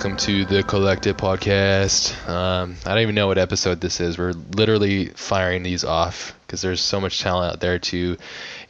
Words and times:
Welcome 0.00 0.16
to 0.16 0.46
the 0.46 0.62
Collective 0.62 1.18
Podcast. 1.18 2.26
Um, 2.26 2.76
I 2.86 2.94
don't 2.94 3.02
even 3.02 3.14
know 3.14 3.26
what 3.26 3.36
episode 3.36 3.82
this 3.82 4.00
is. 4.00 4.16
We're 4.16 4.32
literally 4.32 5.08
firing 5.08 5.62
these 5.62 5.84
off 5.84 6.34
because 6.46 6.62
there's 6.62 6.80
so 6.80 7.02
much 7.02 7.20
talent 7.20 7.52
out 7.52 7.60
there 7.60 7.78
to 7.78 8.16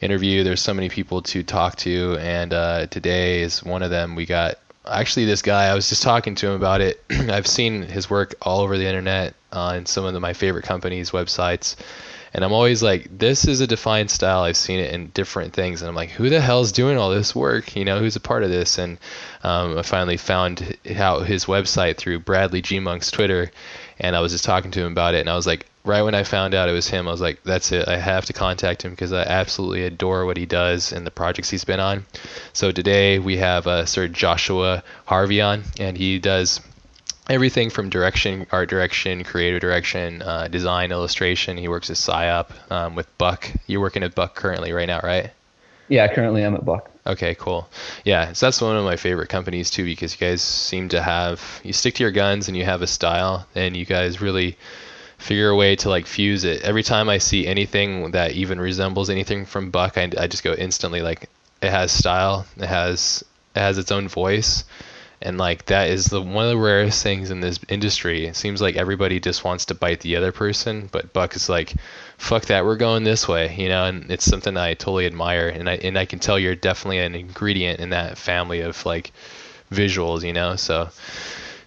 interview. 0.01 0.43
There's 0.43 0.59
so 0.59 0.73
many 0.73 0.89
people 0.89 1.21
to 1.21 1.41
talk 1.41 1.77
to. 1.77 2.17
And 2.19 2.51
uh, 2.51 2.87
today 2.87 3.43
is 3.43 3.63
one 3.63 3.81
of 3.81 3.89
them. 3.89 4.15
We 4.15 4.25
got 4.25 4.55
actually 4.85 5.23
this 5.23 5.41
guy. 5.41 5.67
I 5.67 5.73
was 5.73 5.87
just 5.87 6.03
talking 6.03 6.35
to 6.35 6.47
him 6.47 6.53
about 6.55 6.81
it. 6.81 7.01
I've 7.09 7.47
seen 7.47 7.83
his 7.83 8.09
work 8.09 8.35
all 8.41 8.59
over 8.59 8.77
the 8.77 8.85
internet 8.85 9.33
on 9.53 9.85
some 9.85 10.03
of 10.03 10.11
the, 10.11 10.19
my 10.19 10.33
favorite 10.33 10.65
companies' 10.65 11.11
websites 11.11 11.77
and 12.33 12.45
I'm 12.45 12.53
always 12.53 12.81
like, 12.81 13.07
this 13.17 13.45
is 13.45 13.59
a 13.59 13.67
defined 13.67 14.09
style. 14.09 14.43
I've 14.43 14.57
seen 14.57 14.79
it 14.79 14.93
in 14.93 15.07
different 15.07 15.53
things, 15.53 15.81
and 15.81 15.89
I'm 15.89 15.95
like, 15.95 16.09
who 16.09 16.29
the 16.29 16.41
hell's 16.41 16.71
doing 16.71 16.97
all 16.97 17.09
this 17.09 17.35
work? 17.35 17.75
You 17.75 17.85
know, 17.85 17.99
who's 17.99 18.15
a 18.15 18.21
part 18.21 18.43
of 18.43 18.49
this? 18.49 18.77
And 18.77 18.97
um, 19.43 19.77
I 19.77 19.81
finally 19.81 20.17
found 20.17 20.77
out 20.95 21.25
his 21.25 21.45
website 21.45 21.97
through 21.97 22.19
Bradley 22.19 22.61
GMUNK's 22.61 23.11
Twitter, 23.11 23.51
and 23.99 24.15
I 24.15 24.21
was 24.21 24.31
just 24.31 24.45
talking 24.45 24.71
to 24.71 24.81
him 24.81 24.91
about 24.91 25.13
it, 25.13 25.19
and 25.19 25.29
I 25.29 25.35
was 25.35 25.47
like, 25.47 25.65
right 25.83 26.03
when 26.03 26.15
I 26.15 26.23
found 26.23 26.53
out 26.53 26.69
it 26.69 26.73
was 26.73 26.87
him, 26.87 27.07
I 27.07 27.11
was 27.11 27.21
like, 27.21 27.43
that's 27.43 27.71
it. 27.71 27.87
I 27.87 27.97
have 27.97 28.25
to 28.25 28.33
contact 28.33 28.83
him 28.83 28.91
because 28.91 29.11
I 29.11 29.23
absolutely 29.23 29.83
adore 29.83 30.25
what 30.25 30.37
he 30.37 30.45
does 30.45 30.91
and 30.91 31.05
the 31.05 31.11
projects 31.11 31.49
he's 31.49 31.65
been 31.65 31.79
on. 31.79 32.05
So 32.53 32.71
today 32.71 33.19
we 33.19 33.37
have 33.37 33.67
uh, 33.67 33.85
Sir 33.85 34.07
Joshua 34.07 34.83
Harvey 35.05 35.41
on, 35.41 35.63
and 35.79 35.97
he 35.97 36.19
does 36.19 36.61
everything 37.29 37.69
from 37.69 37.89
direction, 37.89 38.45
art 38.51 38.69
direction, 38.69 39.23
creative 39.23 39.61
direction, 39.61 40.21
uh, 40.21 40.47
design, 40.47 40.91
illustration. 40.91 41.57
He 41.57 41.67
works 41.67 41.89
at 41.89 41.95
PSYOP 41.95 42.71
um, 42.71 42.95
with 42.95 43.15
Buck. 43.17 43.49
You're 43.67 43.81
working 43.81 44.03
at 44.03 44.15
Buck 44.15 44.35
currently 44.35 44.71
right 44.73 44.87
now, 44.87 44.99
right? 45.03 45.31
Yeah, 45.87 46.07
currently 46.13 46.43
I'm 46.43 46.55
at 46.55 46.65
Buck. 46.65 46.89
Okay, 47.05 47.35
cool. 47.35 47.67
Yeah, 48.05 48.33
so 48.33 48.45
that's 48.45 48.61
one 48.61 48.77
of 48.77 48.85
my 48.85 48.95
favorite 48.95 49.29
companies 49.29 49.69
too 49.69 49.83
because 49.83 50.13
you 50.13 50.25
guys 50.25 50.41
seem 50.41 50.89
to 50.89 51.01
have 51.01 51.41
you 51.63 51.73
stick 51.73 51.95
to 51.95 52.03
your 52.03 52.11
guns 52.11 52.47
and 52.47 52.55
you 52.55 52.63
have 52.63 52.81
a 52.81 52.87
style 52.87 53.47
and 53.55 53.75
you 53.75 53.85
guys 53.85 54.21
really 54.21 54.57
figure 55.17 55.49
a 55.49 55.55
way 55.55 55.75
to 55.77 55.89
like 55.89 56.05
fuse 56.05 56.43
it. 56.43 56.61
Every 56.61 56.83
time 56.83 57.09
I 57.09 57.17
see 57.17 57.47
anything 57.47 58.11
that 58.11 58.31
even 58.31 58.59
resembles 58.59 59.09
anything 59.09 59.45
from 59.45 59.71
Buck, 59.71 59.97
I, 59.97 60.09
I 60.17 60.27
just 60.27 60.43
go 60.43 60.53
instantly 60.53 61.01
like 61.01 61.29
it 61.61 61.71
has 61.71 61.91
style, 61.91 62.45
it 62.57 62.67
has 62.67 63.23
it 63.55 63.59
has 63.59 63.77
its 63.77 63.91
own 63.91 64.07
voice 64.07 64.63
and 65.21 65.37
like 65.37 65.65
that 65.65 65.89
is 65.89 66.05
the 66.05 66.21
one 66.21 66.45
of 66.45 66.49
the 66.49 66.57
rarest 66.57 67.03
things 67.03 67.31
in 67.31 67.39
this 67.39 67.59
industry. 67.69 68.25
It 68.25 68.35
seems 68.35 68.61
like 68.61 68.75
everybody 68.75 69.19
just 69.19 69.43
wants 69.43 69.65
to 69.65 69.75
bite 69.75 70.01
the 70.01 70.15
other 70.15 70.31
person, 70.31 70.89
but 70.91 71.13
Buck 71.13 71.35
is 71.35 71.49
like, 71.49 71.73
"Fuck 72.17 72.45
that, 72.45 72.65
we're 72.65 72.77
going 72.77 73.03
this 73.03 73.27
way," 73.27 73.55
you 73.55 73.69
know. 73.69 73.85
And 73.85 74.09
it's 74.09 74.25
something 74.25 74.57
I 74.57 74.73
totally 74.73 75.05
admire, 75.05 75.47
and 75.47 75.69
I 75.69 75.75
and 75.75 75.97
I 75.97 76.05
can 76.05 76.19
tell 76.19 76.39
you're 76.39 76.55
definitely 76.55 76.99
an 76.99 77.15
ingredient 77.15 77.79
in 77.79 77.89
that 77.89 78.17
family 78.17 78.61
of 78.61 78.85
like 78.85 79.11
visuals, 79.71 80.23
you 80.23 80.33
know. 80.33 80.55
So 80.55 80.89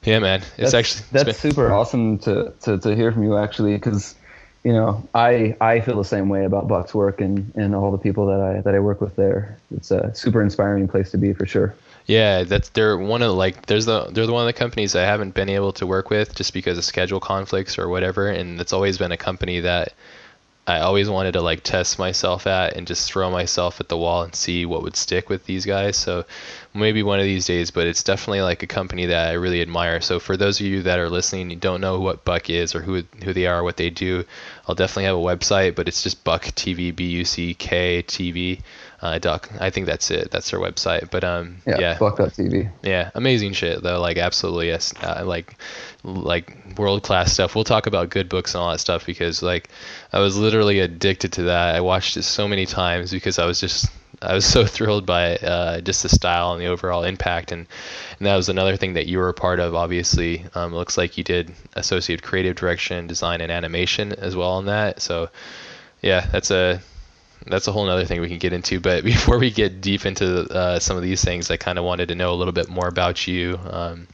yeah, 0.05 0.19
man, 0.19 0.41
it's 0.41 0.73
that's, 0.73 0.75
actually 0.75 1.01
it's 1.01 1.11
been, 1.13 1.27
that's 1.27 1.39
super 1.39 1.73
awesome 1.73 2.19
to, 2.21 2.53
to 2.63 2.79
to 2.79 2.95
hear 2.95 3.13
from 3.13 3.23
you 3.23 3.39
actually, 3.39 3.75
because 3.75 4.15
you 4.63 4.73
know 4.73 5.07
I 5.15 5.57
I 5.61 5.81
feel 5.81 5.97
the 5.97 6.05
same 6.05 6.29
way 6.29 6.45
about 6.45 6.69
Buck's 6.69 6.95
work 6.95 7.21
and 7.21 7.53
and 7.55 7.75
all 7.75 7.91
the 7.91 7.99
people 7.99 8.27
that 8.27 8.41
I 8.41 8.61
that 8.61 8.75
I 8.75 8.81
work 8.81 9.01
with 9.01 9.17
there. 9.17 9.59
It's 9.75 9.91
a 9.91 10.15
super 10.15 10.43
inspiring 10.43 10.89
place 10.89 11.11
to 11.13 11.19
be 11.19 11.33
for 11.33 11.47
sure. 11.47 11.75
Yeah, 12.07 12.45
that's 12.45 12.69
they're 12.71 12.99
one 12.99 13.23
of 13.23 13.33
like 13.33 13.67
there's 13.67 13.87
the 13.87 14.05
they're 14.11 14.27
the 14.27 14.33
one 14.33 14.43
of 14.47 14.55
the 14.55 14.59
companies 14.59 14.95
I 14.95 15.03
haven't 15.03 15.35
been 15.35 15.49
able 15.49 15.73
to 15.75 15.87
work 15.87 16.11
with 16.11 16.35
just 16.35 16.53
because 16.53 16.77
of 16.77 16.85
schedule 16.85 17.21
conflicts 17.21 17.79
or 17.79 17.89
whatever, 17.89 18.29
and 18.29 18.61
it's 18.61 18.73
always 18.75 18.99
been 18.99 19.13
a 19.13 19.17
company 19.17 19.61
that 19.61 19.95
I 20.67 20.81
always 20.81 21.09
wanted 21.11 21.33
to 21.33 21.43
like 21.43 21.63
test 21.63 21.99
myself 21.99 22.47
at 22.47 22.75
and 22.77 22.87
just 22.87 23.11
throw 23.11 23.31
myself 23.31 23.81
at 23.81 23.89
the 23.89 23.97
wall 23.99 24.23
and 24.23 24.35
see 24.35 24.67
what 24.67 24.83
would 24.83 24.97
stick 24.97 25.29
with 25.31 25.47
these 25.47 25.67
guys. 25.67 25.97
So 25.97 26.25
maybe 26.75 27.03
one 27.03 27.21
of 27.21 27.27
these 27.27 27.47
days, 27.47 27.71
but 27.71 27.87
it's 27.87 28.03
definitely 28.03 28.43
like 28.43 28.63
a 28.63 28.67
company 28.67 29.07
that 29.07 29.29
I 29.31 29.33
really 29.35 29.63
admire. 29.63 30.01
So 30.03 30.21
for 30.21 30.37
those 30.37 30.61
of 30.61 30.67
you 30.67 30.83
that 30.83 30.99
are 30.99 31.11
listening, 31.11 31.51
you 31.51 31.57
don't 31.57 31.81
know 31.83 32.01
what 32.01 32.25
Buck 32.25 32.51
is 32.51 32.75
or 32.75 32.83
who 32.83 33.05
who 33.25 33.33
they 33.33 33.47
are, 33.47 33.63
what 33.63 33.77
they 33.79 33.91
do, 33.91 34.25
I'll 34.69 34.75
definitely 34.75 35.05
have 35.05 35.17
a 35.17 35.21
website, 35.21 35.75
but 35.75 35.89
it's 35.89 36.03
just 36.03 36.25
Buck 36.25 36.45
TV, 36.45 36.95
B 36.95 37.07
U 37.07 37.25
C 37.25 37.55
K 37.55 38.03
TV. 38.03 38.61
Uh, 39.05 39.19
doc, 39.19 39.51
I 39.61 39.69
think 39.69 39.85
that's 39.85 40.11
it. 40.11 40.31
That's 40.31 40.51
their 40.51 40.59
website. 40.59 41.11
But 41.11 41.25
um, 41.25 41.59
yeah, 41.67 41.79
yeah, 41.79 41.99
Buck.tv. 41.99 42.73
Yeah, 42.83 43.11
amazing 43.15 43.53
shit 43.53 43.83
though. 43.83 44.01
Like 44.01 44.17
absolutely, 44.17 44.69
yes. 44.69 44.95
Uh, 45.03 45.25
like 45.27 45.57
like 46.05 46.79
world 46.79 47.03
class 47.03 47.31
stuff. 47.31 47.55
We'll 47.55 47.65
talk 47.65 47.87
about 47.87 48.09
good 48.09 48.31
books 48.31 48.55
and 48.55 48.63
all 48.63 48.71
that 48.71 48.79
stuff 48.79 49.05
because 49.05 49.43
like 49.43 49.69
I 50.15 50.21
was 50.21 50.39
literally 50.39 50.81
addicted 50.81 51.35
to 51.35 51.43
that. 51.43 51.75
I 51.75 51.83
watched 51.83 52.17
it 52.17 52.23
so 52.23 52.49
many 52.49 52.65
times 52.65 53.11
because 53.11 53.39
I 53.39 53.45
was 53.45 53.61
just 53.61 53.91
I 54.23 54.33
was 54.33 54.47
so 54.51 54.65
thrilled 54.65 55.05
by 55.05 55.37
uh, 55.37 55.83
just 55.83 56.03
the 56.03 56.09
style 56.09 56.53
and 56.53 56.63
the 56.63 56.69
overall 56.69 57.05
impact, 57.05 57.53
and, 57.53 57.67
and 58.19 58.27
that 58.27 58.37
was 58.37 58.49
another 58.49 58.79
thing 58.79 58.95
that 58.95 59.07
you 59.07 59.19
were 59.19 59.29
a 59.29 59.35
part 59.35 59.61
of. 59.61 59.75
Obviously, 59.75 60.47
um, 60.55 60.73
it 60.73 60.77
looks 60.77 60.97
like 60.97 61.19
you 61.19 61.25
did 61.25 61.53
associate 61.75 62.23
creative 62.23 62.57
direction, 62.57 63.07
design, 63.07 63.43
and 63.43 63.53
animation 63.53 64.13
as 64.15 64.35
well 64.35 64.53
on 64.53 64.65
that. 64.65 65.03
So, 65.03 65.29
yeah, 66.01 66.27
that's 66.33 66.51
a 66.51 66.81
that's 67.47 67.67
a 67.69 67.73
whole 67.73 67.89
other 67.89 68.05
thing 68.05 68.21
we 68.21 68.29
can 68.29 68.39
get 68.39 68.53
into. 68.53 68.81
But 68.81 69.05
before 69.13 69.39
we 69.39 69.51
get 69.51 69.81
deep 69.81 70.07
into 70.07 70.43
uh, 70.53 70.79
some 70.79 70.97
of 70.97 71.03
these 71.03 71.23
things, 71.25 71.51
I 71.51 71.57
kind 71.57 71.79
of 71.79 71.85
wanted 71.85 72.09
to 72.09 72.15
know 72.15 72.33
a 72.33 72.37
little 72.37 72.53
bit 72.53 72.69
more 72.69 72.89
about 72.89 73.27
you. 73.27 73.59
Um, 73.71 74.07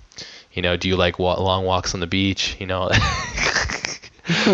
you 0.53 0.63
know, 0.63 0.77
do 0.77 0.89
you 0.89 0.97
like 0.97 1.19
wa- 1.19 1.41
long 1.41 1.65
walks 1.65 1.95
on 1.95 2.01
the 2.01 2.07
beach? 2.07 2.57
You 2.59 2.67
know. 2.67 2.91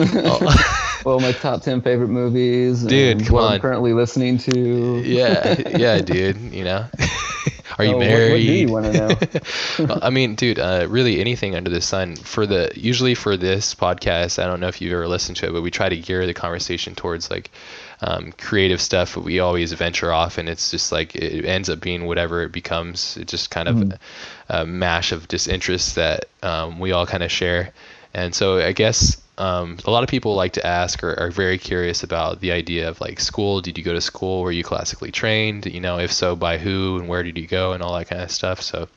well, 1.05 1.21
my 1.21 1.33
top 1.33 1.63
ten 1.63 1.81
favorite 1.83 2.09
movies, 2.09 2.83
dude. 2.83 3.27
Come 3.27 3.35
what 3.35 3.45
on. 3.45 3.53
I'm 3.55 3.61
currently 3.61 3.93
listening 3.93 4.39
to. 4.39 5.03
Yeah, 5.05 5.77
yeah, 5.77 5.99
dude. 6.01 6.37
You 6.53 6.65
know. 6.65 6.87
Are 7.79 7.85
you 7.85 7.93
Oh, 7.95 7.99
what- 7.99 8.07
married? 8.07 8.71
What, 8.71 8.85
do 8.85 8.93
you 8.93 9.05
want 9.05 9.27
to 9.79 9.87
know? 9.87 9.99
I 10.03 10.09
mean, 10.09 10.35
dude, 10.35 10.59
uh, 10.59 10.87
really 10.89 11.21
anything 11.21 11.55
under 11.55 11.69
the 11.69 11.83
sun. 11.83 12.17
For 12.17 12.47
the 12.47 12.71
usually 12.75 13.15
for 13.15 13.37
this 13.37 13.75
podcast, 13.75 14.43
I 14.43 14.47
don't 14.47 14.61
know 14.61 14.69
if 14.69 14.81
you've 14.81 14.93
ever 14.95 15.07
listened 15.07 15.37
to 15.39 15.47
it, 15.49 15.53
but 15.53 15.63
we 15.63 15.71
try 15.71 15.89
to 15.91 15.97
gear 15.97 16.27
the 16.27 16.33
conversation 16.35 16.95
towards 16.95 17.31
like 17.31 17.51
um, 18.01 18.33
creative 18.33 18.81
stuff. 18.81 19.17
We 19.17 19.41
always 19.41 19.73
venture 19.73 20.13
off, 20.13 20.39
and 20.39 20.49
it's 20.49 20.71
just 20.71 20.93
like 20.93 21.15
it 21.17 21.45
ends 21.45 21.69
up 21.71 21.81
being 21.81 22.07
whatever 22.07 22.43
it 22.43 22.53
becomes. 22.53 23.17
It's 23.17 23.31
just 23.31 23.51
kind 23.51 23.69
of 23.69 23.77
Mhm. 23.77 23.99
a, 24.49 24.63
a 24.63 24.67
mash 24.67 25.13
of 25.13 25.29
just 25.29 25.49
interests 25.49 25.95
that 25.95 26.27
um, 26.43 26.79
we 26.79 26.93
all 26.93 27.07
kind 27.07 27.23
of 27.23 27.31
share. 27.31 27.73
And 28.15 28.35
so 28.35 28.59
I 28.59 28.73
guess 28.73 29.21
um, 29.39 29.77
a 29.85 29.91
lot 29.91 30.03
of 30.03 30.09
people 30.09 30.35
like 30.35 30.53
to 30.55 30.67
ask 30.67 31.03
or 31.05 31.19
are 31.21 31.31
very 31.31 31.59
curious 31.59 32.03
about 32.03 32.41
the 32.41 32.53
idea 32.53 32.89
of 32.89 33.01
like 33.01 33.21
school. 33.21 33.61
Did 33.61 33.77
you 33.77 33.85
go 33.85 33.93
to 33.93 34.01
school? 34.01 34.43
Were 34.43 34.53
you 34.53 34.65
classically 34.65 35.11
trained? 35.11 35.67
You 35.67 35.81
know, 35.81 35.99
if 35.99 36.11
so, 36.13 36.35
by 36.37 36.57
who 36.59 36.99
and 36.99 37.09
where 37.09 37.23
did 37.23 37.37
you 37.37 37.47
go 37.47 37.73
and 37.73 37.83
all 37.83 37.95
that 37.99 38.09
kind 38.09 38.23
of 38.23 38.31
stuff. 38.31 38.63
So 38.63 38.89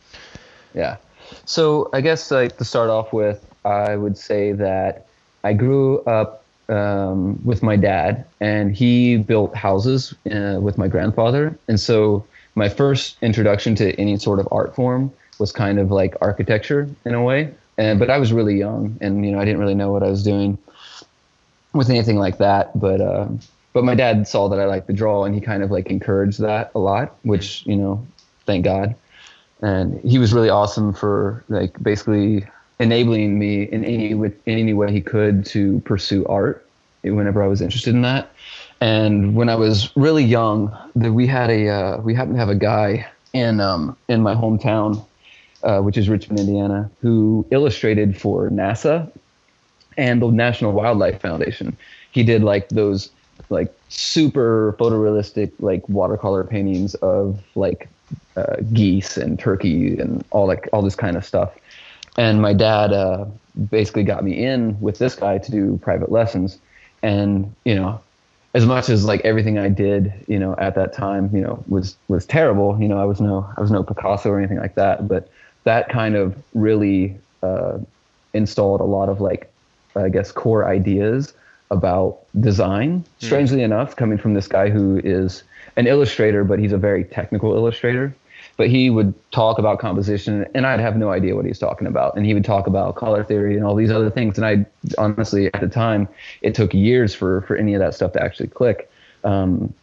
Yeah. 0.73 0.97
So 1.45 1.89
I 1.93 2.01
guess 2.01 2.31
like 2.31 2.57
to 2.57 2.65
start 2.65 2.89
off 2.89 3.11
with, 3.13 3.45
I 3.65 3.95
would 3.95 4.17
say 4.17 4.53
that 4.53 5.05
I 5.43 5.53
grew 5.53 5.99
up 6.03 6.43
um, 6.69 7.39
with 7.43 7.63
my 7.63 7.75
dad, 7.75 8.25
and 8.39 8.75
he 8.75 9.17
built 9.17 9.55
houses 9.55 10.13
uh, 10.31 10.59
with 10.61 10.77
my 10.77 10.87
grandfather, 10.87 11.57
and 11.67 11.79
so 11.79 12.25
my 12.55 12.69
first 12.69 13.17
introduction 13.21 13.75
to 13.75 13.93
any 13.99 14.17
sort 14.17 14.39
of 14.39 14.47
art 14.51 14.75
form 14.75 15.11
was 15.39 15.51
kind 15.51 15.79
of 15.79 15.91
like 15.91 16.15
architecture 16.21 16.89
in 17.05 17.13
a 17.13 17.23
way. 17.23 17.53
And 17.77 17.99
but 17.99 18.09
I 18.09 18.17
was 18.17 18.33
really 18.33 18.57
young, 18.57 18.97
and 19.01 19.25
you 19.25 19.31
know 19.31 19.39
I 19.39 19.45
didn't 19.45 19.59
really 19.59 19.75
know 19.75 19.91
what 19.91 20.03
I 20.03 20.09
was 20.09 20.23
doing 20.23 20.57
with 21.73 21.89
anything 21.89 22.17
like 22.17 22.37
that. 22.37 22.77
But 22.79 23.01
uh, 23.01 23.27
but 23.73 23.83
my 23.83 23.95
dad 23.95 24.27
saw 24.27 24.49
that 24.49 24.59
I 24.59 24.65
liked 24.65 24.87
to 24.87 24.93
draw, 24.93 25.25
and 25.25 25.33
he 25.33 25.41
kind 25.41 25.63
of 25.63 25.71
like 25.71 25.87
encouraged 25.87 26.39
that 26.41 26.71
a 26.75 26.79
lot, 26.79 27.15
which 27.23 27.65
you 27.65 27.75
know, 27.75 28.05
thank 28.45 28.65
God 28.65 28.95
and 29.61 29.99
he 30.01 30.17
was 30.17 30.33
really 30.33 30.49
awesome 30.49 30.93
for 30.93 31.43
like 31.49 31.81
basically 31.81 32.45
enabling 32.79 33.37
me 33.37 33.63
in 33.63 33.83
any 33.83 34.13
with 34.13 34.39
any 34.47 34.73
way 34.73 34.91
he 34.91 35.01
could 35.01 35.45
to 35.47 35.79
pursue 35.81 36.25
art 36.25 36.65
whenever 37.03 37.43
I 37.43 37.47
was 37.47 37.61
interested 37.61 37.93
in 37.93 38.01
that. 38.01 38.31
And 38.81 39.35
when 39.35 39.49
I 39.49 39.55
was 39.55 39.95
really 39.95 40.23
young, 40.23 40.75
that 40.95 41.13
we 41.13 41.27
had 41.27 41.49
a 41.49 41.67
uh, 41.67 41.97
we 42.01 42.13
happened 42.13 42.35
to 42.35 42.39
have 42.39 42.49
a 42.49 42.55
guy 42.55 43.07
in 43.33 43.59
um, 43.59 43.97
in 44.07 44.21
my 44.21 44.33
hometown, 44.33 45.05
uh, 45.63 45.81
which 45.81 45.97
is 45.97 46.07
Richmond, 46.09 46.39
Indiana, 46.39 46.89
who 47.01 47.45
illustrated 47.51 48.19
for 48.19 48.49
NASA 48.49 49.11
and 49.97 50.21
the 50.21 50.31
National 50.31 50.71
Wildlife 50.71 51.21
Foundation. 51.21 51.75
He 52.11 52.23
did 52.23 52.43
like 52.43 52.69
those 52.69 53.09
like 53.49 53.73
super 53.89 54.75
photorealistic 54.79 55.51
like 55.59 55.87
watercolor 55.89 56.43
paintings 56.43 56.95
of 56.95 57.39
like 57.55 57.89
uh, 58.37 58.57
geese 58.73 59.17
and 59.17 59.37
turkey 59.37 59.97
and 59.99 60.23
all 60.31 60.47
like 60.47 60.69
all 60.71 60.81
this 60.81 60.95
kind 60.95 61.17
of 61.17 61.25
stuff. 61.25 61.51
And 62.17 62.41
my 62.41 62.53
dad 62.53 62.91
uh, 62.93 63.25
basically 63.69 64.03
got 64.03 64.23
me 64.23 64.43
in 64.43 64.79
with 64.79 64.97
this 64.97 65.15
guy 65.15 65.37
to 65.37 65.51
do 65.51 65.77
private 65.81 66.11
lessons. 66.11 66.57
And 67.01 67.53
you 67.65 67.75
know, 67.75 68.01
as 68.53 68.65
much 68.65 68.89
as 68.89 69.05
like 69.05 69.21
everything 69.21 69.57
I 69.57 69.69
did, 69.69 70.13
you 70.27 70.39
know, 70.39 70.55
at 70.57 70.75
that 70.75 70.93
time, 70.93 71.29
you 71.33 71.41
know, 71.41 71.63
was 71.67 71.95
was 72.07 72.25
terrible. 72.25 72.77
You 72.79 72.87
know, 72.87 72.99
I 72.99 73.05
was 73.05 73.21
no 73.21 73.49
I 73.57 73.61
was 73.61 73.71
no 73.71 73.83
Picasso 73.83 74.29
or 74.29 74.39
anything 74.39 74.59
like 74.59 74.75
that. 74.75 75.07
But 75.07 75.29
that 75.63 75.89
kind 75.89 76.15
of 76.15 76.35
really 76.53 77.17
uh, 77.43 77.79
installed 78.33 78.81
a 78.81 78.85
lot 78.85 79.09
of 79.09 79.21
like 79.21 79.51
I 79.95 80.09
guess 80.09 80.31
core 80.31 80.65
ideas 80.65 81.33
about 81.71 82.19
design. 82.39 83.05
Strangely 83.19 83.61
enough, 83.61 83.95
coming 83.95 84.17
from 84.17 84.33
this 84.33 84.47
guy 84.47 84.69
who 84.69 84.99
is 85.03 85.43
an 85.75 85.87
illustrator, 85.87 86.43
but 86.43 86.59
he's 86.59 86.71
a 86.71 86.77
very 86.77 87.03
technical 87.03 87.53
illustrator. 87.53 88.13
But 88.59 88.69
he 88.69 88.89
would 88.89 89.13
talk 89.31 89.57
about 89.57 89.79
composition 89.79 90.45
and 90.53 90.67
I'd 90.67 90.81
have 90.81 90.97
no 90.97 91.11
idea 91.11 91.33
what 91.33 91.45
he 91.45 91.49
was 91.49 91.59
talking 91.59 91.87
about. 91.87 92.17
And 92.17 92.25
he 92.25 92.33
would 92.33 92.43
talk 92.43 92.67
about 92.67 92.95
color 92.95 93.23
theory 93.23 93.55
and 93.55 93.65
all 93.65 93.73
these 93.73 93.89
other 93.89 94.09
things. 94.09 94.37
And 94.37 94.45
I 94.45 94.65
honestly, 94.97 95.45
at 95.53 95.61
the 95.61 95.69
time, 95.69 96.09
it 96.41 96.55
took 96.55 96.73
years 96.73 97.15
for, 97.15 97.39
for 97.43 97.55
any 97.55 97.73
of 97.73 97.79
that 97.79 97.93
stuff 97.95 98.11
to 98.13 98.21
actually 98.21 98.49
click. 98.49 98.91
Um, 99.23 99.73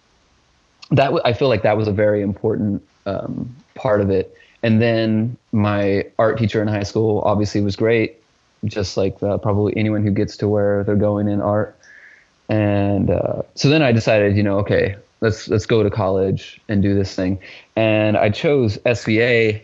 that 0.90 1.10
I 1.24 1.32
feel 1.32 1.48
like 1.48 1.62
that 1.62 1.78
was 1.78 1.88
a 1.88 1.92
very 1.92 2.20
important 2.20 2.82
um, 3.06 3.56
part 3.76 4.02
of 4.02 4.10
it. 4.10 4.36
And 4.62 4.82
then 4.82 5.38
my 5.52 6.04
art 6.18 6.36
teacher 6.38 6.60
in 6.60 6.68
high 6.68 6.82
school 6.82 7.22
obviously 7.24 7.62
was 7.62 7.76
great, 7.76 8.20
just 8.66 8.98
like 8.98 9.22
uh, 9.22 9.38
probably 9.38 9.74
anyone 9.74 10.02
who 10.02 10.10
gets 10.10 10.36
to 10.36 10.48
where 10.48 10.84
they're 10.84 10.96
going 10.96 11.28
in 11.28 11.40
art. 11.40 11.78
And 12.50 13.08
uh, 13.08 13.40
so 13.54 13.70
then 13.70 13.80
I 13.80 13.92
decided, 13.92 14.36
you 14.36 14.42
know, 14.42 14.58
okay, 14.58 14.96
let's 15.20 15.48
let's 15.48 15.66
go 15.66 15.82
to 15.82 15.90
college 15.90 16.60
and 16.68 16.82
do 16.82 16.94
this 16.94 17.14
thing. 17.14 17.38
And 17.74 18.16
I 18.16 18.30
chose 18.30 18.78
SVA. 18.78 19.62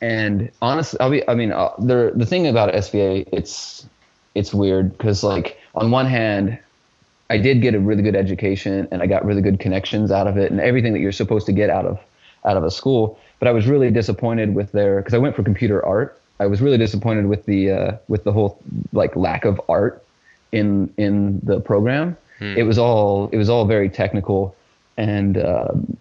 And 0.00 0.50
honestly, 0.60 0.98
I'll 1.00 1.10
be, 1.10 1.26
I 1.28 1.34
mean, 1.34 1.52
uh, 1.52 1.70
the 1.78 2.12
the 2.14 2.26
thing 2.26 2.46
about 2.46 2.72
SVA, 2.74 3.28
it's 3.32 3.86
it's 4.34 4.52
weird 4.52 4.96
because 4.96 5.22
like 5.22 5.58
on 5.74 5.90
one 5.90 6.06
hand, 6.06 6.58
I 7.30 7.38
did 7.38 7.62
get 7.62 7.74
a 7.74 7.80
really 7.80 8.02
good 8.02 8.16
education 8.16 8.88
and 8.90 9.02
I 9.02 9.06
got 9.06 9.24
really 9.24 9.42
good 9.42 9.60
connections 9.60 10.10
out 10.10 10.26
of 10.26 10.36
it 10.36 10.50
and 10.50 10.60
everything 10.60 10.92
that 10.92 11.00
you're 11.00 11.12
supposed 11.12 11.46
to 11.46 11.52
get 11.52 11.70
out 11.70 11.86
of 11.86 12.00
out 12.44 12.56
of 12.56 12.64
a 12.64 12.70
school. 12.70 13.18
But 13.38 13.48
I 13.48 13.52
was 13.52 13.66
really 13.66 13.90
disappointed 13.90 14.54
with 14.54 14.72
their 14.72 14.96
because 15.00 15.14
I 15.14 15.18
went 15.18 15.36
for 15.36 15.42
computer 15.42 15.84
art. 15.84 16.18
I 16.40 16.46
was 16.46 16.60
really 16.60 16.78
disappointed 16.78 17.26
with 17.26 17.44
the 17.46 17.70
uh, 17.70 17.96
with 18.08 18.24
the 18.24 18.32
whole 18.32 18.60
like 18.92 19.14
lack 19.14 19.44
of 19.44 19.60
art 19.68 20.04
in 20.50 20.92
in 20.96 21.40
the 21.44 21.60
program. 21.60 22.16
Hmm. 22.40 22.56
It 22.56 22.64
was 22.64 22.78
all 22.78 23.28
it 23.32 23.36
was 23.36 23.48
all 23.48 23.66
very 23.66 23.88
technical 23.88 24.56
and 24.96 25.38
um, 25.38 25.96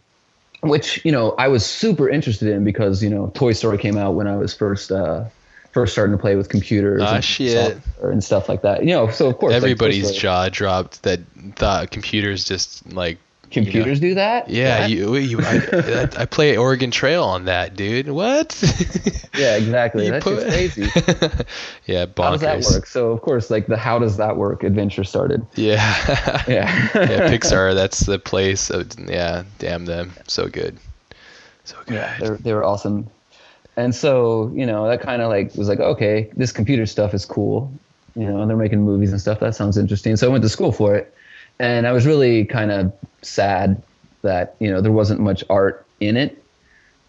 which 0.62 1.04
you 1.06 1.12
know 1.12 1.32
I 1.38 1.48
was 1.48 1.66
super 1.66 2.10
interested 2.10 2.48
in 2.50 2.64
because 2.64 3.04
you 3.04 3.10
know 3.10 3.32
Toy 3.34 3.54
Story 3.54 3.78
came 3.78 3.98
out 3.98 4.16
when 4.16 4.28
I 4.28 4.36
was 4.36 4.54
first 4.54 4.92
uh, 4.92 5.26
first 5.72 5.94
starting 5.94 6.16
to 6.16 6.22
play 6.22 6.36
with 6.36 6.50
computers 6.50 7.02
Ah, 7.04 7.16
and, 7.16 7.24
shit. 7.24 7.78
and 8.02 8.24
stuff 8.24 8.50
like 8.50 8.62
that. 8.62 8.82
You 8.84 8.92
know, 8.92 9.10
so 9.10 9.30
of 9.30 9.38
course 9.38 9.54
Everybody's 9.54 10.08
Story- 10.08 10.20
jaw 10.20 10.50
dropped 10.50 11.04
that 11.04 11.20
the 11.58 11.88
computers 11.92 12.44
just 12.44 12.92
like 12.94 13.18
computers 13.52 14.00
do 14.00 14.16
that. 14.16 14.50
Yeah, 14.50 14.88
you, 14.88 15.16
you 15.16 15.40
I, 15.42 16.08
I 16.18 16.26
play 16.26 16.58
Oregon 16.58 16.92
Trail 16.92 17.24
on 17.24 17.46
that, 17.46 17.76
dude. 17.76 18.10
What? 18.10 18.58
yeah, 19.38 19.58
exactly. 19.58 20.10
That's 20.12 20.24
put- 20.24 20.44
crazy. 20.48 20.84
yeah, 21.86 22.06
bonkers. 22.06 22.24
How 22.24 22.32
does 22.32 22.42
that 22.42 22.64
work? 22.64 22.86
So 22.86 23.12
of 23.12 23.22
course, 23.22 23.50
like 23.50 23.68
the 23.68 23.78
how 23.78 24.00
does 24.00 24.18
that 24.18 24.38
work 24.38 24.64
adventure 24.64 25.04
started. 25.04 25.46
Yeah. 25.56 25.82
Yeah. 26.48 26.90
yeah, 26.96 27.30
Pixar, 27.30 27.76
that's 27.76 28.02
the 28.02 28.20
place. 28.20 28.70
Of, 28.70 28.92
yeah, 29.08 29.44
damn 29.60 29.86
them. 29.86 30.12
So 30.28 30.48
good. 30.48 30.78
So 31.66 31.78
good. 31.86 31.96
Yeah, 31.96 32.18
they 32.20 32.30
were, 32.30 32.38
they 32.38 32.54
were 32.54 32.64
awesome. 32.64 33.10
And 33.78 33.96
so, 33.96 34.52
you 34.54 34.66
know, 34.66 34.88
that 34.88 35.02
kind 35.02 35.22
of 35.22 35.30
like 35.30 35.56
was 35.56 35.68
like, 35.68 35.80
okay, 35.80 36.30
this 36.36 36.52
computer 36.52 36.86
stuff 36.86 37.14
is 37.14 37.26
cool. 37.26 37.72
You 38.16 38.26
know, 38.26 38.42
and 38.42 38.50
they're 38.50 38.58
making 38.58 38.82
movies 38.82 39.12
and 39.12 39.22
stuff. 39.22 39.40
That 39.40 39.56
sounds 39.56 39.78
interesting. 39.78 40.18
So 40.18 40.28
I 40.28 40.32
went 40.32 40.44
to 40.44 40.50
school 40.50 40.72
for 40.72 40.96
it. 40.96 41.14
And 41.62 41.86
I 41.86 41.92
was 41.92 42.08
really 42.08 42.46
kind 42.46 42.72
of 42.72 42.92
sad 43.22 43.82
that, 44.24 44.56
you 44.60 44.72
know, 44.72 44.82
there 44.82 44.92
wasn't 44.92 45.20
much 45.20 45.44
art 45.48 45.86
in 46.00 46.18
it, 46.18 46.44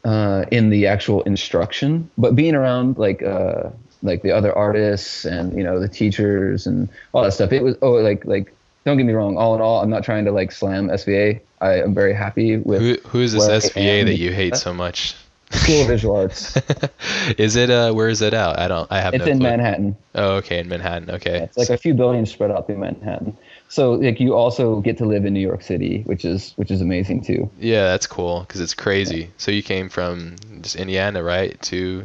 uh, 0.05 0.45
in 0.51 0.69
the 0.69 0.87
actual 0.87 1.23
instruction. 1.23 2.11
But 2.19 2.37
being 2.37 2.55
around 2.55 2.99
like, 2.99 3.23
uh, 3.23 3.71
like 4.03 4.21
the 4.23 4.33
other 4.33 4.57
artists 4.57 5.25
and, 5.25 5.57
you 5.57 5.65
know, 5.65 5.81
the 5.81 5.89
teachers 5.89 6.67
and 6.67 6.91
all 7.13 7.23
that 7.23 7.33
stuff, 7.33 7.51
it 7.51 7.63
was, 7.63 7.77
oh, 7.81 7.93
like, 7.93 8.27
like, 8.27 8.55
don't 8.85 8.99
get 8.99 9.07
me 9.07 9.15
wrong. 9.15 9.39
All 9.39 9.55
in 9.55 9.63
all, 9.63 9.81
I'm 9.81 9.89
not 9.89 10.05
trying 10.05 10.27
to 10.27 10.33
like 10.33 10.53
slam 10.53 10.89
SVA. 10.89 11.41
I 11.61 11.81
am 11.81 11.95
very 11.95 12.13
happy 12.13 12.59
with 12.59 12.83
Who, 12.83 12.97
who's 13.09 13.33
this 13.33 13.71
SVA 13.71 14.05
that 14.05 14.19
you 14.19 14.33
hate 14.33 14.57
so 14.57 14.75
much? 14.75 15.15
School 15.53 15.83
of 15.83 15.89
Visual 15.89 16.17
Arts. 16.17 16.57
is 17.39 17.57
it 17.57 17.71
uh 17.71 17.93
where 17.93 18.09
is 18.09 18.23
it 18.23 18.33
out? 18.35 18.59
I 18.59 18.69
don't 18.69 18.91
I 18.91 19.01
have 19.01 19.15
It's 19.15 19.27
no 19.27 19.33
in 19.33 19.39
clue. 19.39 19.49
Manhattan. 19.51 19.97
Oh, 20.15 20.37
okay, 20.37 20.59
in 20.61 20.69
Manhattan. 20.69 21.11
Okay. 21.11 21.41
It's 21.43 21.59
like 21.59 21.69
a 21.69 21.77
few 21.77 21.95
buildings 21.95 22.33
spread 22.33 22.51
out 22.51 22.67
through 22.67 22.79
Manhattan. 22.79 23.37
So 23.73 23.93
like 23.93 24.21
you 24.21 24.35
also 24.35 24.81
get 24.83 24.99
to 24.99 25.07
live 25.07 25.25
in 25.25 25.33
New 25.33 25.41
York 25.41 25.63
City, 25.63 26.03
which 26.05 26.27
is 26.27 26.53
which 26.57 26.71
is 26.71 26.83
amazing 26.83 27.25
too. 27.25 27.51
Yeah, 27.59 27.85
that's 27.85 28.07
cool 28.07 28.45
cuz 28.45 28.61
it's 28.61 28.75
crazy. 28.75 29.31
So 29.39 29.51
you 29.51 29.63
came 29.63 29.89
from 29.89 30.37
just 30.61 30.77
Indiana, 30.77 31.23
right? 31.23 31.61
To 31.63 32.05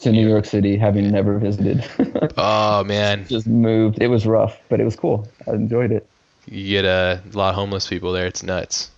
To 0.00 0.10
New 0.10 0.28
York 0.28 0.44
City, 0.44 0.76
having 0.76 1.12
never 1.12 1.38
visited, 1.38 1.84
Oh, 2.36 2.82
man. 2.82 3.24
just 3.28 3.46
moved. 3.46 4.02
It 4.02 4.08
was 4.08 4.26
rough, 4.26 4.58
but 4.68 4.80
it 4.80 4.84
was 4.84 4.96
cool. 4.96 5.28
I 5.46 5.52
enjoyed 5.52 5.92
it. 5.92 6.08
You 6.46 6.68
get 6.68 6.84
a 6.84 7.22
lot 7.32 7.50
of 7.50 7.54
homeless 7.54 7.86
people 7.86 8.10
there. 8.12 8.26
It's 8.26 8.42
nuts. 8.42 8.90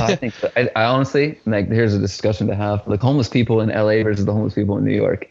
I 0.00 0.14
think 0.16 0.34
that, 0.40 0.52
I, 0.56 0.70
I 0.74 0.84
honestly 0.86 1.38
like. 1.44 1.68
Here's 1.68 1.92
a 1.92 1.98
discussion 1.98 2.46
to 2.46 2.54
have: 2.54 2.86
like 2.86 3.00
homeless 3.00 3.28
people 3.28 3.60
in 3.60 3.68
LA 3.68 4.02
versus 4.02 4.24
the 4.24 4.32
homeless 4.32 4.54
people 4.54 4.78
in 4.78 4.84
New 4.84 4.94
York. 4.96 5.26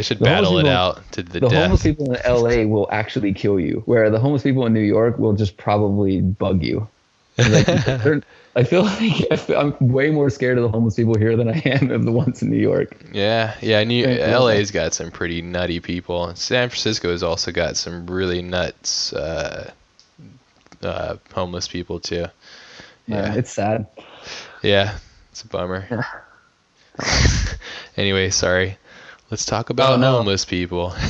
They 0.00 0.04
should 0.04 0.18
The 0.20 0.24
battle 0.24 0.56
it 0.58 0.62
people- 0.62 0.70
out 0.70 1.12
to 1.12 1.22
the, 1.22 1.40
The 1.40 1.50
homeless 1.50 1.82
death. 1.82 1.98
people 1.98 2.14
in 2.14 2.20
LA 2.24 2.64
will 2.64 2.88
actually 2.90 3.34
kill 3.34 3.60
you, 3.60 3.82
where 3.84 4.08
the 4.08 4.18
homeless 4.18 4.42
people 4.42 4.64
in 4.64 4.72
New 4.72 4.80
York 4.80 5.18
will 5.18 5.34
just 5.34 5.58
probably 5.58 6.22
bug 6.22 6.62
you. 6.62 6.88
Like, 7.36 7.68
I 8.56 8.64
feel 8.64 8.84
like 8.84 9.26
I 9.30 9.36
feel, 9.36 9.58
I'm 9.60 9.76
way 9.92 10.08
more 10.08 10.30
scared 10.30 10.56
of 10.56 10.62
the 10.62 10.70
homeless 10.70 10.94
people 10.94 11.18
here 11.18 11.36
than 11.36 11.50
I 11.50 11.58
am 11.66 11.90
of 11.90 12.06
the 12.06 12.12
ones 12.12 12.40
in 12.40 12.48
New 12.48 12.56
York. 12.56 12.96
Yeah, 13.12 13.54
yeah. 13.60 13.84
New. 13.84 14.06
LA's 14.06 14.70
got 14.70 14.94
some 14.94 15.10
pretty 15.10 15.42
nutty 15.42 15.80
people. 15.80 16.34
San 16.34 16.70
Francisco's 16.70 17.22
also 17.22 17.52
got 17.52 17.76
some 17.76 18.06
really 18.06 18.40
nuts 18.40 19.12
uh, 19.12 19.70
uh, 20.82 21.16
homeless 21.34 21.68
people 21.68 22.00
too. 22.00 22.24
Yeah, 23.06 23.26
Yeah, 23.26 23.34
it's 23.34 23.52
sad. 23.52 23.86
yeah. 24.62 24.96
It's 25.30 25.42
a 25.42 25.46
bummer. 25.48 26.06
anyway, 27.98 28.30
sorry. 28.30 28.78
Let's 29.30 29.44
talk 29.44 29.70
oh, 29.70 29.72
about 29.72 29.92
Oh, 29.92 29.96
no. 29.96 30.16
homeless 30.16 30.44
people. 30.44 30.94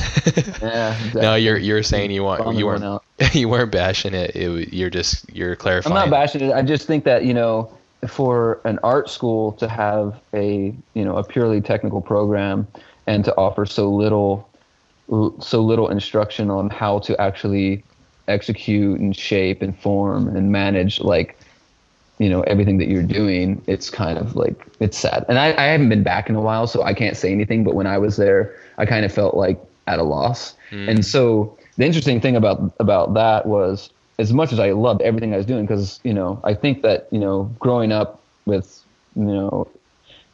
Yeah. 0.61 0.95
no, 1.15 1.35
you're 1.35 1.57
you're 1.57 1.81
saying 1.81 2.11
you 2.11 2.23
want 2.23 2.55
you 2.55 2.67
weren't 2.67 3.01
you 3.33 3.49
weren't 3.49 3.71
bashing 3.71 4.13
it. 4.13 4.35
it. 4.35 4.71
You're 4.73 4.91
just 4.91 5.27
you're 5.33 5.55
clarifying. 5.55 5.95
I'm 5.97 6.09
not 6.09 6.11
bashing 6.11 6.41
it. 6.41 6.53
I 6.53 6.61
just 6.61 6.85
think 6.85 7.03
that 7.05 7.25
you 7.25 7.33
know, 7.33 7.75
for 8.07 8.61
an 8.63 8.77
art 8.83 9.09
school 9.09 9.53
to 9.53 9.67
have 9.67 10.21
a 10.35 10.73
you 10.93 11.03
know 11.03 11.17
a 11.17 11.23
purely 11.23 11.61
technical 11.61 11.99
program 11.99 12.67
and 13.07 13.25
to 13.25 13.35
offer 13.37 13.65
so 13.65 13.89
little 13.91 14.47
so 15.39 15.61
little 15.61 15.89
instruction 15.89 16.51
on 16.51 16.69
how 16.69 16.99
to 16.99 17.19
actually 17.19 17.83
execute 18.27 18.99
and 18.99 19.15
shape 19.15 19.61
and 19.63 19.77
form 19.79 20.27
and 20.35 20.51
manage 20.51 21.01
like 21.01 21.37
you 22.23 22.29
know 22.29 22.41
everything 22.53 22.77
that 22.81 22.87
you're 22.91 23.09
doing 23.19 23.47
it's 23.73 23.89
kind 23.89 24.17
of 24.23 24.35
like 24.35 24.57
it's 24.79 24.97
sad. 25.05 25.25
And 25.29 25.37
I, 25.45 25.47
I 25.63 25.65
haven't 25.73 25.89
been 25.89 26.03
back 26.03 26.29
in 26.29 26.35
a 26.35 26.41
while 26.47 26.67
so 26.67 26.77
i 26.83 26.93
can't 27.01 27.17
say 27.17 27.29
anything 27.31 27.63
but 27.67 27.73
when 27.79 27.87
i 27.87 27.97
was 27.97 28.13
there 28.23 28.41
i 28.77 28.85
kind 28.85 29.03
of 29.05 29.11
felt 29.11 29.33
like 29.35 29.57
at 29.87 29.97
a 29.99 30.03
loss. 30.03 30.55
Hmm. 30.69 30.87
And 30.89 31.05
so 31.13 31.57
the 31.77 31.85
interesting 31.85 32.21
thing 32.21 32.35
about 32.35 32.57
about 32.79 33.13
that 33.15 33.45
was 33.47 33.89
as 34.19 34.31
much 34.31 34.53
as 34.53 34.59
i 34.59 34.69
loved 34.71 35.01
everything 35.01 35.33
i 35.33 35.37
was 35.37 35.47
doing 35.47 35.65
because 35.65 35.99
you 36.03 36.13
know 36.13 36.39
i 36.43 36.53
think 36.53 36.83
that 36.83 37.07
you 37.11 37.19
know 37.19 37.49
growing 37.59 37.91
up 37.91 38.21
with 38.45 38.67
you 39.15 39.23
know 39.23 39.67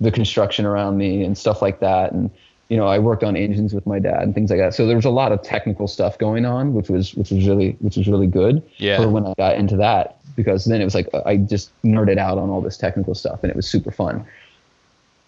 the 0.02 0.12
construction 0.12 0.66
around 0.66 0.98
me 0.98 1.24
and 1.24 1.38
stuff 1.38 1.62
like 1.62 1.80
that 1.80 2.12
and 2.12 2.30
you 2.70 2.76
know 2.76 2.86
i 2.88 3.00
worked 3.00 3.24
on 3.24 3.38
engines 3.38 3.74
with 3.74 3.86
my 3.88 3.98
dad 4.00 4.22
and 4.24 4.34
things 4.36 4.50
like 4.52 4.60
that. 4.60 4.74
So 4.76 4.86
there 4.86 4.96
was 4.98 5.06
a 5.06 5.10
lot 5.22 5.32
of 5.32 5.42
technical 5.42 5.88
stuff 5.88 6.18
going 6.18 6.46
on 6.46 6.74
which 6.74 6.90
was 6.90 7.16
which 7.16 7.32
was 7.32 7.48
really 7.48 7.78
which 7.80 7.96
was 7.96 8.08
really 8.10 8.28
good 8.28 8.62
Yeah. 8.78 8.98
for 8.98 9.08
when 9.08 9.26
i 9.26 9.34
got 9.38 9.56
into 9.56 9.78
that 9.78 10.17
because 10.38 10.64
then 10.64 10.80
it 10.80 10.86
was 10.86 10.96
like 10.96 11.10
i 11.26 11.36
just 11.36 11.70
nerded 11.84 12.18
out 12.18 12.38
on 12.38 12.50
all 12.50 12.62
this 12.62 12.78
technical 12.78 13.14
stuff 13.14 13.44
and 13.44 13.50
it 13.50 13.56
was 13.56 13.68
super 13.68 13.92
fun 13.92 14.26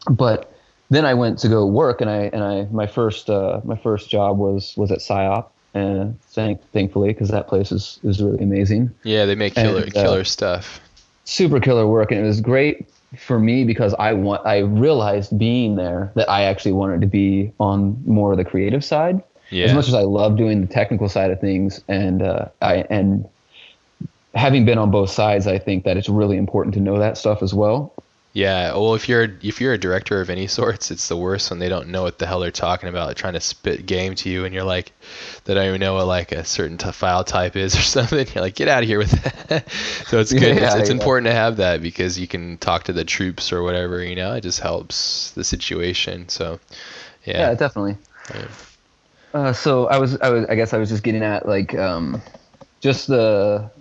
but 0.09 0.53
then 0.89 1.05
i 1.05 1.13
went 1.13 1.37
to 1.39 1.49
go 1.49 1.65
work 1.65 1.99
and 1.99 2.09
i 2.09 2.29
and 2.31 2.43
i 2.43 2.63
my 2.71 2.87
first 2.87 3.29
uh 3.29 3.59
my 3.65 3.75
first 3.75 4.09
job 4.09 4.37
was 4.37 4.73
was 4.77 4.91
at 4.91 4.99
psyop 4.99 5.47
and 5.73 6.17
thank 6.29 6.61
thankfully 6.71 7.09
because 7.09 7.29
that 7.29 7.47
place 7.47 7.71
is 7.71 7.99
is 8.03 8.21
really 8.23 8.41
amazing 8.43 8.89
Yeah, 9.03 9.25
they 9.25 9.35
make 9.35 9.53
killer 9.53 9.83
And, 9.83 9.95
uh, 9.97 10.01
killer 10.01 10.23
stuff. 10.23 10.79
super 11.25 11.59
killer 11.59 11.85
work 11.85 12.11
and 12.11 12.19
it 12.19 12.23
was 12.23 12.41
great 12.41 12.87
for 13.17 13.39
me 13.39 13.63
because 13.65 13.93
I 13.99 14.13
want 14.13 14.45
I 14.45 14.59
realized 14.59 15.37
being 15.37 15.75
there 15.75 16.11
that 16.15 16.29
I 16.29 16.43
actually 16.43 16.71
wanted 16.73 17.01
to 17.01 17.07
be 17.07 17.51
on 17.59 18.01
more 18.05 18.31
of 18.31 18.37
the 18.37 18.45
creative 18.45 18.83
side. 18.85 19.21
Yeah. 19.51 19.65
As 19.65 19.73
much 19.73 19.87
as 19.87 19.95
I 19.95 20.01
love 20.03 20.37
doing 20.37 20.61
the 20.61 20.67
technical 20.67 21.09
side 21.09 21.31
of 21.31 21.39
things 21.39 21.83
and 21.87 22.21
uh, 22.21 22.45
I 22.61 22.85
and 22.91 23.27
having 24.35 24.65
been 24.65 24.77
on 24.77 24.91
both 24.91 25.09
sides, 25.09 25.47
I 25.47 25.57
think 25.57 25.83
that 25.85 25.97
it's 25.97 26.09
really 26.09 26.37
important 26.37 26.73
to 26.75 26.79
know 26.79 26.99
that 26.99 27.17
stuff 27.17 27.41
as 27.41 27.53
well. 27.53 27.93
Yeah, 28.31 28.73
well, 28.73 28.93
if 28.93 29.09
you're 29.09 29.27
if 29.41 29.59
you're 29.59 29.73
a 29.73 29.77
director 29.77 30.21
of 30.21 30.29
any 30.29 30.45
sorts, 30.45 30.91
it's 30.91 31.07
the 31.07 31.17
worst 31.17 31.49
when 31.49 31.57
they 31.57 31.67
don't 31.67 31.87
know 31.87 32.03
what 32.03 32.19
the 32.19 32.27
hell 32.27 32.39
they're 32.39 32.51
talking 32.51 32.87
about, 32.87 33.15
trying 33.15 33.33
to 33.33 33.39
spit 33.39 33.87
game 33.87 34.13
to 34.15 34.29
you, 34.29 34.45
and 34.45 34.53
you're 34.53 34.63
like, 34.63 34.91
they 35.45 35.55
don't 35.55 35.65
even 35.65 35.79
know 35.79 35.95
what 35.95 36.05
like 36.05 36.31
a 36.31 36.45
certain 36.45 36.77
t- 36.77 36.91
file 36.91 37.23
type 37.23 37.55
is 37.55 37.75
or 37.75 37.81
something. 37.81 38.27
You're 38.33 38.43
like, 38.43 38.53
get 38.53 38.67
out 38.67 38.83
of 38.83 38.87
here 38.87 38.99
with 38.99 39.11
that. 39.11 39.69
so 40.07 40.19
it's 40.19 40.31
good. 40.31 40.57
it's, 40.57 40.75
it's 40.75 40.89
yeah. 40.89 40.95
important 40.95 41.25
to 41.25 41.33
have 41.33 41.57
that 41.57 41.81
because 41.81 42.19
you 42.19 42.27
can 42.27 42.59
talk 42.59 42.83
to 42.83 42.93
the 42.93 43.03
troops 43.03 43.51
or 43.51 43.63
whatever. 43.63 44.03
You 44.03 44.15
know, 44.15 44.35
it 44.35 44.41
just 44.41 44.59
helps 44.59 45.31
the 45.31 45.43
situation. 45.43 46.29
So, 46.29 46.59
Yeah, 47.25 47.49
yeah, 47.49 47.53
definitely. 47.55 47.97
Yeah. 48.35 48.47
Uh, 49.33 49.53
so 49.53 49.87
I 49.87 49.97
was, 49.97 50.19
I 50.21 50.29
was, 50.29 50.45
I 50.45 50.55
guess 50.55 50.73
I 50.73 50.77
was 50.77 50.89
just 50.89 51.01
getting 51.01 51.23
at 51.23 51.47
like, 51.47 51.73
um, 51.75 52.21
just 52.79 53.07
the, 53.07 53.71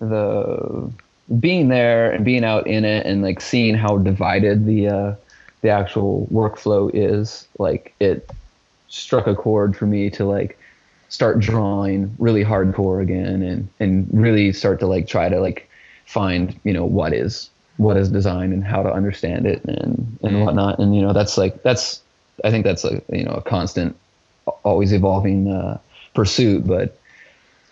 the 0.00 0.92
being 1.40 1.68
there 1.68 2.12
and 2.12 2.24
being 2.24 2.44
out 2.44 2.66
in 2.66 2.84
it 2.84 3.06
and 3.06 3.22
like 3.22 3.40
seeing 3.40 3.74
how 3.74 3.98
divided 3.98 4.66
the, 4.66 4.88
uh, 4.88 5.14
the 5.62 5.68
actual 5.70 6.28
workflow 6.32 6.90
is, 6.94 7.48
like 7.58 7.96
it 8.00 8.30
struck 8.88 9.26
a 9.26 9.34
chord 9.34 9.76
for 9.76 9.86
me 9.86 10.10
to 10.10 10.24
like 10.24 10.58
start 11.08 11.38
drawing 11.40 12.14
really 12.18 12.44
hardcore 12.44 13.02
again 13.02 13.42
and 13.42 13.68
and 13.80 14.08
really 14.12 14.52
start 14.52 14.78
to 14.80 14.86
like 14.86 15.06
try 15.06 15.28
to 15.28 15.40
like 15.40 15.68
find 16.06 16.58
you 16.64 16.72
know 16.72 16.84
what 16.84 17.12
is 17.12 17.50
what 17.76 17.96
is 17.96 18.10
design 18.10 18.52
and 18.52 18.64
how 18.64 18.82
to 18.82 18.92
understand 18.92 19.46
it 19.46 19.64
and 19.64 20.18
and 20.22 20.36
Mm. 20.36 20.44
whatnot 20.44 20.78
and 20.78 20.94
you 20.94 21.02
know 21.02 21.12
that's 21.12 21.36
like 21.38 21.62
that's 21.62 22.02
I 22.44 22.50
think 22.50 22.64
that's 22.64 22.84
like 22.84 23.04
you 23.12 23.24
know 23.24 23.32
a 23.32 23.42
constant 23.42 23.96
always 24.64 24.92
evolving 24.92 25.48
uh, 25.50 25.78
pursuit 26.14 26.66
but 26.66 27.00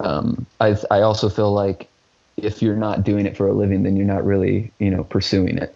um, 0.00 0.46
I 0.60 0.76
I 0.90 1.00
also 1.02 1.28
feel 1.28 1.52
like 1.52 1.90
if 2.36 2.62
you're 2.62 2.76
not 2.76 3.04
doing 3.04 3.26
it 3.26 3.36
for 3.36 3.46
a 3.46 3.52
living 3.52 3.82
then 3.82 3.96
you're 3.96 4.06
not 4.06 4.24
really 4.24 4.72
you 4.78 4.90
know 4.90 5.04
pursuing 5.04 5.58
it 5.58 5.74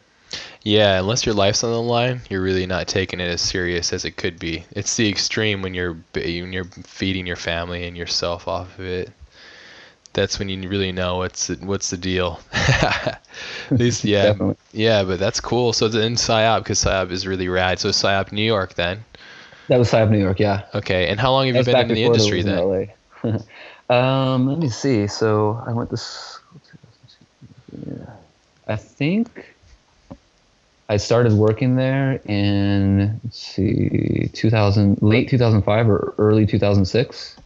Yeah, 0.62 0.98
unless 0.98 1.24
your 1.24 1.34
life's 1.34 1.64
on 1.64 1.70
the 1.70 1.80
line, 1.80 2.20
you're 2.28 2.42
really 2.42 2.66
not 2.66 2.88
taking 2.88 3.20
it 3.20 3.28
as 3.28 3.40
serious 3.40 3.92
as 3.92 4.04
it 4.04 4.16
could 4.16 4.38
be. 4.38 4.64
It's 4.72 4.96
the 4.96 5.08
extreme 5.08 5.62
when 5.62 5.72
you're 5.72 5.96
when 6.12 6.52
you're 6.52 6.64
feeding 6.64 7.26
your 7.26 7.36
family 7.36 7.86
and 7.86 7.96
yourself 7.96 8.48
off 8.48 8.78
of 8.78 8.84
it. 8.84 9.10
That's 10.12 10.38
when 10.38 10.48
you 10.48 10.68
really 10.68 10.92
know 10.92 11.18
what's 11.18 11.46
the, 11.46 11.54
what's 11.64 11.90
the 11.90 11.96
deal. 11.96 12.40
At 12.52 13.20
least, 13.70 14.04
yeah, 14.04 14.34
yeah. 14.72 15.04
But 15.04 15.20
that's 15.20 15.40
cool. 15.40 15.72
So 15.72 15.86
it's 15.86 15.94
in 15.94 16.14
PSYOP 16.14 16.64
because 16.64 16.82
PSYOP 16.84 17.12
is 17.12 17.26
really 17.26 17.48
rad. 17.48 17.78
So 17.78 17.90
PSYOP 17.90 18.32
New 18.32 18.42
York 18.42 18.74
then. 18.74 19.04
that 19.68 19.78
was 19.78 19.90
Psyop 19.90 20.10
New 20.10 20.18
York 20.18 20.40
yeah 20.40 20.64
Okay, 20.74 21.08
and 21.08 21.20
how 21.20 21.30
long 21.30 21.46
have 21.46 21.56
you 21.56 21.64
been 21.64 21.76
in 21.76 21.88
the 21.88 22.02
industry 22.02 22.42
then? 22.42 22.90
um, 23.88 24.46
let 24.48 24.58
me 24.58 24.68
see. 24.68 25.06
So 25.06 25.62
I 25.66 25.72
went 25.72 25.90
to. 25.90 25.96
I 28.68 28.76
think 28.76 29.54
I 30.88 30.96
started 30.96 31.32
working 31.32 31.76
there 31.76 32.20
in 32.26 33.20
let's 33.24 33.38
see, 33.38 34.30
2000, 34.32 35.02
late 35.02 35.28
2005 35.28 35.88
or 35.88 36.14
early 36.18 36.46
2006. 36.46 37.36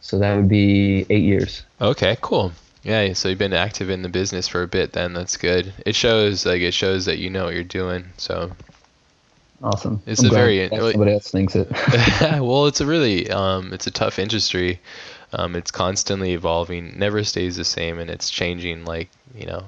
So 0.00 0.18
that 0.18 0.34
would 0.36 0.48
be 0.48 1.06
eight 1.10 1.24
years. 1.24 1.64
Okay, 1.80 2.16
cool. 2.20 2.52
Yeah, 2.82 3.12
so 3.12 3.28
you've 3.28 3.38
been 3.38 3.52
active 3.52 3.90
in 3.90 4.00
the 4.02 4.08
business 4.08 4.48
for 4.48 4.62
a 4.62 4.66
bit 4.68 4.92
then. 4.92 5.12
That's 5.12 5.36
good. 5.36 5.74
It 5.84 5.94
shows 5.94 6.46
like 6.46 6.62
it 6.62 6.72
shows 6.72 7.04
that 7.04 7.18
you 7.18 7.28
know 7.28 7.44
what 7.44 7.54
you're 7.54 7.64
doing. 7.64 8.06
So 8.16 8.50
Awesome. 9.62 10.02
It's 10.06 10.20
I'm 10.20 10.30
a 10.30 10.30
very- 10.30 10.68
somebody 10.68 11.12
else 11.12 11.30
thinks 11.30 11.54
it. 11.54 11.68
well, 12.40 12.66
it's 12.66 12.80
a 12.80 12.86
really 12.86 13.30
um, 13.30 13.72
it's 13.74 13.86
a 13.86 13.90
tough 13.90 14.18
industry. 14.18 14.80
Um, 15.32 15.54
it's 15.54 15.70
constantly 15.70 16.32
evolving, 16.32 16.98
never 16.98 17.22
stays 17.24 17.56
the 17.56 17.64
same, 17.64 17.98
and 17.98 18.10
it's 18.10 18.30
changing 18.30 18.84
like 18.84 19.10
you 19.34 19.46
know 19.46 19.64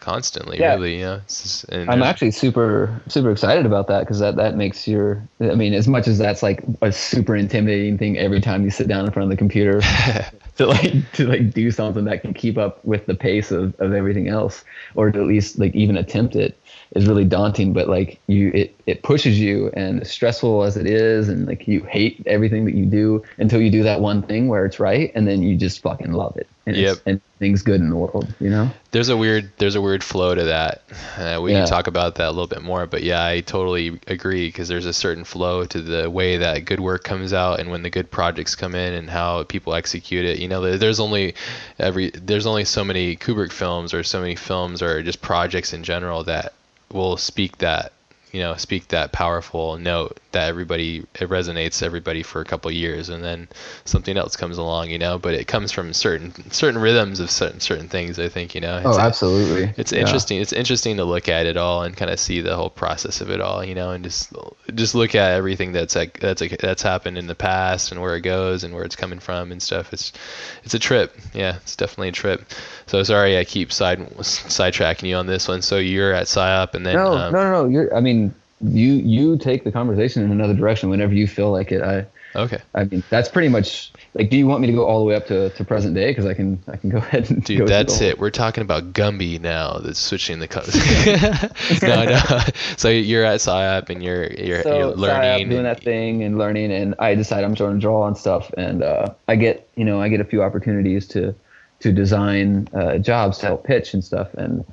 constantly. 0.00 0.58
Yeah. 0.58 0.74
Really, 0.74 0.98
yeah 0.98 1.20
just- 1.28 1.64
and 1.68 1.90
I'm 1.90 2.02
actually 2.02 2.30
super 2.30 3.00
super 3.08 3.30
excited 3.30 3.66
about 3.66 3.86
that 3.88 4.00
because 4.00 4.18
that 4.18 4.36
that 4.36 4.56
makes 4.56 4.88
your 4.88 5.22
I 5.40 5.54
mean 5.54 5.74
as 5.74 5.86
much 5.86 6.08
as 6.08 6.18
that's 6.18 6.42
like 6.42 6.64
a 6.82 6.90
super 6.92 7.36
intimidating 7.36 7.98
thing 7.98 8.18
every 8.18 8.40
time 8.40 8.64
you 8.64 8.70
sit 8.70 8.88
down 8.88 9.04
in 9.04 9.12
front 9.12 9.24
of 9.24 9.30
the 9.30 9.36
computer 9.36 9.80
to 10.56 10.66
like 10.66 11.12
to 11.12 11.26
like 11.26 11.52
do 11.52 11.70
something 11.70 12.04
that 12.04 12.22
can 12.22 12.34
keep 12.34 12.58
up 12.58 12.84
with 12.84 13.06
the 13.06 13.14
pace 13.14 13.50
of, 13.50 13.78
of 13.80 13.92
everything 13.92 14.28
else 14.28 14.64
or 14.94 15.10
to 15.10 15.20
at 15.20 15.26
least 15.26 15.58
like 15.58 15.74
even 15.74 15.96
attempt 15.96 16.34
it 16.34 16.58
is 16.96 17.06
really 17.06 17.24
daunting 17.24 17.72
but 17.72 17.88
like 17.88 18.20
you 18.26 18.50
it 18.54 18.74
it 18.86 19.02
pushes 19.02 19.38
you 19.38 19.70
and 19.74 20.00
as 20.00 20.10
stressful 20.10 20.62
as 20.64 20.76
it 20.76 20.86
is 20.86 21.28
and 21.28 21.46
like 21.46 21.68
you 21.68 21.82
hate 21.84 22.22
everything 22.26 22.64
that 22.64 22.74
you 22.74 22.84
do 22.84 23.22
until 23.38 23.60
you 23.60 23.70
do 23.70 23.82
that 23.82 24.00
one 24.00 24.22
thing 24.22 24.48
where 24.48 24.64
it's 24.66 24.80
right 24.80 25.12
and 25.14 25.26
then 25.28 25.42
you 25.42 25.56
just 25.56 25.80
fucking 25.82 26.12
love 26.12 26.36
it 26.36 26.48
and 26.66 26.76
it's, 26.76 26.96
Yep. 26.96 27.02
and 27.06 27.20
things 27.38 27.62
good 27.62 27.80
in 27.80 27.88
the 27.90 27.96
world 27.96 28.26
you 28.40 28.50
know 28.50 28.68
there's 28.92 29.08
a 29.08 29.16
weird 29.16 29.52
there's 29.58 29.76
a 29.76 29.80
weird 29.80 30.02
flow 30.02 30.34
to 30.34 30.42
that. 30.44 30.82
Uh, 31.16 31.38
we 31.40 31.52
Yeah. 31.52 31.60
can 31.60 31.68
talk 31.68 31.86
about 31.86 32.16
that 32.16 32.26
a 32.26 32.32
little 32.32 32.48
bit 32.48 32.60
more, 32.62 32.86
but 32.86 33.04
yeah, 33.04 33.24
I 33.24 33.40
totally 33.40 34.00
agree 34.08 34.48
because 34.48 34.66
there's 34.66 34.84
a 34.84 34.92
certain 34.92 35.22
flow 35.22 35.64
to 35.66 35.80
the 35.80 36.10
way 36.10 36.36
that 36.38 36.64
good 36.64 36.80
work 36.80 37.04
comes 37.04 37.32
out 37.32 37.60
and 37.60 37.70
when 37.70 37.82
the 37.82 37.88
good 37.90 38.10
projects 38.10 38.56
come 38.56 38.74
in 38.74 38.92
and 38.94 39.08
how 39.08 39.44
people 39.44 39.74
execute 39.74 40.24
it. 40.24 40.38
You 40.38 40.48
know, 40.48 40.76
there's 40.76 40.98
only 40.98 41.34
every 41.78 42.10
there's 42.10 42.46
only 42.46 42.64
so 42.64 42.82
many 42.82 43.14
Kubrick 43.16 43.52
films 43.52 43.94
or 43.94 44.02
so 44.02 44.20
many 44.20 44.34
films 44.34 44.82
or 44.82 45.02
just 45.04 45.22
projects 45.22 45.72
in 45.72 45.84
general 45.84 46.24
that 46.24 46.52
will 46.92 47.16
speak 47.16 47.58
that 47.58 47.92
you 48.32 48.40
know 48.40 48.54
speak 48.56 48.88
that 48.88 49.12
powerful 49.12 49.76
note 49.78 50.18
that 50.32 50.48
everybody 50.48 50.98
it 51.20 51.28
resonates 51.28 51.82
everybody 51.82 52.22
for 52.22 52.40
a 52.40 52.44
couple 52.44 52.68
of 52.68 52.74
years 52.74 53.08
and 53.08 53.24
then 53.24 53.48
something 53.84 54.16
else 54.16 54.36
comes 54.36 54.58
along 54.58 54.90
you 54.90 54.98
know? 54.98 55.18
But 55.18 55.34
it 55.34 55.46
comes 55.48 55.72
from 55.72 55.92
certain 55.92 56.32
certain 56.52 56.80
rhythms 56.80 57.18
of 57.20 57.30
certain 57.30 57.60
certain 57.60 57.88
things 57.88 58.18
i 58.18 58.28
think 58.28 58.54
you 58.54 58.60
know? 58.60 58.78
It's 58.78 58.86
oh 58.86 58.98
absolutely. 59.00 59.74
it's 59.76 59.92
Yeah. 59.92 60.00
interesting 60.00 60.40
it's 60.40 60.52
interesting 60.52 60.96
to 60.98 61.04
look 61.04 61.28
at 61.28 61.46
it 61.46 61.56
all 61.56 61.82
and 61.82 61.96
kind 61.96 62.10
of 62.10 62.20
see 62.20 62.40
the 62.40 62.54
whole 62.54 62.70
process 62.70 63.20
of 63.20 63.30
it 63.30 63.40
all 63.40 63.64
you 63.64 63.74
know? 63.74 63.90
And 63.90 64.04
just 64.04 64.32
just 64.74 64.94
look 64.94 65.14
at 65.14 65.32
everything 65.32 65.72
that's 65.72 65.96
like 65.96 66.20
that's 66.20 66.40
like 66.40 66.58
that's 66.58 66.82
happened 66.82 67.18
in 67.18 67.26
the 67.26 67.34
past 67.34 67.90
and 67.90 68.00
where 68.00 68.14
it 68.14 68.20
goes 68.20 68.62
and 68.62 68.72
where 68.74 68.84
it's 68.84 68.96
coming 68.96 69.18
from 69.18 69.50
and 69.50 69.60
stuff. 69.60 69.92
It's 69.92 70.12
it's 70.62 70.74
a 70.74 70.78
trip. 70.78 71.16
Yeah 71.34 71.56
it's 71.56 71.74
definitely 71.74 72.10
a 72.10 72.12
trip. 72.12 72.44
So 72.86 73.02
sorry 73.02 73.36
i 73.38 73.44
keep 73.44 73.72
side 73.72 73.98
sidetracking 73.98 75.08
you 75.08 75.16
on 75.16 75.26
this 75.26 75.48
one. 75.48 75.62
So 75.62 75.78
you're 75.78 76.12
at 76.12 76.26
psyop 76.26 76.74
and 76.74 76.86
then 76.86 76.94
no, 76.94 77.16
um, 77.16 77.32
no, 77.32 77.42
no, 77.42 77.50
no. 77.62 77.68
You're. 77.68 77.94
I 77.94 78.00
mean, 78.00 78.19
you 78.60 78.92
you 78.94 79.38
take 79.38 79.64
the 79.64 79.72
conversation 79.72 80.22
in 80.22 80.30
another 80.30 80.54
direction 80.54 80.90
whenever 80.90 81.14
you 81.14 81.26
feel 81.26 81.50
like 81.50 81.72
it. 81.72 81.82
I. 81.82 82.06
okay 82.36 82.58
I 82.74 82.84
mean, 82.84 83.02
that's 83.08 83.28
pretty 83.28 83.48
much 83.48 83.90
like. 84.14 84.30
Do 84.30 84.36
you 84.36 84.46
want 84.46 84.60
me 84.60 84.66
to 84.66 84.72
go 84.72 84.86
all 84.86 85.00
the 85.00 85.04
way 85.06 85.14
up 85.14 85.26
to, 85.26 85.50
to 85.50 85.64
present 85.64 85.94
day? 85.94 86.10
Because 86.10 86.26
I 86.26 86.34
can 86.34 86.62
I 86.68 86.76
can 86.76 86.90
go 86.90 86.98
ahead 86.98 87.30
and 87.30 87.40
go 87.40 87.46
Dude, 87.46 87.68
that's 87.68 88.00
it. 88.00 88.18
We're 88.18 88.30
talking 88.30 88.62
about 88.62 88.92
Gumby 88.92 89.40
now. 89.40 89.78
That's 89.78 89.98
switching 89.98 90.38
the 90.38 90.48
colors. 90.48 90.74
no, 91.82 92.04
no. 92.04 92.40
So 92.76 92.88
you're 92.88 93.24
at 93.24 93.40
Psyop 93.40 93.88
and 93.88 94.02
you're 94.02 94.26
you're, 94.26 94.62
So 94.62 94.76
you're 94.76 94.98
sorry, 94.98 95.28
I'm 95.28 95.48
doing 95.48 95.62
that 95.64 95.82
thing 95.82 96.22
and 96.22 96.38
learning, 96.38 96.70
and 96.72 96.94
I 96.98 97.14
decide 97.14 97.44
I'm 97.44 97.54
trying 97.54 97.74
to 97.74 97.80
draw 97.80 98.02
on 98.02 98.14
stuff, 98.14 98.52
and 98.56 98.82
uh, 98.82 99.14
I 99.26 99.36
get 99.36 99.68
you 99.76 99.84
know 99.84 100.00
I 100.00 100.08
get 100.08 100.20
a 100.20 100.24
few 100.24 100.42
opportunities 100.42 101.06
to 101.08 101.34
to 101.80 101.92
design 101.92 102.68
uh, 102.74 102.98
jobs 102.98 103.38
to 103.38 103.46
help 103.46 103.64
pitch 103.64 103.94
and 103.94 104.04
stuff, 104.04 104.34
and 104.34 104.64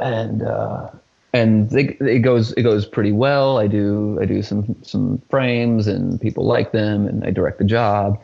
and 0.00 0.42
uh, 0.42 0.88
and 1.32 1.72
it, 1.72 2.00
it 2.00 2.20
goes 2.20 2.52
it 2.52 2.62
goes 2.62 2.86
pretty 2.86 3.12
well. 3.12 3.58
I 3.58 3.66
do 3.66 4.18
I 4.20 4.24
do 4.24 4.42
some 4.42 4.74
some 4.82 5.20
frames, 5.30 5.86
and 5.86 6.20
people 6.20 6.44
like 6.44 6.72
them, 6.72 7.06
and 7.06 7.24
I 7.24 7.30
direct 7.30 7.58
the 7.58 7.64
job, 7.64 8.20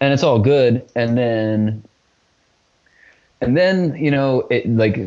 and 0.00 0.12
it's 0.12 0.22
all 0.22 0.38
good. 0.38 0.88
And 0.94 1.16
then 1.16 1.84
and 3.40 3.56
then 3.56 3.96
you 3.96 4.10
know 4.10 4.46
it 4.50 4.68
like 4.68 4.98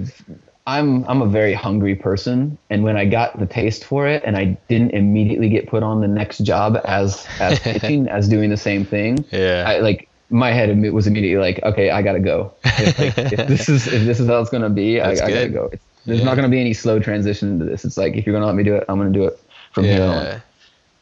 I'm 0.66 1.04
I'm 1.10 1.22
a 1.22 1.28
very 1.28 1.54
hungry 1.54 1.96
person, 1.96 2.58
and 2.70 2.84
when 2.84 2.96
I 2.96 3.06
got 3.06 3.38
the 3.40 3.46
taste 3.46 3.84
for 3.84 4.08
it, 4.08 4.24
and 4.26 4.38
I 4.38 4.58
didn't 4.70 4.92
immediately 4.92 5.50
get 5.50 5.68
put 5.68 5.84
on 5.84 6.02
the 6.02 6.08
next 6.08 6.40
job 6.40 6.80
as 6.86 7.28
as 7.40 7.60
pitching 7.62 8.08
as 8.08 8.30
doing 8.30 8.50
the 8.50 8.58
same 8.58 8.86
thing, 8.86 9.26
Yeah. 9.32 9.66
I 9.68 9.80
like 9.80 10.08
my 10.30 10.52
head 10.54 10.94
was 10.94 11.08
immediately 11.08 11.46
like, 11.46 11.62
okay, 11.64 11.90
I 11.90 12.02
gotta 12.02 12.22
go. 12.22 12.54
If, 12.64 12.98
like, 12.98 13.18
if 13.34 13.48
this 13.50 13.68
is 13.68 13.88
if 13.88 14.06
this 14.06 14.22
is 14.22 14.28
how 14.28 14.40
it's 14.40 14.50
gonna 14.50 14.70
be, 14.70 15.02
I, 15.02 15.12
I 15.12 15.16
gotta 15.16 15.50
go. 15.50 15.70
It's, 15.74 15.84
there's 16.06 16.20
Yeah. 16.20 16.26
not 16.26 16.36
gonna 16.36 16.50
be 16.50 16.60
any 16.60 16.74
slow 16.74 17.00
transition 17.00 17.50
into 17.50 17.66
this. 17.66 17.86
It's 17.86 17.98
like 17.98 18.16
if 18.16 18.26
you're 18.26 18.34
gonna 18.34 18.46
let 18.48 18.56
me 18.56 18.64
do 18.64 18.76
it, 18.76 18.86
I'm 18.90 18.98
gonna 18.98 19.10
do 19.12 19.26
it 19.26 19.40
from 19.72 19.86
here 19.86 20.04
on. 20.04 20.24
yeah. 20.26 20.40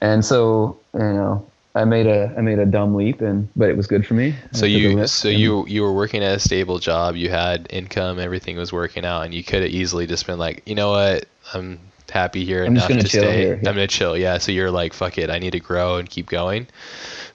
And 0.01 0.24
so 0.24 0.77
you 0.94 1.00
know, 1.00 1.46
I 1.75 1.86
made 1.86 2.08
a 2.08 2.34
I 2.38 2.41
made 2.41 2.60
a 2.60 2.65
dumb 2.65 2.96
leap, 2.96 3.22
and 3.22 3.48
but 3.56 3.70
it 3.70 3.77
was 3.77 3.86
good 3.88 4.06
for 4.06 4.13
me. 4.13 4.36
So 4.53 4.65
you 4.65 5.06
so 5.08 5.27
you 5.29 5.65
you 5.68 5.82
were 5.84 5.94
working 5.94 6.24
at 6.24 6.36
a 6.36 6.39
stable 6.39 6.79
job. 6.79 7.15
You 7.15 7.29
had 7.29 7.68
income. 7.70 8.20
Everything 8.20 8.58
was 8.58 8.72
working 8.74 9.06
out, 9.06 9.22
and 9.24 9.34
you 9.34 9.44
could 9.44 9.62
have 9.62 9.72
easily 9.72 10.08
just 10.08 10.25
been 10.25 10.39
like, 10.39 10.63
you 10.65 10.75
know 10.75 10.91
what, 10.91 11.25
I'm 11.53 11.79
happy 12.12 12.44
here 12.44 12.65
I'm 12.65 12.75
enough 12.75 12.88
to 12.88 13.03
chill 13.03 13.22
stay. 13.24 13.38
here, 13.38 13.60
yeah. 13.62 13.70
I'm 13.70 13.75
gonna 13.75 13.88
chill. 13.88 14.18
Yeah. 14.18 14.39
So 14.39 14.51
you're 14.51 14.72
like, 14.72 14.94
fuck 14.94 15.18
it. 15.20 15.29
I 15.29 15.38
need 15.38 15.51
to 15.51 15.60
grow 15.60 15.98
and 15.98 16.10
keep 16.10 16.27
going. 16.27 16.65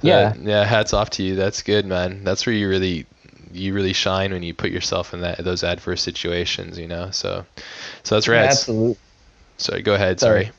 Yeah. 0.02 0.16
Uh, 0.16 0.34
yeah. 0.42 0.64
Hats 0.64 0.92
off 0.92 1.10
to 1.10 1.22
you. 1.22 1.36
That's 1.36 1.62
good, 1.62 1.86
man. 1.86 2.24
That's 2.24 2.44
where 2.44 2.54
you 2.54 2.68
really 2.68 3.06
you 3.54 3.74
really 3.74 3.92
shine 3.92 4.32
when 4.32 4.42
you 4.42 4.52
put 4.52 4.70
yourself 4.70 5.14
in 5.14 5.20
that 5.20 5.42
those 5.44 5.64
adverse 5.64 6.02
situations. 6.02 6.78
You 6.78 6.88
know. 6.88 7.10
So 7.10 7.44
so 8.02 8.14
that's 8.14 8.28
rad. 8.28 8.50
absolutely. 8.50 8.96
Sorry. 9.58 9.82
Go 9.82 9.94
ahead. 9.94 10.20
Sorry. 10.20 10.50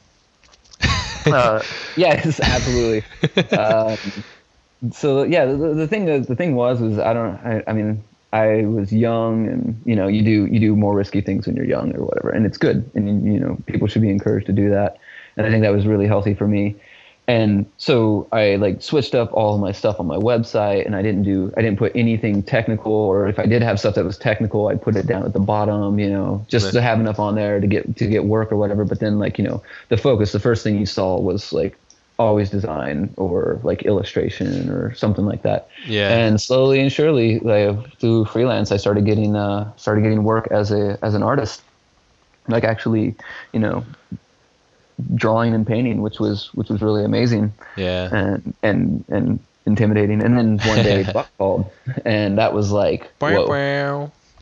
Sorry. 0.82 1.34
uh, 1.34 1.62
yes, 1.98 2.40
absolutely. 2.40 3.04
um, 3.58 4.24
so 4.92 5.24
yeah, 5.24 5.46
the, 5.46 5.74
the 5.74 5.88
thing 5.88 6.06
the 6.06 6.36
thing 6.36 6.56
was 6.56 6.80
was 6.80 7.00
I 7.00 7.14
don't 7.14 7.36
I, 7.46 7.64
I 7.68 7.74
mean 7.74 8.04
I 8.36 8.66
was 8.66 8.92
young 8.92 9.48
and 9.48 9.82
you 9.86 9.96
know 9.96 10.08
you 10.08 10.22
do 10.22 10.46
you 10.46 10.60
do 10.60 10.76
more 10.76 10.96
risky 10.96 11.22
things 11.22 11.48
when 11.48 11.56
you're 11.56 11.66
young 11.66 11.96
or 11.96 12.04
whatever 12.06 12.30
and 12.30 12.46
it's 12.46 12.58
good 12.58 12.90
and 12.94 13.34
you 13.34 13.40
know 13.40 13.58
people 13.66 13.88
should 13.88 14.02
be 14.02 14.10
encouraged 14.10 14.48
to 14.48 14.54
do 14.54 14.70
that 14.70 14.98
and 15.38 15.48
I 15.48 15.50
think 15.50 15.64
that 15.64 15.72
was 15.72 15.88
really 15.88 16.06
healthy 16.06 16.34
for 16.34 16.48
me 16.48 16.76
and 17.28 17.66
so 17.78 18.28
I 18.32 18.56
like 18.58 18.82
switched 18.82 19.16
up 19.16 19.34
all 19.34 19.56
of 19.56 19.62
my 19.62 19.72
stuff 19.72 20.00
on 20.00 20.06
my 20.06 20.18
website 20.18 20.86
and 20.86 20.96
I 20.96 21.02
didn't 21.02 21.24
do 21.24 21.52
I 21.58 21.62
didn't 21.62 21.80
put 21.80 21.92
anything 21.96 22.44
technical 22.44 22.92
or 22.94 23.28
if 23.28 23.40
I 23.40 23.46
did 23.48 23.64
have 23.64 23.80
stuff 23.80 23.96
that 23.96 24.06
was 24.06 24.18
technical 24.18 24.68
I'd 24.68 24.82
put 24.82 24.96
it 24.96 25.08
down 25.08 25.24
at 25.26 25.34
the 25.34 25.40
bottom 25.40 25.98
you 26.00 26.10
know 26.10 26.46
just 26.50 26.66
Right. 26.66 26.74
to 26.74 26.82
have 26.82 27.00
enough 27.00 27.20
on 27.20 27.36
there 27.36 27.60
to 27.60 27.68
get 27.68 27.96
to 27.98 28.08
get 28.08 28.26
work 28.26 28.52
or 28.52 28.58
whatever 28.58 28.86
but 28.86 29.00
then 29.00 29.18
like 29.18 29.38
you 29.40 29.44
know 29.44 29.64
the 29.90 29.98
focus 29.98 30.32
the 30.34 30.40
first 30.40 30.64
thing 30.64 30.78
you 30.78 30.86
saw 30.86 31.20
was 31.20 31.52
like 31.52 31.80
always 32.20 32.50
design 32.50 33.14
or 33.18 33.60
like 33.64 33.82
illustration 33.84 34.70
or 34.70 34.94
something 34.94 35.26
like 35.26 35.42
that 35.44 35.68
Yeah. 35.88 36.16
and 36.16 36.40
slowly 36.40 36.80
and 36.80 36.92
surely 36.92 37.40
like 37.40 37.76
through 38.00 38.26
freelance 38.26 38.72
I 38.72 38.78
started 38.78 39.06
getting 39.06 39.36
uh 39.36 39.76
started 39.78 40.02
getting 40.02 40.24
work 40.24 40.48
as 40.52 40.72
a 40.72 40.98
as 41.02 41.16
an 41.16 41.24
artist 41.24 41.64
like 42.48 42.64
actually 42.64 43.16
you 43.52 43.60
know 43.60 43.84
drawing 45.16 45.54
and 45.54 45.66
painting, 45.66 46.02
which 46.02 46.20
was 46.20 46.54
which 46.54 46.70
was 46.70 46.82
really 46.82 47.04
amazing. 47.04 47.54
Yeah. 47.76 48.10
And 48.12 48.54
and 48.64 49.06
and 49.10 49.40
intimidating. 49.66 50.24
And 50.24 50.38
then 50.38 50.58
one 50.60 50.84
day 50.84 51.04
Buck 51.14 51.30
called, 51.38 51.72
and 52.06 52.38
that 52.38 52.54
was 52.54 52.72
like 52.72 53.12
whoa. 53.20 54.12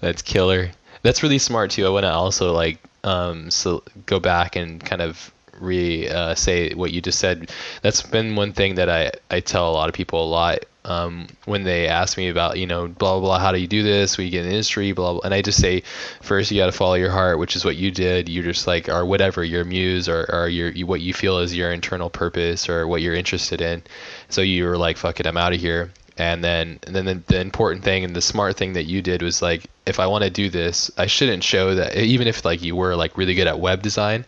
That's 0.00 0.22
killer. 0.22 0.70
That's 1.02 1.22
really 1.22 1.38
smart 1.38 1.70
too. 1.70 1.86
I 1.86 1.90
want 1.90 2.04
to 2.04 2.12
also 2.12 2.52
like 2.52 2.78
um 3.02 3.50
so 3.50 3.82
go 4.06 4.20
back 4.20 4.56
and 4.56 4.84
kind 4.84 5.00
of 5.00 5.32
re 5.58 6.08
uh, 6.08 6.34
say 6.34 6.74
what 6.74 6.92
you 6.92 7.00
just 7.00 7.18
said. 7.18 7.50
That's 7.82 8.02
been 8.02 8.36
one 8.36 8.52
thing 8.52 8.74
that 8.76 8.88
I 8.88 9.12
I 9.30 9.40
tell 9.40 9.70
a 9.70 9.72
lot 9.72 9.88
of 9.88 9.94
people 9.94 10.22
a 10.22 10.26
lot 10.28 10.64
um, 10.84 11.26
when 11.44 11.64
they 11.64 11.88
ask 11.88 12.16
me 12.16 12.28
about 12.28 12.58
you 12.58 12.66
know 12.66 12.88
blah 12.88 13.18
blah 13.18 13.20
blah 13.20 13.38
how 13.38 13.52
do 13.52 13.58
you 13.58 13.66
do 13.66 13.82
this? 13.82 14.18
You 14.18 14.30
get 14.30 14.42
in 14.42 14.48
the 14.48 14.54
industry? 14.54 14.92
Blah 14.92 15.14
blah. 15.14 15.20
And 15.24 15.34
I 15.34 15.42
just 15.42 15.60
say 15.60 15.82
first 16.22 16.50
you 16.50 16.58
got 16.58 16.66
to 16.66 16.72
follow 16.72 16.94
your 16.94 17.10
heart 17.10 17.38
which 17.38 17.56
is 17.56 17.64
what 17.64 17.76
you 17.76 17.90
did. 17.90 18.28
You're 18.28 18.44
just 18.44 18.66
like 18.66 18.88
or 18.88 19.04
whatever 19.04 19.44
your 19.44 19.64
muse 19.64 20.08
or, 20.08 20.26
or 20.32 20.48
your 20.48 20.72
what 20.86 21.00
you 21.00 21.12
feel 21.12 21.38
is 21.38 21.54
your 21.54 21.72
internal 21.72 22.10
purpose 22.10 22.68
or 22.68 22.86
what 22.86 23.02
you're 23.02 23.14
interested 23.14 23.60
in. 23.60 23.82
So 24.28 24.40
you 24.40 24.64
were 24.64 24.78
like 24.78 24.96
fuck 24.96 25.20
it 25.20 25.26
I'm 25.26 25.36
out 25.36 25.52
of 25.52 25.60
here 25.60 25.90
and 26.20 26.44
then 26.44 26.78
and 26.82 26.94
then 26.94 27.04
the, 27.06 27.14
the, 27.26 27.40
important 27.40 27.84
thing 27.84 28.04
and 28.04 28.14
the 28.14 28.20
smart 28.20 28.56
thing 28.56 28.74
that 28.74 28.84
you 28.84 29.00
did 29.02 29.22
was 29.22 29.40
like 29.40 29.66
if 29.86 29.98
i 29.98 30.06
want 30.06 30.22
to 30.22 30.30
do 30.30 30.50
this 30.50 30.90
i 30.98 31.06
shouldn't 31.06 31.42
show 31.42 31.74
that 31.74 31.96
even 31.96 32.28
if 32.28 32.44
like 32.44 32.62
you 32.62 32.76
were 32.76 32.94
like 32.94 33.16
really 33.16 33.34
good 33.34 33.46
at 33.46 33.58
web 33.58 33.82
design 33.82 34.24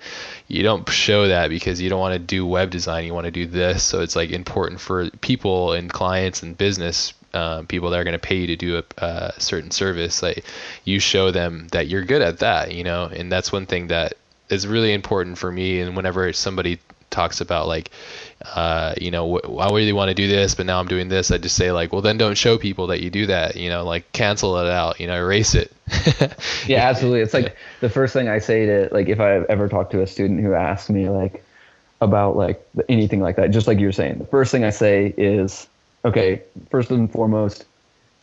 you 0.52 0.62
don't 0.62 0.86
show 0.90 1.28
that 1.28 1.48
because 1.48 1.80
you 1.80 1.88
don't 1.88 1.98
want 1.98 2.12
to 2.12 2.18
do 2.18 2.46
web 2.46 2.70
design 2.70 3.06
you 3.06 3.14
want 3.14 3.24
to 3.24 3.30
do 3.30 3.46
this. 3.46 3.82
So 3.82 4.02
it's 4.02 4.14
like 4.14 4.30
important 4.30 4.80
for 4.80 5.08
people 5.22 5.72
and 5.72 5.90
clients 5.90 6.42
and 6.42 6.56
business 6.56 7.14
um, 7.32 7.66
people 7.66 7.88
that 7.88 7.98
are 7.98 8.04
going 8.04 8.12
to 8.12 8.18
pay 8.18 8.36
you 8.36 8.46
to 8.48 8.56
do 8.56 8.76
a, 8.76 8.84
a 9.02 9.40
certain 9.40 9.70
service 9.70 10.22
like 10.22 10.44
you 10.84 11.00
show 11.00 11.30
them 11.30 11.68
that 11.72 11.88
you're 11.88 12.04
good 12.04 12.20
at 12.20 12.40
that 12.40 12.72
you 12.72 12.84
know? 12.84 13.06
And 13.06 13.32
that's 13.32 13.50
one 13.50 13.64
thing 13.64 13.86
that 13.86 14.12
is 14.50 14.66
really 14.66 14.92
important 14.92 15.38
for 15.38 15.50
me. 15.50 15.80
And 15.80 15.96
whenever 15.96 16.30
somebody 16.34 16.78
talks 17.12 17.40
about 17.40 17.66
like 17.66 17.90
uh, 18.54 18.94
you 19.00 19.10
know 19.10 19.38
wh- 19.38 19.60
I 19.60 19.72
really 19.72 19.92
want 19.92 20.08
to 20.08 20.14
do 20.14 20.26
this 20.26 20.54
but 20.54 20.66
now 20.66 20.80
I'm 20.80 20.88
doing 20.88 21.08
this. 21.08 21.30
I 21.30 21.38
just 21.38 21.56
say 21.56 21.70
like 21.70 21.92
well 21.92 22.02
then 22.02 22.18
don't 22.18 22.36
show 22.36 22.58
people 22.58 22.88
that 22.88 23.00
you 23.00 23.10
do 23.10 23.26
that 23.26 23.56
you 23.56 23.68
know 23.68 23.84
like 23.84 24.10
cancel 24.12 24.58
it 24.58 24.70
out 24.70 25.00
you 25.00 25.06
know 25.06 25.16
erase 25.16 25.54
it. 25.54 25.72
Yeah 26.66 26.88
absolutely. 26.88 27.20
It's 27.20 27.34
like 27.34 27.56
the 27.80 27.90
first 27.90 28.12
thing 28.12 28.28
I 28.28 28.38
say 28.38 28.66
to 28.66 28.88
like 28.92 29.08
if 29.08 29.20
I 29.20 29.40
ever 29.42 29.68
talk 29.68 29.90
to 29.90 30.02
a 30.02 30.06
student 30.06 30.40
who 30.40 30.54
asks 30.54 30.90
me 30.90 31.08
like 31.08 31.44
about 32.00 32.36
like 32.36 32.66
anything 32.88 33.20
like 33.20 33.36
that 33.36 33.50
just 33.50 33.66
like 33.66 33.78
you're 33.78 33.92
saying 33.92 34.18
the 34.18 34.24
first 34.24 34.50
thing 34.50 34.64
I 34.64 34.70
say 34.70 35.14
is 35.16 35.68
okay 36.04 36.42
first 36.70 36.90
and 36.90 37.10
foremost 37.10 37.64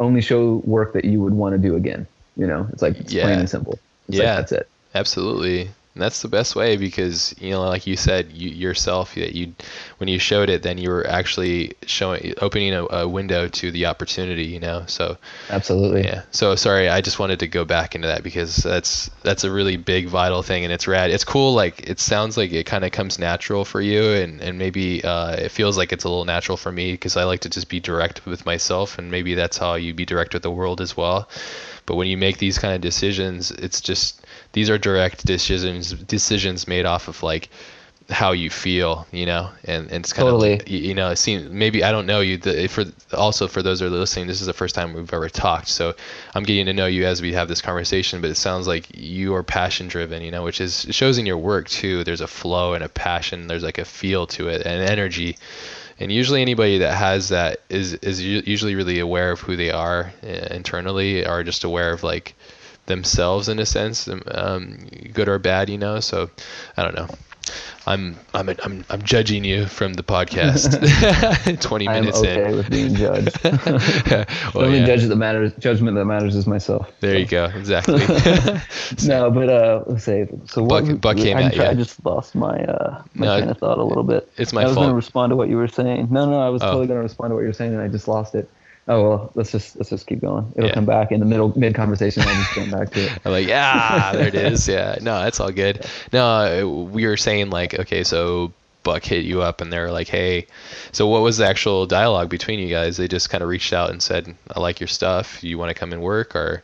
only 0.02 0.22
show 0.22 0.56
work 0.66 0.94
that 0.94 1.06
you 1.06 1.22
would 1.22 1.34
want 1.34 1.54
to 1.54 1.60
do 1.60 1.76
again 1.76 2.08
you 2.40 2.48
know? 2.48 2.68
It's 2.72 2.82
like 2.82 2.98
it's 2.98 3.14
yeah. 3.14 3.24
plain 3.24 3.40
and 3.40 3.50
simple. 3.50 3.78
It's 4.08 4.18
yeah. 4.18 4.24
like, 4.24 4.38
that's 4.38 4.52
it. 4.54 4.70
Absolutely 4.96 5.70
and 6.00 6.06
that's 6.06 6.22
the 6.22 6.30
best 6.30 6.56
way 6.56 6.78
because 6.78 7.36
you 7.42 7.50
know, 7.50 7.60
like 7.64 7.86
you 7.86 7.98
said 7.98 8.32
you, 8.32 8.50
yourself, 8.50 9.16
that 9.16 9.36
you 9.36 9.54
when 9.98 10.08
you 10.08 10.18
showed 10.18 10.50
it, 10.50 10.64
then 10.64 10.78
you 10.78 10.90
were 10.90 11.06
actually 11.06 11.74
showing 11.86 12.34
opening 12.42 12.74
a, 12.74 12.86
a, 12.86 13.08
window 13.08 13.50
to 13.50 13.70
the 13.70 13.86
opportunity. 13.88 14.46
You 14.46 14.62
know, 14.62 14.86
so 14.88 15.18
absolutely. 15.50 16.06
Yeah. 16.06 16.22
So 16.32 16.56
sorry, 16.56 16.88
I 16.88 17.02
just 17.02 17.20
wanted 17.20 17.40
to 17.40 17.50
go 17.50 17.66
back 17.66 17.96
into 17.96 18.08
that 18.08 18.24
because 18.24 18.56
that's 18.56 19.10
that's 19.24 19.44
a 19.44 19.52
really 19.52 19.76
big 19.76 20.08
vital 20.08 20.42
thing, 20.42 20.64
and 20.64 20.72
it's 20.72 20.88
rad. 20.88 21.12
It's 21.12 21.26
cool. 21.26 21.54
Like 21.54 21.82
it 21.90 22.00
sounds 22.00 22.38
like 22.38 22.54
it 22.54 22.66
kind 22.66 22.86
of 22.86 22.92
comes 22.94 23.20
natural 23.20 23.66
for 23.66 23.82
you, 23.82 24.14
and 24.14 24.40
and 24.40 24.58
maybe 24.58 25.04
uh, 25.04 25.34
it 25.34 25.52
feels 25.52 25.78
like 25.78 25.92
it's 25.92 26.06
a 26.06 26.10
little 26.10 26.24
natural 26.24 26.56
for 26.56 26.72
me 26.72 26.94
because 26.94 27.18
I 27.18 27.26
like 27.26 27.42
to 27.42 27.50
just 27.50 27.68
be 27.68 27.82
direct 27.82 28.26
with 28.26 28.46
myself, 28.46 28.98
and 28.98 29.12
maybe 29.12 29.36
that's 29.36 29.58
how 29.58 29.74
you 29.76 29.94
be 29.94 30.06
direct 30.06 30.34
with 30.34 30.44
the 30.44 30.52
world 30.52 30.80
as 30.80 30.96
well. 30.96 31.28
But 31.90 31.96
when 31.96 32.08
you 32.08 32.18
make 32.18 32.38
these 32.38 32.60
kind 32.60 32.76
of 32.76 32.82
decisions, 32.82 33.50
it's 33.50 33.82
just 33.82 34.19
these 34.54 34.70
are 34.70 34.78
direct 34.78 35.26
decisions 35.26 35.92
decisions 35.92 36.68
made 36.68 36.86
off 36.86 37.08
of 37.08 37.22
like 37.24 37.50
how 38.10 38.32
you 38.32 38.50
feel, 38.50 39.06
you 39.12 39.26
know, 39.26 39.50
and, 39.66 39.86
and 39.92 40.04
it's 40.04 40.14
kind 40.14 40.28
totally. 40.28 40.54
of 40.54 40.68
you 40.68 40.96
know, 40.96 41.12
it 41.12 41.18
seems 41.18 41.50
maybe 41.50 41.84
I 41.84 41.92
don't 41.92 42.08
know 42.08 42.22
you. 42.22 42.38
The, 42.38 42.68
for 42.68 42.86
also 43.16 43.48
for 43.48 43.62
those 43.62 43.80
who 43.80 43.86
are 43.86 43.90
listening, 43.90 44.28
this 44.28 44.42
is 44.42 44.48
the 44.48 44.54
first 44.54 44.74
time 44.74 44.94
we've 44.94 45.14
ever 45.14 45.30
talked, 45.30 45.68
so 45.68 45.94
I'm 46.34 46.44
getting 46.44 46.66
to 46.66 46.74
know 46.74 46.88
you 46.88 47.06
as 47.06 47.22
we 47.22 47.34
have 47.34 47.48
this 47.48 47.62
conversation. 47.62 48.22
But 48.22 48.32
it 48.32 48.36
sounds 48.36 48.68
like 48.68 48.88
you 48.96 49.36
are 49.36 49.44
passion 49.44 49.88
driven, 49.88 50.24
you 50.24 50.32
know, 50.32 50.44
which 50.44 50.60
is 50.60 50.88
shows 50.90 51.18
in 51.18 51.26
your 51.26 51.38
work 51.38 51.70
too. 51.70 52.04
There's 52.04 52.22
a 52.22 52.28
flow 52.28 52.74
and 52.74 52.84
a 52.84 52.90
passion. 52.90 53.48
There's 53.48 53.64
like 53.64 53.78
a 53.78 53.86
feel 53.86 54.26
to 54.28 54.48
it 54.50 54.66
and 54.66 54.90
energy. 54.90 55.38
And 56.00 56.12
usually 56.12 56.42
anybody 56.42 56.78
that 56.80 56.96
has 56.96 57.30
that 57.30 57.60
is 57.70 57.94
is 57.96 58.24
usually 58.24 58.74
really 58.74 59.00
aware 59.00 59.32
of 59.32 59.42
who 59.42 59.56
they 59.56 59.70
are 59.70 60.14
uh, 60.24 60.28
internally, 60.52 61.28
or 61.28 61.44
just 61.44 61.64
aware 61.64 61.92
of 61.92 62.04
like 62.04 62.34
themselves 62.90 63.48
in 63.48 63.60
a 63.60 63.66
sense, 63.66 64.10
um, 64.10 64.22
um, 64.28 64.78
good 65.14 65.30
or 65.30 65.40
bad, 65.40 65.70
you 65.70 65.78
know. 65.78 66.02
So 66.02 66.30
I 66.76 66.84
don't 66.84 66.96
know. 66.96 67.08
I'm 67.88 68.16
I'm 68.34 68.50
I'm 68.50 68.86
I'm 68.90 69.02
judging 69.02 69.44
you 69.44 69.66
from 69.66 69.94
the 69.94 70.04
podcast. 70.04 70.70
Twenty 71.62 71.88
minutes 71.88 72.20
I'm 72.20 72.26
okay 72.26 72.46
in. 72.46 72.58
with 72.58 72.70
being 72.70 72.94
judged. 72.94 73.44
well, 73.44 73.54
the 73.56 74.26
only 74.56 74.80
yeah. 74.80 74.86
judge 74.86 75.04
that 75.04 75.16
matters, 75.16 75.54
judgment 75.58 75.96
that 75.96 76.06
matters 76.06 76.36
is 76.36 76.46
myself. 76.46 76.92
There 77.00 77.14
so. 77.14 77.18
you 77.18 77.26
go. 77.26 77.46
Exactly. 77.46 78.00
no, 79.08 79.32
but 79.32 79.50
uh, 79.50 79.84
let's 79.88 80.04
say 80.04 80.28
so. 80.46 80.66
Buck, 80.66 80.86
what, 80.86 81.02
Buck 81.02 81.18
came 81.18 81.38
I, 81.38 81.44
at 81.44 81.56
you. 81.56 81.64
I 81.64 81.74
just 81.74 82.06
lost 82.06 82.36
my 82.36 82.64
uh 82.64 83.02
my 83.16 83.26
no, 83.26 83.38
train 83.38 83.50
of 83.50 83.58
thought 83.58 83.80
a 83.80 83.84
little 83.84 84.04
bit. 84.04 84.32
It's 84.38 84.54
my 84.54 84.64
fault. 84.64 84.66
I 84.66 84.70
was 84.70 84.76
going 84.76 84.90
to 84.90 84.96
respond 84.96 85.32
to 85.32 85.36
what 85.36 85.50
you 85.50 85.58
were 85.58 85.68
saying. 85.68 86.10
No, 86.12 86.30
no, 86.30 86.40
I 86.42 86.50
was 86.50 86.62
oh. 86.62 86.68
totally 86.68 86.88
going 86.88 87.00
to 87.00 87.04
respond 87.04 87.32
to 87.32 87.36
what 87.36 87.42
you 87.42 87.48
were 87.48 87.54
saying, 87.54 87.74
and 87.74 87.82
I 87.82 87.88
just 87.88 88.08
lost 88.08 88.36
it 88.36 88.50
oh 88.90 89.10
well 89.10 89.32
let's 89.36 89.52
just 89.52 89.78
let's 89.78 89.90
just 89.90 90.08
keep 90.08 90.20
going. 90.20 90.52
It'll 90.56 90.68
yeah. 90.68 90.74
come 90.74 90.86
back 90.86 91.12
in 91.12 91.20
the 91.20 91.26
middle 91.26 91.58
mid 91.58 91.76
conversation 91.76 92.24
i'll 92.24 92.36
just 92.36 92.52
come 92.52 92.72
back 92.72 92.90
to 92.92 93.06
it. 93.06 93.20
I'm 93.26 93.32
like 93.32 93.48
yeah 93.48 94.12
there 94.14 94.28
it 94.28 94.36
is. 94.36 94.68
Yeah. 94.68 94.98
No 95.02 95.24
that's 95.24 95.40
all 95.40 95.52
good. 95.52 95.86
No 96.12 96.90
we 96.92 97.06
were 97.06 97.18
saying 97.18 97.52
like 97.52 97.74
okay 97.80 98.04
so 98.04 98.52
buck 98.84 99.04
hit 99.04 99.26
you 99.26 99.42
up 99.42 99.62
and 99.62 99.72
they're 99.72 99.92
like 99.92 100.08
hey 100.08 100.48
so 100.92 101.08
what 101.08 101.22
was 101.22 101.38
the 101.38 101.46
actual 101.46 101.86
dialogue 101.86 102.30
between 102.30 102.60
you 102.60 102.70
guys? 102.70 102.98
They 102.98 103.08
just 103.08 103.30
kind 103.30 103.44
of 103.44 103.50
reached 103.50 103.72
out 103.72 103.92
and 103.92 104.02
said 104.02 104.36
i 104.54 104.60
like 104.60 104.80
your 104.80 104.88
stuff. 104.88 105.44
You 105.44 105.58
want 105.58 105.70
to 105.70 105.76
come 105.76 105.94
and 105.94 106.02
work 106.02 106.36
or? 106.36 106.64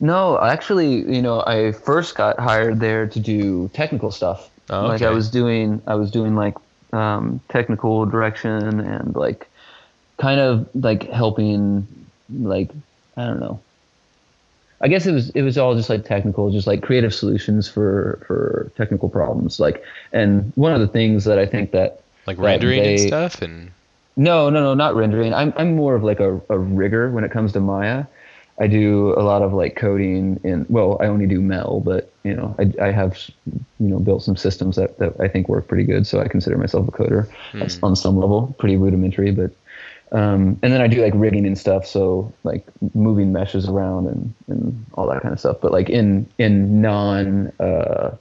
No 0.00 0.40
actually 0.40 0.94
you 0.94 1.20
know 1.20 1.42
i 1.46 1.72
first 1.72 2.14
got 2.14 2.38
hired 2.38 2.80
there 2.80 3.06
to 3.08 3.20
do 3.20 3.68
technical 3.74 4.10
stuff. 4.10 4.50
Oh, 4.70 4.78
okay. 4.78 4.88
like 4.88 5.02
i 5.02 5.10
was 5.10 5.30
doing 5.30 5.82
i 5.86 5.94
was 5.94 6.10
doing 6.10 6.36
like 6.36 6.54
um, 6.94 7.40
technical 7.48 8.06
direction 8.06 8.80
and 8.80 9.14
like 9.16 9.50
kind 10.18 10.40
of 10.40 10.68
like 10.74 11.08
helping 11.10 11.86
like 12.30 12.70
I 13.16 13.24
don't 13.26 13.40
know. 13.40 13.60
I 14.80 14.88
guess 14.88 15.06
it 15.06 15.12
was 15.12 15.30
it 15.30 15.42
was 15.42 15.56
all 15.56 15.74
just 15.74 15.88
like 15.88 16.04
technical, 16.04 16.50
just 16.50 16.66
like 16.66 16.82
creative 16.82 17.14
solutions 17.14 17.68
for 17.68 18.22
for 18.26 18.70
technical 18.76 19.08
problems. 19.08 19.58
Like, 19.58 19.82
and 20.12 20.52
one 20.56 20.74
of 20.74 20.80
the 20.80 20.88
things 20.88 21.24
that 21.24 21.38
I 21.38 21.46
think 21.46 21.70
that 21.70 22.02
like 22.26 22.36
that 22.36 22.42
rendering 22.42 22.82
they, 22.82 22.92
and 22.92 23.00
stuff, 23.00 23.40
and 23.40 23.70
no, 24.16 24.50
no, 24.50 24.62
no, 24.62 24.74
not 24.74 24.94
rendering. 24.94 25.32
I'm 25.32 25.52
I'm 25.56 25.74
more 25.74 25.94
of 25.94 26.02
like 26.02 26.20
a, 26.20 26.40
a 26.48 26.58
rigger 26.58 27.10
when 27.10 27.24
it 27.24 27.30
comes 27.30 27.52
to 27.52 27.60
Maya. 27.60 28.04
I 28.60 28.68
do 28.68 29.14
a 29.18 29.22
lot 29.22 29.42
of 29.42 29.52
like 29.52 29.74
coding 29.74 30.38
in 30.44 30.66
well, 30.68 30.98
I 31.00 31.06
only 31.06 31.26
do 31.26 31.40
Mel, 31.40 31.80
but 31.80 32.12
you 32.22 32.34
know, 32.34 32.54
I, 32.58 32.86
I 32.86 32.90
have 32.92 33.18
you 33.80 33.88
know 33.88 33.98
built 33.98 34.22
some 34.22 34.36
systems 34.36 34.76
that, 34.76 34.98
that 34.98 35.18
I 35.20 35.28
think 35.28 35.48
work 35.48 35.66
pretty 35.66 35.84
good. 35.84 36.06
So 36.06 36.20
I 36.20 36.28
consider 36.28 36.56
myself 36.56 36.86
a 36.88 36.92
coder 36.92 37.28
mm. 37.52 37.78
on 37.82 37.96
some 37.96 38.16
level, 38.16 38.54
pretty 38.58 38.76
rudimentary, 38.76 39.32
but 39.32 39.50
um, 40.14 40.56
and 40.62 40.72
then 40.72 40.80
I 40.80 40.86
do 40.86 41.02
like 41.02 41.12
rigging 41.16 41.44
and 41.44 41.58
stuff, 41.58 41.84
so 41.84 42.32
like 42.44 42.64
moving 42.94 43.32
meshes 43.32 43.68
around 43.68 44.06
and, 44.06 44.32
and 44.46 44.86
all 44.94 45.08
that 45.08 45.20
kind 45.20 45.34
of 45.34 45.40
stuff. 45.40 45.56
But 45.60 45.72
like 45.72 45.90
in 45.90 46.24
in 46.38 46.80
non, 46.80 47.48
uh, 47.58 48.16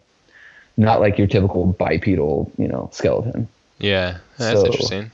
not 0.75 1.01
like 1.01 1.19
your 1.19 1.27
typical 1.27 1.67
bipedal, 1.67 2.51
you 2.57 2.67
know, 2.67 2.89
skeleton. 2.91 3.47
Yeah, 3.77 4.17
that's 4.39 4.59
so, 4.59 4.65
interesting. 4.65 5.11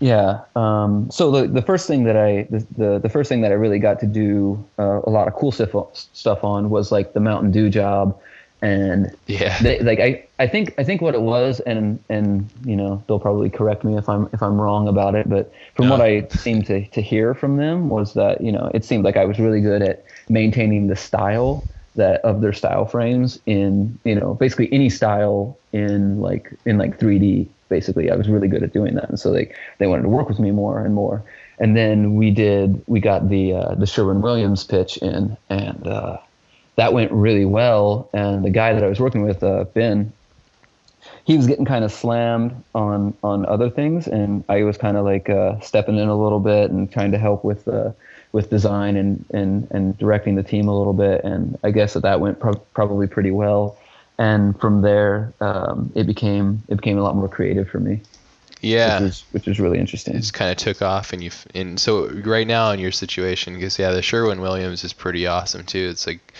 Yeah. 0.00 0.42
Um, 0.54 1.10
so 1.10 1.30
the 1.30 1.46
the 1.46 1.62
first 1.62 1.86
thing 1.86 2.04
that 2.04 2.16
I 2.16 2.46
the, 2.50 2.66
the, 2.76 2.98
the 2.98 3.08
first 3.08 3.30
thing 3.30 3.40
that 3.40 3.50
I 3.50 3.54
really 3.54 3.78
got 3.78 4.00
to 4.00 4.06
do 4.06 4.62
uh, 4.78 5.00
a 5.04 5.10
lot 5.10 5.28
of 5.28 5.34
cool 5.34 5.50
stuff 5.50 5.74
stuff 6.12 6.44
on 6.44 6.68
was 6.68 6.92
like 6.92 7.14
the 7.14 7.20
Mountain 7.20 7.52
Dew 7.52 7.70
job 7.70 8.20
and 8.62 9.16
yeah. 9.26 9.58
they, 9.62 9.80
like 9.80 10.00
I, 10.00 10.26
I 10.38 10.46
think 10.46 10.74
I 10.78 10.84
think 10.84 11.00
what 11.00 11.14
it 11.14 11.22
was 11.22 11.60
and 11.60 12.02
and 12.08 12.48
you 12.64 12.76
know 12.76 13.02
they'll 13.06 13.18
probably 13.18 13.50
correct 13.50 13.84
me 13.84 13.96
if 13.96 14.08
I'm 14.08 14.28
if 14.32 14.42
I'm 14.42 14.60
wrong 14.60 14.88
about 14.88 15.14
it 15.14 15.28
but 15.28 15.52
from 15.74 15.86
no. 15.86 15.92
what 15.92 16.00
I 16.00 16.26
seemed 16.28 16.66
to, 16.66 16.86
to 16.88 17.00
hear 17.00 17.34
from 17.34 17.56
them 17.56 17.88
was 17.88 18.14
that 18.14 18.40
you 18.40 18.52
know 18.52 18.70
it 18.74 18.84
seemed 18.84 19.04
like 19.04 19.16
I 19.16 19.24
was 19.24 19.38
really 19.38 19.60
good 19.60 19.82
at 19.82 20.04
maintaining 20.28 20.88
the 20.88 20.96
style 20.96 21.64
that 21.96 22.20
of 22.20 22.40
their 22.40 22.52
style 22.52 22.86
frames 22.86 23.38
in 23.46 23.98
you 24.04 24.14
know 24.14 24.34
basically 24.34 24.72
any 24.72 24.90
style 24.90 25.58
in 25.72 26.20
like 26.20 26.52
in 26.66 26.78
like 26.78 26.98
3D 26.98 27.48
basically. 27.70 28.10
I 28.10 28.16
was 28.16 28.28
really 28.28 28.48
good 28.48 28.62
at 28.62 28.74
doing 28.74 28.94
that. 28.96 29.08
And 29.08 29.18
so 29.18 29.32
they 29.32 29.50
they 29.78 29.86
wanted 29.86 30.02
to 30.02 30.10
work 30.10 30.28
with 30.28 30.38
me 30.38 30.50
more 30.50 30.84
and 30.84 30.94
more. 30.94 31.22
And 31.58 31.74
then 31.74 32.16
we 32.16 32.30
did 32.30 32.82
we 32.86 33.00
got 33.00 33.30
the 33.30 33.54
uh, 33.54 33.74
the 33.76 33.86
Sherwin 33.86 34.20
Williams 34.20 34.64
pitch 34.64 34.98
in 34.98 35.38
and 35.48 35.86
uh, 35.86 36.18
that 36.80 36.94
went 36.94 37.12
really 37.12 37.44
well. 37.44 38.08
And 38.14 38.42
the 38.42 38.50
guy 38.50 38.72
that 38.72 38.82
I 38.82 38.88
was 38.88 38.98
working 38.98 39.22
with, 39.22 39.42
uh, 39.42 39.64
Ben, 39.74 40.12
he 41.24 41.36
was 41.36 41.46
getting 41.46 41.66
kind 41.66 41.84
of 41.84 41.92
slammed 41.92 42.52
on 42.74 43.12
on 43.22 43.44
other 43.44 43.68
things, 43.68 44.08
and 44.08 44.44
I 44.48 44.62
was 44.64 44.78
kind 44.78 44.96
of 44.96 45.04
like 45.04 45.28
uh, 45.28 45.60
stepping 45.60 45.98
in 45.98 46.08
a 46.08 46.16
little 46.24 46.40
bit 46.40 46.70
and 46.70 46.90
trying 46.90 47.12
to 47.12 47.18
help 47.18 47.44
with 47.44 47.68
uh, 47.68 47.92
with 48.32 48.48
design 48.48 48.96
and, 48.96 49.24
and 49.32 49.68
and 49.70 49.98
directing 49.98 50.36
the 50.36 50.42
team 50.42 50.68
a 50.68 50.76
little 50.78 50.94
bit. 50.94 51.22
And 51.22 51.58
I 51.62 51.70
guess 51.70 51.92
that 51.94 52.02
that 52.02 52.20
went 52.20 52.40
pro- 52.40 52.64
probably 52.74 53.06
pretty 53.06 53.30
well. 53.30 53.76
and 54.20 54.60
from 54.60 54.82
there 54.82 55.32
um, 55.40 55.90
it 55.94 56.06
became 56.06 56.62
it 56.68 56.76
became 56.76 56.98
a 56.98 57.02
lot 57.02 57.16
more 57.16 57.28
creative 57.28 57.68
for 57.68 57.80
me. 57.80 58.02
Yeah, 58.60 59.00
which 59.00 59.08
is, 59.08 59.24
which 59.32 59.48
is 59.48 59.58
really 59.58 59.78
interesting. 59.78 60.14
It 60.14 60.20
just 60.20 60.34
kind 60.34 60.50
of 60.50 60.58
took 60.58 60.82
off, 60.82 61.14
and 61.14 61.24
you 61.24 61.30
and 61.54 61.80
so 61.80 62.08
right 62.08 62.46
now 62.46 62.70
in 62.72 62.78
your 62.78 62.92
situation, 62.92 63.54
because 63.54 63.78
yeah, 63.78 63.90
the 63.90 64.02
Sherwin 64.02 64.42
Williams 64.42 64.84
is 64.84 64.92
pretty 64.92 65.26
awesome 65.26 65.64
too. 65.64 65.88
It's 65.90 66.06
like 66.06 66.34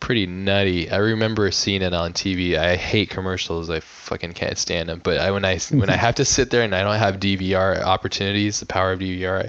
pretty 0.00 0.26
nutty. 0.26 0.90
I 0.90 0.96
remember 0.98 1.50
seeing 1.50 1.82
it 1.82 1.92
on 1.92 2.12
TV. 2.12 2.56
I 2.56 2.76
hate 2.76 3.10
commercials. 3.10 3.70
I 3.70 3.80
fucking 3.80 4.32
can't 4.32 4.58
stand 4.58 4.88
them. 4.88 5.00
But 5.02 5.18
I, 5.18 5.30
when 5.30 5.44
I 5.44 5.58
when 5.70 5.90
I 5.90 5.96
have 6.06 6.14
to 6.16 6.24
sit 6.24 6.50
there 6.50 6.62
and 6.62 6.74
I 6.74 6.82
don't 6.82 6.98
have 6.98 7.20
DVR 7.20 7.80
opportunities, 7.82 8.60
the 8.60 8.66
power 8.66 8.92
of 8.92 9.00
DVR, 9.00 9.40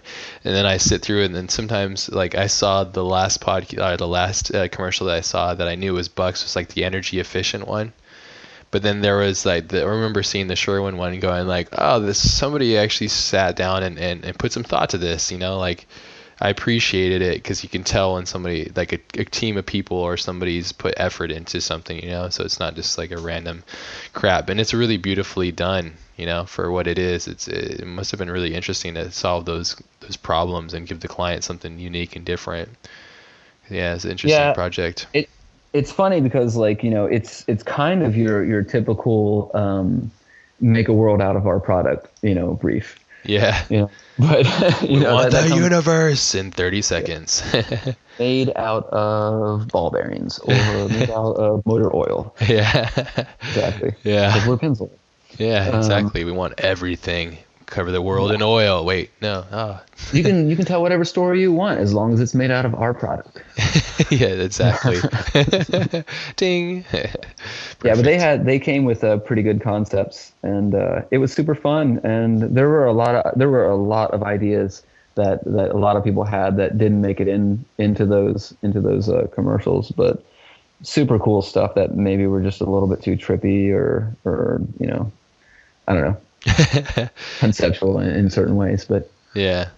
and 0.44 0.56
then 0.56 0.66
I 0.66 0.78
sit 0.78 1.02
through 1.02 1.22
it, 1.22 1.26
and 1.28 1.36
then 1.36 1.50
sometimes 1.50 2.10
like 2.10 2.36
I 2.36 2.48
saw 2.48 2.84
the 2.84 3.06
last 3.06 3.42
pod, 3.42 3.74
uh, 3.76 3.98
the 3.98 4.08
last 4.08 4.54
uh, 4.54 4.68
commercial 4.68 5.08
that 5.08 5.16
I 5.16 5.22
saw 5.22 5.54
that 5.54 5.68
I 5.68 5.76
knew 5.76 5.94
was 5.94 6.08
Bucks 6.08 6.44
was 6.44 6.56
like 6.56 6.70
the 6.70 6.84
energy 6.84 7.20
efficient 7.20 7.68
one. 7.68 7.94
But 8.72 8.84
then 8.84 9.02
there 9.02 9.18
was 9.18 9.46
like 9.46 9.70
the, 9.70 9.82
I 9.82 9.86
remember 9.86 10.22
seeing 10.22 10.48
the 10.48 10.56
Sherwin 10.56 10.98
one 10.98 11.20
going 11.20 11.48
like, 11.48 11.70
oh, 11.72 12.00
this 12.00 12.20
somebody 12.20 12.78
actually 12.78 13.08
sat 13.08 13.56
down 13.56 13.82
and, 13.82 13.98
and, 13.98 14.24
and 14.24 14.38
put 14.38 14.52
some 14.52 14.64
thought 14.64 14.92
to 14.92 14.98
this, 15.00 15.32
you 15.32 15.40
know, 15.40 15.58
like 15.58 15.88
I 16.42 16.50
appreciated 16.50 17.22
it 17.22 17.36
because 17.36 17.64
you 17.64 17.70
can 17.70 17.84
tell 17.84 18.16
when 18.16 18.26
somebody 18.26 18.72
like 18.76 18.94
a, 18.94 19.00
a, 19.20 19.26
team 19.26 19.58
of 19.58 19.66
people 19.66 19.98
or 19.98 20.16
somebody's 20.16 20.72
put 20.72 20.94
effort 20.98 21.32
into 21.32 21.60
something, 21.60 22.02
you 22.02 22.10
know. 22.10 22.30
So 22.30 22.46
it's 22.46 22.60
not 22.60 22.76
just 22.76 22.98
like 22.98 23.12
a 23.12 23.18
random 23.18 23.64
crap, 24.14 24.48
and 24.50 24.60
it's 24.60 24.74
really 24.74 24.98
beautifully 24.98 25.52
done, 25.52 25.94
you 26.16 26.26
know, 26.26 26.46
for 26.46 26.72
what 26.72 26.88
it 26.88 26.98
is. 26.98 27.28
It's 27.28 27.48
it 27.48 27.86
must 27.86 28.12
have 28.12 28.20
been 28.20 28.32
really 28.32 28.56
interesting 28.56 28.94
to 28.94 29.12
solve 29.12 29.46
those 29.46 29.76
those 30.00 30.16
problems 30.16 30.74
and 30.74 30.88
give 30.88 31.02
the 31.02 31.10
client 31.10 31.44
something 31.44 31.78
unique 31.78 32.16
and 32.16 32.24
different. 32.24 32.70
Yeah, 33.70 33.96
it's 33.96 34.06
an 34.06 34.12
interesting 34.12 34.40
yeah, 34.40 34.54
project. 34.54 35.08
It 35.14 35.30
it's 35.74 35.92
funny 35.92 36.22
because 36.22 36.56
like 36.56 36.84
you 36.84 36.90
know 36.90 37.06
it's 37.06 37.44
it's 37.48 37.64
kind 37.64 38.02
of 38.02 38.16
your 38.16 38.46
your 38.46 38.64
typical 38.64 39.52
um, 39.54 40.10
make 40.62 40.88
a 40.88 40.94
world 40.94 41.22
out 41.22 41.36
of 41.36 41.48
our 41.48 41.60
product, 41.60 42.08
you 42.22 42.36
know, 42.36 42.54
brief. 42.54 42.98
Yeah. 43.24 43.64
You 43.70 43.78
know, 43.80 43.92
but 44.28 44.82
you 44.84 45.00
we 45.00 45.00
know, 45.00 45.16
want 45.16 45.32
that, 45.32 45.48
the 45.50 45.56
universe 45.56 46.36
in 46.36 46.52
30 46.52 46.82
seconds. 46.82 47.44
made 48.20 48.52
out 48.56 48.86
of 48.88 49.68
ball 49.70 49.92
bearings 49.92 50.40
or 50.40 50.54
made 50.90 51.10
out 51.10 51.36
of 51.36 51.66
motor 51.66 51.94
oil. 51.96 52.36
yeah. 52.48 52.90
Exactly. 53.48 53.96
Yeah. 54.04 54.28
Because 54.34 54.46
we're 54.48 54.58
pencil. 54.58 55.00
Yeah, 55.38 55.72
Um, 55.72 55.76
exactly. 55.76 56.24
we 56.26 56.32
want 56.32 56.56
everything. 56.60 57.38
Cover 57.70 57.92
the 57.92 58.02
world 58.02 58.32
in 58.32 58.42
oil. 58.42 58.84
Wait, 58.84 59.12
no. 59.22 59.46
Ah. 59.52 59.84
You 60.12 60.24
can 60.24 60.50
you 60.50 60.56
can 60.56 60.66
tell 60.66 60.82
whatever 60.82 61.06
story 61.06 61.42
you 61.42 61.54
want 61.54 61.80
as 61.80 61.94
long 61.94 62.14
as 62.14 62.20
it's 62.20 62.34
made 62.34 62.50
out 62.50 62.66
of 62.66 62.74
our 62.74 62.96
product. 62.96 63.44
yeah, 64.10 64.28
exactly. 64.28 64.98
Ding. 66.36 66.84
Yeah, 66.92 67.14
but 67.82 68.04
they 68.04 68.18
had 68.18 68.46
they 68.46 68.60
came 68.60 68.86
with 68.86 69.04
uh, 69.04 69.18
pretty 69.18 69.44
good 69.44 69.62
concepts, 69.62 70.32
and 70.42 70.74
uh, 70.74 71.02
it 71.12 71.20
was 71.20 71.32
super 71.32 71.54
fun. 71.54 72.00
And 72.04 72.42
there 72.42 72.70
were 72.70 72.86
a 72.86 72.94
lot 72.94 73.14
of 73.14 73.38
there 73.38 73.50
were 73.50 73.66
a 73.66 73.76
lot 73.76 74.12
of 74.12 74.24
ideas 74.24 74.82
that 75.16 75.44
that 75.44 75.72
a 75.72 75.78
lot 75.78 75.96
of 75.96 76.04
people 76.04 76.24
had 76.24 76.58
that 76.58 76.78
didn't 76.78 77.02
make 77.02 77.20
it 77.20 77.28
in 77.28 77.64
into 77.78 78.06
those 78.06 78.54
into 78.64 78.82
those 78.82 79.10
uh, 79.10 79.28
commercials, 79.34 79.92
but 79.92 80.24
super 80.82 81.20
cool 81.20 81.42
stuff 81.42 81.76
that 81.76 81.96
maybe 81.96 82.26
were 82.26 82.42
just 82.42 82.62
a 82.62 82.66
little 82.66 82.88
bit 82.88 83.04
too 83.04 83.16
trippy 83.16 83.72
or 83.72 84.16
or 84.26 84.62
you 84.80 84.88
know, 84.88 85.12
I 85.88 85.94
don't 85.94 86.04
know, 86.04 86.18
conceptual 87.40 88.00
in, 88.00 88.10
in 88.10 88.30
certain 88.30 88.56
ways, 88.56 88.86
but. 88.86 89.10
yeah. 89.34 89.70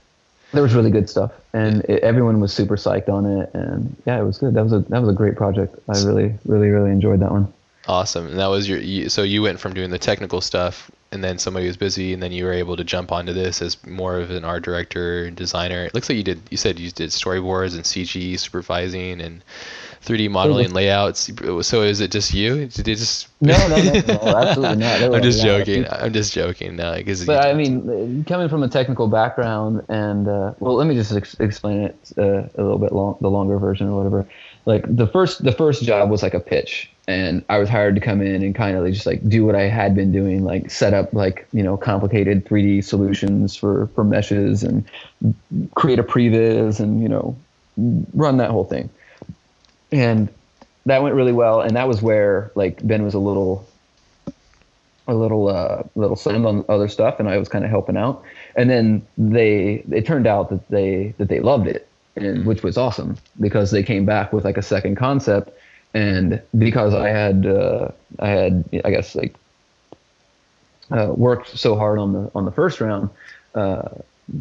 there 0.53 0.63
was 0.63 0.73
really 0.73 0.91
good 0.91 1.09
stuff, 1.09 1.31
and 1.53 1.81
it, 1.85 2.03
everyone 2.03 2.39
was 2.39 2.53
super 2.53 2.75
psyched 2.75 3.09
on 3.09 3.25
it, 3.25 3.49
and 3.53 3.95
yeah, 4.05 4.19
it 4.19 4.23
was 4.23 4.37
good. 4.37 4.53
That 4.53 4.63
was 4.63 4.73
a 4.73 4.79
that 4.89 4.99
was 5.01 5.09
a 5.09 5.13
great 5.13 5.35
project. 5.35 5.75
I 5.87 5.93
really, 6.03 6.33
really, 6.45 6.69
really 6.69 6.91
enjoyed 6.91 7.21
that 7.21 7.31
one. 7.31 7.51
Awesome. 7.87 8.27
And 8.27 8.39
that 8.39 8.47
was 8.47 8.67
your 8.67 8.79
you, 8.79 9.09
so 9.09 9.23
you 9.23 9.41
went 9.41 9.59
from 9.59 9.73
doing 9.73 9.89
the 9.89 9.97
technical 9.97 10.41
stuff 10.41 10.91
and 11.11 11.23
then 11.23 11.37
somebody 11.37 11.67
was 11.67 11.77
busy 11.77 12.13
and 12.13 12.23
then 12.23 12.31
you 12.31 12.45
were 12.45 12.53
able 12.53 12.77
to 12.77 12.83
jump 12.83 13.11
onto 13.11 13.33
this 13.33 13.61
as 13.61 13.85
more 13.85 14.17
of 14.17 14.31
an 14.31 14.45
art 14.45 14.63
director 14.63 15.29
designer. 15.29 15.85
It 15.85 15.93
looks 15.93 16.09
like 16.09 16.17
you 16.17 16.23
did 16.23 16.41
you 16.49 16.57
said 16.57 16.79
you 16.79 16.89
did 16.91 17.09
storyboards 17.09 17.75
and 17.75 17.83
CG 17.83 18.39
supervising 18.39 19.19
and 19.21 19.43
3D 20.03 20.31
modeling 20.31 20.71
layouts. 20.71 21.29
So 21.61 21.83
is 21.83 21.99
it 21.99 22.11
just 22.11 22.33
you? 22.33 22.65
Did 22.67 22.87
it 22.87 22.95
just 22.95 23.27
No, 23.39 23.55
no, 23.67 23.75
no, 23.75 23.91
no, 23.91 24.37
absolutely 24.37 24.77
not. 24.77 25.03
I'm 25.13 25.21
just 25.21 25.43
a 25.43 25.47
lot 25.47 25.61
of 25.61 25.67
joking. 25.67 25.85
I'm 25.91 26.13
just 26.13 26.33
joking 26.33 26.75
now 26.75 26.95
because 26.95 27.25
But 27.25 27.45
I 27.45 27.53
mean, 27.53 28.23
coming 28.23 28.49
from 28.49 28.63
a 28.63 28.67
technical 28.67 29.07
background, 29.07 29.83
and 29.89 30.27
uh, 30.27 30.53
well, 30.59 30.75
let 30.75 30.87
me 30.87 30.95
just 30.95 31.11
ex- 31.11 31.39
explain 31.39 31.81
it 31.81 31.95
uh, 32.17 32.23
a 32.23 32.61
little 32.61 32.79
bit 32.79 32.93
long, 32.93 33.17
the 33.21 33.29
longer 33.29 33.59
version 33.59 33.89
or 33.89 33.97
whatever. 33.97 34.27
Like 34.65 34.83
the 34.87 35.07
first, 35.07 35.43
the 35.43 35.51
first 35.51 35.83
job 35.83 36.09
was 36.09 36.21
like 36.21 36.35
a 36.35 36.39
pitch, 36.39 36.89
and 37.07 37.43
I 37.49 37.57
was 37.57 37.67
hired 37.67 37.95
to 37.95 38.01
come 38.01 38.21
in 38.21 38.43
and 38.43 38.53
kind 38.53 38.77
of 38.77 38.83
like 38.83 38.93
just 38.93 39.07
like 39.07 39.27
do 39.27 39.43
what 39.43 39.55
I 39.55 39.63
had 39.63 39.95
been 39.95 40.11
doing, 40.11 40.43
like 40.43 40.69
set 40.69 40.93
up 40.93 41.13
like 41.13 41.47
you 41.51 41.63
know 41.63 41.77
complicated 41.77 42.45
3D 42.45 42.83
solutions 42.83 43.55
for 43.55 43.87
for 43.87 44.03
meshes 44.03 44.63
and 44.63 44.85
create 45.75 45.97
a 45.97 46.03
previs 46.03 46.79
and 46.79 47.01
you 47.01 47.09
know 47.09 47.35
run 48.13 48.37
that 48.37 48.51
whole 48.51 48.65
thing. 48.65 48.89
And 49.91 50.29
that 50.85 51.01
went 51.01 51.15
really 51.15 51.33
well, 51.33 51.61
and 51.61 51.75
that 51.75 51.87
was 51.87 52.01
where 52.01 52.51
like 52.53 52.85
Ben 52.85 53.03
was 53.03 53.15
a 53.15 53.19
little 53.19 53.67
a 55.07 55.15
little 55.15 55.47
uh 55.47 55.81
little 55.95 56.15
slammed 56.15 56.45
on 56.45 56.63
other 56.69 56.87
stuff. 56.87 57.19
And 57.19 57.27
I 57.27 57.37
was 57.37 57.49
kind 57.49 57.65
of 57.65 57.71
helping 57.71 57.97
out. 57.97 58.23
And 58.55 58.69
then 58.69 59.05
they 59.17 59.83
it 59.91 60.05
turned 60.05 60.27
out 60.27 60.49
that 60.51 60.67
they 60.69 61.15
that 61.17 61.29
they 61.29 61.39
loved 61.39 61.67
it 61.67 61.87
and 62.15 62.45
which 62.45 62.63
was 62.63 62.77
awesome 62.77 63.17
because 63.39 63.71
they 63.71 63.83
came 63.83 64.05
back 64.05 64.33
with 64.33 64.45
like 64.45 64.57
a 64.57 64.61
second 64.61 64.95
concept 64.95 65.51
and 65.93 66.41
because 66.57 66.93
I 66.93 67.09
had 67.09 67.45
uh 67.45 67.89
I 68.19 68.29
had 68.29 68.81
I 68.85 68.91
guess 68.91 69.15
like 69.15 69.35
uh, 70.91 71.13
worked 71.15 71.57
so 71.57 71.75
hard 71.77 71.99
on 71.99 72.13
the 72.13 72.31
on 72.35 72.45
the 72.45 72.51
first 72.51 72.81
round 72.81 73.09
uh 73.55 73.89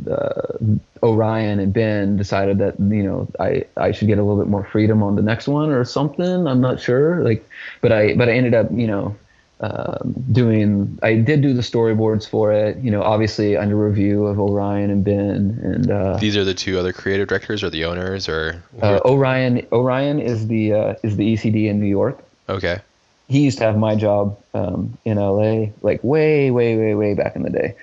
the, 0.04 0.80
Orion 1.02 1.58
and 1.58 1.72
Ben 1.72 2.16
decided 2.16 2.58
that 2.58 2.78
you 2.78 3.02
know 3.02 3.28
I, 3.38 3.64
I 3.76 3.92
should 3.92 4.08
get 4.08 4.18
a 4.18 4.22
little 4.22 4.38
bit 4.42 4.48
more 4.48 4.64
freedom 4.64 5.02
on 5.02 5.16
the 5.16 5.22
next 5.22 5.48
one 5.48 5.70
or 5.70 5.84
something. 5.84 6.46
I'm 6.46 6.60
not 6.60 6.80
sure. 6.80 7.24
Like, 7.24 7.46
but 7.80 7.92
I 7.92 8.14
but 8.14 8.28
I 8.28 8.32
ended 8.32 8.54
up 8.54 8.70
you 8.70 8.86
know 8.86 9.16
um, 9.60 10.14
doing 10.32 10.98
I 11.02 11.16
did 11.16 11.42
do 11.42 11.52
the 11.52 11.60
storyboards 11.60 12.28
for 12.28 12.52
it. 12.52 12.78
You 12.78 12.90
know, 12.90 13.02
obviously 13.02 13.56
under 13.56 13.76
review 13.76 14.26
of 14.26 14.40
Orion 14.40 14.90
and 14.90 15.04
Ben 15.04 15.60
and 15.62 15.90
uh, 15.90 16.16
these 16.16 16.36
are 16.36 16.44
the 16.44 16.54
two 16.54 16.78
other 16.78 16.92
creative 16.92 17.28
directors 17.28 17.62
or 17.62 17.70
the 17.70 17.84
owners 17.84 18.28
or 18.28 18.62
uh, 18.82 19.00
Orion 19.04 19.66
Orion 19.70 20.18
is 20.18 20.46
the 20.46 20.72
uh, 20.72 20.94
is 21.02 21.16
the 21.16 21.34
ECD 21.34 21.68
in 21.68 21.80
New 21.80 21.86
York. 21.86 22.18
okay. 22.48 22.80
He 23.28 23.40
used 23.40 23.58
to 23.58 23.64
have 23.64 23.76
my 23.78 23.94
job 23.94 24.36
um, 24.54 24.98
in 25.04 25.16
LA, 25.16 25.66
like 25.82 26.02
way 26.02 26.50
way 26.50 26.76
way 26.76 26.94
way 26.94 27.14
back 27.14 27.36
in 27.36 27.42
the 27.42 27.50
day. 27.50 27.76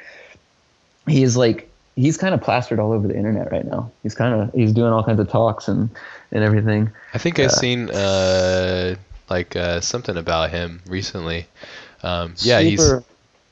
He 1.07 1.23
is 1.23 1.37
like 1.37 1.69
he's 1.95 2.17
kind 2.17 2.33
of 2.33 2.41
plastered 2.41 2.79
all 2.79 2.91
over 2.91 3.07
the 3.07 3.15
internet 3.15 3.51
right 3.51 3.65
now. 3.65 3.91
He's 4.03 4.15
kind 4.15 4.41
of 4.41 4.53
he's 4.53 4.73
doing 4.73 4.91
all 4.91 5.03
kinds 5.03 5.19
of 5.19 5.29
talks 5.29 5.67
and 5.67 5.89
and 6.31 6.43
everything. 6.43 6.91
I 7.13 7.17
think 7.17 7.39
I've 7.39 7.51
seen 7.51 7.89
uh 7.91 8.95
like 9.29 9.55
uh 9.55 9.81
something 9.81 10.17
about 10.17 10.51
him 10.51 10.81
recently. 10.87 11.47
Um 12.03 12.35
yeah, 12.39 12.59
super, 12.59 13.03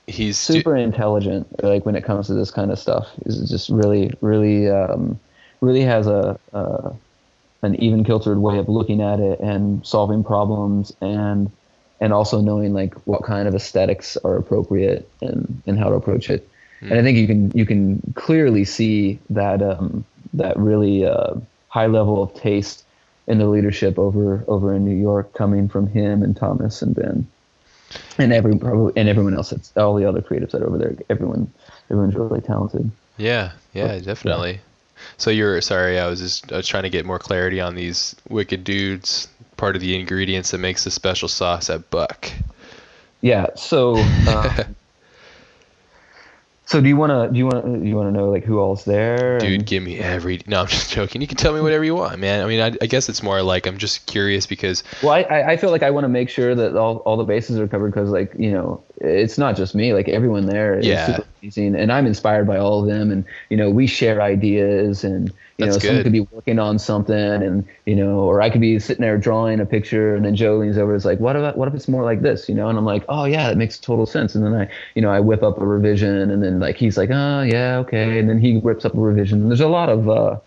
he's 0.05 0.15
he's 0.15 0.37
super 0.37 0.75
intelligent 0.75 1.47
like 1.63 1.85
when 1.85 1.95
it 1.95 2.03
comes 2.03 2.27
to 2.27 2.33
this 2.33 2.51
kind 2.51 2.71
of 2.71 2.79
stuff. 2.79 3.07
He's 3.23 3.49
just 3.49 3.69
really 3.69 4.11
really 4.21 4.69
um, 4.69 5.19
really 5.61 5.81
has 5.81 6.07
a 6.07 6.39
uh, 6.53 6.93
an 7.61 7.75
even 7.75 8.03
kiltered 8.03 8.37
way 8.37 8.57
of 8.57 8.69
looking 8.69 9.01
at 9.01 9.19
it 9.19 9.39
and 9.39 9.85
solving 9.85 10.23
problems 10.23 10.93
and 11.01 11.51
and 11.99 12.13
also 12.13 12.41
knowing 12.41 12.73
like 12.73 12.93
what 13.05 13.23
kind 13.23 13.47
of 13.47 13.55
aesthetics 13.55 14.17
are 14.17 14.37
appropriate 14.37 15.09
and 15.21 15.61
and 15.65 15.79
how 15.79 15.89
to 15.89 15.95
approach 15.95 16.29
it. 16.29 16.47
And 16.81 16.93
i 16.99 17.01
think 17.01 17.17
you 17.17 17.25
can 17.25 17.51
you 17.55 17.65
can 17.65 18.13
clearly 18.15 18.63
see 18.63 19.17
that 19.31 19.63
um, 19.63 20.05
that 20.33 20.55
really 20.57 21.05
uh, 21.05 21.33
high 21.69 21.87
level 21.87 22.21
of 22.21 22.33
taste 22.35 22.84
in 23.27 23.37
the 23.39 23.47
leadership 23.47 23.97
over 23.97 24.43
over 24.47 24.73
in 24.73 24.85
new 24.85 24.95
york 24.95 25.33
coming 25.33 25.67
from 25.67 25.87
him 25.87 26.21
and 26.23 26.35
thomas 26.37 26.81
and 26.81 26.95
ben 26.95 27.27
and 28.17 28.33
every 28.33 28.57
probably 28.57 28.93
and 28.95 29.07
everyone 29.09 29.33
else 29.35 29.49
that's 29.51 29.75
all 29.77 29.95
the 29.95 30.05
other 30.05 30.21
creatives 30.21 30.51
that 30.51 30.61
are 30.61 30.67
over 30.67 30.77
there 30.77 30.95
everyone 31.09 31.51
everyone's 31.89 32.15
really 32.15 32.41
talented 32.41 32.89
Yeah, 33.17 33.51
yeah, 33.73 33.99
definitely. 33.99 34.59
So 35.17 35.29
you're 35.31 35.61
sorry, 35.61 35.99
I 35.99 36.07
was 36.07 36.19
just 36.19 36.51
I 36.51 36.57
was 36.57 36.67
trying 36.67 36.83
to 36.83 36.89
get 36.89 37.05
more 37.05 37.19
clarity 37.19 37.61
on 37.61 37.75
these 37.75 38.15
wicked 38.27 38.63
dudes. 38.65 39.27
Part 39.55 39.75
of 39.75 39.81
the 39.81 39.97
ingredients 39.97 40.51
that 40.51 40.57
makes 40.57 40.83
the 40.83 40.91
special 40.91 41.29
sauce 41.29 41.69
at 41.69 41.89
Buck. 41.89 42.29
yeah 43.21 43.47
so 43.55 43.95
um, 44.27 44.75
so 46.65 46.81
do 46.81 46.87
you 46.87 46.97
want 46.97 47.11
to 47.11 47.31
do 47.31 47.37
you 47.37 47.45
want 47.45 47.63
to 47.65 47.77
do 47.79 47.87
you 47.87 47.95
want 47.95 48.07
to 48.07 48.11
know 48.11 48.29
like 48.29 48.43
who 48.43 48.59
all's 48.59 48.85
there 48.85 49.37
Dude, 49.39 49.53
and- 49.53 49.65
give 49.65 49.83
me 49.83 49.99
every. 49.99 50.41
No, 50.47 50.61
I'm 50.61 50.67
just 50.67 50.91
joking. 50.91 51.21
You 51.21 51.27
can 51.27 51.37
tell 51.37 51.53
me 51.53 51.61
whatever 51.61 51.83
you 51.83 51.95
want, 51.95 52.19
man. 52.19 52.43
I 52.43 52.47
mean, 52.47 52.59
I, 52.59 52.67
I 52.81 52.87
guess 52.87 53.07
it's 53.09 53.21
more 53.21 53.41
like 53.41 53.67
I'm 53.67 53.77
just 53.77 54.05
curious 54.07 54.45
because 54.45 54.83
well 55.03 55.13
I- 55.13 55.21
I, 55.23 55.51
I 55.51 55.57
feel 55.57 55.69
like 55.71 55.83
i 55.83 55.91
want 55.91 56.03
to 56.05 56.09
make 56.09 56.29
sure 56.29 56.55
that 56.55 56.75
all, 56.75 56.97
all 56.97 57.17
the 57.17 57.23
bases 57.23 57.59
are 57.59 57.67
covered 57.67 57.91
because 57.93 58.09
like 58.09 58.33
you 58.37 58.51
know 58.51 58.83
it's 59.01 59.37
not 59.37 59.55
just 59.55 59.75
me 59.75 59.93
like 59.93 60.07
everyone 60.07 60.45
there 60.45 60.79
is 60.79 60.85
Yeah. 60.85 61.05
super 61.05 61.27
amazing, 61.41 61.75
and 61.75 61.91
I'm 61.91 62.05
inspired 62.05 62.47
by 62.47 62.57
all 62.57 62.81
of 62.81 62.87
them. 62.87 63.11
And 63.11 63.25
you 63.49 63.57
know, 63.57 63.69
we 63.69 63.87
share 63.87 64.21
ideas, 64.21 65.03
and 65.03 65.29
you 65.57 65.65
That's 65.65 65.75
know, 65.75 65.79
someone 65.79 66.03
could 66.03 66.11
be 66.11 66.27
working 66.31 66.59
on 66.59 66.79
something, 66.79 67.15
and 67.15 67.65
you 67.85 67.95
know, 67.95 68.19
or 68.19 68.41
I 68.41 68.49
could 68.49 68.61
be 68.61 68.79
sitting 68.79 69.01
there 69.01 69.17
drawing 69.17 69.59
a 69.59 69.65
picture, 69.65 70.15
and 70.15 70.25
then 70.25 70.35
Joe 70.35 70.57
leans 70.57 70.77
over, 70.77 70.91
and 70.91 70.97
is 70.97 71.05
like, 71.05 71.19
"What 71.19 71.35
about 71.35 71.57
what 71.57 71.67
if 71.67 71.73
it's 71.73 71.87
more 71.87 72.03
like 72.03 72.21
this?" 72.21 72.47
You 72.47 72.55
know, 72.55 72.69
and 72.69 72.77
I'm 72.77 72.85
like, 72.85 73.03
"Oh 73.09 73.25
yeah, 73.25 73.49
that 73.49 73.57
makes 73.57 73.77
total 73.79 74.05
sense." 74.05 74.33
And 74.35 74.45
then 74.45 74.53
I, 74.53 74.69
you 74.95 75.01
know, 75.01 75.11
I 75.11 75.19
whip 75.19 75.43
up 75.43 75.59
a 75.59 75.65
revision, 75.65 76.31
and 76.31 76.41
then 76.43 76.59
like 76.59 76.77
he's 76.77 76.97
like, 76.97 77.09
"Oh 77.11 77.41
yeah, 77.41 77.77
okay," 77.79 78.19
and 78.19 78.29
then 78.29 78.39
he 78.39 78.57
whips 78.57 78.85
up 78.85 78.93
a 78.95 78.99
revision. 78.99 79.41
And 79.41 79.51
there's 79.51 79.61
a 79.61 79.67
lot 79.67 79.89
of 79.89 80.09
uh, 80.09 80.37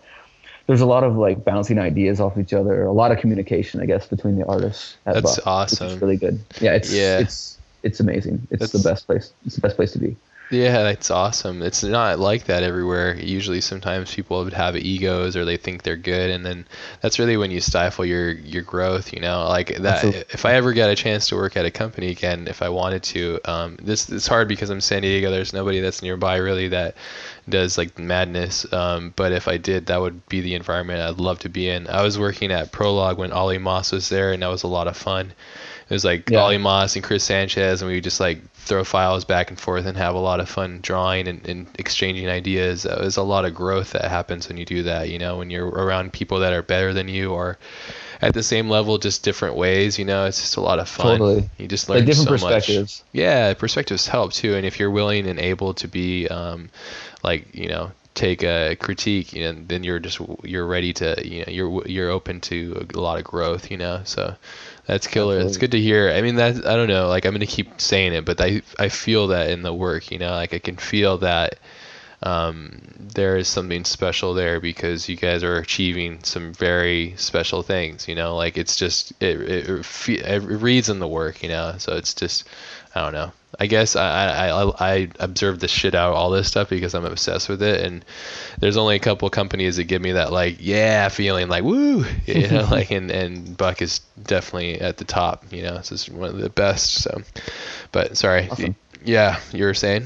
there's 0.67 0.81
a 0.81 0.85
lot 0.85 1.03
of 1.03 1.17
like 1.17 1.43
bouncing 1.43 1.79
ideas 1.79 2.19
off 2.19 2.37
each 2.37 2.53
other, 2.53 2.83
a 2.83 2.91
lot 2.93 3.11
of 3.11 3.19
communication, 3.19 3.81
I 3.81 3.85
guess, 3.85 4.07
between 4.07 4.37
the 4.37 4.45
artists. 4.45 4.97
At 5.05 5.15
That's 5.15 5.37
Which 5.37 5.45
awesome. 5.45 5.99
really 5.99 6.17
good. 6.17 6.43
Yeah, 6.61 6.73
it's 6.73 6.93
Yeah. 6.93 7.19
it's 7.19 7.58
it's 7.83 7.99
amazing. 7.99 8.47
It's 8.51 8.71
the 8.71 8.79
best 8.79 9.07
place. 9.07 9.33
It's 9.45 9.55
the 9.55 9.61
best 9.61 9.75
place 9.75 9.91
to 9.93 9.99
be. 9.99 10.15
Yeah, 10.51 10.81
that's 10.81 11.11
awesome. 11.11 11.61
It's 11.61 11.83
not 11.83 12.17
like 12.17 12.45
that 12.45 12.63
everywhere. 12.63 13.15
Usually, 13.15 13.61
sometimes 13.61 14.15
people 14.15 14.43
would 14.43 14.53
have 14.53 14.75
egos 14.75 15.35
or 15.35 15.45
they 15.45 15.57
think 15.57 15.83
they're 15.83 15.95
good, 15.95 16.31
and 16.31 16.43
then 16.43 16.65
that's 17.01 17.19
really 17.19 17.37
when 17.37 17.51
you 17.51 17.61
stifle 17.61 18.03
your 18.03 18.31
your 18.31 18.63
growth. 18.63 19.13
You 19.13 19.19
know, 19.19 19.47
like 19.47 19.67
that. 19.67 19.85
Absolutely. 19.85 20.23
If 20.31 20.45
I 20.45 20.55
ever 20.55 20.73
get 20.73 20.89
a 20.89 20.95
chance 20.95 21.27
to 21.27 21.35
work 21.35 21.55
at 21.55 21.65
a 21.65 21.71
company 21.71 22.09
again, 22.09 22.47
if 22.47 22.63
I 22.63 22.69
wanted 22.69 23.03
to, 23.03 23.39
um, 23.45 23.77
this 23.79 24.09
it's 24.09 24.25
hard 24.25 24.47
because 24.47 24.71
I'm 24.71 24.81
San 24.81 25.03
Diego. 25.03 25.29
There's 25.29 25.53
nobody 25.53 25.81
that's 25.81 26.01
nearby 26.01 26.37
really 26.37 26.69
that 26.69 26.95
does 27.47 27.77
like 27.77 27.99
madness. 27.99 28.71
Um, 28.73 29.13
but 29.15 29.31
if 29.31 29.47
I 29.47 29.57
did, 29.57 29.85
that 29.85 30.01
would 30.01 30.27
be 30.29 30.41
the 30.41 30.55
environment 30.55 31.01
I'd 31.01 31.19
love 31.19 31.37
to 31.39 31.49
be 31.49 31.69
in. 31.69 31.87
I 31.87 32.01
was 32.01 32.17
working 32.17 32.51
at 32.51 32.71
Prologue 32.71 33.19
when 33.19 33.31
Ollie 33.31 33.59
Moss 33.59 33.91
was 33.91 34.09
there, 34.09 34.31
and 34.31 34.41
that 34.41 34.47
was 34.47 34.63
a 34.63 34.67
lot 34.67 34.87
of 34.87 34.97
fun. 34.97 35.33
It 35.89 35.93
was 35.93 36.05
like 36.05 36.29
Yeah. 36.29 36.39
Ollie 36.39 36.59
Moss 36.59 36.95
and 36.95 37.03
Chris 37.03 37.23
Sanchez, 37.23 37.81
and 37.81 37.89
we 37.89 37.95
would 37.97 38.03
just 38.03 38.19
like 38.19 38.39
throw 38.53 38.83
files 38.83 39.25
back 39.25 39.49
and 39.49 39.59
forth 39.59 39.87
and 39.87 39.97
have 39.97 40.13
a 40.13 40.19
lot 40.19 40.39
of 40.39 40.47
fun 40.47 40.79
drawing 40.83 41.27
and, 41.27 41.47
and 41.47 41.67
exchanging 41.79 42.29
ideas. 42.29 42.83
There's 42.83 43.17
a 43.17 43.23
lot 43.23 43.45
of 43.45 43.55
growth 43.55 43.91
that 43.91 44.05
happens 44.05 44.47
when 44.47 44.57
you 44.57 44.65
do 44.65 44.83
that. 44.83 45.09
You 45.09 45.17
know, 45.17 45.37
when 45.37 45.49
you're 45.49 45.67
around 45.67 46.13
people 46.13 46.39
that 46.39 46.53
are 46.53 46.61
better 46.61 46.93
than 46.93 47.07
you 47.07 47.31
or 47.31 47.57
at 48.21 48.35
the 48.35 48.43
same 48.43 48.69
level, 48.69 48.99
just 48.99 49.23
different 49.23 49.55
ways. 49.55 49.97
You 49.97 50.05
know, 50.05 50.25
it's 50.25 50.39
just 50.39 50.57
a 50.57 50.61
lot 50.61 50.77
of 50.77 50.87
fun. 50.87 51.17
Totally. 51.17 51.49
You 51.57 51.67
just 51.67 51.89
learn 51.89 51.99
Like 51.99 52.05
different 52.05 52.39
so 52.39 52.47
much. 52.47 53.03
Yeah, 53.11 53.53
perspectives 53.55 54.07
help 54.07 54.33
too, 54.33 54.53
and 54.53 54.65
if 54.65 54.79
you're 54.79 54.91
willing 54.91 55.27
and 55.27 55.39
able 55.39 55.73
to 55.75 55.87
be, 55.87 56.27
um, 56.27 56.69
like 57.23 57.55
you 57.55 57.69
know, 57.69 57.91
take 58.19 58.43
a 58.43 58.75
critique, 58.75 59.31
you 59.33 59.43
know, 59.43 59.55
then 59.67 59.83
you're 59.83 59.99
just 59.99 60.19
you're 60.43 60.65
ready 60.65 60.91
to, 60.93 61.25
you 61.25 61.39
know, 61.39 61.51
you're 61.51 61.87
you're 61.87 62.09
open 62.09 62.41
to 62.41 62.85
a 62.93 62.99
lot 62.99 63.17
of 63.17 63.23
growth, 63.23 63.71
you 63.71 63.77
know. 63.77 64.01
So 64.03 64.35
that's 64.85 65.07
killer. 65.07 65.39
It's 65.39 65.57
good 65.57 65.71
to 65.71 65.79
hear. 65.79 66.11
I 66.11 66.21
mean, 66.21 66.35
that 66.35 66.67
I 66.67 66.75
don't 66.75 66.89
know, 66.89 67.07
like 67.07 67.25
I'm 67.25 67.33
gonna 67.33 67.45
keep 67.45 67.79
saying 67.79 68.13
it, 68.13 68.25
but 68.25 68.41
I 68.41 68.61
I 68.77 68.89
feel 68.89 69.27
that 69.27 69.49
in 69.49 69.63
the 69.63 69.73
work, 69.73 70.11
you 70.11 70.19
know, 70.19 70.31
like 70.31 70.53
I 70.53 70.59
can 70.59 70.75
feel 70.75 71.19
that 71.19 71.59
um, 72.21 72.81
there 72.99 73.37
is 73.37 73.47
something 73.47 73.85
special 73.85 74.33
there 74.33 74.59
because 74.59 75.07
you 75.07 75.15
guys 75.15 75.41
are 75.41 75.55
achieving 75.55 76.21
some 76.23 76.53
very 76.53 77.13
special 77.15 77.63
things. 77.63 78.09
You 78.09 78.15
know, 78.15 78.35
like 78.35 78.57
it's 78.57 78.75
just 78.75 79.13
it 79.21 79.39
it, 79.41 79.69
it, 79.69 80.09
it 80.09 80.41
reads 80.41 80.89
in 80.89 80.99
the 80.99 81.07
work. 81.07 81.41
You 81.41 81.49
know, 81.49 81.75
so 81.77 81.95
it's 81.95 82.13
just 82.13 82.45
I 82.95 83.01
don't 83.01 83.13
know. 83.13 83.31
I 83.59 83.67
guess 83.67 83.95
I 83.95 84.49
I 84.49 84.91
I, 84.93 85.09
observe 85.19 85.59
the 85.59 85.67
shit 85.67 85.95
out 85.95 86.11
of 86.11 86.15
all 86.15 86.29
this 86.29 86.47
stuff 86.47 86.69
because 86.69 86.93
I'm 86.93 87.05
obsessed 87.05 87.49
with 87.49 87.61
it, 87.61 87.81
and 87.81 88.05
there's 88.59 88.77
only 88.77 88.95
a 88.95 88.99
couple 88.99 89.29
companies 89.29 89.77
that 89.77 89.85
give 89.85 90.01
me 90.01 90.13
that 90.13 90.31
like 90.31 90.57
yeah 90.59 91.09
feeling 91.09 91.49
like 91.49 91.63
woo 91.63 92.05
you 92.25 92.47
know 92.47 92.67
like 92.71 92.91
and 92.91 93.11
and 93.11 93.57
Buck 93.57 93.81
is 93.81 93.99
definitely 94.23 94.79
at 94.79 94.97
the 94.97 95.05
top. 95.05 95.45
You 95.51 95.63
know, 95.63 95.77
this 95.77 95.91
is 95.91 96.09
one 96.09 96.29
of 96.29 96.37
the 96.37 96.49
best. 96.49 97.01
So, 97.03 97.21
but 97.91 98.15
sorry, 98.17 98.49
Awesome. 98.49 98.75
yeah, 99.03 99.39
you 99.51 99.65
were 99.65 99.73
saying. 99.73 100.05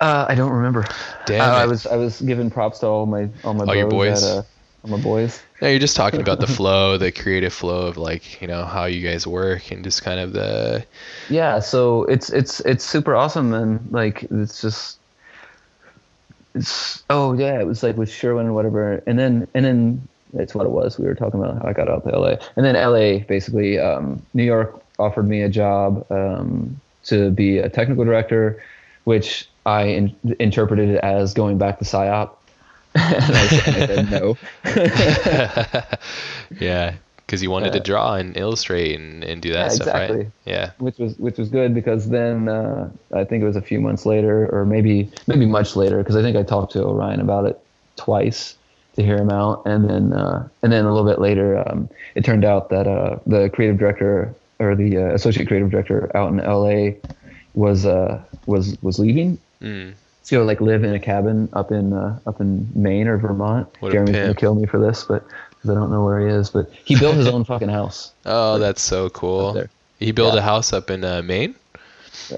Uh, 0.00 0.26
I 0.28 0.34
don't 0.34 0.50
remember. 0.50 0.84
Damn 1.26 1.42
Uh, 1.42 1.54
I 1.54 1.66
was 1.66 1.86
I 1.86 1.96
was 1.96 2.20
giving 2.20 2.50
props 2.50 2.80
to 2.80 2.86
all 2.86 3.06
my 3.06 3.28
all 3.44 3.54
my 3.54 3.64
All 3.64 3.74
your 3.74 3.88
boys? 3.88 4.24
At, 4.24 4.38
uh, 4.38 4.42
all 4.82 4.90
my 4.90 5.02
boys. 5.02 5.40
No, 5.62 5.68
you're 5.68 5.78
just 5.78 5.94
talking 5.94 6.20
about 6.20 6.40
the 6.40 6.46
flow, 6.58 6.98
the 6.98 7.12
creative 7.12 7.52
flow 7.52 7.86
of 7.86 7.96
like, 7.96 8.42
you 8.42 8.48
know, 8.48 8.64
how 8.64 8.86
you 8.86 9.08
guys 9.08 9.28
work 9.28 9.70
and 9.70 9.84
just 9.84 10.02
kind 10.02 10.18
of 10.18 10.32
the 10.32 10.84
Yeah, 11.30 11.60
so 11.60 12.02
it's 12.04 12.30
it's 12.30 12.58
it's 12.60 12.84
super 12.84 13.14
awesome 13.14 13.54
and 13.54 13.92
like 13.92 14.24
it's 14.24 14.60
just 14.60 14.98
it's 16.56 17.04
oh 17.10 17.34
yeah, 17.34 17.60
it 17.60 17.66
was 17.66 17.84
like 17.84 17.96
with 17.96 18.10
Sherwin 18.10 18.46
and 18.46 18.54
whatever, 18.56 19.02
and 19.06 19.16
then 19.16 19.46
and 19.54 19.64
then 19.64 20.08
it's 20.34 20.52
what 20.52 20.66
it 20.66 20.72
was. 20.72 20.98
We 20.98 21.06
were 21.06 21.14
talking 21.14 21.40
about 21.40 21.62
how 21.62 21.68
I 21.68 21.72
got 21.72 21.88
out 21.88 22.02
to 22.08 22.18
LA, 22.18 22.36
and 22.56 22.66
then 22.66 22.74
LA 22.74 23.24
basically 23.24 23.78
um, 23.78 24.20
New 24.34 24.44
York 24.44 24.82
offered 24.98 25.28
me 25.28 25.42
a 25.42 25.48
job 25.48 26.04
um, 26.10 26.80
to 27.04 27.30
be 27.30 27.58
a 27.58 27.68
technical 27.68 28.04
director, 28.04 28.62
which 29.04 29.48
I 29.64 29.84
in, 29.84 30.16
interpreted 30.40 30.96
as 30.96 31.34
going 31.34 31.56
back 31.56 31.78
to 31.78 31.84
psyop. 31.84 32.32
and 32.94 33.36
I 33.36 33.46
said, 33.48 34.10
no. 34.10 34.36
Yeah, 36.60 36.94
cuz 37.26 37.42
you 37.42 37.50
wanted 37.50 37.72
to 37.72 37.78
Uh, 37.80 37.82
draw 37.82 38.14
and 38.14 38.36
illustrate 38.36 38.98
and, 38.98 39.24
and 39.24 39.40
do 39.40 39.52
that 39.52 39.66
yeah, 39.66 39.68
stuff, 39.68 39.86
exactly. 39.88 40.16
right? 40.18 40.26
Yeah. 40.44 40.70
which 40.78 40.98
was 40.98 41.18
which 41.18 41.38
was 41.38 41.48
good 41.48 41.74
because 41.74 42.08
then 42.10 42.48
uh, 42.48 42.90
I 43.14 43.24
think 43.24 43.42
it 43.42 43.46
was 43.46 43.56
a 43.56 43.62
few 43.62 43.80
months 43.80 44.04
later, 44.04 44.48
or 44.54 44.64
maybe 44.66 45.08
maybe 45.26 45.46
much 45.46 45.74
later, 45.76 45.98
because 45.98 46.16
I 46.16 46.22
think 46.22 46.36
I 46.36 46.42
talked 46.42 46.72
to 46.72 46.84
Orion 46.84 47.20
about 47.20 47.46
it 47.46 47.58
twice 47.96 48.56
to 48.96 49.02
hear 49.02 49.16
him 49.16 49.30
out, 49.30 49.62
and 49.64 49.88
then 49.88 50.12
uh, 50.12 50.46
and 50.62 50.70
then 50.72 50.84
a 50.84 50.92
little 50.92 51.08
bit 51.08 51.20
later, 51.20 51.66
um, 51.66 51.88
it 52.14 52.24
turned 52.24 52.44
out 52.44 52.68
that 52.68 52.86
uh, 52.86 53.16
the 53.26 53.48
creative 53.50 53.78
director 53.78 54.34
or 54.60 54.76
the 54.76 54.98
uh, 54.98 55.14
associate 55.14 55.48
creative 55.48 55.70
director 55.70 56.10
out 56.14 56.30
in 56.30 56.40
L.A. 56.40 56.98
was 57.54 57.86
uh, 57.86 58.20
was 58.46 58.76
was 58.82 58.98
leaving 58.98 59.38
Mm. 59.62 59.94
To 60.24 60.36
go 60.36 60.44
like 60.44 60.60
live 60.60 60.84
in 60.84 60.94
a 60.94 61.00
cabin 61.00 61.48
up 61.52 61.70
in 61.72 61.92
uh, 61.92 62.18
up 62.26 62.40
in 62.40 62.68
Maine 62.74 63.08
or 63.08 63.18
Vermont. 63.18 63.68
What 63.80 63.92
Jeremy's 63.92 64.16
gonna 64.16 64.34
kill 64.34 64.54
me 64.54 64.66
for 64.66 64.78
this, 64.78 65.04
but 65.04 65.24
because 65.50 65.70
I 65.70 65.74
don't 65.74 65.90
know 65.90 66.04
where 66.04 66.20
he 66.20 66.26
is, 66.34 66.50
but 66.50 66.70
he 66.72 66.96
built 66.98 67.16
his 67.16 67.26
own 67.28 67.44
fucking 67.44 67.68
house. 67.68 68.12
Oh, 68.26 68.58
that's 68.58 68.82
so 68.82 69.08
cool. 69.10 69.64
He 69.98 70.12
built 70.12 70.34
Yeah. 70.34 70.40
a 70.40 70.42
house 70.42 70.72
up 70.72 70.90
in 70.90 71.04
uh, 71.04 71.22
Maine? 71.22 71.54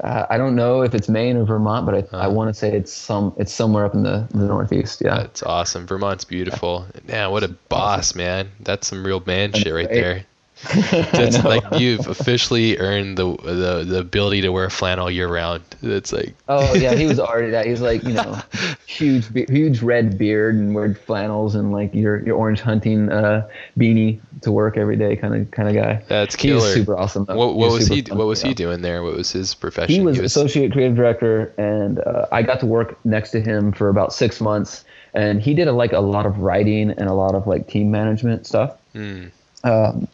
I 0.03 0.27
I 0.31 0.39
don't 0.39 0.55
know 0.57 0.83
if 0.83 0.95
it's 0.95 1.09
Maine 1.09 1.37
or 1.37 1.45
Vermont, 1.45 1.85
but 1.87 1.95
I, 2.13 2.17
I 2.17 2.27
Uh. 2.27 2.31
want 2.31 2.49
to 2.49 2.55
say 2.55 2.73
it's 2.73 2.93
some 2.93 3.35
it's 3.37 3.53
somewhere 3.53 3.85
up 3.85 3.95
in 3.95 4.03
the, 4.03 4.27
the 4.31 4.47
Northeast. 4.47 5.03
Yeah, 5.05 5.17
That's 5.19 5.43
awesome. 5.43 5.87
Vermont's 5.87 6.25
beautiful. 6.25 6.87
Man, 7.07 7.31
what 7.31 7.43
a 7.43 7.49
boss, 7.69 8.15
man. 8.15 8.51
That's 8.61 8.87
some 8.89 9.05
real 9.05 9.23
man 9.27 9.53
shit 9.53 9.73
right? 9.75 9.89
there. 9.89 10.25
That's 11.13 11.43
like 11.45 11.63
you've 11.79 12.07
officially 12.07 12.79
earned 12.79 13.19
the, 13.19 13.37
the 13.37 13.85
the 13.87 13.99
ability 13.99 14.41
to 14.43 14.51
wear 14.51 14.71
flannel 14.71 15.11
year 15.11 15.29
round. 15.29 15.63
It's 15.83 16.13
like 16.13 16.35
oh 16.49 16.75
yeah, 16.75 16.95
he 16.95 17.07
was 17.07 17.19
already 17.21 17.51
that. 17.51 17.65
He 17.65 17.71
was 17.71 17.81
like 17.81 18.03
you 18.05 18.15
know, 18.15 18.41
huge 18.87 19.27
huge 19.49 19.83
red 19.83 20.17
beard 20.19 20.55
and 20.55 20.75
wearing 20.75 20.95
flannels 20.95 21.55
and 21.55 21.73
like 21.73 21.95
your 21.95 22.25
your 22.25 22.37
orange 22.37 22.61
hunting 22.61 23.11
uh, 23.11 23.49
beanie 23.79 24.21
to 24.43 24.53
work 24.53 24.77
every 24.77 24.97
day 24.97 25.17
kind 25.17 25.35
of 25.35 25.51
kind 25.51 25.69
of 25.69 25.75
guy. 25.75 26.03
That's 26.09 26.35
He 26.37 26.53
was 26.53 26.63
killer. 26.63 26.75
super 26.75 26.97
awesome. 26.97 27.25
though. 27.25 27.37
What, 27.37 27.55
what 27.55 27.73
was 27.73 27.85
super 27.87 27.95
he? 27.95 28.03
fun, 28.03 28.19
What 28.19 28.27
was 28.27 28.43
you 28.43 28.49
he 28.49 28.55
doing 28.55 28.83
there? 28.83 29.03
What 29.03 29.17
was 29.17 29.33
his 29.33 29.55
profession? 29.55 29.95
He 29.95 30.01
was 30.01 30.19
associate 30.19 30.73
creative 30.73 30.97
director, 30.97 31.53
and 31.59 31.99
uh, 32.01 32.27
I 32.33 32.43
got 32.43 32.61
to 32.61 32.67
work 32.67 32.99
next 33.05 33.31
to 33.31 33.41
him 33.41 33.73
for 33.73 33.89
about 33.89 34.13
six 34.13 34.41
months. 34.41 34.85
And 35.15 35.41
he 35.41 35.55
did 35.55 35.69
a, 35.69 35.73
like 35.73 35.93
a 35.93 36.01
lot 36.01 36.27
of 36.27 36.41
writing 36.41 36.91
and 36.91 37.09
a 37.09 37.13
lot 37.13 37.37
of 37.37 37.47
like 37.47 37.69
team 37.69 37.91
management 37.91 38.47
stuff. 38.47 38.77
Hmm. 38.93 39.27
Um, 39.63 40.09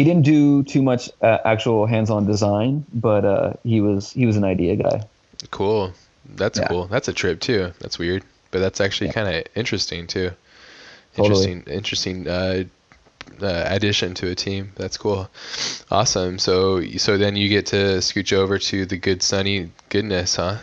he 0.00 0.04
didn't 0.04 0.24
do 0.24 0.62
too 0.62 0.80
much 0.82 1.10
uh, 1.20 1.38
actual 1.44 1.84
hands-on 1.84 2.24
design, 2.26 2.86
but 2.94 3.22
uh, 3.26 3.52
he 3.64 3.82
was 3.82 4.10
he 4.12 4.24
was 4.24 4.36
an 4.36 4.44
idea 4.44 4.74
guy. 4.76 5.02
Cool. 5.50 5.92
That's 6.36 6.58
Yeah. 6.58 6.68
cool. 6.68 6.86
That's 6.86 7.08
a 7.08 7.12
trip 7.12 7.40
too. 7.40 7.72
That's 7.80 7.98
weird, 7.98 8.22
but 8.50 8.60
that's 8.60 8.80
actually 8.80 9.08
Yeah. 9.08 9.12
kind 9.18 9.28
of 9.36 9.44
interesting 9.54 10.06
too. 10.06 10.30
Totally. 11.16 11.52
Interesting, 11.52 11.74
interesting 11.74 12.28
uh, 12.28 12.64
uh, 13.42 13.64
addition 13.76 14.14
to 14.14 14.28
a 14.30 14.34
team. 14.34 14.72
That's 14.76 14.96
cool. 14.96 15.28
Awesome. 15.90 16.38
So, 16.38 16.80
so 16.96 17.18
then 17.18 17.36
you 17.36 17.48
get 17.48 17.66
to 17.66 18.00
scooch 18.00 18.32
over 18.32 18.58
to 18.58 18.86
the 18.86 18.96
good 18.96 19.22
sunny 19.22 19.70
goodness, 19.90 20.36
huh? 20.36 20.56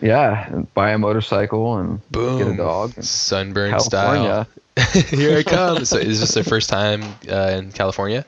Yeah, 0.00 0.62
buy 0.74 0.90
a 0.92 0.98
motorcycle 0.98 1.76
and 1.78 2.00
Boom. 2.10 2.38
get 2.38 2.48
a 2.48 2.56
dog. 2.56 2.92
Sunburn 3.02 3.78
style. 3.80 4.46
Here 5.10 5.38
it 5.38 5.46
comes. 5.46 5.88
so, 5.90 5.98
is 5.98 6.20
this 6.20 6.34
the 6.34 6.44
first 6.44 6.68
time 6.68 7.02
uh, 7.30 7.58
in 7.58 7.72
California? 7.72 8.24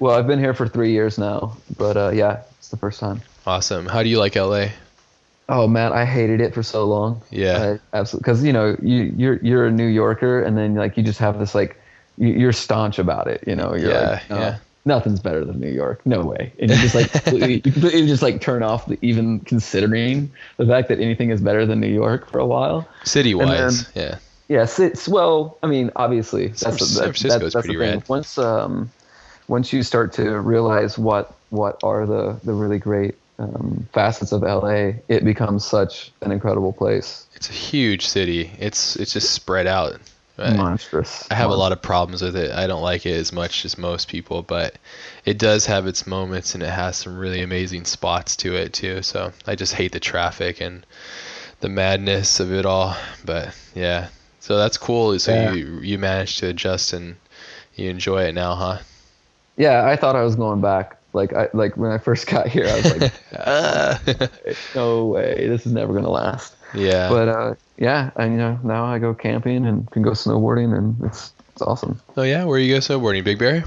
Well, 0.00 0.14
I've 0.14 0.26
been 0.26 0.38
here 0.38 0.54
for 0.54 0.68
three 0.68 0.92
years 0.92 1.18
now, 1.18 1.56
but 1.76 1.96
uh, 1.96 2.10
yeah, 2.10 2.42
it's 2.58 2.68
the 2.68 2.76
first 2.76 3.00
time. 3.00 3.20
Awesome. 3.46 3.86
How 3.86 4.02
do 4.02 4.08
you 4.08 4.18
like 4.18 4.36
LA? 4.36 4.68
Oh 5.48 5.66
man, 5.66 5.92
I 5.92 6.04
hated 6.04 6.40
it 6.40 6.52
for 6.54 6.62
so 6.62 6.84
long. 6.84 7.22
Yeah. 7.30 7.76
I, 7.92 7.96
absolutely. 7.96 8.24
Because 8.24 8.44
you 8.44 8.52
know 8.52 8.76
you 8.82 9.12
you're 9.16 9.36
you're 9.42 9.66
a 9.66 9.70
New 9.70 9.86
Yorker, 9.86 10.42
and 10.42 10.56
then 10.58 10.74
like 10.74 10.96
you 10.96 11.02
just 11.02 11.18
have 11.20 11.38
this 11.38 11.54
like 11.54 11.80
you, 12.18 12.28
you're 12.28 12.52
staunch 12.52 12.98
about 12.98 13.26
it. 13.28 13.42
You 13.46 13.56
know. 13.56 13.74
You're 13.74 13.90
Yeah, 13.90 14.10
like, 14.10 14.30
no, 14.30 14.38
yeah. 14.38 14.58
Nothing's 14.84 15.20
better 15.20 15.44
than 15.44 15.60
New 15.60 15.70
York. 15.70 16.00
No 16.06 16.22
way. 16.22 16.52
And 16.58 16.70
you 16.70 16.76
just 16.76 16.94
like 16.94 17.10
you 17.32 17.60
completely 17.60 18.06
just 18.06 18.22
like 18.22 18.40
turn 18.40 18.62
off 18.62 18.86
the, 18.86 18.98
even 19.02 19.40
considering 19.40 20.30
the 20.56 20.66
fact 20.66 20.88
that 20.88 20.98
anything 21.00 21.30
is 21.30 21.40
better 21.40 21.66
than 21.66 21.80
New 21.80 21.92
York 21.92 22.30
for 22.30 22.38
a 22.38 22.46
while. 22.46 22.88
City 23.04 23.34
wise, 23.34 23.90
yeah. 23.94 24.18
Yes, 24.48 24.78
it's 24.78 25.06
well. 25.08 25.58
I 25.62 25.66
mean, 25.66 25.90
obviously, 25.96 26.52
San- 26.54 26.70
that's 26.72 26.86
San 26.88 26.94
that, 26.94 27.04
Francisco 27.04 27.38
that, 27.38 27.44
is 27.46 27.52
that's 27.52 27.66
pretty 27.66 27.78
the 27.78 27.84
thing. 27.84 27.98
rad. 28.00 28.08
Once 28.08 28.38
um, 28.38 28.90
once 29.48 29.72
you 29.72 29.82
start 29.82 30.12
to 30.14 30.40
realize 30.40 30.98
what 30.98 31.34
what 31.50 31.80
are 31.82 32.06
the 32.06 32.38
the 32.44 32.52
really 32.52 32.78
great 32.78 33.14
um, 33.38 33.86
facets 33.92 34.32
of 34.32 34.42
LA, 34.42 34.92
it 35.08 35.24
becomes 35.24 35.64
such 35.64 36.12
an 36.22 36.32
incredible 36.32 36.72
place. 36.72 37.26
It's 37.34 37.48
a 37.48 37.52
huge 37.52 38.06
city. 38.06 38.50
It's 38.58 38.96
it's 38.96 39.12
just 39.12 39.32
spread 39.32 39.66
out. 39.66 39.98
Right? 40.38 40.54
Monstrous. 40.54 41.26
I 41.32 41.34
have 41.34 41.50
a 41.50 41.56
lot 41.56 41.72
of 41.72 41.82
problems 41.82 42.22
with 42.22 42.36
it. 42.36 42.52
I 42.52 42.68
don't 42.68 42.82
like 42.82 43.06
it 43.06 43.14
as 43.14 43.32
much 43.32 43.64
as 43.64 43.76
most 43.76 44.06
people, 44.06 44.42
but 44.42 44.76
it 45.24 45.36
does 45.36 45.66
have 45.66 45.88
its 45.88 46.06
moments 46.06 46.54
and 46.54 46.62
it 46.62 46.70
has 46.70 46.96
some 46.96 47.18
really 47.18 47.40
amazing 47.40 47.84
spots 47.86 48.36
to 48.36 48.54
it 48.54 48.72
too. 48.72 49.02
So 49.02 49.32
I 49.48 49.56
just 49.56 49.74
hate 49.74 49.90
the 49.90 49.98
traffic 49.98 50.60
and 50.60 50.86
the 51.58 51.68
madness 51.68 52.38
of 52.38 52.52
it 52.52 52.66
all. 52.66 52.96
But 53.24 53.52
yeah, 53.74 54.08
so 54.38 54.56
that's 54.56 54.78
cool. 54.78 55.18
So 55.18 55.32
Yeah. 55.32 55.54
you 55.54 55.80
you 55.80 55.98
managed 55.98 56.38
to 56.38 56.46
adjust 56.48 56.92
and 56.92 57.16
you 57.74 57.90
enjoy 57.90 58.22
it 58.24 58.34
now, 58.34 58.54
huh? 58.54 58.78
Yeah, 59.58 59.86
I 59.86 59.96
thought 59.96 60.16
I 60.16 60.22
was 60.22 60.36
going 60.36 60.60
back. 60.62 60.96
Like 61.12 61.32
I 61.34 61.48
like 61.52 61.76
when 61.76 61.90
I 61.90 61.98
first 61.98 62.26
got 62.34 62.48
here, 62.48 62.66
I 62.66 62.76
was 62.76 62.96
like, 62.96 63.12
Ah. 63.38 64.00
no 64.74 65.06
way, 65.06 65.46
this 65.48 65.66
is 65.66 65.72
never 65.72 65.92
gonna 65.92 66.10
last. 66.10 66.54
yeah. 66.74 67.08
But 67.10 67.28
uh, 67.28 67.54
yeah, 67.76 68.10
and 68.16 68.32
you 68.32 68.38
know 68.38 68.58
now 68.62 68.84
I 68.86 68.98
go 68.98 69.12
camping 69.14 69.66
and 69.66 69.90
can 69.90 70.02
go 70.02 70.10
snowboarding, 70.12 70.76
and 70.76 70.96
it's 71.04 71.32
it's 71.52 71.62
awesome. 71.62 72.00
oh 72.16 72.22
yeah, 72.22 72.44
where 72.44 72.58
you 72.58 72.74
go 72.74 72.78
snowboarding, 72.80 73.24
Big 73.24 73.38
Bear? 73.38 73.64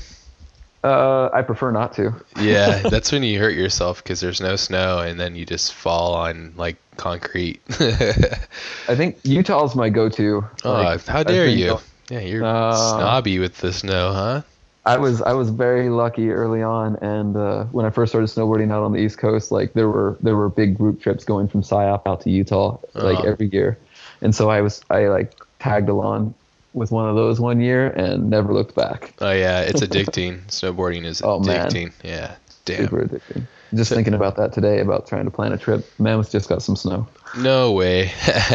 Uh, 0.83 1.29
I 1.31 1.43
prefer 1.43 1.69
not 1.71 1.93
to. 1.97 2.11
Yeah, 2.39 2.79
that's 2.89 3.11
when 3.11 3.21
you 3.21 3.39
hurt 3.39 3.53
yourself 3.53 4.01
because 4.03 4.19
there's 4.19 4.41
no 4.41 4.55
snow 4.55 4.97
and 4.97 5.19
then 5.19 5.35
you 5.35 5.45
just 5.45 5.73
fall 5.75 6.15
on 6.15 6.53
like 6.57 6.77
concrete. 6.97 7.61
I 7.79 8.95
think 8.95 9.19
Utah's 9.23 9.75
my 9.75 9.89
go-to. 9.89 10.43
oh, 10.63 10.71
Like, 10.71 11.05
how 11.05 11.21
dare 11.21 11.45
you? 11.47 11.77
Yeah, 12.09 12.21
you're 12.21 12.43
Uh, 12.43 12.73
snobby 12.75 13.37
with 13.37 13.57
the 13.57 13.71
snow, 13.73 14.11
huh? 14.13 14.41
I 14.85 14.97
was 14.97 15.21
I 15.21 15.33
was 15.33 15.49
very 15.49 15.89
lucky 15.89 16.31
early 16.31 16.63
on, 16.63 16.95
and 16.97 17.37
uh, 17.37 17.65
when 17.65 17.85
I 17.85 17.91
first 17.91 18.11
started 18.11 18.27
snowboarding 18.27 18.71
out 18.71 18.81
on 18.83 18.91
the 18.93 18.99
East 18.99 19.17
Coast, 19.19 19.51
like 19.51 19.73
there 19.73 19.87
were 19.89 20.17
there 20.21 20.35
were 20.35 20.49
big 20.49 20.77
group 20.77 21.01
trips 21.01 21.23
going 21.23 21.47
from 21.47 21.61
Psyop 21.61 22.01
out 22.07 22.21
to 22.21 22.31
Utah 22.31 22.77
like 22.95 23.19
Oh. 23.19 23.23
every 23.29 23.47
year, 23.47 23.77
and 24.21 24.33
so 24.33 24.49
I 24.49 24.61
was 24.61 24.81
I 24.89 25.07
like 25.07 25.33
tagged 25.59 25.87
along 25.89 26.33
with 26.73 26.89
one 26.89 27.07
of 27.07 27.15
those 27.15 27.39
one 27.39 27.59
year 27.61 27.89
and 27.89 28.29
never 28.29 28.53
looked 28.53 28.73
back. 28.75 29.13
Oh 29.19 29.31
yeah, 29.31 29.61
it's 29.61 29.81
addicting. 29.81 30.41
Snowboarding 30.47 31.05
is 31.05 31.21
Oh, 31.21 31.39
man. 31.39 31.69
addicting. 31.69 31.91
Yeah, 32.03 32.35
damn. 32.65 32.85
Super 32.85 33.05
addicting. 33.05 33.45
Just 33.75 33.91
thinking 33.93 34.13
about 34.15 34.35
that 34.37 34.51
today 34.51 34.79
about 34.79 35.05
trying 35.07 35.25
to 35.25 35.31
plan 35.31 35.53
a 35.53 35.57
trip. 35.57 35.85
Mammoth 35.99 36.31
just 36.31 36.49
got 36.49 36.61
some 36.63 36.75
snow. 36.75 37.07
No 37.37 37.71
way. 37.71 38.11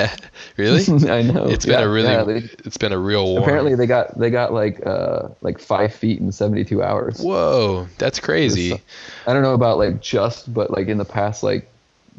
really? 0.57 0.83
I 1.11 1.23
know. 1.23 1.47
It's 1.49 1.65
been 1.65 1.79
Yeah, 1.79 1.85
a 1.85 1.89
really, 1.89 2.09
yeah, 2.13 2.25
they- 2.25 2.51
it's 2.65 2.77
been 2.77 2.93
a 2.93 2.99
real 2.99 3.25
warm. 3.27 3.43
apparently 3.43 3.75
they 3.75 3.87
got 3.87 4.19
they 4.19 4.31
got 4.31 4.53
like 4.53 4.85
uh 4.87 5.29
like 5.41 5.59
five 5.59 5.95
feet 5.95 6.21
in 6.21 6.31
72 6.33 6.83
hours. 6.83 7.21
Whoa, 7.21 7.87
that's 7.99 8.21
crazy. 8.21 8.73
I 9.27 9.33
don't 9.33 9.43
know 9.43 9.55
about 9.55 9.79
like 9.79 10.01
just, 10.01 10.53
but 10.53 10.71
like 10.71 10.89
in 10.89 10.99
the 10.99 11.05
past 11.05 11.43
like 11.43 11.71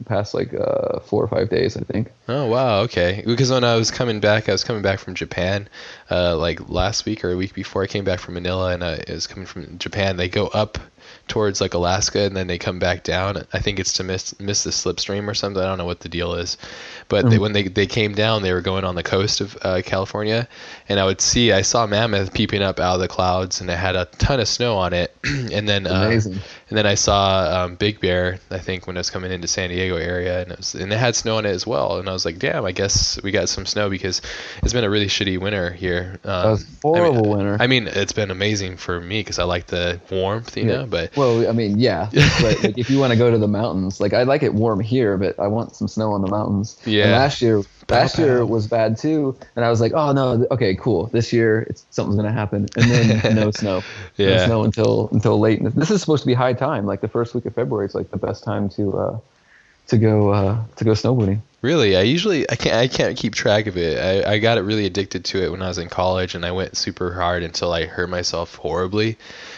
past 0.05 0.33
like 0.35 0.53
uh 0.53 0.99
four 0.99 1.23
or 1.23 1.27
five 1.27 1.49
days, 1.49 1.75
I 1.77 1.81
think. 1.81 2.11
Oh 2.27 2.45
wow, 2.47 2.81
okay. 2.81 3.23
Because 3.25 3.51
when 3.51 3.63
I 3.63 3.75
was 3.75 3.91
coming 3.91 4.19
back, 4.19 4.47
I 4.49 4.51
was 4.51 4.63
coming 4.63 4.81
back 4.81 4.99
from 4.99 5.13
Japan, 5.15 5.67
uh, 6.11 6.37
like 6.37 6.69
last 6.69 7.05
week 7.05 7.23
or 7.23 7.31
a 7.31 7.37
week 7.37 7.53
before 7.53 7.83
I 7.83 7.87
came 7.87 8.03
back 8.03 8.19
from 8.19 8.33
Manila, 8.35 8.73
and 8.73 8.83
I 8.83 9.03
was 9.07 9.27
coming 9.27 9.45
from 9.45 9.77
Japan. 9.79 10.17
They 10.17 10.29
go 10.29 10.47
up 10.47 10.77
towards 11.27 11.61
like 11.61 11.73
Alaska, 11.73 12.21
and 12.21 12.35
then 12.35 12.47
they 12.47 12.57
come 12.57 12.79
back 12.79 13.03
down. 13.03 13.45
I 13.53 13.59
think 13.59 13.79
it's 13.79 13.93
to 13.93 14.03
miss 14.03 14.39
miss 14.39 14.63
the 14.63 14.71
slipstream 14.71 15.27
or 15.27 15.33
something. 15.33 15.61
I 15.61 15.65
don't 15.65 15.77
know 15.77 15.85
what 15.85 16.01
the 16.01 16.09
deal 16.09 16.33
is, 16.33 16.57
but 17.09 17.29
they, 17.29 17.37
when 17.37 17.53
they 17.53 17.63
they 17.63 17.85
came 17.85 18.13
down, 18.13 18.41
they 18.41 18.53
were 18.53 18.61
going 18.61 18.83
on 18.83 18.95
the 18.95 19.03
coast 19.03 19.41
of 19.41 19.57
uh, 19.61 19.81
California, 19.85 20.47
and 20.89 20.99
I 20.99 21.05
would 21.05 21.21
see 21.21 21.51
I 21.51 21.61
saw 21.61 21.85
Mammoth 21.85 22.33
peeping 22.33 22.61
up 22.61 22.79
out 22.79 22.95
of 22.95 23.01
the 23.01 23.07
clouds, 23.07 23.61
and 23.61 23.69
it 23.69 23.77
had 23.77 23.95
a 23.95 24.05
ton 24.05 24.39
of 24.39 24.47
snow 24.47 24.77
on 24.77 24.93
it, 24.93 25.15
and 25.23 25.67
then 25.67 25.87
uh, 25.87 26.19
and 26.69 26.77
then 26.77 26.85
I 26.85 26.95
saw 26.95 27.63
um, 27.63 27.75
Big 27.75 28.01
Bear, 28.01 28.39
I 28.51 28.59
think, 28.59 28.87
when 28.87 28.97
I 28.97 28.99
was 28.99 29.09
coming 29.09 29.31
into 29.31 29.47
San 29.47 29.69
Diego 29.69 29.95
area, 29.95 30.41
and 30.41 30.51
it, 30.51 30.57
was, 30.57 30.75
and 30.75 30.91
it 30.91 30.97
had 30.97 31.15
snow 31.15 31.37
on 31.37 31.45
it 31.45 31.51
as 31.51 31.65
well. 31.65 31.97
And 31.97 32.09
I 32.09 32.13
was 32.13 32.25
like, 32.25 32.39
damn, 32.39 32.65
I 32.65 32.73
guess 32.73 33.21
we 33.23 33.31
got 33.31 33.47
some 33.47 33.65
snow 33.65 33.89
because 33.89 34.21
it's 34.61 34.73
been 34.73 34.83
a 34.83 34.89
really 34.89 35.07
shitty 35.07 35.39
winter 35.39 35.71
here. 35.71 36.19
Um, 36.25 36.59
horrible 36.81 37.17
I 37.17 37.21
mean, 37.21 37.29
winter. 37.29 37.57
I 37.61 37.67
mean, 37.67 37.87
it's 37.87 38.13
been 38.13 38.31
amazing 38.31 38.77
for 38.77 38.99
me 38.99 39.21
because 39.21 39.39
I 39.39 39.43
like 39.45 39.67
the 39.67 40.01
warmth, 40.11 40.57
you 40.57 40.65
know. 40.65 40.85
But 40.85 41.15
well, 41.17 41.47
I 41.47 41.51
mean, 41.51 41.79
yeah, 41.79 42.09
but 42.13 42.63
like, 42.63 42.77
if 42.77 42.89
you 42.89 42.99
want 42.99 43.11
to 43.11 43.17
go 43.17 43.31
to 43.31 43.37
the 43.37 43.47
mountains, 43.47 43.99
like 43.99 44.13
I 44.13 44.23
like 44.23 44.43
it 44.43 44.53
warm 44.53 44.79
here, 44.79 45.17
but 45.17 45.37
I 45.39 45.47
want 45.47 45.75
some 45.75 45.87
snow 45.87 46.11
on 46.11 46.21
the 46.21 46.29
mountains. 46.29 46.79
Yeah. 46.85 47.03
And 47.03 47.11
last 47.13 47.41
year, 47.41 47.63
last 47.89 48.17
year 48.17 48.45
was 48.45 48.67
bad 48.67 48.97
too, 48.97 49.37
and 49.55 49.65
I 49.65 49.69
was 49.69 49.81
like, 49.81 49.93
oh 49.93 50.11
no, 50.13 50.45
okay, 50.51 50.75
cool. 50.75 51.07
This 51.07 51.33
year, 51.33 51.61
it's 51.69 51.85
something's 51.89 52.15
gonna 52.15 52.31
happen, 52.31 52.67
and 52.75 52.91
then 52.91 53.35
no 53.35 53.51
snow. 53.51 53.81
Yeah. 54.17 54.27
No 54.27 54.45
snow 54.45 54.63
until 54.63 55.09
until 55.11 55.39
late. 55.39 55.61
This 55.75 55.91
is 55.91 56.01
supposed 56.01 56.23
to 56.23 56.27
be 56.27 56.33
high 56.33 56.53
time. 56.53 56.85
Like 56.85 57.01
the 57.01 57.07
first 57.07 57.35
week 57.35 57.45
of 57.45 57.55
February 57.55 57.87
is 57.87 57.95
like 57.95 58.11
the 58.11 58.17
best 58.17 58.43
time 58.43 58.69
to 58.69 58.97
uh 58.97 59.19
to 59.87 59.97
go 59.97 60.29
uh 60.29 60.63
to 60.75 60.83
go 60.83 60.91
snowboarding. 60.91 61.41
Really, 61.61 61.97
I 61.97 62.01
usually 62.01 62.49
I 62.49 62.55
can't 62.55 62.75
I 62.75 62.87
can't 62.87 63.17
keep 63.17 63.33
track 63.33 63.65
of 63.65 63.77
it. 63.77 63.97
I, 64.25 64.33
I 64.33 64.37
got 64.39 64.59
it 64.59 64.61
really 64.61 64.85
addicted 64.85 65.25
to 65.25 65.43
it 65.43 65.51
when 65.51 65.63
I 65.63 65.67
was 65.67 65.79
in 65.79 65.89
college, 65.89 66.35
and 66.35 66.45
I 66.45 66.51
went 66.51 66.77
super 66.77 67.13
hard 67.13 67.41
until 67.41 67.73
I 67.73 67.85
hurt 67.85 68.09
myself 68.09 68.55
horribly, 68.55 69.17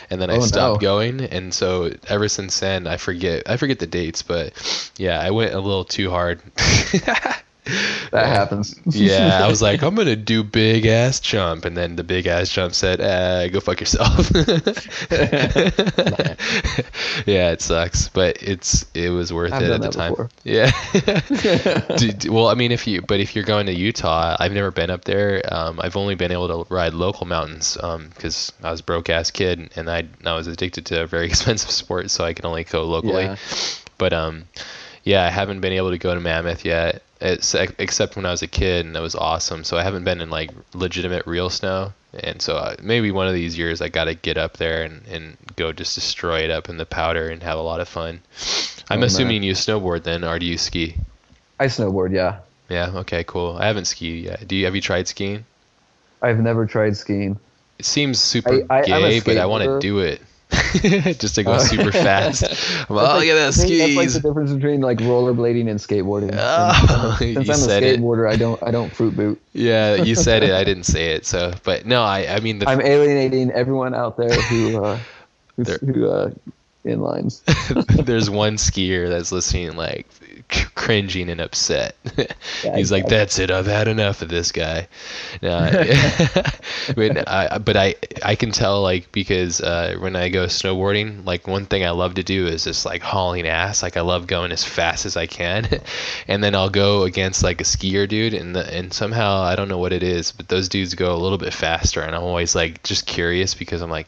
and 0.10 0.22
then 0.22 0.30
I 0.30 0.38
Oh, 0.38 0.42
stopped 0.46 0.82
no. 0.82 0.88
going. 0.88 1.20
And 1.22 1.54
so 1.54 1.92
ever 2.08 2.30
since 2.30 2.60
then, 2.62 2.88
I 2.88 2.96
forget 2.98 3.50
I 3.50 3.58
forget 3.58 3.80
the 3.80 3.88
dates, 3.88 4.22
but 4.24 4.54
yeah, 4.98 5.20
I 5.20 5.32
went 5.32 5.54
a 5.54 5.60
little 5.60 5.84
too 5.84 6.10
hard. 6.10 6.42
That 8.12 8.27
happens. 8.27 8.79
yeah, 8.86 9.41
I 9.43 9.47
was 9.47 9.62
like, 9.62 9.82
I'm 9.84 9.95
gonna 9.95 10.15
do 10.15 10.43
big 10.43 10.86
ass 10.86 11.19
jump, 11.19 11.65
and 11.65 11.75
then 11.75 11.95
the 11.95 12.03
big 12.03 12.27
ass 12.27 12.49
jump 12.49 12.73
said, 12.73 13.01
uh, 13.01 13.47
"Go 13.49 13.60
fuck 13.60 13.79
yourself." 13.79 14.32
yeah, 17.25 17.51
it 17.51 17.62
sucks, 17.62 18.10
but 18.10 18.41
it's 18.41 18.86
it 18.93 19.10
was 19.10 19.32
worth 19.32 19.53
I've 19.53 19.63
it 19.63 19.71
at 19.71 19.82
the 19.82 19.89
time. 19.89 20.12
before. 20.12 20.29
Yeah. 20.43 20.71
Well, 22.32 22.47
I 22.47 22.55
mean, 22.55 22.71
if 22.71 22.88
you 22.88 23.01
but 23.01 23.19
if 23.19 23.36
you're 23.36 23.45
going 23.45 23.67
to 23.67 23.73
Utah, 23.73 24.36
I've 24.39 24.53
never 24.53 24.71
been 24.71 24.89
up 24.89 25.05
there. 25.05 25.41
Um, 25.51 25.79
I've 25.82 25.95
only 25.97 26.15
been 26.15 26.32
able 26.32 26.65
to 26.65 26.73
ride 26.73 26.93
local 26.93 27.27
mountains 27.27 27.75
because 27.75 28.51
I 28.63 28.71
was 28.71 28.79
a 28.79 28.84
broke 28.84 29.10
ass 29.10 29.32
kid 29.32 29.69
and 29.75 29.89
I 29.89 30.05
I 30.25 30.34
was 30.34 30.47
addicted 30.47 30.86
to 30.88 31.03
a 31.03 31.08
very 31.08 31.25
expensive 31.27 31.71
sport, 31.71 32.10
so 32.12 32.23
I 32.23 32.34
can 32.34 32.45
only 32.45 32.63
go 32.63 32.84
locally. 32.84 33.23
Yeah. 33.23 33.36
But 33.97 34.13
um, 34.13 34.45
yeah, 35.03 35.25
I 35.25 35.29
haven't 35.29 35.62
been 35.62 35.73
able 35.73 35.91
to 35.91 35.97
go 35.97 36.13
to 36.13 36.21
Mammoth 36.21 36.65
yet, 36.65 37.03
it's, 37.21 37.53
except 37.55 38.15
when 38.15 38.25
I 38.25 38.32
was 38.32 38.41
a 38.41 38.47
kid, 38.47 38.86
and 38.86 38.95
it 38.95 38.99
was 39.01 39.15
awesome. 39.15 39.63
So 39.63 39.77
I 39.77 39.84
haven't 39.84 40.03
been 40.05 40.21
in 40.21 40.29
like 40.29 40.51
legitimate 40.73 41.25
real 41.27 41.49
snow, 41.49 41.93
and 42.23 42.41
so 42.41 42.55
uh, 42.55 42.75
maybe 42.82 43.12
one 43.12 43.27
of 43.27 43.34
these 43.34 43.58
years 43.58 43.82
I 43.82 43.89
got 43.89 44.05
to 44.05 44.15
get 44.15 44.38
up 44.38 44.58
there 44.58 44.84
and, 44.84 45.05
and 45.08 45.38
go 45.55 45.71
just 45.73 45.95
destroy 45.95 46.39
it 46.39 46.49
up 46.51 46.69
in 46.69 46.77
the 46.77 46.86
powder 46.86 47.27
and 47.29 47.43
have 47.43 47.58
a 47.58 47.62
lot 47.62 47.82
of 47.82 47.88
fun. 47.89 48.21
I'm 48.89 48.97
Oh, 48.97 49.01
man. 49.01 49.03
assuming 49.03 49.43
you 49.43 49.53
snowboard 49.53 50.03
then, 50.03 50.23
or 50.23 50.39
do 50.39 50.45
you 50.45 50.58
ski? 50.58 50.95
I 51.60 51.65
snowboard. 51.65 52.12
Yeah. 52.13 52.39
Yeah. 52.69 52.91
Okay. 52.99 53.23
Cool. 53.25 53.58
I 53.60 53.67
haven't 53.67 53.86
skied 53.86 54.23
yet. 54.23 54.47
Do 54.47 54.55
you 54.55 54.65
have 54.65 54.75
you 54.75 54.82
tried 54.82 55.08
skiing? 55.08 55.45
I've 56.21 56.39
never 56.39 56.65
tried 56.65 56.95
skiing. 56.97 57.39
It 57.77 57.86
seems 57.86 58.19
super 58.19 58.65
I- 58.69 58.79
I- 58.79 58.82
gay, 58.84 59.19
but 59.19 59.38
I 59.38 59.45
want 59.45 59.63
to 59.63 59.79
do 59.79 59.99
it. 59.99 60.21
just 61.20 61.36
to 61.36 61.44
go 61.44 61.54
Uh, 61.54 61.60
super 61.60 61.92
fast. 62.06 62.44
I'm 62.90 62.96
like, 62.96 63.10
oh, 63.10 63.18
look 63.20 63.28
at 63.28 63.36
that 63.36 63.54
think 63.54 63.78
That's 63.78 63.96
like 63.96 64.10
the 64.10 64.20
difference 64.20 64.52
between 64.52 64.82
like 64.82 64.98
rollerblading 65.00 65.70
and 65.70 65.80
skateboarding. 65.80 66.30
And 66.32 66.40
Oh, 66.40 67.16
since 67.20 67.38
I'm 67.50 67.50
a 67.50 67.56
said 67.56 67.84
it. 67.84 68.00
skateboarder, 68.00 68.32
I 68.32 68.36
don't 68.36 68.62
I 68.64 68.72
don't 68.72 68.94
fruit 68.96 69.16
boot. 69.16 69.40
Yeah, 69.54 69.96
you 69.96 70.16
said 70.16 70.44
it. 70.44 70.52
I 70.52 70.64
didn't 70.64 70.84
say 70.86 71.14
it. 71.14 71.26
So, 71.26 71.54
but 71.64 71.86
no, 71.86 72.02
I 72.04 72.36
I 72.36 72.40
mean 72.40 72.60
the 72.60 72.70
I'm 72.70 72.82
alienating 72.82 73.52
everyone 73.52 73.93
out 73.93 74.18
there 74.18 74.34
who 74.34 74.84
uh, 74.84 75.00
who, 75.58 75.64
There- 75.64 76.34
who 76.84 76.89
uh, 76.89 76.95
inlines. 76.95 78.05
there's 78.05 78.30
one 78.30 78.55
skier 78.55 79.09
that's 79.09 79.32
listening 79.32 79.75
like 79.75 80.07
cringing 80.75 81.30
and 81.30 81.41
upset. 81.41 81.95
Yeah, 82.63 82.75
He's 82.75 82.91
like, 82.91 83.07
"That's 83.07 83.39
it. 83.39 83.51
I've 83.51 83.67
had 83.67 83.88
enough 83.88 84.21
of 84.21 84.27
this 84.27 84.51
guy." 84.51 84.88
No, 85.41 85.69
but 86.95 87.27
I 87.30 87.57
but 87.57 87.77
I 87.77 87.95
I 88.23 88.36
can 88.36 88.51
tell 88.51 88.82
like 88.82 89.11
because 89.13 89.61
uh, 89.61 89.95
when 89.99 90.17
I 90.17 90.27
go 90.27 90.45
snowboarding, 90.45 91.25
like 91.25 91.47
one 91.47 91.65
thing 91.65 91.86
I 91.86 91.91
love 91.91 92.15
to 92.15 92.23
do 92.23 92.47
is 92.47 92.65
just 92.65 92.86
like 92.86 93.01
hauling 93.01 93.47
ass. 93.47 93.82
Like 93.82 93.95
I 93.95 94.01
love 94.01 94.27
going 94.27 94.51
as 94.51 94.65
fast 94.65 95.05
as 95.05 95.15
I 95.15 95.25
can, 95.27 95.82
and 96.27 96.43
then 96.43 96.53
I'll 96.53 96.69
go 96.69 97.03
against 97.03 97.43
like 97.43 97.61
a 97.61 97.65
skier 97.65 98.07
dude, 98.07 98.34
and 98.34 98.53
the, 98.55 98.73
and 98.75 98.93
somehow 98.93 99.41
I 99.41 99.55
don't 99.55 99.69
know 99.69 99.77
what 99.77 99.93
it 99.93 100.03
is, 100.03 100.34
but 100.34 100.49
those 100.49 100.67
dudes 100.67 100.95
go 100.95 101.13
a 101.13 101.17
little 101.17 101.38
bit 101.38 101.53
faster, 101.53 102.01
and 102.01 102.13
I'm 102.13 102.23
always 102.23 102.55
like 102.55 102.84
just 102.84 103.05
curious 103.05 103.53
because 103.53 103.82
I'm 103.82 103.91
like, 103.91 104.07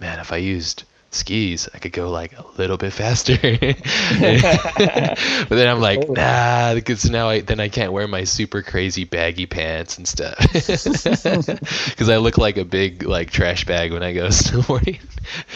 man, 0.00 0.18
if 0.18 0.32
I 0.32 0.38
used 0.38 0.82
skis, 1.14 1.68
I 1.74 1.78
could 1.78 1.92
go 1.92 2.10
like 2.10 2.38
a 2.38 2.44
little 2.58 2.76
bit 2.76 2.92
faster. 2.92 3.36
but 3.38 5.48
then 5.48 5.68
I'm 5.68 5.80
like, 5.80 6.08
nah, 6.08 6.74
because 6.74 7.08
now 7.10 7.28
I 7.28 7.40
then 7.40 7.60
I 7.60 7.68
can't 7.68 7.92
wear 7.92 8.08
my 8.08 8.24
super 8.24 8.62
crazy 8.62 9.04
baggy 9.04 9.46
pants 9.46 9.98
and 9.98 10.06
stuff 10.08 10.36
because 10.52 12.08
I 12.08 12.16
look 12.16 12.38
like 12.38 12.56
a 12.56 12.64
big 12.64 13.04
like 13.04 13.30
trash 13.30 13.64
bag 13.64 13.92
when 13.92 14.02
I 14.02 14.12
go 14.12 14.28
snowboarding. 14.28 15.00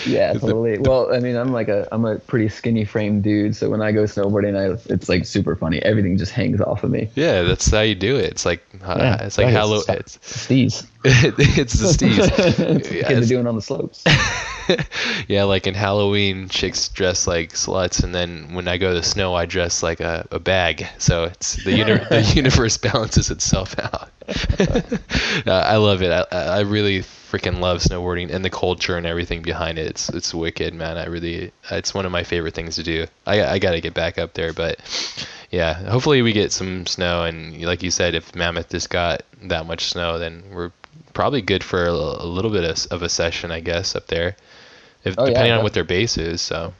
Yeah, 0.06 0.32
totally. 0.34 0.78
Well, 0.78 1.12
I 1.14 1.20
mean, 1.20 1.36
I'm 1.36 1.52
like 1.52 1.68
a 1.68 1.88
I'm 1.92 2.04
a 2.04 2.18
pretty 2.18 2.48
skinny 2.48 2.84
framed 2.84 3.22
dude, 3.24 3.56
so 3.56 3.70
when 3.70 3.82
I 3.82 3.92
go 3.92 4.04
snowboarding, 4.04 4.56
I 4.56 4.80
it's 4.92 5.08
like 5.08 5.26
super 5.26 5.56
funny. 5.56 5.80
Everything 5.82 6.16
just 6.16 6.32
hangs 6.32 6.60
off 6.60 6.84
of 6.84 6.90
me. 6.90 7.08
Yeah, 7.14 7.42
that's 7.42 7.70
how 7.70 7.80
you 7.80 7.94
do 7.94 8.16
it. 8.16 8.30
It's 8.30 8.46
like 8.46 8.62
Uh, 8.84 8.96
Yeah, 8.98 9.24
it's 9.24 9.38
like 9.38 9.48
Halloween. 9.48 9.82
it's- 9.88 10.16
It's 10.16 10.46
Steez. 10.46 10.86
it's 11.38 11.74
the 11.74 11.86
steez. 11.86 12.84
Kids 12.84 12.90
Yeah, 12.90 13.12
are 13.18 13.24
doing 13.26 13.46
on 13.46 13.54
the 13.54 13.62
slopes. 13.62 14.02
yeah, 15.28 15.44
like 15.44 15.66
in 15.66 15.74
Halloween, 15.74 16.48
chicks 16.48 16.88
dress 16.88 17.26
like 17.26 17.52
sluts, 17.52 18.02
and 18.02 18.14
then 18.14 18.54
when 18.54 18.66
I 18.66 18.76
go 18.76 18.92
to 18.92 19.02
snow, 19.02 19.34
I 19.34 19.46
dress 19.46 19.82
like 19.82 20.00
a, 20.00 20.26
a 20.32 20.40
bag. 20.40 20.86
So 20.98 21.24
it's 21.24 21.62
the 21.62 21.72
uni- 21.72 22.04
the 22.10 22.32
universe 22.34 22.76
balances 22.76 23.30
itself 23.30 23.78
out. 23.78 24.10
I 25.46 25.76
love 25.76 26.02
it. 26.02 26.10
I, 26.10 26.36
I 26.36 26.60
really 26.60 27.00
freaking 27.00 27.60
love 27.60 27.80
snowboarding 27.80 28.32
and 28.32 28.44
the 28.44 28.50
culture 28.50 28.96
and 28.96 29.06
everything 29.06 29.42
behind 29.42 29.78
it. 29.78 29.86
It's 29.86 30.08
it's 30.08 30.34
wicked, 30.34 30.74
man. 30.74 30.96
I 30.96 31.06
really 31.06 31.52
it's 31.70 31.94
one 31.94 32.06
of 32.06 32.12
my 32.12 32.24
favorite 32.24 32.54
things 32.54 32.76
to 32.76 32.82
do. 32.82 33.06
I 33.26 33.44
I 33.44 33.58
got 33.58 33.72
to 33.72 33.80
get 33.80 33.94
back 33.94 34.18
up 34.18 34.34
there, 34.34 34.52
but 34.52 34.80
yeah, 35.50 35.74
hopefully 35.74 36.22
we 36.22 36.32
get 36.32 36.52
some 36.52 36.86
snow. 36.86 37.24
And 37.24 37.62
like 37.62 37.82
you 37.82 37.90
said, 37.90 38.14
if 38.14 38.34
Mammoth 38.34 38.70
just 38.70 38.90
got 38.90 39.22
that 39.42 39.66
much 39.66 39.84
snow, 39.84 40.18
then 40.18 40.42
we're 40.52 40.72
probably 41.14 41.42
good 41.42 41.64
for 41.64 41.86
a, 41.86 41.92
a 41.92 42.26
little 42.26 42.50
bit 42.50 42.64
of, 42.64 42.92
of 42.92 43.02
a 43.02 43.08
session, 43.08 43.50
I 43.50 43.60
guess, 43.60 43.94
up 43.96 44.06
there. 44.06 44.36
If 45.04 45.14
Oh, 45.18 45.24
yeah, 45.24 45.30
depending 45.30 45.52
on 45.52 45.58
def- 45.58 45.64
what 45.64 45.72
their 45.74 45.84
base 45.84 46.18
is. 46.18 46.40
So 46.42 46.74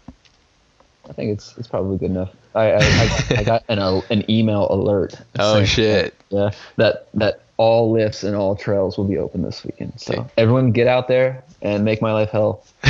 I 1.08 1.12
think 1.12 1.32
it's 1.32 1.54
it's 1.58 1.68
probably 1.68 1.98
good 1.98 2.10
enough. 2.10 2.30
I 2.54 2.72
I, 2.72 2.78
I, 2.80 3.24
I 3.38 3.44
got 3.44 3.64
an 3.68 3.78
uh, 3.78 4.00
an 4.10 4.28
email 4.30 4.66
alert. 4.70 5.14
oh 5.38 5.64
shit. 5.64 6.14
Yeah, 6.30 6.50
that 6.76 7.08
that 7.14 7.42
all 7.58 7.90
lifts 7.90 8.22
and 8.22 8.36
all 8.36 8.54
trails 8.54 8.98
will 8.98 9.06
be 9.06 9.16
open 9.16 9.40
this 9.42 9.64
weekend. 9.64 9.94
So 9.96 10.12
Okay. 10.14 10.28
everyone 10.36 10.72
get 10.72 10.86
out 10.86 11.08
there 11.08 11.42
and 11.62 11.84
make 11.86 12.02
my 12.02 12.12
life 12.12 12.28
hell. 12.30 12.62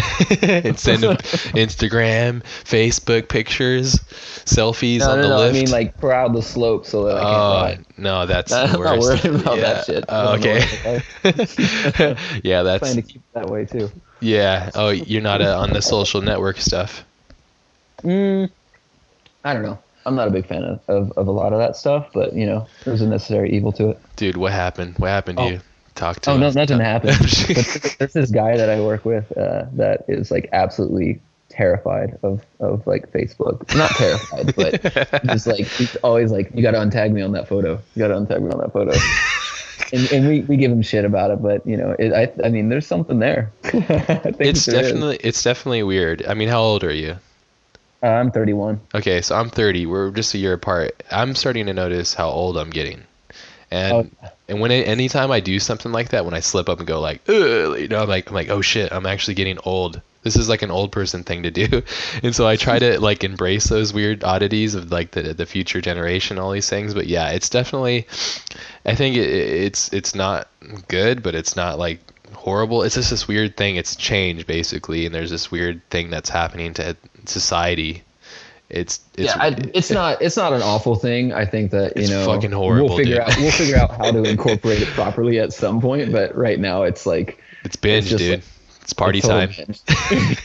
and 0.42 0.76
send 0.78 1.02
them 1.04 1.16
Instagram, 1.54 2.42
Facebook 2.64 3.28
pictures, 3.28 3.94
selfies 4.44 4.98
No, 5.00 5.10
on 5.10 5.16
no, 5.18 5.22
the 5.22 5.28
no. 5.28 5.36
lift. 5.38 5.56
I 5.56 5.60
mean 5.60 5.70
like 5.70 5.96
proud 6.00 6.34
the 6.34 6.42
slope 6.42 6.84
so 6.86 7.04
that 7.04 7.16
I 7.16 7.20
oh 7.20 7.22
can't 7.22 7.78
ride. 7.78 7.84
no, 7.98 8.26
that's 8.26 8.50
the 8.50 8.58
I'm 8.62 8.82
not 8.82 8.98
worst. 8.98 9.24
worried 9.24 9.40
about 9.40 9.56
yeah. 9.58 9.62
that 9.62 9.84
shit. 9.86 10.04
Oh, 10.08 10.34
okay. 10.34 12.40
yeah, 12.42 12.62
that's 12.62 12.80
Trying 12.82 12.96
to 12.96 13.02
keep 13.02 13.16
it 13.16 13.34
that 13.34 13.50
way 13.50 13.64
too. 13.66 13.90
yeah. 14.20 14.70
Oh, 14.74 14.88
you're 14.90 15.22
not 15.22 15.42
uh, 15.42 15.58
on 15.60 15.72
the 15.72 15.82
social 15.82 16.22
network 16.22 16.58
stuff. 16.58 17.04
Mm, 18.02 18.50
I 19.44 19.52
don't 19.54 19.62
know. 19.62 19.78
I'm 20.04 20.14
not 20.14 20.28
a 20.28 20.30
big 20.30 20.46
fan 20.46 20.62
of, 20.62 20.80
of, 20.88 21.12
of 21.18 21.26
a 21.26 21.32
lot 21.32 21.52
of 21.52 21.58
that 21.58 21.76
stuff, 21.76 22.08
but 22.14 22.32
you 22.34 22.46
know, 22.46 22.66
there's 22.84 23.00
a 23.02 23.06
necessary 23.08 23.50
evil 23.52 23.72
to 23.72 23.90
it. 23.90 23.98
Dude, 24.16 24.36
what 24.36 24.52
happened? 24.52 24.94
What 24.98 25.08
happened 25.08 25.38
to 25.38 25.44
Oh. 25.44 25.48
you? 25.48 25.60
Talk 25.96 26.20
to 26.20 26.32
Oh 26.32 26.36
no, 26.36 26.50
nothing 26.50 26.78
happened. 26.78 27.16
but 27.48 27.96
there's 27.98 28.12
this 28.12 28.30
guy 28.30 28.56
that 28.56 28.68
I 28.68 28.80
work 28.80 29.04
with 29.04 29.36
uh, 29.36 29.64
that 29.72 30.04
is 30.08 30.30
like 30.30 30.48
absolutely 30.52 31.20
terrified 31.48 32.18
of 32.22 32.42
of 32.60 32.86
like 32.86 33.10
Facebook. 33.12 33.74
Not 33.74 33.90
terrified, 33.92 34.54
but 34.54 35.22
just 35.26 35.46
like 35.46 35.66
he's 35.66 35.96
always 35.96 36.30
like, 36.30 36.50
you 36.54 36.62
got 36.62 36.72
to 36.72 36.78
untag 36.78 37.12
me 37.12 37.22
on 37.22 37.32
that 37.32 37.48
photo. 37.48 37.80
You 37.94 38.00
got 38.00 38.08
to 38.08 38.14
untag 38.14 38.42
me 38.42 38.50
on 38.52 38.58
that 38.58 38.72
photo. 38.74 38.92
and 39.92 40.12
and 40.12 40.28
we, 40.28 40.40
we 40.42 40.56
give 40.58 40.70
him 40.70 40.82
shit 40.82 41.04
about 41.06 41.30
it, 41.30 41.42
but 41.42 41.66
you 41.66 41.76
know, 41.78 41.96
it, 41.98 42.12
I 42.12 42.30
I 42.46 42.50
mean, 42.50 42.68
there's 42.68 42.86
something 42.86 43.18
there. 43.18 43.50
I 43.64 43.70
think 43.70 44.36
it's 44.40 44.66
there 44.66 44.80
is. 44.80 44.88
definitely 44.92 45.16
it's 45.24 45.42
definitely 45.42 45.82
weird. 45.82 46.24
I 46.26 46.34
mean, 46.34 46.48
how 46.50 46.60
old 46.60 46.84
are 46.84 46.92
you? 46.92 47.16
Uh, 48.06 48.10
I'm 48.20 48.30
31. 48.30 48.80
Okay, 48.94 49.20
so 49.20 49.34
I'm 49.34 49.50
30. 49.50 49.86
We're 49.86 50.10
just 50.12 50.32
a 50.34 50.38
year 50.38 50.52
apart. 50.52 51.02
I'm 51.10 51.34
starting 51.34 51.66
to 51.66 51.72
notice 51.74 52.14
how 52.14 52.28
old 52.28 52.56
I'm 52.56 52.70
getting, 52.70 53.02
and 53.72 53.92
Oh. 54.22 54.28
and 54.48 54.60
when 54.60 54.70
it, 54.70 54.86
anytime 54.86 55.32
I 55.32 55.40
do 55.40 55.58
something 55.58 55.90
like 55.90 56.10
that, 56.10 56.24
when 56.24 56.32
I 56.34 56.38
slip 56.40 56.68
up 56.68 56.78
and 56.78 56.86
go 56.86 57.00
like, 57.00 57.20
Ugh, 57.28 57.78
you 57.80 57.88
know, 57.88 58.02
I'm 58.02 58.08
like 58.08 58.28
I'm 58.28 58.34
like, 58.34 58.48
oh 58.48 58.60
shit, 58.62 58.92
I'm 58.92 59.06
actually 59.06 59.34
getting 59.34 59.58
old. 59.64 60.00
This 60.22 60.36
is 60.36 60.48
like 60.48 60.62
an 60.62 60.70
old 60.70 60.90
person 60.92 61.24
thing 61.24 61.42
to 61.44 61.50
do, 61.50 61.82
and 62.22 62.32
so 62.34 62.46
I 62.46 62.54
try 62.56 62.78
to 62.78 63.00
like 63.00 63.24
embrace 63.24 63.66
those 63.68 63.92
weird 63.92 64.22
oddities 64.22 64.76
of 64.76 64.92
like 64.92 65.10
the 65.10 65.34
the 65.34 65.46
future 65.46 65.80
generation, 65.80 66.38
all 66.38 66.52
these 66.52 66.70
things. 66.70 66.94
But 66.94 67.08
yeah, 67.08 67.30
it's 67.30 67.48
definitely, 67.48 68.06
I 68.84 68.94
think 68.94 69.16
it, 69.16 69.28
it's 69.28 69.92
it's 69.92 70.14
not 70.14 70.46
good, 70.86 71.22
but 71.24 71.34
it's 71.34 71.56
not 71.56 71.78
like 71.80 71.98
horrible. 72.34 72.82
It's 72.82 72.94
just 72.94 73.10
this 73.10 73.26
weird 73.28 73.56
thing. 73.56 73.76
It's 73.76 73.96
change 73.96 74.46
basically, 74.46 75.06
and 75.06 75.14
there's 75.14 75.30
this 75.30 75.50
weird 75.50 75.80
thing 75.90 76.10
that's 76.10 76.28
happening 76.30 76.74
to 76.74 76.96
society. 77.24 78.02
It's 78.68 79.00
it's 79.16 79.34
yeah, 79.36 79.40
I, 79.42 79.56
it's 79.74 79.90
not 79.90 80.20
it's 80.20 80.36
not 80.36 80.52
an 80.52 80.62
awful 80.62 80.96
thing. 80.96 81.32
I 81.32 81.44
think 81.46 81.70
that 81.70 81.96
you 81.96 82.08
know 82.08 82.26
fucking 82.26 82.50
horrible, 82.52 82.88
We'll 82.88 82.96
figure 82.98 83.14
dude. 83.16 83.22
out 83.22 83.36
we'll 83.38 83.52
figure 83.52 83.76
out 83.76 83.96
how 83.96 84.10
to 84.10 84.22
incorporate 84.28 84.82
it 84.82 84.88
properly 84.88 85.38
at 85.38 85.52
some 85.52 85.80
point. 85.80 86.10
But 86.10 86.34
right 86.34 86.58
now, 86.58 86.82
it's 86.82 87.06
like 87.06 87.40
it's 87.64 87.76
binge, 87.76 88.06
just 88.06 88.18
dude. 88.18 88.30
like- 88.40 88.44
it's 88.86 88.92
party 88.92 89.18
It's 89.18 89.26
time. 89.26 89.50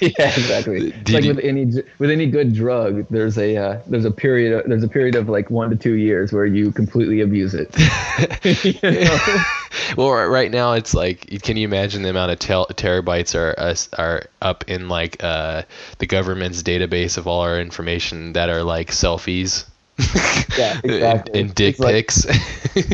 yeah, 0.01 0.33
exactly. 0.35 0.87
It's 1.01 1.11
like 1.11 1.23
you- 1.25 1.35
with 1.35 1.45
any 1.45 1.65
with 1.99 2.09
any 2.09 2.25
good 2.25 2.55
drug, 2.55 3.05
there's 3.11 3.37
a 3.37 3.55
uh, 3.55 3.79
there's 3.85 4.03
a 4.03 4.09
period 4.09 4.63
there's 4.65 4.81
a 4.81 4.87
period 4.87 5.13
of 5.13 5.29
like 5.29 5.51
one 5.51 5.69
to 5.69 5.75
two 5.75 5.93
years 5.93 6.33
where 6.33 6.47
you 6.47 6.71
completely 6.71 7.21
abuse 7.21 7.53
it. 7.53 7.69
You 8.63 8.73
know? 9.05 9.43
Well, 9.95 10.09
right- 10.27 10.49
now 10.49 10.73
it's 10.73 10.95
like, 10.95 11.27
can 11.43 11.55
you 11.55 11.65
imagine 11.67 12.01
the 12.01 12.09
amount 12.09 12.31
of 12.31 12.39
tel- 12.39 12.65
terabytes 12.73 13.35
are 13.35 13.53
us 13.59 13.87
are 13.99 14.23
up 14.41 14.63
in 14.67 14.89
like 14.89 15.23
uh, 15.23 15.61
the 15.99 16.07
government's 16.07 16.63
database 16.63 17.19
of 17.19 17.27
all 17.27 17.41
our 17.41 17.59
information 17.61 18.33
that 18.33 18.49
are 18.49 18.63
like 18.63 18.89
selfies. 18.89 19.65
Yeah, 20.57 20.79
exactly. 20.83 21.39
and, 21.41 21.53
dick 21.53 21.75
It's 21.75 21.79
like- 21.79 21.93
pics. 21.93 22.25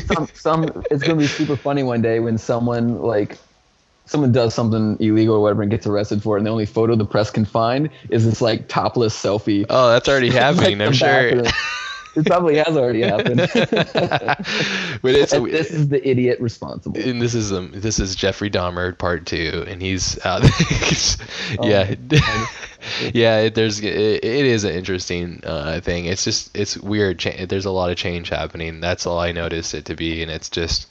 some, 0.07 0.27
some 0.33 0.83
it's 0.91 1.03
gonna 1.03 1.15
be 1.19 1.27
super 1.27 1.55
funny 1.55 1.83
one 1.83 2.01
day 2.01 2.19
when 2.19 2.37
someone 2.37 2.99
like 3.01 3.37
someone 4.07 4.31
does 4.31 4.53
something 4.53 4.97
illegal 4.99 5.35
or 5.35 5.41
whatever 5.41 5.61
and 5.61 5.69
gets 5.71 5.85
arrested 5.85 6.23
for 6.23 6.37
it, 6.37 6.39
and 6.39 6.47
the 6.47 6.51
only 6.51 6.65
photo 6.65 6.95
the 6.95 7.05
press 7.05 7.29
can 7.29 7.45
find 7.45 7.89
is 8.09 8.25
this 8.25 8.41
like 8.41 8.67
topless 8.67 9.13
selfie. 9.21 9.65
oh, 9.69 9.89
that's 9.89 10.09
already 10.09 10.29
happening. 10.31 10.79
Like 10.79 10.87
I'm 10.87 10.93
sure. 10.93 11.43
It 12.15 12.25
probably 12.25 12.55
has 12.57 12.75
already 12.75 13.03
happened. 13.03 13.37
but 13.53 15.13
it's 15.13 15.33
And 15.33 15.45
this 15.45 15.69
is 15.69 15.89
the 15.89 16.01
idiot 16.07 16.39
responsible. 16.39 16.99
and 16.99 17.21
this 17.21 17.35
is 17.35 17.51
um 17.53 17.69
this 17.75 17.99
is 17.99 18.15
Jeffrey 18.15 18.49
Dahmer 18.49 18.97
part 18.97 19.27
two, 19.27 19.63
and 19.67 19.79
he's 19.83 20.17
out. 20.25 20.41
yeah, 21.61 21.93
yeah. 23.13 23.37
It, 23.41 23.53
there's 23.55 23.79
it, 23.79 23.85
it 24.23 24.23
is 24.23 24.63
an 24.63 24.73
interesting 24.73 25.41
uh, 25.43 25.79
thing. 25.81 26.05
It's 26.05 26.23
just 26.23 26.49
it's 26.57 26.75
weird. 26.77 27.19
Cha- 27.19 27.45
there's 27.47 27.65
a 27.65 27.71
lot 27.71 27.91
of 27.91 27.97
change 27.97 28.29
happening. 28.29 28.79
That's 28.79 29.05
all 29.05 29.19
I 29.19 29.31
noticed 29.31 29.75
it 29.75 29.85
to 29.85 29.95
be, 29.95 30.23
and 30.23 30.31
it's 30.31 30.49
just 30.49 30.87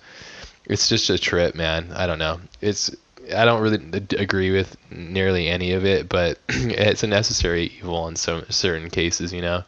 it's 0.67 0.89
just 0.89 1.11
a 1.11 1.19
trip, 1.19 1.57
man. 1.57 1.91
I 1.97 2.07
don't 2.07 2.21
know. 2.21 2.39
It's 2.61 2.95
I 3.35 3.45
don't 3.45 3.63
really 3.63 4.03
agree 4.19 4.51
with 4.53 4.77
nearly 4.91 5.49
any 5.49 5.73
of 5.73 5.85
it, 5.85 6.09
but 6.09 6.39
it's 6.49 7.03
a 7.03 7.07
necessary 7.07 7.73
evil 7.79 8.07
in 8.09 8.17
some 8.17 8.45
certain 8.51 8.91
cases, 8.91 9.33
you 9.33 9.41
know. 9.43 9.65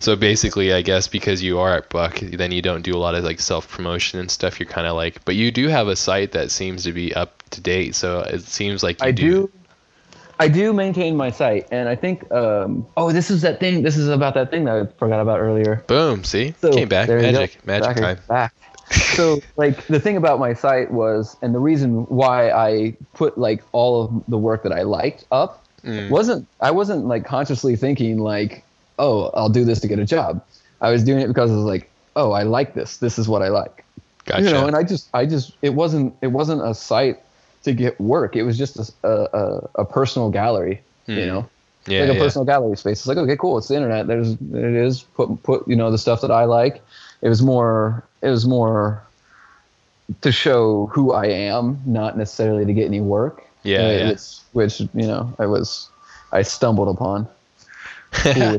So 0.00 0.16
basically, 0.16 0.72
I 0.72 0.82
guess 0.82 1.08
because 1.08 1.42
you 1.42 1.58
are 1.58 1.74
at 1.74 1.88
Buck, 1.88 2.18
then 2.20 2.52
you 2.52 2.62
don't 2.62 2.82
do 2.82 2.94
a 2.96 2.98
lot 2.98 3.14
of 3.14 3.24
like 3.24 3.40
self 3.40 3.68
promotion 3.68 4.20
and 4.20 4.30
stuff. 4.30 4.58
You're 4.60 4.68
kind 4.68 4.86
of 4.86 4.96
like, 4.96 5.24
but 5.24 5.34
you 5.34 5.50
do 5.50 5.68
have 5.68 5.88
a 5.88 5.96
site 5.96 6.32
that 6.32 6.50
seems 6.50 6.84
to 6.84 6.92
be 6.92 7.14
up 7.14 7.42
to 7.50 7.60
date. 7.60 7.94
So 7.94 8.20
it 8.20 8.42
seems 8.42 8.82
like 8.82 9.00
you 9.00 9.06
I 9.06 9.10
do. 9.12 9.50
I 10.40 10.48
do 10.48 10.72
maintain 10.72 11.16
my 11.16 11.30
site, 11.30 11.68
and 11.70 11.88
I 11.88 11.94
think. 11.94 12.30
Um, 12.32 12.86
oh, 12.96 13.12
this 13.12 13.30
is 13.30 13.42
that 13.42 13.60
thing. 13.60 13.82
This 13.82 13.96
is 13.96 14.08
about 14.08 14.34
that 14.34 14.50
thing 14.50 14.64
that 14.64 14.74
I 14.74 14.86
forgot 14.98 15.20
about 15.20 15.38
earlier. 15.40 15.84
Boom. 15.86 16.24
See, 16.24 16.54
So 16.60 16.72
came 16.72 16.88
back. 16.88 17.06
there 17.06 17.18
you 17.18 17.30
go. 17.32 17.38
Magic, 17.38 17.66
magic 17.66 17.86
Back- 17.88 17.96
time. 17.96 18.18
Back. 18.28 18.54
So 18.90 19.40
like 19.56 19.86
the 19.86 20.00
thing 20.00 20.16
about 20.16 20.38
my 20.38 20.52
site 20.54 20.90
was, 20.90 21.36
and 21.42 21.54
the 21.54 21.58
reason 21.58 22.04
why 22.06 22.50
I 22.50 22.96
put 23.14 23.38
like 23.38 23.62
all 23.72 24.04
of 24.04 24.24
the 24.28 24.38
work 24.38 24.62
that 24.62 24.72
I 24.72 24.82
liked 24.82 25.24
up 25.30 25.60
Mm. 25.84 26.08
wasn't 26.08 26.48
I 26.60 26.70
wasn't 26.70 27.04
like 27.06 27.26
consciously 27.26 27.76
thinking 27.76 28.18
like, 28.18 28.64
oh, 28.98 29.26
I'll 29.34 29.50
do 29.50 29.66
this 29.66 29.80
to 29.80 29.88
get 29.88 29.98
a 29.98 30.06
job. 30.06 30.42
I 30.80 30.90
was 30.90 31.04
doing 31.04 31.20
it 31.20 31.28
because 31.28 31.50
I 31.50 31.56
was 31.56 31.64
like, 31.64 31.90
oh, 32.16 32.32
I 32.32 32.42
like 32.44 32.72
this. 32.72 32.96
This 32.96 33.18
is 33.18 33.28
what 33.28 33.42
I 33.42 33.48
like. 33.48 33.84
Gotcha. 34.24 34.44
You 34.44 34.50
know, 34.50 34.66
and 34.66 34.74
I 34.76 34.82
just 34.82 35.10
I 35.12 35.26
just 35.26 35.52
it 35.60 35.74
wasn't 35.74 36.14
it 36.22 36.28
wasn't 36.28 36.62
a 36.66 36.72
site 36.74 37.18
to 37.64 37.74
get 37.74 38.00
work. 38.00 38.34
It 38.34 38.44
was 38.44 38.56
just 38.56 38.78
a 39.04 39.08
a, 39.08 39.68
a 39.74 39.84
personal 39.84 40.30
gallery. 40.30 40.80
You 41.06 41.20
Hmm. 41.20 41.26
know 41.26 41.50
yeah, 41.86 42.00
like 42.00 42.10
a 42.10 42.14
yeah. 42.14 42.18
personal 42.18 42.46
gallery 42.46 42.76
space. 42.78 43.00
It's 43.00 43.06
like, 43.06 43.18
okay, 43.18 43.36
cool. 43.36 43.58
It's 43.58 43.68
the 43.68 43.74
internet. 43.76 44.06
There's 44.06 44.32
it 44.32 44.74
is 44.74 45.02
put 45.02 45.42
put 45.42 45.68
you 45.68 45.76
know 45.76 45.90
the 45.90 45.98
stuff 45.98 46.22
that 46.22 46.30
I 46.30 46.44
like. 46.44 46.80
It 47.20 47.28
was 47.28 47.42
more 47.42 48.08
it 48.24 48.30
was 48.30 48.46
more 48.46 49.02
to 50.20 50.32
show 50.32 50.86
who 50.86 51.12
I 51.12 51.26
am, 51.26 51.80
not 51.86 52.16
necessarily 52.18 52.64
to 52.64 52.72
get 52.72 52.86
any 52.86 53.00
work. 53.00 53.44
Yeah, 53.62 53.86
Uh, 53.86 53.90
yeah. 53.90 54.08
Which, 54.10 54.38
which 54.52 54.80
you 54.80 55.06
know 55.06 55.34
I 55.38 55.46
was 55.46 55.88
I 56.32 56.42
stumbled 56.42 56.88
upon. 56.88 57.28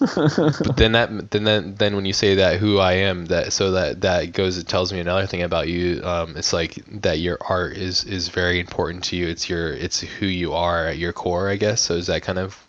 But 0.00 0.76
then 0.76 0.92
that 0.92 1.30
then 1.30 1.44
then 1.44 1.74
then 1.76 1.94
when 1.94 2.04
you 2.04 2.12
say 2.12 2.34
that 2.34 2.58
who 2.58 2.78
I 2.78 2.94
am 2.94 3.26
that 3.26 3.52
so 3.52 3.70
that 3.72 4.00
that 4.00 4.32
goes 4.32 4.58
it 4.58 4.66
tells 4.66 4.92
me 4.92 4.98
another 4.98 5.26
thing 5.26 5.42
about 5.42 5.68
you 5.68 6.02
um 6.04 6.36
it's 6.36 6.52
like 6.52 6.74
that 7.02 7.20
your 7.20 7.38
art 7.48 7.76
is 7.76 8.02
is 8.04 8.26
very 8.28 8.58
important 8.58 9.04
to 9.04 9.16
you 9.16 9.28
it's 9.28 9.48
your 9.48 9.72
it's 9.72 10.00
who 10.00 10.26
you 10.26 10.52
are 10.52 10.88
at 10.88 10.98
your 10.98 11.12
core 11.12 11.48
I 11.48 11.54
guess 11.56 11.80
so 11.80 11.94
is 11.94 12.08
that 12.08 12.22
kind 12.22 12.40
of 12.40 12.60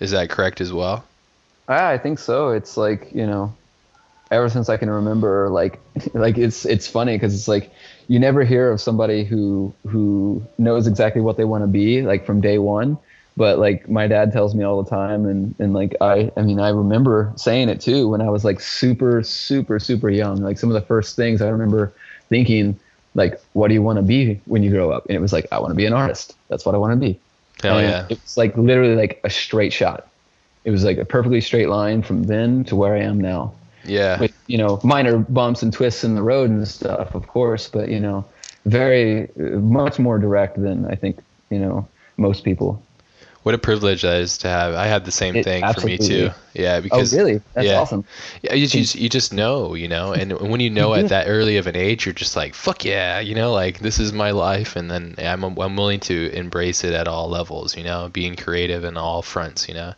is 0.00 0.10
that 0.10 0.28
correct 0.28 0.60
as 0.60 0.72
well 0.72 1.04
Ah, 1.68 1.88
I 1.88 1.98
think 1.98 2.18
so. 2.18 2.50
It's 2.50 2.76
like 2.76 3.12
you 3.12 3.26
know, 3.26 3.52
ever 4.30 4.48
since 4.48 4.68
I 4.68 4.76
can 4.76 4.90
remember, 4.90 5.48
like 5.50 5.80
like 6.14 6.38
it's 6.38 6.64
it's 6.64 6.86
funny 6.86 7.16
because 7.16 7.34
it's 7.34 7.48
like 7.48 7.70
you 8.08 8.18
never 8.18 8.44
hear 8.44 8.70
of 8.70 8.80
somebody 8.80 9.24
who 9.24 9.74
who 9.86 10.44
knows 10.58 10.86
exactly 10.86 11.20
what 11.20 11.36
they 11.36 11.44
want 11.44 11.62
to 11.62 11.68
be 11.68 12.02
like 12.02 12.24
from 12.24 12.40
day 12.40 12.58
one, 12.58 12.98
but 13.36 13.58
like 13.58 13.88
my 13.88 14.06
dad 14.06 14.32
tells 14.32 14.54
me 14.54 14.64
all 14.64 14.82
the 14.82 14.88
time 14.88 15.26
and 15.26 15.54
and 15.58 15.74
like 15.74 15.94
i 16.00 16.30
i 16.36 16.42
mean 16.42 16.58
i 16.58 16.68
remember 16.68 17.32
saying 17.36 17.68
it 17.68 17.80
too 17.80 18.08
when 18.08 18.20
i 18.20 18.30
was 18.30 18.44
like 18.44 18.60
super 18.60 19.22
super 19.22 19.78
super 19.78 20.08
young 20.08 20.38
like 20.38 20.58
some 20.58 20.70
of 20.70 20.74
the 20.74 20.86
first 20.86 21.16
things 21.16 21.42
i 21.42 21.48
remember 21.48 21.92
thinking 22.28 22.78
like 23.16 23.40
what 23.54 23.68
do 23.68 23.74
you 23.74 23.82
want 23.82 23.96
to 23.96 24.02
be 24.02 24.40
when 24.44 24.62
you 24.62 24.70
grow 24.70 24.90
up? 24.90 25.06
And 25.06 25.16
it 25.16 25.20
was 25.20 25.32
like 25.32 25.48
i 25.50 25.58
want 25.58 25.72
to 25.72 25.74
be 25.74 25.86
an 25.86 25.92
artist. 25.92 26.36
That's 26.48 26.64
what 26.64 26.74
i 26.74 26.78
want 26.78 26.92
to 26.92 26.96
be. 26.96 27.18
Hell 27.62 27.78
and 27.78 27.88
yeah. 27.88 28.06
it's 28.10 28.36
like 28.36 28.56
literally 28.56 28.94
like 28.94 29.20
a 29.24 29.30
straight 29.30 29.72
shot. 29.72 30.06
It 30.64 30.70
was 30.70 30.84
like 30.84 30.98
a 30.98 31.04
perfectly 31.04 31.40
straight 31.40 31.68
line 31.68 32.02
from 32.02 32.24
then 32.24 32.64
to 32.64 32.76
where 32.76 32.94
i 32.94 33.00
am 33.00 33.20
now 33.20 33.54
Yeah. 33.86 34.18
with 34.20 34.32
you 34.46 34.58
know 34.58 34.80
minor 34.82 35.18
bumps 35.18 35.62
and 35.62 35.72
twists 35.72 36.04
in 36.04 36.14
the 36.14 36.22
road 36.22 36.50
and 36.50 36.66
stuff 36.66 37.14
of 37.14 37.26
course 37.26 37.68
but 37.68 37.88
you 37.88 38.00
know 38.00 38.24
very 38.64 39.28
much 39.36 39.98
more 39.98 40.18
direct 40.18 40.60
than 40.60 40.86
i 40.86 40.94
think 40.96 41.20
you 41.50 41.58
know 41.58 41.86
most 42.16 42.42
people 42.44 42.82
What 43.46 43.54
a 43.54 43.58
privilege 43.58 44.02
that 44.02 44.18
is 44.20 44.38
to 44.38 44.48
have. 44.48 44.74
I 44.74 44.86
had 44.88 45.04
the 45.04 45.12
same 45.12 45.36
It- 45.36 45.44
thing 45.44 45.62
for 45.72 45.86
me 45.86 45.98
too. 45.98 46.30
Yeah, 46.52 46.78
oh, 46.78 46.82
because 46.82 47.14
oh 47.14 47.16
really 47.18 47.40
that's 47.54 47.68
yeah. 47.68 47.78
awesome 47.80 48.02
Yeah, 48.42 48.54
you 48.54 48.66
just 48.66 48.96
you 48.96 49.08
just 49.08 49.32
know, 49.32 49.74
you 49.78 49.86
know, 49.86 50.12
and 50.12 50.32
when 50.50 50.58
you 50.58 50.68
know 50.70 50.94
at 50.98 51.08
that 51.14 51.28
early 51.28 51.56
of 51.56 51.68
an 51.68 51.76
age, 51.76 52.06
you're 52.06 52.12
just 52.24 52.34
like, 52.34 52.54
fuck 52.54 52.84
yeah, 52.84 53.20
you 53.22 53.36
know, 53.36 53.52
like 53.52 53.78
this 53.78 54.00
is 54.00 54.10
my 54.12 54.32
life, 54.32 54.74
and 54.74 54.90
then 54.90 55.14
I'm 55.18 55.44
I'm 55.44 55.76
willing 55.76 56.00
to 56.10 56.16
embrace 56.34 56.82
it 56.82 56.92
at 56.92 57.06
all 57.06 57.28
levels, 57.30 57.76
you 57.76 57.84
know, 57.84 58.08
being 58.12 58.34
creative 58.34 58.82
in 58.82 58.96
all 58.96 59.22
fronts, 59.22 59.68
you 59.68 59.74
know. 59.74 59.94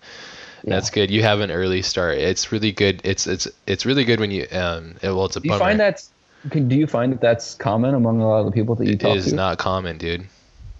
Yeah. 0.64 0.74
That's 0.74 0.90
good. 0.90 1.10
You 1.10 1.22
have 1.22 1.40
an 1.40 1.50
early 1.50 1.82
start. 1.82 2.18
It's 2.18 2.50
really 2.52 2.72
good. 2.72 3.00
It's 3.04 3.26
it's 3.26 3.46
it's 3.66 3.86
really 3.86 4.04
good 4.04 4.20
when 4.20 4.30
you 4.30 4.46
um. 4.52 4.96
it- 5.02 5.08
Well, 5.08 5.26
it's 5.26 5.36
a 5.36 5.40
do 5.40 5.46
you 5.48 5.50
bummer. 5.52 5.58
find 5.60 5.80
that's 5.80 6.10
can, 6.50 6.68
do 6.68 6.76
you 6.76 6.86
find 6.86 7.12
that 7.12 7.20
that's 7.20 7.54
common 7.54 7.94
among 7.94 8.20
a 8.20 8.28
lot 8.28 8.40
of 8.40 8.46
the 8.46 8.52
people 8.52 8.74
that 8.76 8.86
you 8.86 8.92
It 8.92 9.00
talk 9.00 9.16
is 9.16 9.26
to 9.26 9.34
not 9.34 9.58
common, 9.58 9.98
dude. 9.98 10.26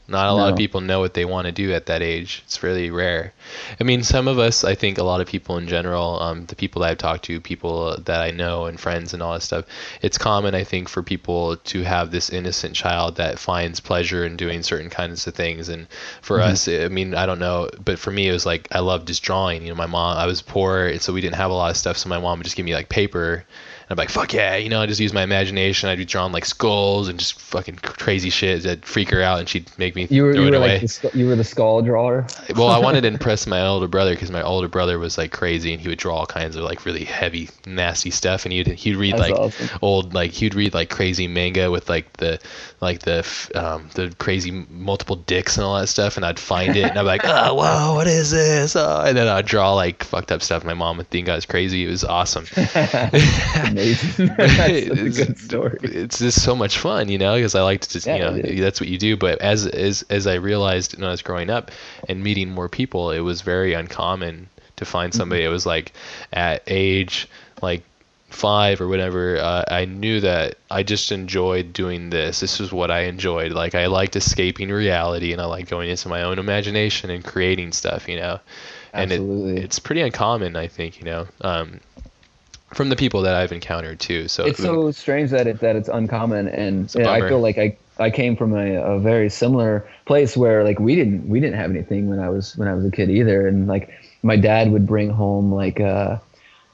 Not 0.09 0.29
a 0.29 0.33
lot 0.33 0.49
of 0.49 0.57
people 0.57 0.81
know 0.81 1.01
what 1.01 1.15
they 1.15 1.25
want 1.25 1.47
to 1.47 1.53
do 1.53 1.73
at 1.73 1.87
that 1.87 2.03
age. 2.03 2.43
It's 2.47 2.63
really 2.63 2.91
rare. 2.91 3.35
I 3.81 3.85
mean, 3.85 4.03
some 4.03 4.27
of 4.27 4.39
us, 4.39 4.65
I 4.65 4.75
think 4.75 4.99
a 4.99 5.03
lot 5.05 5.21
of 5.21 5.27
people 5.27 5.59
in 5.59 5.69
general, 5.69 6.21
um, 6.23 6.47
the 6.47 6.57
people 6.57 6.83
that 6.83 6.91
I've 6.91 6.99
talked 6.99 7.25
to, 7.27 7.41
people 7.41 7.97
that 7.99 8.21
I 8.21 8.31
know 8.31 8.67
and 8.67 8.81
friends 8.81 9.13
and 9.15 9.23
all 9.23 9.35
that 9.35 9.43
stuff, 9.43 9.67
it's 10.03 10.19
common, 10.19 10.55
I 10.55 10.65
think, 10.65 10.89
for 10.89 11.03
people 11.03 11.57
to 11.57 11.83
have 11.83 12.11
this 12.11 12.31
innocent 12.31 12.75
child 12.75 13.17
that 13.17 13.39
finds 13.39 13.81
pleasure 13.81 14.25
in 14.25 14.37
doing 14.37 14.63
certain 14.63 14.91
kinds 14.91 15.27
of 15.27 15.35
things. 15.35 15.69
And 15.69 15.87
for 16.23 16.41
Mm-hmm. 16.41 16.55
us, 16.55 16.69
I 16.69 16.89
mean, 16.89 17.15
I 17.15 17.27
don't 17.27 17.39
know, 17.39 17.69
but 17.85 17.99
for 17.99 18.11
me, 18.11 18.29
it 18.29 18.33
was 18.33 18.47
like 18.47 18.69
I 18.73 18.81
loved 18.81 19.09
just 19.09 19.23
drawing. 19.23 19.63
You 19.63 19.69
know, 19.71 19.75
my 19.77 19.87
mom, 19.87 20.17
I 20.17 20.27
was 20.27 20.43
poor, 20.43 20.99
so 20.99 21.13
we 21.13 21.21
didn't 21.21 21.37
have 21.37 21.51
a 21.51 21.55
lot 21.55 21.71
of 21.71 21.77
stuff, 21.77 21.99
so 21.99 22.09
my 22.09 22.19
mom 22.19 22.39
would 22.39 22.45
just 22.45 22.57
give 22.57 22.67
me 22.67 22.75
like 22.75 22.89
paper. 22.89 23.45
And 23.89 23.99
I'm 23.99 24.03
like, 24.03 24.11
fuck 24.11 24.35
yeah, 24.35 24.57
you 24.57 24.69
know, 24.69 24.83
I 24.83 24.87
just 24.87 25.01
use 25.01 25.15
my 25.15 25.23
imagination. 25.23 25.89
I'd 25.89 25.97
be 25.97 26.05
drawing 26.05 26.31
like 26.31 26.45
skulls 26.45 27.09
and 27.09 27.19
just 27.19 27.41
fucking 27.41 27.77
crazy 27.77 28.29
shit 28.29 28.65
that'd 28.65 28.85
freak 28.85 29.09
her 29.11 29.23
out, 29.23 29.39
and 29.39 29.49
she'd 29.49 29.71
make 29.79 29.97
me 29.97 30.07
you 30.11 30.25
were 30.25 30.35
throw 30.35 30.43
you 30.43 30.49
it 30.49 30.51
were 30.51 30.57
away. 30.59 30.81
like 30.81 30.91
the, 30.91 31.11
you 31.15 31.27
were 31.27 31.37
the 31.37 31.45
skull 31.45 31.81
drawer 31.81 32.27
well, 32.55 32.69
I 32.69 32.79
wanted 32.79 33.01
to 33.03 33.09
impress 33.15 33.47
my 33.47 33.67
older 33.67 33.89
brother 33.89 34.13
because 34.13 34.31
my 34.31 34.43
older 34.43 34.69
brother 34.69 34.99
was 34.99 35.17
like 35.17 35.33
crazy, 35.33 35.73
and 35.73 35.81
he 35.81 35.89
would 35.89 35.99
draw 35.99 36.17
all 36.19 36.27
kinds 36.27 36.55
of 36.57 36.65
like 36.65 36.85
really 36.85 37.05
heavy, 37.05 37.49
nasty 37.67 38.11
stuff, 38.11 38.45
and 38.45 38.53
he'd 38.53 38.67
he'd 38.67 38.97
read 38.97 39.15
That's 39.15 39.31
like 39.31 39.39
awesome. 39.39 39.79
old 39.81 40.13
like 40.13 40.33
he'd 40.33 40.55
read 40.55 40.75
like 40.75 40.91
crazy 40.91 41.27
manga 41.27 41.71
with 41.71 41.89
like 41.89 42.13
the 42.19 42.39
like 42.83 43.01
the 43.01 43.27
um 43.55 43.89
the 43.95 44.15
crazy 44.19 44.67
multiple 44.69 45.17
dicks 45.17 45.57
and 45.57 45.65
all 45.65 45.79
that 45.81 45.87
stuff, 45.87 46.17
and 46.17 46.27
I'd 46.27 46.39
find 46.39 46.77
it, 46.77 46.85
and 46.85 46.99
I'm 46.99 47.07
like, 47.07 47.23
oh 47.25 47.55
whoa, 47.55 47.95
what 47.95 48.07
is 48.07 48.31
this? 48.31 48.77
Oh, 48.77 49.05
and 49.07 49.17
then 49.17 49.29
I'd 49.29 49.47
draw 49.47 49.73
like 49.73 50.05
fucked 50.05 50.31
up 50.31 50.43
stuff. 50.43 50.63
My 50.63 50.75
mom 50.75 50.99
would 50.99 51.09
think 51.09 51.31
I 51.31 51.35
was 51.35 51.47
crazy. 51.47 51.87
It 51.87 51.89
was 51.89 52.05
awesome. 52.05 52.45
amazing 53.79 54.27
such 54.27 54.39
a 54.39 54.77
It's- 54.93 55.17
good 55.19 55.39
story 55.39 55.79
It's 55.83 56.19
just 56.19 56.43
so 56.43 56.55
much 56.57 56.79
fun, 56.79 57.09
you 57.09 57.19
know, 57.19 57.35
because 57.37 57.55
I 57.55 57.63
like 57.63 57.81
to 57.83 57.89
just, 57.91 58.07
Yeah, 58.07 58.35
you 58.35 58.43
know, 58.43 58.63
that's 58.63 58.81
what 58.81 58.89
you 58.89 58.99
do. 58.99 59.17
But 59.17 59.41
as 59.41 59.67
as 59.67 60.05
as 60.11 60.27
I 60.27 60.35
realized 60.35 60.97
when 60.97 61.07
I 61.07 61.11
was 61.11 61.23
growing 61.23 61.51
up 61.51 61.71
and 62.09 62.23
meeting 62.23 62.51
more 62.51 62.69
people, 62.69 63.11
it 63.11 63.21
was 63.21 63.41
very 63.43 63.75
uncommon 63.75 64.49
to 64.77 64.85
find 64.85 65.13
Mm-hmm. 65.13 65.19
somebody 65.19 65.43
that 65.45 65.51
was 65.51 65.67
like 65.67 65.93
at 66.33 66.63
age 66.67 67.29
like 67.63 67.83
five 68.31 68.81
or 68.81 68.89
whatever. 68.89 69.39
Uh, 69.39 69.65
I 69.69 69.87
knew 69.87 70.21
that 70.21 70.57
I 70.71 70.83
just 70.83 71.11
enjoyed 71.13 71.73
doing 71.73 72.11
this. 72.11 72.41
This 72.41 72.59
was 72.61 72.71
what 72.71 72.91
I 72.91 73.01
enjoyed. 73.05 73.53
Like 73.53 73.75
I 73.75 73.87
liked 73.87 74.17
escaping 74.17 74.69
reality, 74.71 75.33
and 75.33 75.41
I 75.41 75.47
liked 75.47 75.71
going 75.71 75.89
into 75.91 76.09
my 76.09 76.23
own 76.23 76.39
imagination 76.39 77.11
and 77.11 77.25
creating 77.25 77.73
stuff, 77.73 78.07
you 78.09 78.17
know. 78.17 78.39
And 78.93 79.13
it, 79.13 79.21
it's 79.65 79.79
pretty 79.79 80.01
uncommon, 80.03 80.57
I 80.57 80.67
think, 80.69 80.99
you 80.99 81.05
know. 81.05 81.27
Um, 81.41 81.81
from 82.75 82.89
the 82.89 82.97
people 82.97 83.23
that 83.23 83.35
I've 83.35 83.53
encountered 83.53 84.01
too. 84.01 84.29
So 84.29 84.45
it's 84.45 84.63
so 84.63 84.91
strange 84.91 85.31
that 85.31 85.47
it 85.47 85.61
that 85.61 85.77
it's 85.77 85.89
uncommon 85.89 86.49
and, 86.49 86.95
and 86.95 87.07
I 87.07 87.27
feel 87.29 87.41
like 87.41 87.59
I 87.59 87.77
I 87.99 88.11
came 88.11 88.37
from 88.37 88.55
a, 88.55 88.77
a 88.77 88.99
very 88.99 89.31
similar 89.31 89.89
place 90.07 90.37
where 90.37 90.65
like 90.65 90.79
we 90.79 90.95
didn't 90.95 91.29
we 91.29 91.41
didn't 91.41 91.57
have 91.57 91.71
anything 91.71 92.09
when 92.09 92.19
I 92.19 92.29
was 92.29 92.57
when 92.57 92.69
I 92.69 92.75
was 92.75 92.85
a 92.85 92.91
kid 92.91 93.11
either 93.11 93.47
and 93.47 93.67
like 93.67 93.91
my 94.23 94.37
dad 94.37 94.71
would 94.71 94.87
bring 94.87 95.11
home 95.11 95.53
like 95.53 95.81
uh 95.81 96.19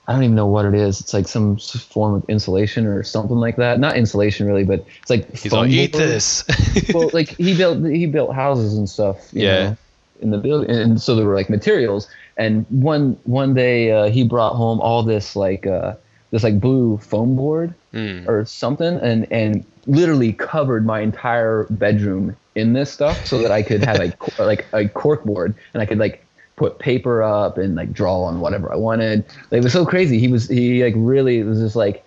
I 0.06 0.12
don't 0.12 0.22
even 0.22 0.36
know 0.36 0.46
what 0.46 0.66
it 0.66 0.74
is. 0.74 1.00
It's 1.00 1.14
like 1.14 1.26
some 1.26 1.56
form 1.56 2.14
of 2.14 2.24
insulation 2.28 2.84
or 2.86 3.02
something 3.02 3.38
like 3.38 3.56
that. 3.56 3.80
Not 3.80 3.96
insulation 3.96 4.46
really, 4.46 4.64
but 4.64 4.84
it's 5.00 5.08
like 5.08 5.34
He's 5.34 5.52
all 5.52 5.64
eat 5.64 5.94
this. 5.94 6.44
well, 6.94 7.08
like 7.14 7.30
he 7.30 7.56
built 7.56 7.82
he 7.86 8.04
built 8.04 8.34
houses 8.34 8.76
and 8.76 8.88
stuff. 8.88 9.32
You 9.32 9.44
Yeah. 9.44 9.62
Know, 9.62 9.76
in 10.20 10.30
the 10.30 10.38
building, 10.38 10.70
and 10.70 11.00
so 11.00 11.16
there 11.16 11.26
were 11.26 11.34
like 11.34 11.50
materials. 11.50 12.08
And 12.36 12.66
one 12.68 13.18
one 13.24 13.54
day 13.54 13.92
uh, 13.92 14.10
he 14.10 14.24
brought 14.24 14.54
home 14.54 14.80
all 14.80 15.02
this 15.02 15.36
like 15.36 15.66
uh, 15.66 15.94
this 16.30 16.42
like 16.42 16.60
blue 16.60 16.98
foam 16.98 17.36
board 17.36 17.74
Mm. 17.94 18.26
or 18.26 18.44
something, 18.44 18.98
and 18.98 19.24
and 19.30 19.64
literally 19.86 20.32
covered 20.32 20.84
my 20.84 20.98
entire 21.00 21.68
bedroom 21.70 22.36
in 22.56 22.72
this 22.72 22.90
stuff 22.90 23.24
so 23.24 23.38
that 23.38 23.52
I 23.52 23.62
could 23.62 23.84
have 23.84 24.00
a 24.00 24.12
like 24.42 24.66
a 24.72 24.88
cork 24.88 25.22
board 25.24 25.54
and 25.72 25.80
I 25.80 25.86
could 25.86 25.98
like 25.98 26.26
put 26.56 26.80
paper 26.80 27.22
up 27.22 27.56
and 27.56 27.76
like 27.76 27.92
draw 27.92 28.22
on 28.24 28.40
whatever 28.40 28.72
I 28.72 28.76
wanted. 28.76 29.24
Like, 29.50 29.58
it 29.58 29.62
was 29.62 29.72
so 29.72 29.86
crazy. 29.86 30.18
He 30.18 30.26
was 30.26 30.48
he 30.48 30.82
like 30.82 30.94
really 30.96 31.42
was 31.44 31.60
just 31.60 31.76
like 31.76 32.03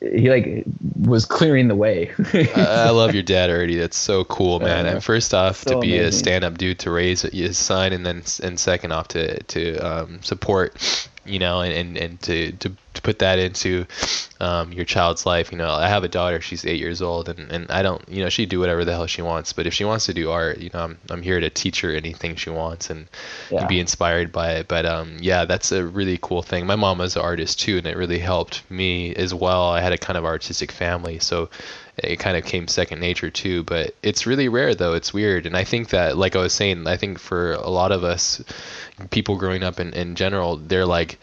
he 0.00 0.30
like 0.30 0.64
was 1.00 1.24
clearing 1.24 1.68
the 1.68 1.74
way. 1.74 2.12
I 2.34 2.50
I 2.56 2.90
love 2.90 3.14
your 3.14 3.22
dad 3.24 3.50
already. 3.50 3.76
That's 3.76 3.96
so 3.96 4.24
cool, 4.24 4.60
man. 4.60 4.86
Uh, 4.86 4.90
and 4.90 5.04
first 5.04 5.34
off, 5.34 5.64
to 5.64 5.70
so 5.70 5.80
be 5.80 5.98
a 5.98 6.12
stand-up 6.12 6.58
dude 6.58 6.78
to 6.80 6.90
raise 6.90 7.22
his 7.22 7.58
son, 7.58 7.92
and 7.92 8.04
then 8.04 8.22
and 8.42 8.58
second 8.58 8.92
off 8.92 9.08
to 9.08 9.42
to 9.42 9.76
um, 9.78 10.22
support, 10.22 11.08
you 11.28 11.38
know, 11.38 11.60
and 11.60 11.72
and, 11.72 11.96
and 11.96 12.20
to, 12.22 12.52
to 12.52 12.72
to 12.94 13.02
put 13.02 13.20
that 13.20 13.38
into 13.38 13.86
um, 14.40 14.72
your 14.72 14.84
child's 14.84 15.24
life. 15.26 15.52
You 15.52 15.58
know, 15.58 15.70
I 15.70 15.88
have 15.88 16.04
a 16.04 16.08
daughter. 16.08 16.40
She's 16.40 16.64
eight 16.66 16.80
years 16.80 17.00
old, 17.02 17.28
and, 17.28 17.50
and 17.52 17.70
I 17.70 17.82
don't, 17.82 18.02
you 18.08 18.22
know, 18.22 18.28
she 18.28 18.46
do 18.46 18.58
whatever 18.60 18.84
the 18.84 18.92
hell 18.92 19.06
she 19.06 19.22
wants. 19.22 19.52
But 19.52 19.66
if 19.66 19.74
she 19.74 19.84
wants 19.84 20.06
to 20.06 20.14
do 20.14 20.30
art, 20.30 20.58
you 20.58 20.70
know, 20.72 20.80
I'm 20.80 20.98
I'm 21.10 21.22
here 21.22 21.40
to 21.40 21.50
teach 21.50 21.80
her 21.82 21.92
anything 21.92 22.36
she 22.36 22.50
wants 22.50 22.90
and 22.90 23.06
Yeah. 23.50 23.66
be 23.66 23.78
inspired 23.80 24.32
by 24.32 24.52
it. 24.54 24.68
But 24.68 24.86
um, 24.86 25.18
yeah, 25.20 25.44
that's 25.44 25.70
a 25.72 25.84
really 25.84 26.18
cool 26.20 26.42
thing. 26.42 26.66
My 26.66 26.76
mom 26.76 26.98
was 26.98 27.16
an 27.16 27.22
artist 27.22 27.60
too, 27.60 27.78
and 27.78 27.86
it 27.86 27.96
really 27.96 28.18
helped 28.18 28.68
me 28.70 29.14
as 29.14 29.32
well. 29.34 29.68
I 29.68 29.80
had 29.80 29.92
a 29.92 29.98
kind 29.98 30.16
of 30.16 30.24
artistic 30.24 30.72
family, 30.72 31.18
so 31.18 31.50
it 32.02 32.16
kind 32.16 32.36
of 32.36 32.44
came 32.44 32.68
second 32.68 33.00
nature 33.00 33.30
too. 33.30 33.62
But 33.64 33.94
it's 34.02 34.26
really 34.26 34.48
rare 34.48 34.74
though. 34.74 34.94
It's 34.94 35.12
weird, 35.12 35.46
and 35.46 35.56
I 35.56 35.64
think 35.64 35.90
that, 35.90 36.16
like 36.16 36.36
I 36.36 36.40
was 36.40 36.52
saying, 36.52 36.86
I 36.86 36.96
think 36.96 37.18
for 37.18 37.52
a 37.52 37.70
lot 37.70 37.92
of 37.92 38.04
us, 38.04 38.42
people 39.10 39.36
growing 39.36 39.62
up 39.62 39.80
in 39.80 39.92
in 39.94 40.14
general, 40.14 40.56
they're 40.56 40.86
like. 40.86 41.18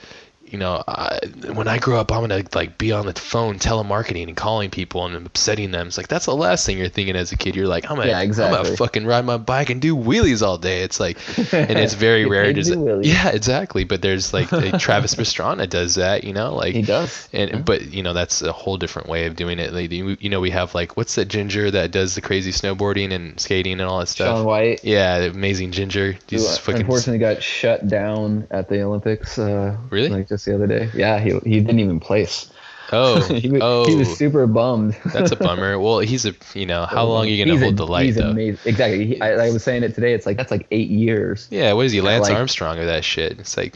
You 0.46 0.60
know, 0.60 0.84
I, 0.88 1.20
when 1.54 1.68
I 1.68 1.80
grow 1.80 2.00
up, 2.00 2.12
I'm 2.12 2.22
gonna 2.22 2.44
like 2.54 2.78
be 2.78 2.92
on 2.92 3.08
the 3.08 3.14
phone 3.14 3.58
telemarketing 3.58 4.28
and 4.28 4.38
calling 4.38 4.70
people 4.70 5.06
and 5.06 5.26
upsetting 5.26 5.72
them. 5.72 5.88
It's 5.88 5.98
like 5.98 6.08
that's 6.08 6.26
the 6.26 6.36
last 6.36 6.66
thing 6.66 6.78
you're 6.78 6.88
thinking 6.88 7.16
as 7.16 7.32
a 7.32 7.38
kid. 7.38 7.56
You're 7.56 7.68
like, 7.68 7.90
I'm 7.90 7.98
gonna, 7.98 8.10
Yeah, 8.10 8.22
exactly. 8.22 8.58
I'm 8.58 8.64
gonna 8.66 8.78
fucking 8.78 9.06
ride 9.06 9.26
my 9.26 9.38
bike 9.38 9.70
and 9.70 9.82
do 9.82 9.96
wheelies 9.96 10.46
all 10.46 10.58
day. 10.58 10.84
It's 10.84 11.00
like, 11.00 11.18
and 11.54 11.80
it's 11.80 11.96
very 11.96 12.26
rare. 12.26 12.54
Does 12.54 12.70
yeah, 12.70 13.30
exactly. 13.30 13.86
But 13.86 14.02
there's 14.02 14.34
like, 14.34 14.52
like 14.52 14.78
Travis 14.80 15.16
Pastrana 15.16 15.68
does 15.68 15.96
that. 15.96 16.24
You 16.24 16.34
know, 16.34 16.54
like 16.54 16.76
he 16.76 16.84
does. 16.84 17.28
and 17.34 17.66
but 17.66 17.92
you 17.94 18.04
know 18.04 18.14
that's 18.14 18.42
a 18.42 18.52
whole 18.52 18.78
different 18.78 19.10
way 19.10 19.26
of 19.26 19.36
doing 19.36 19.58
it. 19.58 19.74
Like, 19.74 19.92
you, 19.92 20.30
know, 20.30 20.42
we 20.42 20.52
have 20.52 20.76
like 20.76 20.96
what's 20.96 21.16
that 21.16 21.26
ginger 21.26 21.72
that 21.72 21.92
does 21.92 22.16
the 22.16 22.22
crazy 22.22 22.52
snowboarding 22.52 23.12
and 23.12 23.40
skating 23.40 23.74
and 23.74 23.84
all 23.84 24.00
that 24.00 24.10
stuff. 24.10 24.38
Shaun 24.38 24.46
White. 24.46 24.84
Yeah, 24.84 25.20
the 25.20 25.30
amazing 25.32 25.72
ginger. 25.72 26.12
who, 26.12 26.20
He's 26.28 26.46
uh, 26.46 26.60
fucking 26.60 26.82
unfortunately 26.82 27.20
got 27.20 27.42
shut 27.42 27.88
down 27.88 28.48
at 28.52 28.70
the 28.70 28.82
Olympics. 28.84 29.40
Uh, 29.40 29.78
Really? 29.90 30.10
Like 30.10 30.28
just 30.36 30.46
the 30.46 30.56
other 30.56 30.68
day. 30.68 30.90
Yeah, 30.94 31.20
he 31.20 31.40
he 31.50 31.62
didn't 31.62 31.80
even 31.80 32.00
place. 32.00 32.52
Oh 32.92 33.22
he, 33.34 33.50
was, 33.50 33.62
oh 33.64 33.86
he 33.88 33.96
was 33.96 34.16
super 34.18 34.46
bummed. 34.48 34.96
that's 35.14 35.32
a 35.32 35.36
bummer. 35.36 35.80
Well, 35.86 36.00
he's 36.00 36.26
a 36.26 36.34
you 36.54 36.66
know 36.66 36.86
how 36.86 37.06
long 37.06 37.26
are 37.26 37.30
you 37.30 37.44
gonna 37.44 37.54
He's 37.54 37.62
a- 37.62 37.66
hold 37.66 37.78
the 37.78 37.88
light 37.88 38.06
he's 38.06 38.16
though? 38.16 38.30
Amazing. 38.30 38.60
Exactly. 38.66 39.06
He, 39.08 39.22
I, 39.22 39.48
I 39.48 39.50
was 39.52 39.64
saying 39.64 39.84
it 39.84 39.94
today. 39.96 40.14
It's 40.14 40.26
like 40.26 40.38
that's 40.38 40.52
like 40.52 40.66
eight 40.72 40.90
years. 40.90 41.48
Yeah, 41.52 41.74
what 41.74 41.86
is 41.86 41.92
he, 41.92 42.02
Lance 42.02 42.28
like- 42.30 42.38
Armstrong 42.38 42.80
or 42.80 42.86
that 42.86 43.04
shit? 43.04 43.40
It's 43.40 43.58
like, 43.58 43.76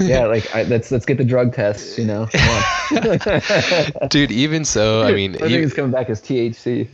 Yeah, 0.00 0.26
like 0.26 0.54
I, 0.54 0.62
let's 0.64 0.90
let's 0.90 1.06
get 1.06 1.18
the 1.18 1.24
drug 1.24 1.54
tests. 1.54 1.98
You 1.98 2.06
know, 2.06 2.28
dude. 4.08 4.30
Even 4.32 4.64
so, 4.64 5.02
I 5.02 5.12
mean, 5.12 5.34
I 5.36 5.38
think 5.38 5.50
he- 5.50 5.56
it's 5.58 5.74
coming 5.74 5.90
back 5.90 6.10
as 6.10 6.20
THC. 6.20 6.88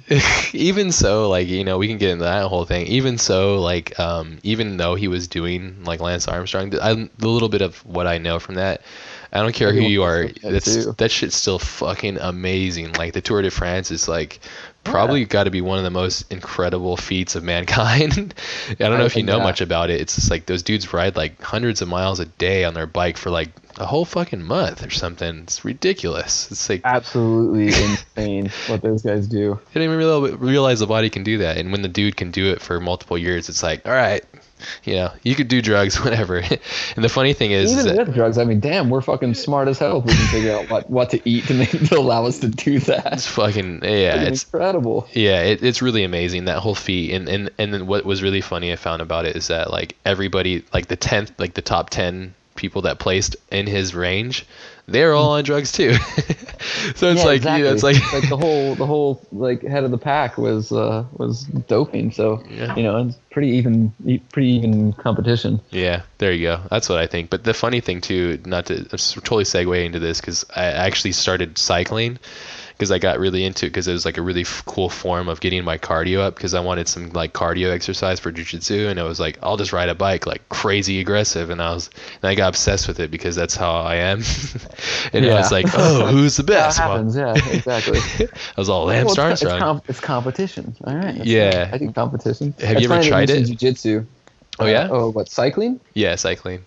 even 0.54 0.92
so 0.92 1.28
like 1.28 1.48
you 1.48 1.64
know 1.64 1.78
we 1.78 1.88
can 1.88 1.98
get 1.98 2.10
into 2.10 2.24
that 2.24 2.46
whole 2.48 2.64
thing 2.64 2.86
even 2.86 3.18
so 3.18 3.56
like 3.60 3.98
um 3.98 4.38
even 4.42 4.76
though 4.76 4.94
he 4.94 5.08
was 5.08 5.28
doing 5.28 5.82
like 5.84 6.00
lance 6.00 6.26
armstrong 6.28 6.72
I, 6.80 6.94
the 7.18 7.28
little 7.28 7.48
bit 7.48 7.62
of 7.62 7.84
what 7.86 8.06
i 8.06 8.18
know 8.18 8.38
from 8.38 8.54
that 8.56 8.82
I 9.36 9.42
don't 9.42 9.54
care 9.54 9.72
who 9.72 9.80
you 9.82 10.02
are. 10.02 10.22
to 10.22 10.26
look 10.28 10.36
at 10.44 10.52
That's 10.52 10.74
too. 10.84 10.92
that 10.98 11.10
shit's 11.10 11.36
still 11.36 11.58
fucking 11.58 12.18
amazing. 12.18 12.92
Like 12.94 13.12
the 13.12 13.20
Tour 13.20 13.42
de 13.42 13.50
France 13.50 13.90
is 13.90 14.08
like 14.08 14.40
probably 14.84 15.24
got 15.24 15.44
to 15.44 15.50
be 15.50 15.60
one 15.60 15.78
of 15.78 15.84
the 15.84 15.90
most 15.90 16.30
incredible 16.32 16.96
feats 16.96 17.34
of 17.34 17.42
mankind. 17.42 18.34
I 18.70 18.74
don't 18.74 18.98
know 18.98 19.04
I 19.04 19.06
if 19.06 19.16
you 19.16 19.22
know 19.24 19.38
that- 19.38 19.44
much 19.44 19.60
about 19.60 19.90
it. 19.90 20.00
It's 20.00 20.14
just 20.14 20.30
like 20.30 20.46
those 20.46 20.62
dudes 20.62 20.92
ride 20.92 21.16
like 21.16 21.40
hundreds 21.42 21.82
of 21.82 21.88
miles 21.88 22.20
a 22.20 22.24
day 22.26 22.64
on 22.64 22.74
their 22.74 22.86
bike 22.86 23.16
for 23.16 23.30
like 23.30 23.50
a 23.78 23.84
whole 23.84 24.04
fucking 24.06 24.42
month 24.42 24.86
or 24.86 24.90
something. 24.90 25.40
It's 25.40 25.64
ridiculous. 25.64 26.50
It's 26.50 26.68
like 26.68 26.80
Absolutely 26.84 27.66
insane 27.84 28.50
what 28.68 28.80
those 28.82 29.02
guys 29.02 29.26
do. 29.26 29.60
I 29.70 29.72
didn't 29.78 29.92
even 29.92 30.38
realize 30.38 30.80
the 30.80 30.86
body 30.86 31.10
can 31.10 31.24
do 31.24 31.38
that. 31.38 31.58
And 31.58 31.72
when 31.72 31.82
the 31.82 31.88
dude 31.88 32.16
can 32.16 32.30
do 32.30 32.46
it 32.52 32.60
for 32.62 32.80
multiple 32.80 33.18
years, 33.18 33.48
it's 33.48 33.62
like, 33.62 33.84
all 33.86 33.92
right, 33.92 34.24
you 34.84 34.94
know, 34.94 35.12
you 35.22 35.34
could 35.34 35.48
do 35.48 35.60
drugs, 35.62 36.00
whatever. 36.04 36.36
and 36.38 37.04
the 37.04 37.08
funny 37.08 37.32
thing 37.32 37.50
is, 37.50 37.72
is 37.72 37.84
Even 37.84 37.96
that 37.96 38.06
with 38.06 38.14
drugs, 38.14 38.38
I 38.38 38.44
mean, 38.44 38.60
damn, 38.60 38.90
we're 38.90 39.00
fucking 39.02 39.34
smart 39.34 39.68
as 39.68 39.78
hell 39.78 39.98
if 39.98 40.04
we 40.06 40.14
can 40.14 40.26
figure 40.28 40.52
out 40.56 40.70
what, 40.70 40.88
what 40.90 41.10
to 41.10 41.28
eat 41.28 41.44
to, 41.46 41.54
make, 41.54 41.70
to 41.88 41.98
allow 41.98 42.26
us 42.26 42.38
to 42.40 42.48
do 42.48 42.78
that. 42.80 43.12
it's 43.14 43.26
fucking 43.26 43.80
yeah, 43.84 44.12
Fucking 44.12 44.26
it's 44.32 44.44
incredible. 44.44 45.08
yeah, 45.12 45.42
it, 45.42 45.62
it's 45.62 45.82
really 45.82 46.04
amazing 46.04 46.46
that 46.46 46.58
whole 46.60 46.74
feat. 46.74 47.12
And 47.12 47.28
and 47.28 47.50
and 47.58 47.72
then 47.74 47.86
what 47.86 48.04
was 48.04 48.22
really 48.22 48.40
funny 48.40 48.72
I 48.72 48.76
found 48.76 49.02
about 49.02 49.24
it 49.26 49.36
is 49.36 49.48
that 49.48 49.70
like 49.70 49.96
everybody, 50.04 50.64
like 50.72 50.88
the 50.88 50.96
tenth, 50.96 51.32
like 51.38 51.54
the 51.54 51.62
top 51.62 51.90
ten 51.90 52.34
people 52.56 52.82
that 52.82 52.98
placed 52.98 53.36
in 53.50 53.66
his 53.66 53.94
range, 53.94 54.46
they're 54.86 55.14
all 55.14 55.32
on 55.32 55.44
drugs 55.44 55.72
too. 55.72 55.94
so 56.94 57.10
it's 57.10 57.20
Yeah, 57.20 57.24
like 57.24 57.42
you 57.42 57.64
know, 57.64 57.72
it's 57.72 57.82
like 57.82 57.96
like 58.12 58.28
the 58.28 58.36
whole 58.36 58.74
the 58.74 58.86
whole 58.86 59.20
like 59.32 59.62
head 59.62 59.84
of 59.84 59.90
the 59.90 59.98
pack 59.98 60.38
was 60.38 60.72
uh 60.72 61.04
was 61.12 61.44
doping. 61.44 62.12
So 62.12 62.42
Yeah. 62.50 62.74
you 62.76 62.82
know, 62.82 63.06
it's 63.06 63.16
pretty 63.30 63.48
even 63.48 63.92
pretty 64.32 64.48
even 64.50 64.92
competition. 64.94 65.60
Yeah, 65.70 66.02
there 66.18 66.32
you 66.32 66.46
go. 66.46 66.60
That's 66.70 66.88
what 66.88 66.98
I 66.98 67.06
think. 67.06 67.30
But 67.30 67.44
the 67.44 67.54
funny 67.54 67.80
thing 67.80 68.00
too, 68.00 68.40
not 68.46 68.66
to 68.66 68.84
totally 68.84 69.44
segue 69.44 69.84
into 69.84 69.98
this, 69.98 70.20
because 70.20 70.44
I 70.54 70.64
actually 70.64 71.12
started 71.12 71.58
cycling 71.58 72.18
because 72.76 72.90
I 72.90 72.98
got 72.98 73.18
really 73.18 73.42
into 73.44 73.64
it 73.64 73.70
because 73.70 73.88
it 73.88 73.92
was 73.92 74.04
like 74.04 74.18
a 74.18 74.22
really 74.22 74.42
f- 74.42 74.62
cool 74.66 74.90
form 74.90 75.28
of 75.28 75.40
getting 75.40 75.64
my 75.64 75.78
cardio 75.78 76.18
up 76.18 76.34
because 76.34 76.52
I 76.52 76.60
wanted 76.60 76.88
some 76.88 77.08
like 77.10 77.32
cardio 77.32 77.72
exercise 77.72 78.20
for 78.20 78.30
jujitsu 78.30 78.90
and 78.90 78.98
it 78.98 79.02
was 79.02 79.18
like 79.18 79.38
I'll 79.42 79.56
just 79.56 79.72
ride 79.72 79.88
a 79.88 79.94
bike 79.94 80.26
like 80.26 80.46
crazy 80.50 81.00
aggressive 81.00 81.48
and 81.48 81.62
I 81.62 81.72
was 81.72 81.88
and 82.22 82.28
I 82.28 82.34
got 82.34 82.48
obsessed 82.48 82.86
with 82.86 83.00
it 83.00 83.10
because 83.10 83.34
that's 83.34 83.56
how 83.56 83.76
I 83.76 83.96
am 83.96 84.22
and 85.14 85.24
I 85.24 85.36
was 85.36 85.50
like 85.50 85.66
oh 85.72 86.06
who's 86.08 86.36
the 86.36 86.42
That 86.46 86.76
best 86.76 86.78
Well, 86.78 87.10
yeah, 87.16 87.50
exactly. 87.50 87.98
I 88.28 88.60
was 88.60 88.68
all 88.68 88.84
Lance 88.84 89.16
Well, 89.16 89.32
it's, 89.32 89.42
comp- 89.42 89.88
it's 89.88 90.00
competition. 90.00 90.76
All 90.84 90.94
right. 90.94 91.16
that's 91.16 91.26
Yeah. 91.26 91.70
I 91.72 91.78
think 91.78 91.94
competition. 91.94 92.54
Have 92.60 92.80
you 92.80 92.92
ever 92.92 93.02
tried 93.02 93.30
it? 93.30 93.46
Jiu-jitsu. 93.46 94.04
Oh, 94.58 94.66
yeah? 94.66 94.84
Uh, 94.84 94.88
oh, 94.90 95.10
what 95.10 95.28
cycling? 95.30 95.80
yeah 95.94 96.14
cycling 96.16 96.64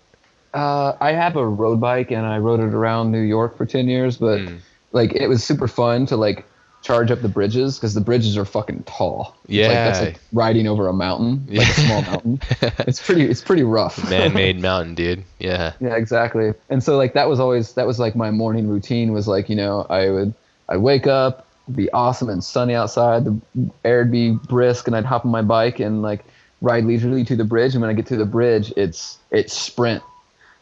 Uh, 0.56 0.94
I 1.00 1.12
have 1.12 1.36
a 1.36 1.48
road 1.48 1.80
bike 1.80 2.10
and 2.10 2.26
I 2.26 2.40
rode 2.40 2.60
it 2.62 2.74
around 2.74 3.12
New 3.12 3.22
York 3.22 3.56
for 3.58 3.68
ten 3.68 3.88
years, 3.88 4.18
but 4.18 4.40
Mm. 4.40 4.60
Like 4.92 5.14
it 5.14 5.28
was 5.28 5.44
super 5.44 5.68
fun 5.68 6.06
to 6.08 6.18
like 6.18 6.46
charge 6.82 7.12
up 7.12 7.22
the 7.22 7.30
bridges 7.30 7.78
because 7.78 7.94
the 7.94 8.02
bridges 8.02 8.38
are 8.38 8.46
fucking 8.46 8.84
tall. 8.84 9.36
Yeah, 9.48 9.68
like, 9.68 9.76
that's 9.76 10.02
like 10.02 10.20
riding 10.32 10.68
over 10.68 10.88
a 10.88 10.94
mountain, 10.94 11.46
like 11.50 11.68
a 11.68 11.72
small 11.72 12.02
mountain. 12.04 12.40
It's 12.88 13.06
pretty. 13.06 13.26
It's 13.26 13.42
pretty 13.42 13.64
rough. 13.64 14.10
man-made 14.10 14.62
mountain 14.62 14.96
dude 14.96 15.24
yeah 15.40 15.74
Yeah, 15.82 15.96
exactly. 15.96 16.54
And 16.70 16.84
so 16.84 16.98
like 16.98 17.14
that 17.14 17.30
was 17.30 17.40
always 17.40 17.74
that 17.74 17.86
was 17.86 18.00
like 18.00 18.16
my 18.16 18.32
morning 18.32 18.68
routine 18.68 19.12
was 19.12 19.28
like, 19.28 19.50
you 19.50 19.56
know, 19.56 19.86
I 19.90 20.10
would 20.10 20.34
I'd 20.70 20.78
wake 20.78 21.08
up, 21.08 21.48
be 21.76 21.90
awesome 21.92 22.30
and 22.30 22.44
sunny 22.44 22.74
outside, 22.76 23.26
the 23.26 23.40
air'd 23.84 24.12
be 24.12 24.32
brisk 24.32 24.88
and 24.88 24.96
I'd 24.96 25.06
hop 25.06 25.26
on 25.26 25.32
my 25.32 25.42
bike 25.42 25.80
and 25.80 26.02
like 26.02 26.24
ride 26.62 26.86
leisurely 26.86 27.24
to 27.26 27.36
the 27.36 27.46
bridge 27.46 27.74
and 27.74 27.82
when 27.82 27.90
I 27.90 27.94
get 27.94 28.06
to 28.08 28.18
the 28.18 28.26
bridge, 28.26 28.74
it's 28.78 29.18
it's 29.32 29.54
sprint. 29.54 30.02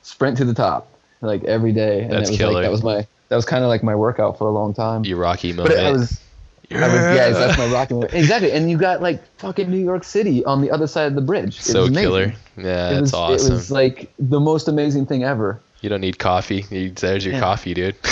Sprint 0.02 0.38
to 0.38 0.46
the 0.46 0.54
top. 0.54 0.90
Like 1.22 1.44
every 1.46 1.72
day. 1.72 2.02
And 2.02 2.12
That's 2.12 2.30
it 2.30 2.34
was 2.34 2.38
killer. 2.40 2.54
like 2.54 2.64
that 2.64 2.72
was 2.72 2.84
my 2.84 3.08
that 3.30 3.36
was 3.36 3.46
kind 3.46 3.64
of 3.64 3.70
like 3.70 3.84
my 3.84 3.96
workout 3.96 4.38
for 4.38 4.48
a 4.48 4.52
long 4.52 4.74
time. 4.74 5.04
your 5.04 5.18
Rocky 5.18 5.52
but 5.52 5.70
moment 5.70 5.80
it, 5.80 5.86
I 5.86 5.92
was 5.92 6.20
I 6.72 6.88
was 6.88 6.94
yeah, 6.94 7.30
that's 7.30 7.58
my 7.58 7.68
rocking 7.68 8.04
exactly. 8.04 8.52
And 8.52 8.70
you 8.70 8.78
got 8.78 9.02
like 9.02 9.26
fucking 9.38 9.70
New 9.70 9.78
York 9.78 10.04
City 10.04 10.44
on 10.46 10.62
the 10.62 10.70
other 10.72 10.88
side 10.88 11.08
of 11.08 11.16
the 11.16 11.22
bridge. 11.22 11.60
It 11.60 11.64
so 11.64 11.90
killer 11.90 12.34
yeah 12.58 12.90
It 12.90 12.94
that's 12.96 13.02
was, 13.02 13.14
awesome 13.14 13.52
It 13.52 13.56
was 13.56 13.72
like 13.72 14.14
the 14.20 14.40
most 14.40 14.68
amazing 14.68 15.06
thing 15.06 15.24
ever. 15.24 15.62
You 15.82 15.90
don't 15.90 16.02
need 16.02 16.18
coffee. 16.18 16.66
You, 16.72 16.90
there's 16.90 17.24
your 17.24 17.40
coffee, 17.40 17.74
dude. 17.76 17.96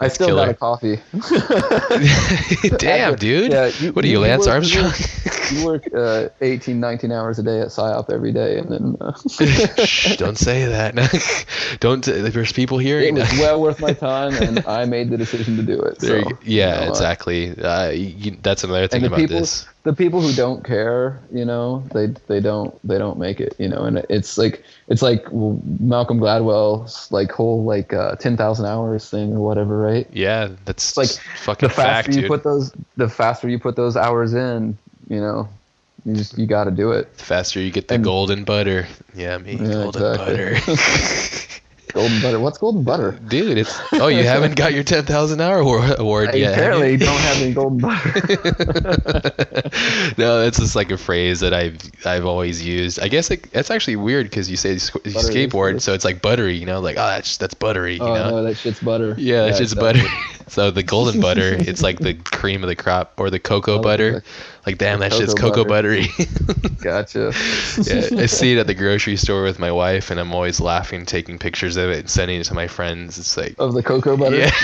I 0.00 0.08
still 0.08 0.28
killer. 0.28 0.46
got 0.46 0.48
a 0.48 0.54
coffee. 0.54 1.00
Damn, 2.78 3.16
dude. 3.16 3.52
Yeah, 3.52 3.66
you- 3.78 3.92
what 3.92 4.04
are 4.04 4.08
you- 4.08 4.14
you, 4.14 4.20
Lance 4.20 4.46
work- 4.46 4.54
Armstrong? 4.54 4.92
You 5.52 5.66
work 5.66 5.84
uh, 5.94 6.28
18, 6.40 6.80
19 6.80 7.12
hours 7.12 7.38
a 7.38 7.42
day 7.42 7.60
at 7.60 7.68
Psyop 7.68 8.10
every 8.10 8.32
day, 8.32 8.58
and 8.58 8.68
then 8.70 8.96
uh, 9.00 9.12
Shh, 9.84 10.16
don't 10.16 10.38
say 10.38 10.64
that. 10.64 11.76
don't. 11.80 12.02
There's 12.04 12.52
people 12.52 12.78
here. 12.78 13.00
it 13.00 13.12
was 13.12 13.30
well 13.32 13.60
worth 13.60 13.80
my 13.80 13.92
time, 13.92 14.32
and 14.34 14.66
I 14.66 14.86
made 14.86 15.10
the 15.10 15.18
decision 15.18 15.56
to 15.58 15.62
do 15.62 15.78
it. 15.82 16.00
So, 16.00 16.16
yeah, 16.16 16.22
you 16.44 16.80
know, 16.80 16.86
uh, 16.86 16.88
exactly. 16.90 17.50
Uh, 17.50 17.92
that's 18.40 18.64
another 18.64 18.88
thing 18.88 19.04
about 19.04 19.18
people, 19.18 19.40
this. 19.40 19.66
The 19.84 19.92
people 19.92 20.20
who 20.20 20.32
don't 20.32 20.64
care, 20.64 21.20
you 21.32 21.44
know, 21.44 21.84
they 21.92 22.06
they 22.26 22.40
don't 22.40 22.76
they 22.86 22.98
don't 22.98 23.18
make 23.18 23.38
it, 23.40 23.54
you 23.58 23.68
know, 23.68 23.84
and 23.84 23.98
it's 24.08 24.36
like 24.38 24.64
it's 24.88 25.02
like 25.02 25.24
Malcolm 25.32 26.18
Gladwell's 26.18 27.10
like 27.12 27.30
whole 27.30 27.64
like 27.64 27.92
uh, 27.92 28.16
ten 28.16 28.36
thousand 28.36 28.66
hours 28.66 29.08
thing 29.10 29.34
or 29.34 29.40
whatever, 29.40 29.78
right? 29.78 30.06
Yeah, 30.12 30.48
that's 30.64 30.96
like 30.96 31.10
fucking 31.36 31.68
the 31.68 31.74
faster 31.74 31.92
fact, 31.92 32.08
you 32.08 32.22
dude. 32.22 32.28
put 32.28 32.42
those 32.44 32.72
the 32.96 33.08
faster 33.08 33.48
you 33.48 33.58
put 33.58 33.76
those 33.76 33.96
hours 33.96 34.32
in 34.34 34.76
you 35.08 35.20
know 35.20 35.48
you 36.06 36.14
just 36.14 36.36
you 36.38 36.46
got 36.46 36.64
to 36.64 36.70
do 36.70 36.92
it 36.92 37.16
the 37.18 37.24
faster 37.24 37.60
you 37.60 37.70
get 37.70 37.88
the 37.88 37.94
and- 37.96 38.04
golden 38.04 38.44
butter. 38.44 38.86
Yeah, 39.14 39.36
me 39.38 39.52
Yeah, 39.52 39.68
golden 39.84 40.02
exactly. 40.02 40.34
butter. 40.34 40.56
golden 41.94 42.20
butter 42.20 42.40
what's 42.40 42.58
golden 42.58 42.82
butter 42.82 43.12
Dude, 43.28 43.56
it's 43.56 43.80
oh 43.94 44.08
you 44.08 44.24
haven't 44.24 44.56
got 44.56 44.74
your 44.74 44.84
ten 44.84 45.04
thousand 45.04 45.40
hour 45.40 45.58
award 45.58 46.30
I 46.30 46.34
yet. 46.34 46.52
apparently 46.52 46.92
you? 46.92 46.98
don't 46.98 47.20
have 47.20 47.40
any 47.40 47.54
golden 47.54 47.78
butter 47.78 48.12
no, 50.18 50.42
that's 50.42 50.58
just 50.58 50.76
like 50.76 50.90
a 50.90 50.98
phrase 50.98 51.40
that 51.40 51.54
I've 51.54 51.78
I've 52.04 52.26
always 52.26 52.64
used. 52.64 53.00
I 53.00 53.08
guess 53.08 53.30
it, 53.30 53.50
that's 53.52 53.70
actually 53.70 53.96
weird 53.96 54.26
because 54.28 54.50
you 54.50 54.56
say 54.56 54.72
you 54.72 54.76
skateboard, 54.78 55.80
so 55.80 55.94
it's 55.94 56.04
like 56.04 56.20
buttery. 56.22 56.56
You 56.56 56.66
know, 56.66 56.80
like 56.80 56.96
oh 56.96 57.06
that's 57.06 57.36
that's 57.36 57.54
buttery. 57.54 57.94
You 57.94 58.02
oh 58.02 58.14
know. 58.14 58.30
no 58.30 58.42
that 58.42 58.56
shit's 58.56 58.80
butter 58.80 59.14
Yeah, 59.18 59.46
it's 59.46 59.58
just 59.58 59.74
exactly. 59.74 60.02
butter. 60.02 60.14
So 60.46 60.70
the 60.70 60.82
golden 60.82 61.22
butter, 61.22 61.54
it's 61.58 61.82
like 61.82 62.00
the 62.00 62.12
cream 62.12 62.62
of 62.62 62.68
the 62.68 62.76
crop, 62.76 63.18
or 63.18 63.30
the 63.30 63.40
cocoa 63.40 63.80
butter. 63.82 64.22
Like 64.66 64.78
damn, 64.78 64.98
the 64.98 65.08
that 65.08 65.16
shit's 65.16 65.34
cocoa 65.34 65.64
cocoa 65.64 65.68
buttery. 65.68 66.06
gotcha 66.80 67.32
yeah, 67.82 68.22
I 68.22 68.26
see 68.26 68.52
it 68.52 68.58
at 68.58 68.66
the 68.66 68.74
grocery 68.74 69.16
store 69.16 69.42
with 69.42 69.58
my 69.58 69.70
wife, 69.70 70.10
and 70.10 70.18
I'm 70.18 70.34
always 70.34 70.60
laughing, 70.60 71.04
taking 71.04 71.38
pictures 71.38 71.76
of 71.76 71.90
it, 71.90 71.98
and 72.00 72.10
sending 72.10 72.40
it 72.40 72.44
to 72.44 72.54
my 72.54 72.66
friends. 72.66 73.18
It's 73.18 73.36
like, 73.36 73.54
of 73.58 73.74
the 73.74 73.82
cocoa 73.82 74.16
butter 74.16 74.38
yeah. 74.38 74.50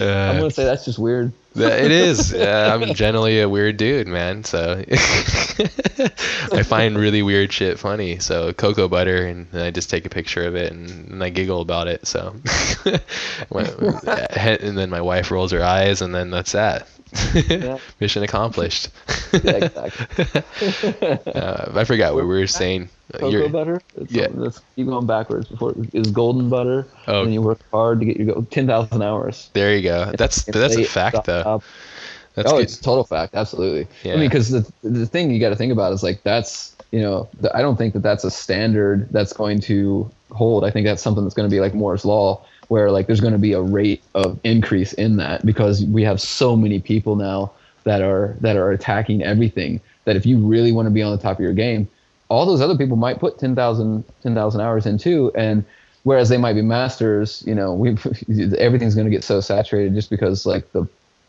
i'm 0.00 0.36
Uh, 0.36 0.38
gonna 0.38 0.50
say 0.50 0.64
that's 0.64 0.84
just 0.84 0.98
weird 0.98 1.32
it 1.56 1.90
is. 1.90 2.32
Uh, 2.32 2.70
I'm 2.72 2.94
generally 2.94 3.40
a 3.40 3.48
weird 3.48 3.76
dude, 3.76 4.06
man. 4.06 4.44
So 4.44 4.84
I 4.88 6.62
find 6.62 6.96
really 6.96 7.22
weird 7.22 7.52
shit 7.52 7.78
funny. 7.78 8.18
So 8.18 8.52
cocoa 8.52 8.88
butter, 8.88 9.26
and 9.26 9.50
then 9.50 9.66
I 9.66 9.70
just 9.70 9.90
take 9.90 10.06
a 10.06 10.08
picture 10.08 10.46
of 10.46 10.54
it, 10.54 10.72
and, 10.72 10.88
and 11.10 11.24
I 11.24 11.30
giggle 11.30 11.60
about 11.60 11.88
it. 11.88 12.06
So, 12.06 12.36
and 12.84 14.78
then 14.78 14.90
my 14.90 15.00
wife 15.00 15.30
rolls 15.30 15.52
her 15.52 15.64
eyes, 15.64 16.02
and 16.02 16.14
then 16.14 16.30
that's 16.30 16.52
that. 16.52 16.86
Yeah. 17.48 17.78
Mission 18.00 18.22
accomplished. 18.22 18.88
yeah 19.42 19.64
exactly 19.64 20.42
uh, 21.34 21.72
I 21.74 21.84
forgot 21.84 22.14
what 22.14 22.22
we 22.24 22.28
were 22.38 22.46
saying. 22.46 22.88
Uh, 23.14 23.18
cocoa 23.18 23.30
you're- 23.30 23.48
butter 23.48 23.80
it's, 23.96 24.12
yeah. 24.12 24.28
let's 24.32 24.60
keep 24.76 24.86
going 24.86 25.06
backwards 25.06 25.48
before 25.48 25.74
is 25.92 26.10
golden 26.10 26.48
butter 26.48 26.86
Oh. 27.06 27.22
and 27.22 27.32
you 27.32 27.42
work 27.42 27.60
hard 27.70 28.00
to 28.00 28.06
get 28.06 28.16
your 28.16 28.26
go 28.34 28.42
10000 28.42 29.02
hours 29.02 29.50
There 29.52 29.74
you 29.76 29.82
go. 29.82 30.12
That's 30.16 30.44
that's 30.44 30.76
a 30.76 30.84
fact 30.84 31.24
though. 31.24 31.62
That's 32.34 32.52
oh, 32.52 32.56
good. 32.58 32.64
it's 32.64 32.76
total 32.78 33.02
fact, 33.04 33.34
absolutely. 33.34 33.88
Yeah. 34.04 34.14
I 34.14 34.16
mean, 34.16 34.28
because 34.28 34.50
the 34.50 34.70
the 34.82 35.06
thing 35.06 35.30
you 35.32 35.40
got 35.40 35.48
to 35.48 35.56
think 35.56 35.72
about 35.72 35.92
is 35.92 36.04
like 36.04 36.22
that's 36.22 36.76
you 36.92 37.00
know 37.00 37.28
the, 37.40 37.54
I 37.56 37.62
don't 37.62 37.76
think 37.76 37.94
that 37.94 38.02
that's 38.02 38.22
a 38.22 38.30
standard 38.30 39.08
that's 39.10 39.32
going 39.32 39.60
to 39.62 40.08
hold. 40.30 40.64
I 40.64 40.70
think 40.70 40.86
that's 40.86 41.02
something 41.02 41.24
that's 41.24 41.34
going 41.34 41.48
to 41.48 41.54
be 41.54 41.58
like 41.60 41.74
Moore's 41.74 42.04
law, 42.04 42.44
where 42.68 42.90
like 42.90 43.06
there's 43.06 43.20
going 43.20 43.32
to 43.32 43.38
be 43.38 43.52
a 43.52 43.60
rate 43.60 44.02
of 44.14 44.38
increase 44.44 44.92
in 44.94 45.16
that 45.16 45.44
because 45.44 45.84
we 45.84 46.02
have 46.04 46.20
so 46.20 46.56
many 46.56 46.80
people 46.80 47.16
now 47.16 47.50
that 47.84 48.02
are 48.02 48.36
that 48.40 48.56
are 48.56 48.70
attacking 48.70 49.22
everything. 49.22 49.80
That 50.04 50.16
if 50.16 50.24
you 50.24 50.38
really 50.38 50.72
want 50.72 50.86
to 50.86 50.90
be 50.90 51.02
on 51.02 51.12
the 51.12 51.22
top 51.22 51.38
of 51.38 51.42
your 51.42 51.52
game, 51.52 51.88
all 52.28 52.46
those 52.46 52.60
other 52.60 52.76
people 52.76 52.96
might 52.96 53.18
put 53.18 53.38
10,000 53.38 54.04
10,000 54.22 54.60
hours 54.60 54.86
in 54.86 54.98
too, 54.98 55.32
and 55.34 55.64
whereas 56.04 56.28
they 56.28 56.38
might 56.38 56.54
be 56.54 56.62
masters, 56.62 57.42
you 57.46 57.54
know, 57.54 57.72
we 57.74 57.90
everything's 58.58 58.94
going 58.94 59.06
to 59.06 59.10
get 59.10 59.24
so 59.24 59.40
saturated 59.40 59.94
just 59.94 60.10
because 60.10 60.46
like 60.46 60.70
the 60.72 60.86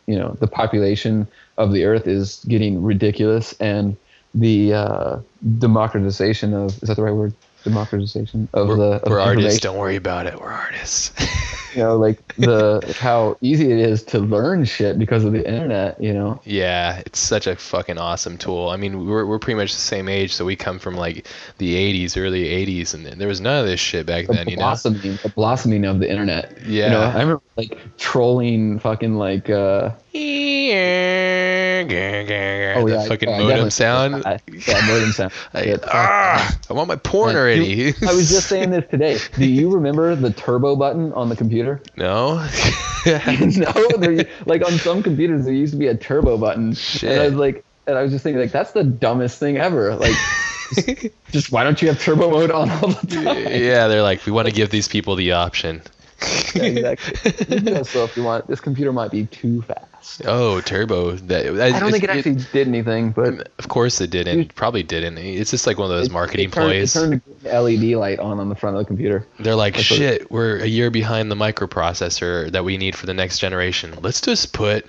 you 0.08 0.18
know 0.18 0.36
the 0.40 0.48
population 0.48 1.28
of 1.58 1.72
the 1.72 1.86
earth 1.86 2.08
is 2.08 2.44
getting 2.48 2.82
ridiculous 2.82 3.54
and 3.60 3.96
the 4.34 4.74
uh, 4.74 5.20
democratization 5.58 6.54
of 6.54 6.72
is 6.82 6.90
that 6.90 6.96
the 6.96 7.04
right 7.04 7.14
word 7.14 7.34
democratization 7.64 8.48
of 8.54 8.68
we're, 8.68 8.76
the 8.76 8.92
of 9.04 9.10
we're 9.10 9.20
artists. 9.20 9.60
Don't 9.60 9.78
worry 9.78 9.96
about 9.96 10.28
it. 10.28 10.40
We're 10.40 10.52
artists. 10.52 11.12
you 11.76 11.84
know, 11.84 11.98
like 11.98 12.36
the 12.36 12.96
how 13.00 13.38
easy 13.42 13.72
it 13.72 13.80
is 13.80 14.04
to 14.04 14.20
learn 14.20 14.66
shit 14.66 14.98
because 14.98 15.24
of 15.24 15.34
the 15.34 15.46
internet. 15.46 16.02
You 16.02 16.14
know. 16.14 16.42
Yeah, 16.46 17.02
it's 17.06 17.20
such 17.20 17.48
a 17.48 17.56
fucking 17.56 17.98
awesome 17.98 18.38
tool. 18.38 18.70
I 18.70 18.78
mean, 18.78 19.06
we're 19.06 19.26
we're 19.26 19.40
pretty 19.40 19.60
much 19.60 19.74
the 19.74 19.82
same 19.82 20.10
age, 20.10 20.34
so 20.34 20.46
we 20.46 20.56
come 20.56 20.80
from 20.80 20.96
like 20.96 21.28
the 21.58 21.76
'80s, 21.76 22.18
early 22.18 22.46
'80s, 22.46 22.94
and 22.94 23.06
there 23.06 23.28
was 23.28 23.42
none 23.42 23.60
of 23.60 23.66
this 23.66 23.80
shit 23.80 24.06
back 24.06 24.28
The 24.28 24.34
then. 24.34 24.50
You 24.50 24.56
know. 24.56 24.64
blossoming, 24.64 25.20
the 25.22 25.30
blossoming 25.30 25.86
of 25.86 26.00
the 26.00 26.10
internet. 26.10 26.58
You 26.66 26.90
know, 26.90 27.02
Yeah. 27.02 27.10
I 27.16 27.22
remember 27.22 27.42
like 27.56 27.78
trolling 27.98 28.80
fucking 28.80 29.16
like 29.16 29.50
uh 29.50 29.92
Oh 32.78 32.88
yeah, 32.88 33.04
the 33.04 33.06
fucking 33.08 33.30
I 33.30 33.40
modem 33.40 33.70
sound. 33.70 34.24
Yeah, 34.26 34.88
modem 34.88 35.12
sound. 35.12 35.32
I, 35.54 35.64
Yeah, 35.64 35.78
ah, 35.86 36.58
I 36.70 36.74
want 36.74 36.88
my 36.88 36.96
porn 36.96 37.30
Man, 37.34 37.38
already. 37.38 37.66
you- 37.68 37.94
I 38.08 38.14
was 38.14 38.30
just 38.30 38.48
saying 38.48 38.72
this 38.72 38.86
today. 38.90 39.20
Do 39.36 39.46
you 39.46 39.70
remember 39.72 40.16
the 40.16 40.32
turbo 40.32 40.76
button 40.76 41.14
on 41.14 41.30
the 41.30 41.36
computer? 41.36 41.82
no. 41.98 42.36
no, 43.06 43.88
there, 43.98 44.26
like 44.46 44.66
on 44.66 44.74
some 44.74 45.02
computers 45.04 45.46
there 45.46 45.54
used 45.54 45.74
to 45.74 45.80
be 45.80 45.88
a 45.88 45.96
turbo 45.96 46.38
button, 46.38 46.70
and 46.70 46.74
I 46.74 46.80
Shit. 46.82 47.32
was 47.32 47.36
like, 47.40 47.64
and 47.88 47.98
I 47.98 48.04
was 48.04 48.12
just 48.12 48.24
thinking 48.24 48.42
like 48.42 48.52
that's 48.52 48.72
the 48.72 48.84
dumbest 48.84 49.40
thing 49.40 49.58
ever. 49.58 49.96
Like, 49.96 50.16
just, 50.76 51.08
just 51.32 51.52
why 51.52 51.64
don't 51.64 51.82
you 51.82 51.88
have 51.88 52.00
turbo 52.00 52.30
mode 52.30 52.52
on 52.52 52.70
all 52.70 52.90
the 52.90 53.08
time? 53.08 53.24
yeah, 53.64 53.88
they're 53.88 54.04
like, 54.04 54.26
we 54.26 54.32
want 54.32 54.48
to 54.48 54.54
give 54.54 54.70
these 54.70 54.88
people 54.88 55.16
the 55.16 55.32
option. 55.32 55.82
Yeah, 56.56 56.64
exactly. 56.64 57.56
You 57.58 57.62
can 57.64 57.78
also, 57.78 58.04
if 58.04 58.18
you 58.18 58.24
want, 58.24 58.48
this 58.48 58.60
computer 58.60 58.92
might 58.92 59.12
be 59.12 59.26
too 59.28 59.62
fast. 59.64 60.22
Oh, 60.26 60.62
turbo. 60.62 61.12
That 61.12 61.46
I 61.62 61.78
don't 61.80 61.92
think 61.92 62.04
it 62.04 62.10
actually 62.10 62.36
did 62.54 62.68
anything, 62.68 63.12
but 63.12 63.50
Of 63.60 63.68
course 63.68 64.00
it 64.02 64.10
didn't. 64.10 64.56
Probably 64.56 64.82
didn't. 64.84 65.18
It's 65.18 65.52
just 65.52 65.68
like 65.68 65.78
one 65.78 65.92
of 65.92 65.98
those 65.98 66.08
it- 66.08 66.12
marketing 66.12 66.50
it 66.50 66.54
turned, 66.54 66.68
plays. 66.68 66.96
It 66.96 67.00
turned 67.00 67.22
the 67.44 67.62
LED 67.62 67.98
light 67.98 68.20
on 68.20 68.40
on 68.40 68.50
the 68.50 68.56
front 68.56 68.76
of 68.76 68.82
the 68.82 68.86
computer. 68.86 69.26
They're 69.40 69.56
like, 69.56 69.76
That's 69.76 69.90
what- 69.92 69.98
shit, 69.98 70.32
we're 70.32 70.58
a 70.60 70.66
year 70.68 70.90
behind 70.90 71.30
the 71.32 71.36
microprocessor 71.36 72.52
that 72.52 72.64
we 72.64 72.78
need 72.78 72.96
for 72.96 73.06
the 73.06 73.14
next 73.14 73.40
generation. 73.40 73.94
Let's 74.02 74.22
just 74.22 74.54
put 74.54 74.86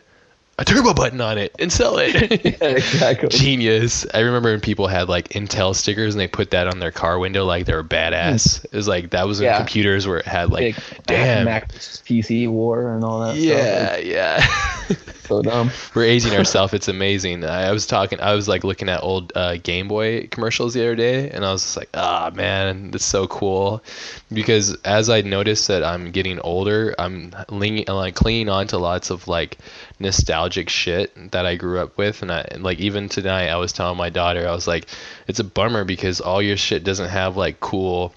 a 0.61 0.65
turbo 0.65 0.95
button 0.95 1.21
on 1.21 1.39
it 1.39 1.53
and 1.59 1.73
sell 1.73 1.97
it. 1.99 2.11
Yeah, 2.61 2.69
exactly. 2.69 3.29
Genius. 3.31 4.07
I 4.15 4.21
remember 4.21 4.51
when 4.51 4.61
people 4.61 4.87
had 4.87 5.09
like 5.09 5.31
Intel 5.31 5.75
stickers 5.75 6.15
and 6.15 6.21
they 6.21 6.29
put 6.29 6.51
that 6.51 6.67
on 6.69 6.79
their 6.79 6.91
car 6.93 7.19
window 7.19 7.45
like 7.45 7.65
they 7.67 7.75
were 7.75 7.83
badass. 7.83 8.65
It 8.65 8.73
was 8.73 8.87
like 8.87 9.11
that 9.11 9.27
was 9.27 9.41
when 9.41 9.47
Yeah. 9.47 9.57
computers 9.57 10.07
were 10.07 10.23
had 10.25 10.51
like 10.51 10.77
Big 10.77 10.85
damn. 11.07 11.47
Mac 11.47 11.73
PC 11.73 12.49
war 12.49 12.95
and 12.95 13.03
all 13.03 13.21
that. 13.21 13.37
yeah, 13.37 13.95
stuff. 13.95 14.05
yeah. 14.05 14.47
So 15.31 15.43
dumb. 15.43 15.71
We're 15.95 16.03
aging 16.07 16.35
ourselves. 16.35 16.75
It's 16.75 16.89
amazing. 16.89 17.45
I, 17.45 17.71
was 17.71 17.87
talking. 17.87 18.21
I 18.21 18.35
was 18.35 18.49
like 18.49 18.65
looking 18.65 18.89
at 18.89 19.01
old 19.01 19.31
uh, 19.37 19.59
Game 19.59 19.87
Boy 19.87 20.27
commercials 20.27 20.75
the 20.75 20.81
other 20.83 20.97
day, 20.97 21.31
and 21.31 21.45
I 21.45 21.53
was 21.53 21.63
just 21.63 21.77
like, 21.77 21.89
"Ah, 21.95 22.33
man, 22.35 22.91
that's 22.91 23.05
so 23.05 23.29
cool." 23.29 23.81
Because 24.33 24.75
as 24.85 25.09
I 25.09 25.21
noticed 25.21 25.69
that 25.69 25.85
I'm 25.85 26.11
getting 26.11 26.41
older, 26.41 26.97
I'm 26.99 27.33
leaning, 27.49 27.85
like 27.87 28.17
clinging 28.17 28.49
on 28.49 28.67
to 28.69 28.79
lots 28.79 29.11
of 29.11 29.29
like 29.29 29.59
nostalgic 30.01 30.69
shit 30.69 31.31
that 31.33 31.47
I 31.47 31.57
grew 31.57 31.79
up 31.79 31.97
with, 31.97 32.23
and 32.23 32.33
I 32.33 32.41
and, 32.51 32.63
like 32.63 32.79
even 32.81 33.09
tonight, 33.09 33.49
I 33.49 33.57
was 33.57 33.73
telling 33.73 33.97
my 33.97 34.11
daughter, 34.11 34.49
I 34.49 34.53
was 34.53 34.67
like, 34.67 34.87
"It's 35.29 35.41
a 35.41 35.45
bummer 35.45 35.85
because 35.85 36.21
all 36.21 36.43
your 36.43 36.57
shit 36.57 36.85
doesn't 36.85 37.11
have 37.11 37.37
like 37.37 37.61
cool." 37.61 38.15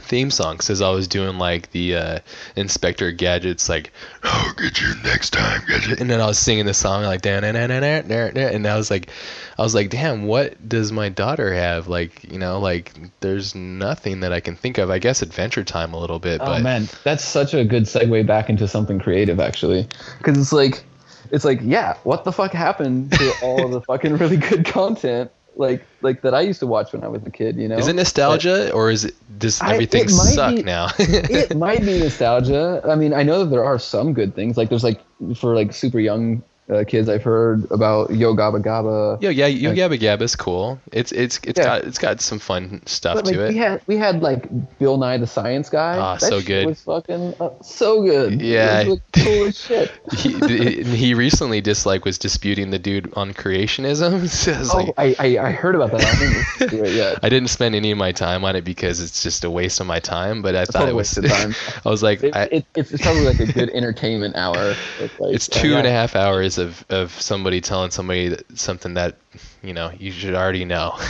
theme 0.00 0.30
songs. 0.30 0.70
As 0.70 0.80
I 0.80 0.88
was 0.90 1.06
doing 1.06 1.36
like 1.36 1.70
the 1.72 1.96
uh, 1.96 2.18
Inspector 2.56 3.12
Gadgets 3.12 3.68
like 3.68 3.92
oh 4.24 4.52
get 4.56 4.80
you 4.80 4.94
next 5.04 5.30
time 5.30 5.60
gadget. 5.68 6.00
And 6.00 6.08
then 6.08 6.22
I 6.22 6.26
was 6.26 6.38
singing 6.38 6.64
the 6.64 6.72
song 6.72 7.02
like 7.02 7.20
dan 7.20 7.42
dan 7.42 7.54
dan 7.54 7.68
dan 7.68 8.08
dan 8.08 8.34
dan 8.34 8.54
and 8.54 8.66
I 8.66 8.76
was 8.76 8.90
like 8.90 9.10
I 9.58 9.62
was 9.62 9.74
like 9.74 9.90
damn 9.90 10.26
what 10.26 10.66
does 10.66 10.90
my 10.90 11.10
daughter 11.10 11.52
have? 11.52 11.86
Like 11.86 12.24
you 12.24 12.38
know 12.38 12.60
like 12.60 12.94
there's 13.20 13.54
nothing 13.54 14.20
that 14.20 14.32
I 14.32 14.40
can 14.40 14.56
think 14.56 14.78
of. 14.78 14.88
I 14.88 14.98
guess 14.98 15.20
Adventure 15.20 15.64
Time 15.64 15.92
a 15.92 15.98
little 15.98 16.18
bit 16.18 16.40
Oh 16.40 16.46
but 16.46 16.62
man, 16.62 16.88
that's 17.04 17.24
such 17.24 17.52
a 17.52 17.64
good 17.64 17.82
segue 17.82 18.26
back 18.26 18.48
into 18.48 18.66
something 18.66 18.98
creative, 18.98 19.40
actually, 19.40 19.86
because 20.18 20.38
it's 20.38 20.52
like, 20.52 20.84
it's 21.30 21.44
like, 21.44 21.60
yeah, 21.62 21.96
what 22.04 22.24
the 22.24 22.32
fuck 22.32 22.52
happened 22.52 23.12
to 23.12 23.32
all 23.42 23.64
of 23.64 23.70
the 23.70 23.80
fucking 23.88 24.16
really 24.16 24.36
good 24.36 24.64
content, 24.66 25.30
like, 25.56 25.84
like 26.00 26.22
that 26.22 26.34
I 26.34 26.40
used 26.40 26.60
to 26.60 26.66
watch 26.66 26.92
when 26.92 27.04
I 27.04 27.08
was 27.08 27.22
a 27.26 27.30
kid, 27.30 27.56
you 27.56 27.68
know? 27.68 27.76
is 27.76 27.88
it 27.88 27.94
nostalgia 27.96 28.72
or 28.72 28.90
is 28.90 29.04
it 29.04 29.14
does 29.38 29.60
I- 29.60 29.72
everything 29.74 30.04
it 30.04 30.10
suck 30.10 30.56
be- 30.56 30.62
now 30.62 30.88
it 30.98 31.56
might 31.56 31.80
be 31.80 31.98
nostalgia. 31.98 32.82
I 32.88 32.94
mean, 32.94 33.12
I 33.14 33.22
know 33.22 33.44
that 33.44 33.50
there 33.50 33.64
are 33.64 33.78
some 33.78 34.12
good 34.12 34.34
things. 34.34 34.56
Like, 34.56 34.68
there's 34.68 34.84
like 34.84 35.00
for 35.36 35.54
like 35.54 35.72
super 35.72 36.00
young 36.00 36.42
uh, 36.70 36.84
kids, 36.84 37.08
I've 37.08 37.22
heard 37.22 37.70
about 37.70 38.10
Yo 38.14 38.34
Gabba 38.34 38.62
Gabba. 38.62 39.20
Yo, 39.22 39.30
yeah, 39.30 39.46
you 39.46 39.70
Like- 39.70 40.00
Gabba 40.00 40.22
is 40.22 40.36
cool. 40.36 40.78
It's 40.92 41.12
it's 41.12 41.40
it's 41.44 41.58
Yeah. 41.58 41.64
got 41.64 41.84
it's 41.84 41.98
got 41.98 42.20
some 42.20 42.38
fun 42.38 42.80
stuff 42.86 43.16
But 43.16 43.26
like 43.26 43.34
to 43.34 43.44
it. 43.46 43.48
we 43.52 43.56
had 43.56 43.80
we 43.86 43.96
had 43.96 44.22
like 44.22 44.48
Bill 44.78 44.96
Nye 44.98 45.16
the 45.18 45.26
Science 45.26 45.68
Guy. 45.68 45.98
Ah, 45.98 46.14
that 46.16 46.20
so 46.28 46.40
good. 46.40 46.66
Was 46.66 46.80
fucking 46.82 47.34
uh, 47.40 47.50
so 47.62 48.02
good. 48.02 48.40
Yeah. 48.40 48.84
Was, 48.84 48.88
like, 48.88 49.00
cool 49.24 49.44
as 49.46 49.58
shit. 49.66 49.92
he, 50.16 50.82
he 50.82 51.14
recently 51.14 51.60
just 51.60 51.86
like 51.86 52.04
was 52.04 52.18
disputing 52.18 52.70
the 52.70 52.78
dude 52.78 53.12
on 53.14 53.32
creationism. 53.34 54.28
So 54.40 54.52
I 54.52 54.84
Oh, 54.86 54.94
I, 54.96 55.16
I 55.18 55.38
I 55.48 55.50
heard 55.52 55.74
about 55.74 55.90
that. 55.90 56.04
I 56.04 56.18
didn't 56.66 56.84
it 56.86 56.94
yet. 56.94 57.18
I 57.22 57.28
didn't 57.28 57.48
spend 57.48 57.74
any 57.74 57.90
of 57.90 57.98
my 57.98 58.12
time 58.12 58.44
on 58.44 58.54
it 58.56 58.62
because 58.64 59.00
it's 59.00 59.22
just 59.22 59.44
a 59.44 59.50
waste 59.50 59.80
of 59.80 59.86
my 59.86 59.98
time. 59.98 60.40
But 60.42 60.54
I 60.54 60.64
thought 60.64 60.88
it 60.88 60.94
was. 60.94 61.18
I 61.18 61.54
was 61.88 62.02
like, 62.02 62.22
It, 62.22 62.34
I, 62.36 62.42
it, 62.44 62.64
it's 62.76 62.92
it's 62.92 63.02
probably 63.02 63.24
like 63.24 63.40
a 63.40 63.46
good 63.52 63.70
entertainment 63.70 64.36
hour. 64.36 64.74
It's, 65.00 65.18
like, 65.20 65.34
it's 65.34 65.48
two 65.48 65.74
uh, 65.74 65.78
and 65.78 65.86
a 65.86 65.90
half 65.90 66.14
hours 66.16 66.58
of, 66.60 66.84
of 66.88 67.10
somebody 67.20 67.60
telling 67.60 67.90
somebody 67.90 68.28
that, 68.28 68.58
something 68.58 68.94
that 68.94 69.16
you 69.62 69.74
know 69.74 69.90
you 69.98 70.12
should 70.12 70.34
already 70.34 70.64
know. 70.64 70.96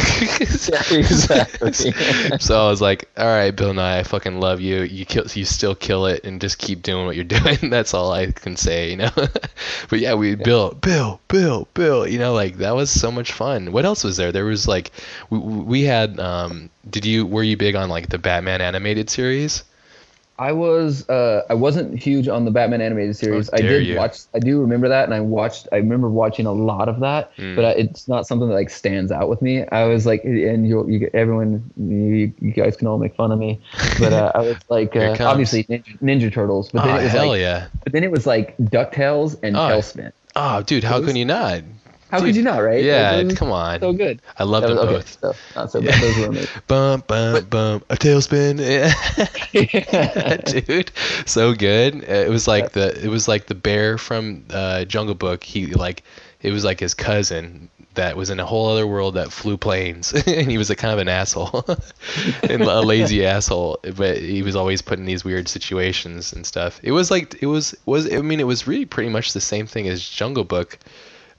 Yeah, 0.70 0.82
exactly. 0.90 1.72
so 2.38 2.66
I 2.66 2.68
was 2.68 2.80
like, 2.80 3.08
all 3.16 3.26
right, 3.26 3.50
Bill 3.50 3.74
Nye, 3.74 3.98
I 3.98 4.02
fucking 4.02 4.40
love 4.40 4.60
you. 4.60 4.82
You 4.82 5.04
kill, 5.04 5.24
you 5.32 5.44
still 5.44 5.74
kill 5.74 6.06
it, 6.06 6.24
and 6.24 6.40
just 6.40 6.58
keep 6.58 6.82
doing 6.82 7.06
what 7.06 7.16
you're 7.16 7.24
doing. 7.40 7.70
That's 7.70 7.94
all 7.94 8.12
I 8.12 8.30
can 8.30 8.56
say, 8.56 8.90
you 8.90 8.96
know. 8.96 9.10
but 9.88 9.98
yeah, 9.98 10.14
we 10.14 10.34
Bill, 10.34 10.72
Bill, 10.74 11.20
Bill, 11.28 11.68
Bill. 11.74 12.06
You 12.06 12.18
know, 12.18 12.32
like 12.34 12.58
that 12.58 12.74
was 12.74 12.90
so 12.90 13.10
much 13.10 13.32
fun. 13.32 13.72
What 13.72 13.84
else 13.84 14.04
was 14.04 14.16
there? 14.16 14.32
There 14.32 14.44
was 14.44 14.68
like, 14.68 14.90
we, 15.30 15.38
we 15.38 15.82
had. 15.82 16.18
Um, 16.20 16.70
did 16.88 17.04
you 17.04 17.26
were 17.26 17.42
you 17.42 17.56
big 17.56 17.74
on 17.74 17.88
like 17.88 18.08
the 18.08 18.18
Batman 18.18 18.60
animated 18.60 19.10
series? 19.10 19.64
I 20.40 20.52
was 20.52 21.06
uh, 21.10 21.44
I 21.50 21.54
wasn't 21.54 22.02
huge 22.02 22.26
on 22.26 22.46
the 22.46 22.50
Batman 22.50 22.80
animated 22.80 23.14
series. 23.14 23.50
I 23.52 23.58
did 23.58 23.86
you. 23.86 23.96
watch. 23.96 24.20
I 24.34 24.38
do 24.38 24.58
remember 24.58 24.88
that, 24.88 25.04
and 25.04 25.12
I 25.12 25.20
watched. 25.20 25.68
I 25.70 25.76
remember 25.76 26.08
watching 26.08 26.46
a 26.46 26.52
lot 26.52 26.88
of 26.88 27.00
that, 27.00 27.36
Mm. 27.36 27.54
but 27.56 27.64
I, 27.66 27.70
it's 27.72 28.08
not 28.08 28.26
something 28.26 28.48
that 28.48 28.54
like 28.54 28.70
stands 28.70 29.12
out 29.12 29.28
with 29.28 29.42
me. 29.42 29.66
I 29.66 29.84
was 29.84 30.06
like, 30.06 30.24
and 30.24 30.66
you, 30.66 30.88
you 30.88 31.10
everyone, 31.12 31.70
you, 31.76 32.32
you 32.40 32.52
guys 32.52 32.74
can 32.74 32.86
all 32.86 32.96
make 32.98 33.14
fun 33.16 33.30
of 33.32 33.38
me, 33.38 33.60
but 33.98 34.14
uh, 34.14 34.32
I 34.34 34.40
was 34.40 34.56
like, 34.70 34.96
uh, 34.96 35.14
obviously 35.20 35.64
Ninja, 35.64 35.98
Ninja 36.00 36.32
Turtles, 36.32 36.70
but 36.70 36.84
Oh 36.84 36.86
then 36.86 37.00
it 37.00 37.02
was 37.02 37.12
hell 37.12 37.28
like, 37.28 37.40
yeah! 37.40 37.66
but 37.84 37.92
then 37.92 38.02
it 38.02 38.10
was 38.10 38.26
like 38.26 38.56
Ducktales 38.56 39.38
and 39.42 39.54
Oh, 39.56 39.60
TaleSpin. 39.60 40.12
Oh 40.36 40.62
dude, 40.62 40.84
how 40.84 40.98
Those- 41.00 41.08
can 41.08 41.16
you 41.16 41.26
not? 41.26 41.62
How 42.10 42.18
Dude, 42.18 42.28
could 42.28 42.36
you 42.36 42.42
not, 42.42 42.58
right? 42.58 42.82
Yeah, 42.82 43.22
Like, 43.24 43.36
come 43.36 43.52
on. 43.52 43.80
so 43.80 43.92
good. 43.92 44.20
I 44.36 44.42
love 44.44 44.64
them 44.64 44.78
okay, 44.78 44.92
both. 44.94 45.18
so, 45.20 45.32
not 45.54 45.70
so 45.70 45.80
bad. 45.80 46.00
Those 46.02 46.18
were 46.18 46.26
amazing. 46.26 46.48
Bum 46.66 47.04
bum 47.06 47.44
bum, 47.44 47.82
a 47.88 47.96
tailspin. 47.96 48.58
dude 50.66 50.90
so 51.26 51.54
good 51.54 52.02
it 52.04 52.28
was 52.30 52.46
like 52.48 52.72
the 52.72 53.04
it 53.04 53.08
was 53.08 53.28
like 53.28 53.46
the 53.46 53.54
bear 53.54 53.98
from 53.98 54.44
uh 54.50 54.84
jungle 54.84 55.14
book 55.14 55.44
he 55.44 55.66
like 55.66 56.02
it 56.42 56.52
was 56.52 56.64
like 56.64 56.80
his 56.80 56.94
cousin 56.94 57.68
that 57.94 58.16
was 58.16 58.30
in 58.30 58.38
a 58.40 58.46
whole 58.46 58.68
other 58.68 58.86
world 58.86 59.14
that 59.14 59.32
flew 59.32 59.56
planes 59.56 60.12
and 60.12 60.50
he 60.50 60.58
was 60.58 60.70
a 60.70 60.76
kind 60.76 60.92
of 60.92 60.98
an 61.00 61.08
asshole 61.08 61.64
and 62.44 62.62
a 62.62 62.80
lazy 62.80 63.24
asshole 63.26 63.78
but 63.96 64.16
he 64.18 64.42
was 64.42 64.54
always 64.56 64.80
put 64.82 64.98
in 64.98 65.04
these 65.04 65.24
weird 65.24 65.48
situations 65.48 66.32
and 66.32 66.46
stuff 66.46 66.80
it 66.82 66.92
was 66.92 67.10
like 67.10 67.40
it 67.42 67.46
was 67.46 67.74
was 67.86 68.12
i 68.12 68.18
mean 68.20 68.40
it 68.40 68.46
was 68.46 68.66
really 68.66 68.86
pretty 68.86 69.10
much 69.10 69.32
the 69.32 69.40
same 69.40 69.66
thing 69.66 69.88
as 69.88 70.02
jungle 70.08 70.44
book 70.44 70.78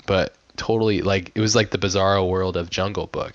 but 0.06 0.36
totally 0.62 1.02
like 1.02 1.32
it 1.36 1.42
was 1.42 1.56
like 1.56 1.70
the 1.72 1.78
bizarro 1.78 2.28
world 2.30 2.56
of 2.58 2.70
jungle 2.70 3.08
book 3.08 3.34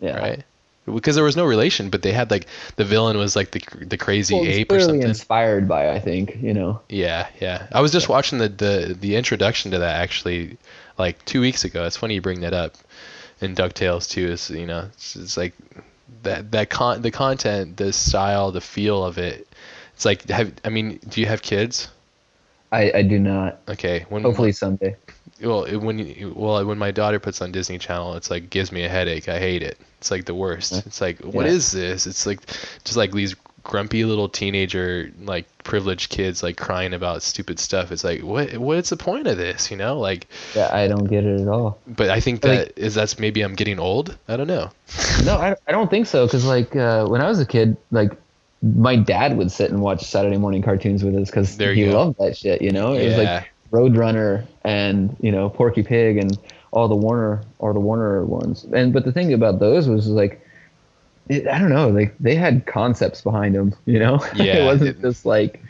Yeah. 0.00 0.16
right 0.18 0.42
because 0.86 1.14
there 1.16 1.24
was 1.24 1.36
no 1.36 1.44
relation 1.46 1.90
but 1.90 2.02
they 2.02 2.12
had 2.12 2.30
like 2.30 2.46
the 2.76 2.84
villain 2.84 3.16
was 3.18 3.34
like 3.36 3.50
the 3.52 3.62
the 3.86 3.96
crazy 3.96 4.34
Well, 4.34 4.44
ape 4.48 4.70
or 4.72 4.78
something 4.80 5.08
inspired 5.08 5.68
by, 5.68 5.90
I 5.90 5.98
think, 5.98 6.36
you 6.42 6.52
know. 6.54 6.80
yeah 6.88 7.28
yeah 7.40 7.66
i 7.72 7.80
was 7.80 7.92
just 7.92 8.08
watching 8.08 8.38
the, 8.38 8.48
the 8.48 8.96
the 9.00 9.16
introduction 9.16 9.70
to 9.72 9.78
that 9.78 9.96
actually 10.00 10.56
like 10.98 11.24
two 11.24 11.40
weeks 11.40 11.64
ago 11.64 11.84
it's 11.84 11.96
funny 11.96 12.14
you 12.14 12.20
bring 12.20 12.40
that 12.40 12.52
up 12.54 12.74
in 13.40 13.54
ducktales 13.54 14.08
too 14.08 14.26
is 14.28 14.50
you 14.50 14.66
know 14.66 14.80
it's, 14.92 15.16
it's 15.16 15.36
like 15.36 15.54
that 16.22 16.50
that 16.52 16.70
con 16.70 17.02
the 17.02 17.10
content 17.10 17.76
the 17.76 17.92
style 17.92 18.50
the 18.52 18.60
feel 18.60 19.04
of 19.04 19.18
it 19.18 19.48
it's 19.94 20.04
like 20.04 20.28
have 20.28 20.52
i 20.64 20.68
mean 20.68 20.98
do 21.08 21.20
you 21.20 21.26
have 21.26 21.42
kids 21.42 21.88
I, 22.72 22.90
I 22.96 23.02
do 23.02 23.18
not. 23.18 23.60
okay 23.68 24.04
when 24.08 24.22
Hopefully 24.22 24.52
someday. 24.52 24.96
Well 25.44 25.64
it- 25.64 25.76
when 25.76 25.98
you, 25.98 26.32
well 26.36 26.64
when 26.64 26.78
my 26.78 26.90
daughter 26.90 27.18
puts 27.20 27.40
on 27.42 27.52
disney 27.52 27.78
channel 27.78 28.14
it's 28.14 28.30
like 28.30 28.50
gives 28.50 28.72
me 28.72 28.84
a 28.84 28.88
headache 28.88 29.28
i 29.28 29.38
hate 29.38 29.62
it 29.62 29.78
it's 29.98 30.10
like 30.10 30.24
the 30.24 30.34
worst 30.34 30.72
it's 30.86 31.00
like 31.00 31.18
what 31.20 31.46
Yeah. 31.46 31.52
is 31.52 31.72
this 31.72 32.06
it's 32.06 32.26
like 32.26 32.40
just 32.84 32.96
like 32.96 33.12
these 33.12 33.34
grumpy 33.62 34.04
little 34.04 34.28
teenager 34.28 35.10
like 35.22 35.46
privileged 35.64 36.10
kids 36.10 36.42
like 36.42 36.58
crying 36.58 36.92
about 36.92 37.22
stupid 37.22 37.58
stuff 37.58 37.90
it's 37.90 38.04
like 38.04 38.20
what 38.22 38.58
what's 38.58 38.90
the 38.90 38.96
point 38.96 39.26
of 39.26 39.38
this 39.38 39.70
you 39.70 39.76
know 39.78 39.98
like 39.98 40.26
Yeah, 40.54 40.68
I 40.70 40.86
don't 40.86 41.06
get 41.06 41.24
it 41.24 41.40
at 41.40 41.48
all. 41.48 41.78
but 41.86 42.10
i 42.10 42.20
think 42.20 42.44
Like- 42.44 42.74
that 42.74 42.78
is 42.78 42.94
that's 42.94 43.18
maybe 43.18 43.40
i'm 43.40 43.54
getting 43.54 43.78
old 43.78 44.18
i 44.28 44.36
don't 44.36 44.48
know 44.48 44.70
No, 45.24 45.36
I, 45.36 45.56
I 45.66 45.72
don't 45.72 45.88
think 45.90 46.06
so. 46.06 46.26
Because 46.26 46.44
like 46.44 46.76
uh, 46.76 47.06
when 47.06 47.20
I 47.22 47.26
was 47.28 47.40
a 47.40 47.46
kid, 47.46 47.76
like 47.90 48.12
my 48.62 48.96
dad 48.96 49.36
would 49.38 49.50
sit 49.50 49.70
and 49.70 49.80
watch 49.80 50.02
Saturday 50.04 50.36
morning 50.36 50.60
cartoons 50.62 51.02
with 51.02 51.16
us 51.16 51.30
because 51.30 51.56
he 51.56 51.86
go. 51.86 51.92
loved 51.92 52.18
that 52.18 52.36
shit. 52.36 52.60
You 52.60 52.70
know, 52.70 52.92
it 52.92 53.06
was 53.08 53.16
like 53.18 53.50
Roadrunner 53.74 54.46
and 54.64 55.16
you 55.20 55.32
know 55.32 55.48
Porky 55.50 55.82
Pig 55.82 56.16
and 56.16 56.38
all 56.70 56.88
the 56.88 56.94
Warner 56.96 57.42
or 57.58 57.72
the 57.72 57.80
Warner 57.80 58.24
ones. 58.24 58.64
And 58.72 58.92
but 58.92 59.04
the 59.04 59.12
thing 59.12 59.32
about 59.32 59.58
those 59.58 59.88
was 59.88 60.06
like. 60.08 60.40
It, 61.26 61.48
I 61.48 61.58
don't 61.58 61.70
know, 61.70 61.88
like 61.88 62.14
they 62.20 62.34
had 62.34 62.66
concepts 62.66 63.22
behind 63.22 63.54
them, 63.54 63.74
you 63.86 63.98
know. 63.98 64.20
Yeah, 64.36 64.56
it 64.58 64.64
wasn't 64.66 64.90
it- 64.98 65.00
just 65.00 65.24
like, 65.24 65.62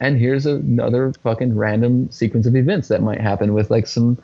and 0.00 0.18
here's 0.18 0.46
another 0.46 1.12
fucking 1.22 1.54
random 1.54 2.10
sequence 2.10 2.46
of 2.46 2.56
events 2.56 2.88
that 2.88 3.02
might 3.02 3.20
happen 3.20 3.52
with 3.52 3.68
like 3.70 3.86
some, 3.86 4.16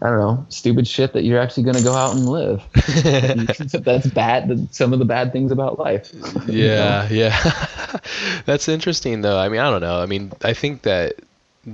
I 0.00 0.06
don't 0.08 0.20
know, 0.20 0.46
stupid 0.50 0.86
shit 0.86 1.14
that 1.14 1.24
you're 1.24 1.40
actually 1.40 1.64
gonna 1.64 1.82
go 1.82 1.94
out 1.94 2.14
and 2.14 2.28
live. 2.28 2.62
That's 3.84 4.06
bad. 4.06 4.68
Some 4.72 4.92
of 4.92 5.00
the 5.00 5.04
bad 5.04 5.32
things 5.32 5.50
about 5.50 5.80
life. 5.80 6.12
you 6.14 6.20
know? 6.20 6.44
Yeah, 6.46 7.08
yeah. 7.10 7.96
that's 8.44 8.68
interesting 8.68 9.22
though. 9.22 9.36
I 9.36 9.48
mean, 9.48 9.58
I 9.60 9.68
don't 9.68 9.80
know. 9.80 10.00
I 10.00 10.06
mean, 10.06 10.30
I 10.44 10.52
think 10.54 10.82
that 10.82 11.14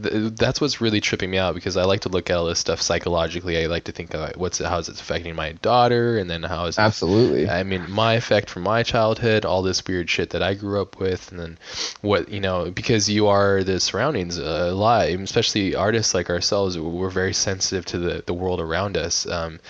th- 0.03 0.35
that's 0.35 0.61
what's 0.61 0.81
really 0.81 1.01
tripping 1.01 1.31
me 1.31 1.39
out 1.39 1.55
because 1.55 1.77
I 1.77 1.85
like 1.85 2.01
to 2.01 2.09
look 2.09 2.31
at 2.31 2.37
all 2.37 2.47
this 2.47 2.59
stuff 2.59 2.81
psychologically. 2.81 3.63
I 3.63 3.67
like 3.67 3.85
to 3.85 3.93
think 3.93 4.15
of 4.15 4.37
what's 4.37 4.59
how 4.59 4.79
is 4.79 4.89
it 4.89 5.01
affecting 5.01 5.35
my 5.35 5.53
daughter, 5.53 6.19
and 6.19 6.29
then 6.29 6.43
how 6.43 6.67
is 6.67 6.79
Absolutely. 6.79 7.49
I 7.49 7.63
mean, 7.63 7.91
my 7.91 8.15
effect 8.15 8.51
from 8.51 8.63
my 8.63 8.83
childhood, 8.83 9.45
all 9.45 9.63
this 9.63 9.87
weird 9.87 10.09
shit 10.11 10.31
that 10.31 10.43
I 10.43 10.55
grew 10.55 10.81
up 10.81 10.99
with, 10.99 11.31
and 11.31 11.41
then 11.41 11.59
what 12.01 12.29
you 12.29 12.41
know, 12.41 12.71
because 12.71 13.09
you 13.09 13.29
are 13.29 13.63
the 13.63 13.81
surroundings 13.81 14.39
a 14.39 14.73
lot, 14.75 15.09
especially 15.09 15.75
artists 15.75 16.15
like 16.15 16.31
ourselves, 16.31 16.79
we're 16.79 17.11
very 17.11 17.35
sensitive 17.35 17.85
to 17.87 17.99
the 17.99 18.23
the 18.27 18.35
world 18.35 18.61
around 18.61 18.97
us. 18.97 19.27
Um, 19.27 19.61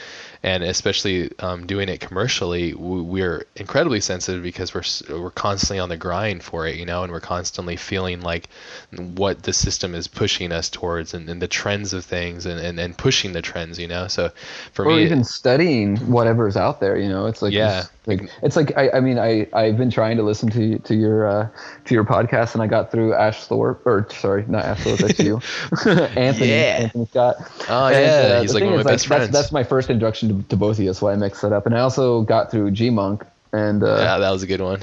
and 0.44 0.62
especially 0.62 1.30
um, 1.38 1.66
doing 1.66 1.88
it 1.88 2.00
commercially, 2.00 2.74
we're 2.74 3.46
incredibly 3.56 4.00
sensitive 4.00 4.42
because 4.42 4.74
we're 4.74 5.18
we're 5.18 5.30
constantly 5.30 5.78
on 5.78 5.88
the 5.88 5.96
grind 5.96 6.42
for 6.42 6.66
it, 6.66 6.76
you 6.76 6.84
know, 6.84 7.02
and 7.02 7.10
we're 7.10 7.18
constantly 7.18 7.76
feeling 7.76 8.20
like 8.20 8.50
what 8.92 9.42
the 9.42 9.54
system 9.54 9.94
is 9.94 10.06
pushing 10.06 10.52
us 10.52 10.68
towards, 10.68 11.14
and, 11.14 11.30
and 11.30 11.40
the 11.40 11.48
trends 11.48 11.94
of 11.94 12.04
things, 12.04 12.44
and, 12.44 12.60
and, 12.60 12.78
and 12.78 12.98
pushing 12.98 13.32
the 13.32 13.40
trends, 13.40 13.78
you 13.78 13.88
know. 13.88 14.06
So 14.06 14.32
for 14.74 14.84
or 14.84 14.96
me, 14.96 15.04
even 15.04 15.24
studying 15.24 15.96
whatever's 16.10 16.58
out 16.58 16.78
there. 16.78 16.98
You 16.98 17.08
know, 17.08 17.24
it's 17.24 17.40
like 17.40 17.54
Yeah. 17.54 17.84
Like 18.06 18.28
it's 18.42 18.56
like 18.56 18.76
I, 18.76 18.90
I 18.90 19.00
mean 19.00 19.18
I 19.18 19.46
I've 19.52 19.76
been 19.78 19.90
trying 19.90 20.16
to 20.18 20.22
listen 20.22 20.50
to 20.50 20.78
to 20.78 20.94
your 20.94 21.26
uh, 21.26 21.48
to 21.86 21.94
your 21.94 22.04
podcast 22.04 22.52
and 22.54 22.62
I 22.62 22.66
got 22.66 22.90
through 22.90 23.14
Ash 23.14 23.44
Thorpe 23.44 23.86
or 23.86 24.06
sorry 24.10 24.44
not 24.46 24.64
Ash 24.64 24.82
Thorpe 24.82 24.98
that's 24.98 25.18
you 25.18 25.40
Anthony 26.16 26.50
Yeah. 26.50 26.80
Anthony 26.82 27.06
Scott. 27.06 27.36
Oh, 27.68 27.86
And, 27.86 27.94
yeah, 27.96 28.36
uh, 28.36 28.40
he's 28.42 28.54
like 28.54 28.64
one 28.64 28.74
of 28.74 28.80
is, 28.80 28.84
my 28.84 28.90
best 28.92 29.08
that's, 29.08 29.18
friends. 29.18 29.30
That's 29.32 29.52
my 29.52 29.64
first 29.64 29.88
introduction 29.88 30.28
to, 30.42 30.48
to 30.48 30.56
both 30.56 30.76
of 30.76 30.80
you. 30.80 30.86
That's 30.86 31.00
why 31.00 31.12
I 31.12 31.16
mixed 31.16 31.42
that 31.42 31.52
up. 31.52 31.66
And 31.66 31.74
I 31.74 31.80
also 31.80 32.22
got 32.22 32.50
through 32.50 32.72
GMUNK 32.72 33.26
and 33.52 33.82
uh, 33.82 33.96
yeah, 33.98 34.18
that 34.18 34.30
was 34.30 34.42
a 34.42 34.46
good 34.46 34.60
one. 34.60 34.80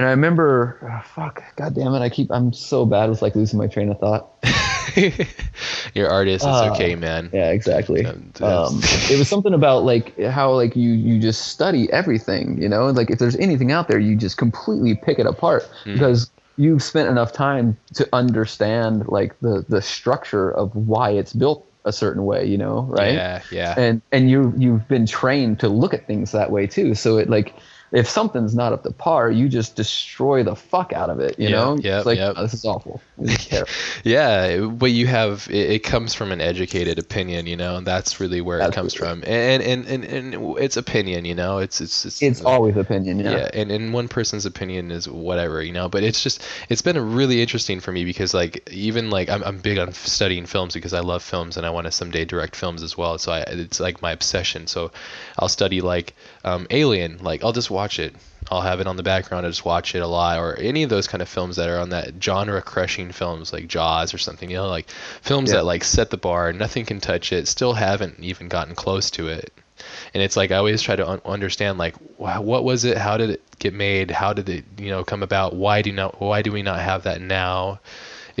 And 0.00 0.06
I 0.08 0.12
remember 0.12 0.78
oh, 0.82 1.02
fuck 1.14 1.42
god 1.56 1.74
damn 1.74 1.92
it 1.94 2.00
I 2.00 2.08
keep 2.08 2.30
I'm 2.32 2.54
so 2.54 2.86
bad 2.86 3.10
with 3.10 3.20
like 3.20 3.34
losing 3.36 3.58
my 3.58 3.66
train 3.66 3.90
of 3.90 3.98
thought. 3.98 4.32
Your 5.94 6.08
artist, 6.08 6.44
it's 6.44 6.54
Uh, 6.54 6.72
okay, 6.72 6.94
man. 6.94 7.28
Yeah, 7.32 7.50
exactly. 7.50 8.06
Um, 8.06 8.80
it 9.10 9.18
was 9.18 9.28
something 9.28 9.52
about 9.52 9.84
like 9.84 10.18
how 10.18 10.52
like 10.52 10.74
you 10.74 10.90
you 10.92 11.20
just 11.20 11.48
study 11.48 11.92
everything, 11.92 12.60
you 12.60 12.68
know, 12.68 12.86
like 12.86 13.10
if 13.10 13.18
there's 13.18 13.36
anything 13.36 13.72
out 13.72 13.88
there, 13.88 13.98
you 13.98 14.16
just 14.16 14.38
completely 14.38 14.94
pick 14.94 15.18
it 15.18 15.26
apart 15.26 15.68
Hmm. 15.84 15.92
because 15.92 16.30
you've 16.56 16.82
spent 16.82 17.08
enough 17.08 17.32
time 17.32 17.76
to 17.94 18.08
understand 18.12 19.06
like 19.08 19.38
the 19.40 19.66
the 19.68 19.82
structure 19.82 20.50
of 20.50 20.74
why 20.74 21.10
it's 21.10 21.34
built 21.34 21.66
a 21.84 21.92
certain 21.92 22.24
way, 22.24 22.44
you 22.46 22.58
know, 22.58 22.82
right? 22.88 23.14
Yeah, 23.14 23.42
yeah. 23.52 23.74
And 23.76 24.02
and 24.12 24.30
you 24.30 24.54
you've 24.56 24.88
been 24.88 25.06
trained 25.06 25.60
to 25.60 25.68
look 25.68 25.94
at 25.94 26.06
things 26.06 26.32
that 26.32 26.50
way 26.50 26.66
too. 26.66 26.94
So 26.94 27.18
it 27.18 27.28
like 27.30 27.54
if 27.92 28.08
something's 28.08 28.54
not 28.54 28.72
up 28.72 28.82
to 28.84 28.92
par, 28.92 29.30
you 29.30 29.48
just 29.48 29.76
destroy 29.76 30.42
the 30.42 30.56
fuck 30.56 30.92
out 30.92 31.10
of 31.10 31.20
it, 31.20 31.38
you 31.38 31.48
Yeah, 31.48 31.50
know? 31.50 31.82
yep, 31.82 31.94
it's 31.96 32.06
like 32.06 32.18
yep. 32.18 32.36
"Oh, 32.36 32.42
this 32.42 32.54
is 32.54 32.64
awful. 32.64 33.04
This 33.18 33.36
is. 33.46 33.64
Yeah, 34.04 34.66
but 34.66 34.90
you 34.92 35.06
have 35.06 35.46
it, 35.50 35.70
it 35.70 35.78
comes 35.80 36.14
from 36.14 36.32
an 36.32 36.40
educated 36.40 36.98
opinion, 36.98 37.46
you 37.46 37.56
know, 37.56 37.76
and 37.76 37.86
that's 37.86 38.20
really 38.20 38.40
where 38.40 38.60
it 38.60 38.70
comes 38.70 38.94
from. 38.94 39.22
And 39.26 39.62
and, 39.62 39.86
and 39.86 40.04
and 40.04 40.58
it's 40.58 40.76
opinion, 40.76 41.24
you 41.24 41.34
know. 41.34 41.58
It's 41.58 41.80
it's 41.80 42.04
it's, 42.04 42.22
it's 42.22 42.40
always 42.42 42.76
opinion, 42.76 43.18
yeah. 43.20 43.30
yeah, 43.30 43.48
and, 43.52 43.70
and 43.70 43.92
one 43.92 44.08
person's 44.08 44.46
opinion 44.46 44.90
is 44.90 45.08
whatever, 45.08 45.62
you 45.62 45.72
know. 45.72 45.88
But 45.88 46.02
it's 46.04 46.22
just 46.22 46.42
it's 46.68 46.82
been 46.82 46.98
really 47.14 47.40
interesting 47.42 47.80
for 47.80 47.92
me 47.92 48.04
because 48.04 48.34
like 48.34 48.68
even 48.70 49.10
like 49.10 49.28
I'm 49.28 49.42
I'm 49.44 49.58
big 49.58 49.78
on 49.78 49.92
studying 49.92 50.46
films 50.46 50.74
because 50.74 50.92
I 50.94 51.00
love 51.00 51.22
films 51.22 51.56
and 51.56 51.66
I 51.66 51.70
want 51.70 51.86
to 51.86 51.92
someday 51.92 52.24
direct 52.24 52.56
films 52.56 52.82
as 52.82 52.96
well. 52.96 53.18
So 53.18 53.32
I 53.32 53.40
it's 53.40 53.80
like 53.80 54.02
my 54.02 54.12
obsession. 54.12 54.66
So 54.66 54.90
I'll 55.38 55.48
study 55.48 55.80
like 55.80 56.14
um, 56.44 56.66
Alien, 56.70 57.18
like 57.22 57.42
I'll 57.44 57.52
just 57.52 57.70
watch 57.70 57.79
it. 57.98 58.14
I'll 58.50 58.60
have 58.60 58.80
it 58.80 58.86
on 58.86 58.96
the 58.96 59.02
background. 59.02 59.46
I 59.46 59.48
just 59.48 59.64
watch 59.64 59.94
it 59.94 60.00
a 60.00 60.06
lot, 60.06 60.38
or 60.38 60.56
any 60.56 60.82
of 60.82 60.90
those 60.90 61.06
kind 61.06 61.22
of 61.22 61.28
films 61.28 61.56
that 61.56 61.68
are 61.68 61.78
on 61.78 61.90
that 61.90 62.22
genre 62.22 62.60
crushing 62.62 63.12
films 63.12 63.52
like 63.52 63.68
Jaws 63.68 64.12
or 64.12 64.18
something. 64.18 64.50
You 64.50 64.56
know, 64.56 64.68
like 64.68 64.88
films 65.22 65.50
Yeah. 65.50 65.56
that 65.58 65.64
like 65.64 65.84
set 65.84 66.10
the 66.10 66.16
bar. 66.16 66.52
Nothing 66.52 66.84
can 66.84 67.00
touch 67.00 67.32
it. 67.32 67.48
Still 67.48 67.72
haven't 67.74 68.18
even 68.20 68.48
gotten 68.48 68.74
close 68.74 69.10
to 69.12 69.28
it 69.28 69.52
and 70.12 70.22
it's 70.22 70.36
like 70.36 70.50
I 70.50 70.56
always 70.56 70.82
try 70.82 70.94
to 70.94 71.08
un- 71.08 71.22
understand 71.24 71.78
like 71.78 71.94
wh- 72.18 72.42
what 72.42 72.64
was 72.64 72.84
it, 72.84 72.98
how 72.98 73.16
did 73.16 73.30
it 73.30 73.42
get 73.58 73.72
made, 73.72 74.10
how 74.10 74.34
did 74.34 74.46
it 74.50 74.64
you 74.78 74.90
know 74.90 75.04
come 75.04 75.22
about, 75.22 75.54
why 75.56 75.80
do 75.80 75.90
not 75.90 76.20
why 76.20 76.42
do 76.42 76.52
we 76.52 76.62
not 76.62 76.80
have 76.80 77.04
that 77.04 77.22
now? 77.22 77.80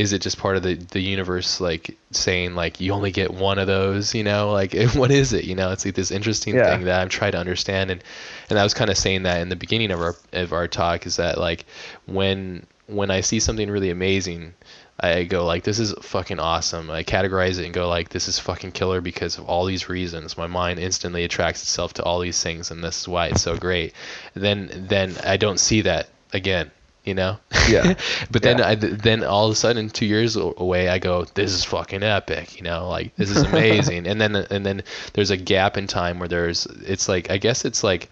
Is 0.00 0.12
it 0.12 0.22
just 0.22 0.38
part 0.38 0.56
of 0.56 0.62
the 0.62 0.74
the 0.74 1.00
universe 1.00 1.60
like 1.60 1.96
saying 2.10 2.54
like 2.54 2.80
you 2.80 2.92
only 2.92 3.10
get 3.12 3.30
one 3.34 3.58
of 3.58 3.66
those, 3.66 4.14
you 4.14 4.24
know? 4.24 4.50
Like 4.50 4.72
what 4.94 5.10
is 5.10 5.32
it, 5.32 5.44
you 5.44 5.54
know? 5.54 5.70
It's 5.72 5.84
like 5.84 5.94
this 5.94 6.10
interesting 6.10 6.54
Yeah. 6.56 6.68
thing 6.76 6.84
that 6.86 7.00
I'm 7.00 7.08
trying 7.08 7.32
to 7.32 7.38
understand 7.38 7.90
and 7.90 8.02
and 8.48 8.58
I 8.58 8.62
was 8.64 8.74
kind 8.74 8.90
of 8.90 8.96
saying 8.96 9.24
that 9.24 9.40
in 9.42 9.48
the 9.50 9.56
beginning 9.56 9.90
of 9.90 10.00
our 10.00 10.16
of 10.32 10.52
our 10.52 10.68
talk 10.68 11.06
is 11.06 11.16
that 11.16 11.36
like 11.38 11.64
when 12.06 12.66
when 12.86 13.10
I 13.10 13.20
see 13.20 13.40
something 13.40 13.70
really 13.70 13.90
amazing 13.90 14.54
I 15.02 15.24
go 15.24 15.44
like 15.46 15.64
this 15.64 15.78
is 15.78 15.94
fucking 16.02 16.38
awesome. 16.40 16.90
I 16.90 17.02
categorize 17.04 17.58
it 17.58 17.64
and 17.64 17.72
go 17.74 17.88
like 17.88 18.08
this 18.10 18.28
is 18.28 18.38
fucking 18.38 18.72
killer 18.72 19.00
because 19.00 19.38
of 19.38 19.44
all 19.46 19.64
these 19.64 19.88
reasons. 19.88 20.36
My 20.36 20.46
mind 20.46 20.78
instantly 20.78 21.24
attracts 21.24 21.62
itself 21.62 21.94
to 21.94 22.02
all 22.02 22.20
these 22.20 22.42
things 22.42 22.70
and 22.70 22.82
this 22.84 23.00
is 23.00 23.08
why 23.08 23.26
it's 23.28 23.42
so 23.42 23.56
great. 23.56 23.92
Then 24.34 24.68
then 24.88 25.16
I 25.24 25.36
don't 25.38 25.60
see 25.60 25.82
that 25.82 26.08
again, 26.32 26.70
you 27.04 27.14
know? 27.14 27.38
Yeah. 27.68 27.94
but 28.30 28.42
then 28.42 28.58
Yeah. 28.58 28.68
I 28.68 28.74
then 28.74 29.24
all 29.24 29.46
of 29.46 29.52
a 29.52 29.56
sudden 29.56 29.88
2 29.90 30.04
years 30.06 30.36
away 30.36 30.88
I 30.88 30.98
go 30.98 31.24
this 31.34 31.52
is 31.52 31.64
fucking 31.64 32.02
epic, 32.02 32.56
you 32.56 32.62
know? 32.62 32.88
Like 32.88 33.14
this 33.16 33.30
is 33.30 33.42
amazing. 33.52 34.06
and 34.06 34.20
then 34.20 34.36
and 34.36 34.64
then 34.66 34.82
there's 35.14 35.30
a 35.30 35.36
gap 35.36 35.76
in 35.76 35.86
time 35.86 36.18
where 36.18 36.28
there's 36.28 36.66
it's 36.66 37.08
like 37.08 37.30
I 37.30 37.38
guess 37.38 37.64
it's 37.64 37.82
like 37.82 38.08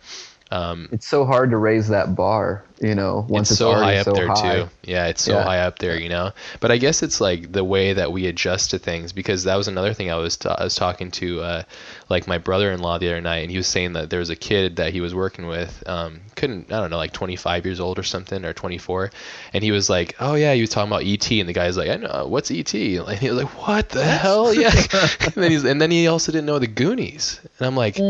um 0.51 0.89
it's 0.93 1.07
so 1.07 1.27
hard 1.27 1.51
to 1.51 1.59
raise 1.59 1.89
that 1.89 2.15
bar, 2.17 2.65
you 2.81 2.95
know, 2.95 3.27
once 3.29 3.51
it's 3.51 3.59
so 3.59 3.75
high 3.75 3.97
up 3.99 4.05
so 4.07 4.13
there 4.13 4.29
high. 4.29 4.61
too. 4.63 4.69
Yeah, 4.83 5.09
it's 5.09 5.23
so 5.23 5.33
Yeah. 5.35 5.43
high 5.43 5.59
up 5.61 5.79
there, 5.79 5.99
you 6.01 6.09
know. 6.09 6.33
But 6.61 6.71
I 6.73 6.79
guess 6.79 7.03
it's 7.03 7.21
like 7.21 7.53
the 7.53 7.65
way 7.65 7.93
that 7.93 8.13
we 8.13 8.27
adjust 8.27 8.71
to 8.71 8.79
things 8.79 9.13
because 9.13 9.45
that 9.45 9.57
was 9.57 9.69
another 9.69 9.93
thing 9.93 10.11
I 10.11 10.17
was 10.17 10.39
ta- 10.39 10.57
I 10.59 10.65
was 10.65 10.75
talking 10.75 11.11
to 11.21 11.43
uh, 11.43 11.63
like 12.09 12.27
my 12.27 12.39
brother-in-law 12.39 12.99
the 12.99 13.09
other 13.09 13.21
night, 13.21 13.39
and 13.39 13.51
he 13.51 13.57
was 13.57 13.67
saying 13.67 13.93
that 13.93 14.09
there 14.11 14.19
was 14.21 14.31
a 14.31 14.37
kid 14.37 14.77
that 14.77 14.93
he 14.93 15.01
was 15.01 15.15
working 15.15 15.47
with, 15.47 15.83
um, 15.87 16.21
couldn't 16.37 16.73
I 16.73 16.81
don't 16.81 16.91
know, 16.91 16.97
like 16.97 17.13
25 17.13 17.65
years 17.67 17.81
old 17.81 17.99
or 17.99 18.03
something 18.03 18.45
or 18.45 18.53
24, 18.53 19.11
and 19.53 19.63
he 19.65 19.71
was 19.73 19.91
like, 19.91 20.15
oh 20.21 20.35
yeah, 20.35 20.55
he 20.55 20.61
was 20.61 20.71
talking 20.71 20.91
about 20.91 21.05
ET, 21.05 21.31
and 21.31 21.49
the 21.49 21.53
guy's 21.53 21.77
like, 21.77 21.91
I 21.91 21.97
know 21.97 22.27
what's 22.29 22.51
ET, 22.51 22.73
and 22.75 23.19
he 23.19 23.31
was 23.31 23.43
like, 23.43 23.67
what 23.67 23.91
the 23.91 24.05
hell, 24.05 24.55
yeah, 24.55 24.73
and 25.21 25.33
then 25.35 25.51
he's 25.51 25.65
and 25.65 25.81
then 25.81 25.91
he 25.91 26.07
also 26.07 26.33
didn't 26.33 26.47
know 26.47 26.59
the 26.59 26.67
Goonies, 26.67 27.41
and 27.59 27.67
I'm 27.67 27.77
like, 27.77 28.05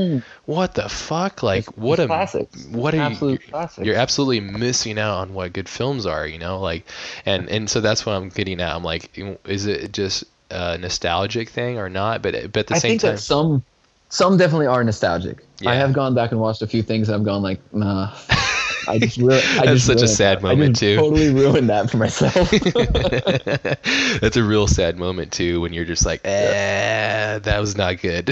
what 0.45 0.75
the 0.75 0.89
fuck, 0.89 1.43
like 1.43 1.67
what 1.77 1.99
a 1.99 2.07
classics. 2.07 2.67
what 2.71 2.95
are 2.95 3.01
Absolute 3.01 3.41
you 3.43 3.49
classics. 3.51 3.87
you're 3.87 3.97
absolutely 3.97 4.41
missing 4.41 4.99
out 4.99 5.19
on 5.19 5.35
what 5.35 5.53
good 5.53 5.69
films 5.69 6.07
are 6.07 6.27
you 6.27 6.39
know 6.39 6.61
like 6.61 6.85
and 7.27 7.49
and 7.49 7.69
so 7.71 7.81
that's 7.81 8.05
what 8.07 8.13
i'm 8.15 8.29
getting 8.31 8.61
at. 8.61 8.75
I'm 8.75 8.85
like 8.85 9.11
is 9.47 9.67
it 9.67 9.93
just 9.93 10.25
a 10.51 10.79
nostalgic 10.79 11.51
thing 11.51 11.79
or 11.79 11.89
not? 11.91 12.23
But 12.23 12.53
but 12.53 12.61
at 12.61 12.67
the 12.69 12.75
I 12.75 12.79
same 12.79 12.99
think 12.99 13.03
time 13.03 13.17
that 13.17 13.19
some 13.19 13.65
some 14.09 14.37
definitely 14.37 14.67
are 14.67 14.83
nostalgic. 14.83 15.45
Yeah. 15.61 15.71
I 15.71 15.75
have 15.75 15.93
gone 15.93 16.15
back 16.15 16.33
and 16.33 16.41
watched 16.41 16.63
a 16.63 16.67
few 16.67 16.83
things 16.83 17.09
and 17.09 17.17
I've 17.17 17.25
gone 17.25 17.43
like, 17.43 17.61
nah. 17.73 18.15
I 18.89 18.99
just 18.99 19.19
ru- 19.19 19.43
I 19.59 19.67
That's 19.67 19.85
just 19.85 19.87
such 19.87 20.03
a 20.03 20.09
sad 20.09 20.39
that. 20.39 20.43
moment, 20.43 20.77
I 20.79 20.81
too. 20.81 20.97
Totally 20.97 21.31
ruined 21.33 21.69
that 21.71 21.91
for 21.91 21.97
myself. 21.99 22.51
that's 24.21 24.37
a 24.37 24.43
real 24.43 24.67
sad 24.67 24.97
moment 24.99 25.33
too 25.33 25.61
when 25.61 25.73
you're 25.73 25.85
just 25.85 26.05
like 26.07 26.21
eh, 26.25 27.39
that 27.39 27.59
was 27.61 27.77
not 27.77 28.01
good 28.01 28.31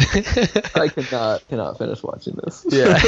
I 0.75 0.89
cannot 0.95 1.47
cannot 1.49 1.79
finish 1.79 2.03
watching 2.03 2.39
this. 2.45 2.65
yeah 2.71 2.99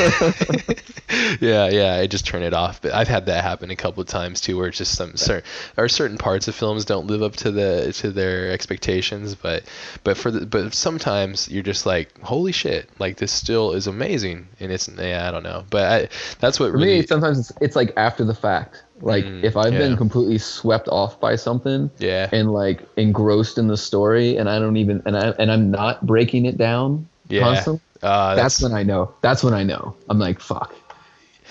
yeah 1.41 1.69
yeah 1.69 1.95
i 1.95 2.07
just 2.07 2.27
turn 2.27 2.43
it 2.43 2.55
off 2.55 2.81
but 2.83 2.93
i've 2.93 3.09
had 3.09 3.27
that 3.27 3.43
happen 3.43 3.71
a 3.71 3.77
couple 3.77 4.01
of 4.01 4.07
times 4.09 4.41
too 4.41 4.57
where 4.57 4.69
it's 4.69 4.79
just 4.79 4.95
some 4.95 5.17
certain 5.17 5.49
or 5.77 5.89
certain 5.89 6.19
parts 6.19 6.49
of 6.49 6.55
films 6.55 6.85
don't 6.85 7.07
live 7.07 7.23
up 7.23 7.35
to 7.37 7.51
the 7.51 7.93
to 7.93 8.11
their 8.11 8.51
expectations 8.51 9.35
but 9.35 9.65
but 10.05 10.17
for 10.17 10.31
the 10.31 10.47
but 10.47 10.75
sometimes 10.75 11.49
you're 11.49 11.63
just 11.63 11.87
like 11.87 12.19
holy 12.23 12.53
shit 12.53 12.89
like 12.99 13.17
this 13.17 13.33
still 13.33 13.73
is 13.73 13.87
amazing 13.87 14.47
and 14.61 14.71
it's 14.73 14.89
yeah 14.99 15.27
i 15.29 15.31
don't 15.31 15.43
know 15.43 15.65
but 15.71 15.85
i 15.91 16.09
that's 16.41 16.61
what 16.61 16.71
For 16.71 16.79
really 16.79 17.01
me, 17.01 17.07
sometimes 17.07 17.38
it's, 17.39 17.53
it's 17.61 17.77
like 17.77 17.93
after 17.97 18.25
the 18.25 18.35
fact. 18.35 18.85
Like 19.01 19.25
Mm, 19.25 19.45
if 19.45 19.57
I've 19.57 19.75
yeah. 19.75 19.79
been 19.79 19.97
completely 19.97 20.39
swept 20.39 20.89
off 20.89 21.21
by 21.21 21.37
something 21.37 21.89
yeah 21.99 22.29
and 22.33 22.53
like 22.53 22.83
engrossed 22.97 23.57
in 23.57 23.69
the 23.69 23.77
story, 23.77 24.37
and 24.37 24.51
I 24.51 24.59
don't 24.59 24.77
even 24.77 25.03
and 25.07 25.17
I 25.17 25.29
and 25.39 25.53
I'm 25.53 25.71
not 25.71 26.05
breaking 26.05 26.47
it 26.47 26.59
down 26.59 27.09
yeah 27.29 27.45
constantly. 27.45 27.81
uh, 28.03 28.35
That's 28.35 28.61
when 28.61 28.73
I 28.73 28.83
know. 28.83 29.15
That's 29.23 29.45
when 29.45 29.55
I 29.55 29.63
know. 29.63 29.95
I'm 30.09 30.19
like, 30.19 30.41
fuck. 30.41 30.75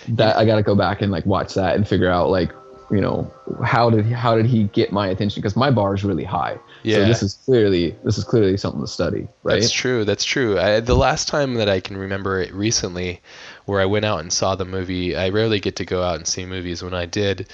That 0.09 0.38
I 0.38 0.45
gotta 0.45 0.63
go 0.63 0.75
back 0.75 1.01
and 1.01 1.11
like 1.11 1.25
watch 1.25 1.53
that 1.55 1.75
and 1.75 1.88
figure 1.88 2.09
out 2.09 2.29
like 2.29 2.51
you 2.91 3.01
know 3.01 3.29
how 3.65 3.89
did 3.89 4.05
how 4.05 4.35
did 4.35 4.45
he 4.45 4.63
get 4.65 4.91
my 4.93 5.07
attention 5.07 5.41
because 5.41 5.57
my 5.57 5.69
bar 5.69 5.93
is 5.93 6.05
really 6.05 6.23
high 6.23 6.57
Yeah. 6.83 6.97
so 6.99 7.05
this 7.05 7.21
is 7.21 7.33
clearly 7.43 7.93
this 8.05 8.17
is 8.17 8.23
clearly 8.23 8.55
something 8.55 8.79
to 8.79 8.88
study 8.88 9.27
right 9.43 9.59
That's 9.59 9.71
true. 9.71 10.05
That's 10.05 10.23
true. 10.23 10.57
I, 10.57 10.79
the 10.79 10.95
last 10.95 11.27
time 11.27 11.55
that 11.55 11.67
I 11.67 11.81
can 11.81 11.97
remember 11.97 12.39
it 12.39 12.53
recently, 12.53 13.19
where 13.68 13.82
I 13.82 13.86
went 13.86 14.05
out 14.05 14.22
and 14.22 14.32
saw 14.32 14.55
the 14.55 14.65
movie, 14.65 15.15
I 15.15 15.28
rarely 15.30 15.59
get 15.59 15.76
to 15.76 15.86
go 15.86 16.01
out 16.01 16.15
and 16.15 16.26
see 16.26 16.45
movies. 16.45 16.82
When 16.82 16.93
I 16.93 17.05
did, 17.05 17.49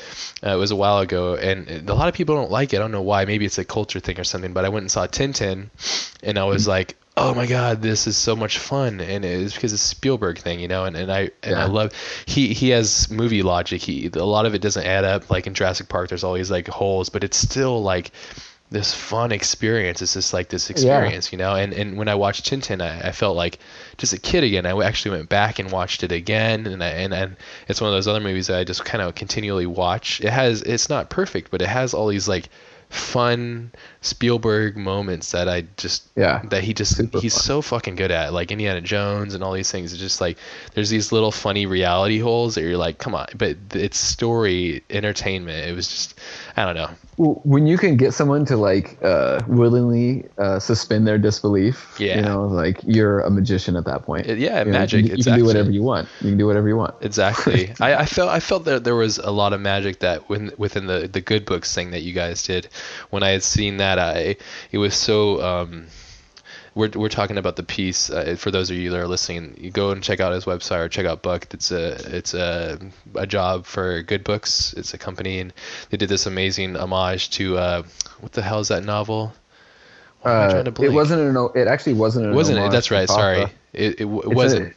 uh, 0.45 0.51
it 0.51 0.57
was 0.57 0.69
a 0.69 0.75
while 0.75 0.99
ago, 0.99 1.35
and 1.35 1.89
a 1.89 1.93
lot 1.95 2.07
of 2.07 2.13
people 2.13 2.35
don't 2.35 2.51
like 2.51 2.71
it. 2.71 2.77
I 2.77 2.79
don't 2.79 2.91
know 2.91 3.01
why. 3.01 3.25
Maybe 3.25 3.45
it's 3.45 3.57
a 3.57 3.65
culture 3.65 3.99
thing 3.99 4.19
or 4.19 4.23
something. 4.23 4.53
But 4.53 4.63
I 4.63 4.69
went 4.69 4.83
and 4.83 4.91
saw 4.91 5.07
Tintin, 5.07 5.71
and 6.21 6.37
I 6.37 6.43
was 6.43 6.67
like, 6.67 6.95
oh 7.17 7.33
my 7.33 7.47
god, 7.47 7.81
this 7.81 8.05
is 8.05 8.15
so 8.15 8.35
much 8.35 8.59
fun, 8.59 9.01
and 9.01 9.25
it's 9.25 9.55
because 9.55 9.73
it's 9.73 9.81
Spielberg 9.81 10.37
thing, 10.37 10.59
you 10.59 10.67
know. 10.67 10.85
And, 10.85 10.95
and 10.95 11.11
I 11.11 11.31
and 11.41 11.55
I 11.55 11.65
love 11.65 11.93
he 12.27 12.53
he 12.53 12.69
has 12.69 13.09
movie 13.09 13.41
logic. 13.41 13.81
He 13.81 14.11
a 14.13 14.23
lot 14.23 14.45
of 14.45 14.53
it 14.53 14.61
doesn't 14.61 14.85
add 14.85 15.05
up. 15.05 15.31
Like 15.31 15.47
in 15.47 15.55
Jurassic 15.55 15.89
Park, 15.89 16.09
there's 16.09 16.23
always 16.23 16.51
like 16.51 16.67
holes, 16.67 17.09
but 17.09 17.23
it's 17.23 17.37
still 17.37 17.81
like 17.81 18.11
this 18.73 18.93
fun 18.93 19.31
experience. 19.31 20.01
It's 20.01 20.13
just 20.15 20.33
like 20.33 20.49
this 20.49 20.69
experience, 20.69 21.31
you 21.31 21.37
know. 21.37 21.55
And 21.55 21.73
and 21.73 21.95
when 21.97 22.07
I 22.09 22.15
watched 22.15 22.49
Tintin, 22.49 22.81
I, 22.81 23.07
I 23.09 23.11
felt 23.11 23.37
like 23.37 23.59
just 23.97 24.11
a 24.13 24.19
kid 24.19 24.43
again. 24.43 24.65
I 24.65 24.77
actually 24.83 25.15
went 25.17 25.29
back 25.29 25.59
and 25.59 25.71
watched 25.71 26.03
it 26.03 26.11
again, 26.11 26.67
and 26.67 26.83
I, 26.83 26.87
and 26.89 27.13
and 27.13 27.37
it's 27.69 27.79
one 27.79 27.89
of 27.89 27.95
those 27.95 28.07
other 28.07 28.19
movies 28.19 28.47
that 28.47 28.57
I 28.57 28.63
just 28.63 28.83
kind 28.83 29.01
of 29.01 29.15
continually 29.15 29.67
watch. 29.67 30.19
It 30.21 30.31
has 30.31 30.61
it's 30.63 30.89
not 30.89 31.09
perfect, 31.09 31.51
but 31.51 31.61
it 31.61 31.69
has 31.69 31.93
all 31.93 32.07
these 32.07 32.27
like 32.27 32.49
fun 32.89 33.71
Spielberg 34.01 34.77
moments 34.77 35.31
that 35.31 35.49
I 35.49 35.65
just 35.77 36.09
Yeah. 36.15 36.43
that 36.49 36.63
he 36.63 36.75
just 36.75 36.95
Super 36.95 37.19
he's 37.19 37.33
fun. 37.33 37.41
so 37.43 37.61
fucking 37.63 37.95
good 37.95 38.11
at 38.11 38.33
like 38.33 38.51
Indiana 38.51 38.81
Jones 38.81 39.33
and 39.33 39.43
all 39.43 39.53
these 39.53 39.71
things. 39.71 39.93
It's 39.93 39.99
just 40.01 40.21
like 40.21 40.37
there's 40.75 40.91
these 40.91 41.11
little 41.11 41.31
funny 41.31 41.65
reality 41.65 42.19
holes 42.19 42.53
that 42.53 42.61
you're 42.61 42.77
like, 42.77 42.99
come 42.99 43.15
on, 43.15 43.25
but 43.35 43.57
it's 43.73 43.97
story 43.97 44.83
entertainment. 44.91 45.67
It 45.67 45.73
was 45.75 45.87
just 45.87 46.19
I 46.55 46.65
don't 46.65 46.75
know. 46.75 46.89
When 47.17 47.67
you 47.67 47.77
can 47.77 47.95
get 47.97 48.13
someone 48.13 48.43
to 48.45 48.57
like 48.57 48.97
uh, 49.03 49.41
willingly 49.47 50.25
uh, 50.37 50.59
suspend 50.59 51.05
their 51.07 51.17
disbelief, 51.17 51.95
Yeah. 51.99 52.15
you 52.17 52.21
know, 52.23 52.45
like 52.47 52.79
you're 52.85 53.21
a 53.21 53.29
magician 53.29 53.75
at 53.75 53.85
that 53.85 54.03
point. 54.03 54.25
It- 54.27 54.39
yeah, 54.39 54.59
You 54.59 54.65
know, 54.65 54.71
magic. 54.71 55.03
You, 55.03 55.03
can- 55.03 55.09
you 55.09 55.15
It's 55.19 55.27
can 55.27 55.37
do 55.39 55.45
whatever 55.45 55.71
you 55.71 55.83
want. 55.83 56.07
You 56.21 56.29
can 56.29 56.37
do 56.37 56.45
whatever 56.47 56.67
you 56.67 56.75
want. 56.77 56.95
Exactly. 57.01 57.71
I, 57.79 57.95
I 57.95 58.05
felt 58.05 58.29
I 58.29 58.39
felt 58.39 58.65
that 58.65 58.83
there 58.83 58.95
was 58.95 59.17
a 59.19 59.31
lot 59.31 59.53
of 59.53 59.61
magic 59.61 59.99
that 59.99 60.27
when, 60.29 60.51
within 60.57 60.87
the 60.87 61.07
the 61.07 61.21
good 61.21 61.45
books 61.45 61.73
thing 61.73 61.91
that 61.91 62.01
you 62.01 62.13
guys 62.13 62.43
did. 62.43 62.67
When 63.11 63.23
I 63.23 63.29
had 63.29 63.43
seen 63.43 63.77
that, 63.77 63.99
I 63.99 64.35
it 64.71 64.77
was 64.79 64.95
so. 64.95 65.41
Um, 65.41 65.87
we're, 66.75 66.89
we're 66.95 67.09
talking 67.09 67.37
about 67.37 67.55
the 67.55 67.63
piece. 67.63 68.09
Uh, 68.09 68.35
for 68.37 68.51
those 68.51 68.69
of 68.69 68.77
you 68.77 68.89
that 68.89 68.99
are 68.99 69.07
listening, 69.07 69.55
you 69.57 69.71
go 69.71 69.91
and 69.91 70.03
check 70.03 70.19
out 70.19 70.33
his 70.33 70.45
website 70.45 70.79
or 70.79 70.89
check 70.89 71.05
out 71.05 71.21
Buck. 71.21 71.47
It's 71.53 71.71
a 71.71 72.15
it's 72.15 72.33
a 72.33 72.79
a 73.15 73.27
job 73.27 73.65
for 73.65 74.01
Good 74.01 74.23
Books. 74.23 74.73
It's 74.73 74.93
a 74.93 74.97
company, 74.97 75.39
and 75.39 75.53
they 75.89 75.97
did 75.97 76.09
this 76.09 76.25
amazing 76.25 76.75
homage 76.75 77.29
to 77.31 77.57
uh, 77.57 77.83
what 78.21 78.31
the 78.31 78.41
hell 78.41 78.59
is 78.59 78.69
that 78.69 78.83
novel? 78.83 79.33
Uh, 80.23 80.49
trying 80.49 80.73
to 80.73 80.83
it 80.83 80.93
wasn't 80.93 81.21
an. 81.21 81.49
It 81.55 81.67
actually 81.67 81.93
wasn't 81.93 82.27
an. 82.27 82.35
wasn't 82.35 82.59
it? 82.59 82.71
That's 82.71 82.89
right. 82.91 83.07
Sorry, 83.07 83.41
it 83.73 83.99
it, 83.99 84.01
it 84.01 84.05
wasn't. 84.05 84.73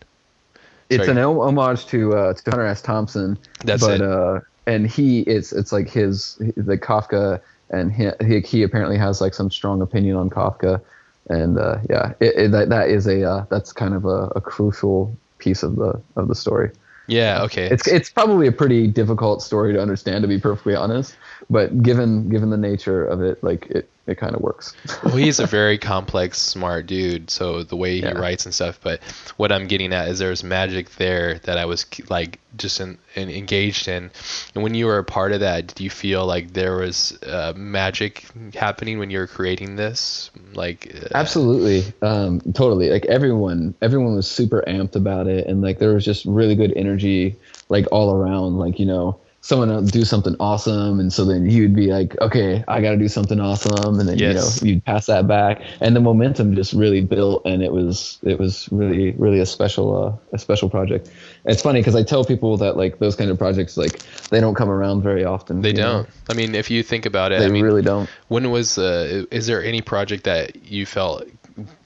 It's 0.88 1.06
Sorry. 1.06 1.18
an 1.18 1.24
homage 1.24 1.86
to 1.86 2.14
uh, 2.14 2.32
to 2.34 2.50
Hunter 2.50 2.66
S. 2.66 2.82
Thompson. 2.82 3.38
That's 3.64 3.84
but, 3.84 4.00
it. 4.00 4.02
Uh, 4.02 4.40
and 4.66 4.86
he, 4.86 5.20
it's 5.20 5.52
it's 5.52 5.72
like 5.72 5.88
his 5.88 6.36
the 6.56 6.76
Kafka, 6.76 7.40
and 7.70 7.92
he, 7.92 8.10
he 8.24 8.40
he 8.40 8.62
apparently 8.62 8.98
has 8.98 9.20
like 9.20 9.34
some 9.34 9.50
strong 9.50 9.80
opinion 9.80 10.16
on 10.16 10.30
Kafka, 10.30 10.80
and 11.28 11.58
uh, 11.58 11.78
yeah, 11.90 12.12
it, 12.20 12.34
it, 12.36 12.50
that 12.52 12.68
that 12.68 12.88
is 12.88 13.06
a 13.06 13.28
uh, 13.28 13.46
that's 13.50 13.72
kind 13.72 13.94
of 13.94 14.04
a, 14.04 14.30
a 14.36 14.40
crucial 14.40 15.16
piece 15.38 15.62
of 15.62 15.76
the 15.76 16.00
of 16.16 16.28
the 16.28 16.34
story. 16.34 16.70
yeah. 17.06 17.42
Okay. 17.42 17.66
It's 17.66 17.86
it's 17.86 18.10
probably 18.10 18.46
a 18.46 18.52
pretty 18.52 18.86
difficult 18.86 19.42
story 19.42 19.72
to 19.72 19.80
understand, 19.80 20.22
to 20.22 20.28
be 20.28 20.38
perfectly 20.38 20.74
honest. 20.74 21.16
But 21.50 21.82
given 21.82 22.28
given 22.28 22.50
the 22.50 22.56
nature 22.56 23.04
of 23.04 23.22
it, 23.22 23.42
like 23.42 23.66
it 23.66 23.88
it 24.06 24.16
kind 24.18 24.34
of 24.34 24.40
works. 24.40 24.74
well, 25.04 25.16
he's 25.16 25.40
a 25.40 25.46
very 25.60 25.78
complex, 25.78 26.38
smart 26.38 26.86
dude. 26.86 27.30
So 27.30 27.62
the 27.62 27.76
way 27.76 27.94
he 27.96 28.02
Yeah. 28.02 28.12
writes 28.12 28.44
and 28.44 28.54
stuff. 28.54 28.78
But 28.82 29.02
what 29.36 29.50
I'm 29.52 29.66
getting 29.66 29.92
at 29.92 30.08
is 30.08 30.18
there's 30.18 30.44
magic 30.44 30.90
there 30.96 31.38
that 31.40 31.58
I 31.58 31.64
was 31.64 31.86
like 32.08 32.38
just 32.56 32.80
in, 32.80 32.98
in, 33.14 33.28
engaged 33.30 33.88
in. 33.88 34.10
And 34.54 34.62
when 34.62 34.74
you 34.74 34.86
were 34.86 34.98
a 34.98 35.04
part 35.04 35.32
of 35.32 35.40
that, 35.40 35.66
did 35.66 35.80
you 35.80 35.90
feel 35.90 36.24
like 36.24 36.52
there 36.52 36.76
was 36.76 37.18
uh, 37.22 37.52
magic 37.56 38.26
happening 38.54 38.98
when 38.98 39.10
you 39.10 39.18
were 39.18 39.26
creating 39.26 39.76
this? 39.76 40.30
Like 40.54 40.94
uh, 40.94 41.08
Absolutely, 41.14 41.84
um, 42.02 42.40
totally. 42.54 42.90
Like 42.90 43.06
everyone, 43.06 43.74
everyone 43.82 44.14
was 44.14 44.30
super 44.30 44.62
amped 44.66 44.94
about 44.96 45.26
it, 45.26 45.46
and 45.48 45.60
like 45.62 45.78
there 45.78 45.92
was 45.92 46.04
just 46.04 46.24
really 46.24 46.54
good 46.54 46.72
energy, 46.76 47.36
like 47.68 47.86
all 47.92 48.14
around. 48.14 48.56
Like 48.58 48.78
you 48.78 48.86
know, 48.86 49.18
someone 49.46 49.72
would 49.72 49.92
do 49.92 50.04
something 50.04 50.34
awesome, 50.40 50.98
and 50.98 51.12
so 51.12 51.24
then 51.24 51.48
you'd 51.48 51.72
be 51.74 51.92
like, 51.92 52.20
okay, 52.20 52.64
I 52.66 52.80
got 52.80 52.90
to 52.90 52.96
do 52.96 53.06
something 53.06 53.38
awesome, 53.38 54.00
and 54.00 54.08
then 54.08 54.18
Yes. 54.18 54.34
you 54.34 54.34
know 54.34 54.72
you'd 54.74 54.84
pass 54.84 55.06
that 55.06 55.28
back, 55.28 55.62
and 55.80 55.94
the 55.94 56.00
momentum 56.00 56.56
just 56.56 56.72
really 56.72 57.00
built, 57.00 57.46
and 57.46 57.62
it 57.62 57.70
was 57.70 58.18
it 58.24 58.40
was 58.40 58.68
really 58.72 59.12
really 59.12 59.38
a 59.38 59.46
special 59.46 59.86
uh, 60.04 60.34
a 60.34 60.38
special 60.38 60.68
project. 60.68 61.08
It's 61.44 61.62
funny 61.62 61.78
because 61.80 61.94
I 61.94 62.02
tell 62.02 62.24
people 62.24 62.56
that 62.56 62.76
like 62.76 62.98
those 62.98 63.14
kind 63.14 63.30
of 63.30 63.38
projects 63.38 63.76
like 63.76 64.00
they 64.30 64.40
don't 64.40 64.56
come 64.56 64.68
around 64.68 65.02
very 65.02 65.24
often. 65.24 65.62
they 65.62 65.72
don't. 65.72 66.08
I 66.28 66.34
mean, 66.34 66.54
if 66.56 66.68
you 66.70 66.82
think 66.82 67.06
about 67.06 67.30
it, 67.30 67.38
They 67.38 67.46
I 67.46 67.48
mean, 67.48 67.64
really 67.64 67.82
don't. 67.82 68.10
when 68.28 68.50
was 68.50 68.78
uh, 68.78 69.24
is 69.30 69.46
there 69.46 69.62
any 69.62 69.80
project 69.80 70.24
that 70.24 70.66
you 70.66 70.86
felt 70.86 71.22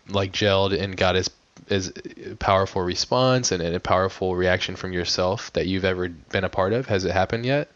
like 0.08 0.32
gelled 0.32 0.72
and 0.72 0.96
got 0.96 1.14
as 1.14 1.30
as 1.68 1.92
powerful 2.38 2.82
response 2.82 3.52
and, 3.52 3.62
and 3.62 3.74
a 3.74 3.80
powerful 3.80 4.34
reaction 4.36 4.76
from 4.76 4.92
yourself 4.92 5.52
that 5.52 5.66
you've 5.66 5.84
ever 5.84 6.08
been 6.08 6.44
a 6.44 6.48
part 6.48 6.72
of? 6.72 6.86
Has 6.86 7.04
it 7.04 7.12
happened 7.12 7.44
yet? 7.44 7.70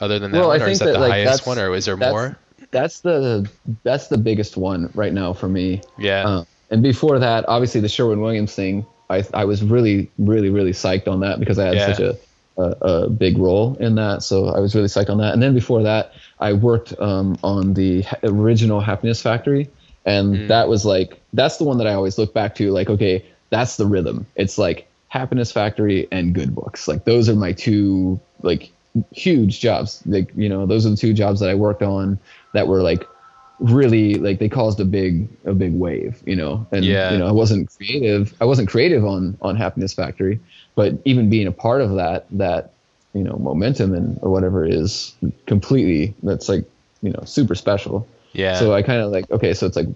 Other 0.00 0.18
than 0.18 0.30
that 0.32 0.38
Well, 0.38 0.50
I 0.52 0.58
one, 0.58 0.62
or 0.62 0.68
is 0.70 0.78
that, 0.78 0.84
that, 0.86 0.92
the 0.92 0.98
like, 1.00 1.10
highest 1.10 1.46
one, 1.46 1.58
or 1.58 1.74
is 1.74 1.84
there 1.84 1.96
that's- 1.96 2.12
more? 2.12 2.38
That's 2.70 3.00
the 3.00 3.48
that's 3.82 4.08
the 4.08 4.18
biggest 4.18 4.56
one 4.58 4.90
right 4.94 5.12
now 5.12 5.32
for 5.32 5.48
me. 5.48 5.80
Yeah, 5.98 6.26
Uh, 6.28 6.44
and 6.70 6.82
before 6.82 7.18
that, 7.18 7.46
obviously 7.48 7.80
the 7.80 7.88
Sherwin 7.88 8.20
Williams 8.20 8.54
thing, 8.54 8.84
I 9.08 9.24
I 9.32 9.46
was 9.46 9.62
really 9.62 10.10
really 10.18 10.50
really 10.50 10.72
psyched 10.72 11.08
on 11.08 11.20
that 11.20 11.40
because 11.40 11.58
I 11.58 11.64
had 11.66 11.74
Yeah. 11.76 11.86
such 11.92 12.00
a, 12.00 12.18
a 12.58 12.62
a 13.06 13.08
big 13.08 13.38
role 13.38 13.74
in 13.80 13.94
that. 13.94 14.22
So 14.22 14.48
I 14.48 14.58
was 14.60 14.74
really 14.74 14.88
psyched 14.88 15.08
on 15.08 15.16
that. 15.18 15.32
And 15.32 15.42
then 15.42 15.54
before 15.54 15.82
that, 15.84 16.12
I 16.40 16.52
worked 16.52 16.92
um, 17.00 17.38
on 17.42 17.72
the 17.72 18.04
original 18.22 18.80
Happiness 18.80 19.22
Factory, 19.22 19.70
and 20.08 20.26
Mm. 20.36 20.48
that 20.48 20.68
was 20.68 20.84
like 20.84 21.20
that's 21.32 21.56
the 21.58 21.64
one 21.64 21.78
that 21.78 21.86
I 21.86 21.94
always 21.94 22.16
look 22.18 22.32
back 22.34 22.54
to. 22.56 22.70
Like 22.78 22.88
okay, 22.90 23.24
that's 23.50 23.76
the 23.76 23.86
rhythm. 23.86 24.26
It's 24.36 24.56
like 24.58 24.86
Happiness 25.08 25.52
Factory 25.52 26.08
and 26.10 26.34
Good 26.34 26.54
Books. 26.54 26.88
Like 26.88 27.04
those 27.04 27.28
are 27.28 27.36
my 27.36 27.52
two 27.52 28.18
like 28.42 28.70
huge 29.12 29.60
jobs. 29.60 30.02
Like 30.06 30.28
you 30.36 30.48
know 30.48 30.66
those 30.66 30.86
are 30.86 30.90
the 30.90 30.96
two 30.96 31.12
jobs 31.12 31.40
that 31.40 31.50
I 31.50 31.54
worked 31.54 31.82
on 31.82 32.18
that 32.54 32.66
were 32.68 32.82
like 32.82 33.06
really 33.60 34.14
like 34.14 34.38
they 34.38 34.48
caused 34.48 34.78
a 34.80 34.84
big 34.84 35.28
a 35.44 35.52
big 35.52 35.72
wave 35.74 36.22
you 36.24 36.36
know 36.36 36.64
and 36.70 36.84
Yeah. 36.84 37.10
you 37.12 37.18
know 37.18 37.26
i 37.26 37.32
wasn't 37.32 37.68
creative 37.76 38.32
i 38.40 38.44
wasn't 38.44 38.68
creative 38.68 39.04
on 39.04 39.36
on 39.42 39.56
happiness 39.56 39.92
factory 39.92 40.38
but 40.76 40.92
even 41.04 41.28
being 41.28 41.48
a 41.48 41.52
part 41.66 41.80
of 41.80 41.96
that 41.96 42.26
that 42.30 42.70
you 43.14 43.24
know 43.24 43.36
momentum 43.36 43.94
and 43.94 44.16
or 44.22 44.30
whatever 44.30 44.64
is 44.64 45.12
completely 45.46 46.14
that's 46.22 46.48
like 46.48 46.64
you 47.02 47.10
know 47.10 47.22
super 47.24 47.56
special 47.56 48.06
yeah. 48.32 48.58
so 48.58 48.72
i 48.74 48.82
kind 48.82 49.00
of 49.00 49.10
like 49.10 49.30
okay 49.30 49.54
so 49.54 49.66
it's 49.66 49.76
like 49.76 49.88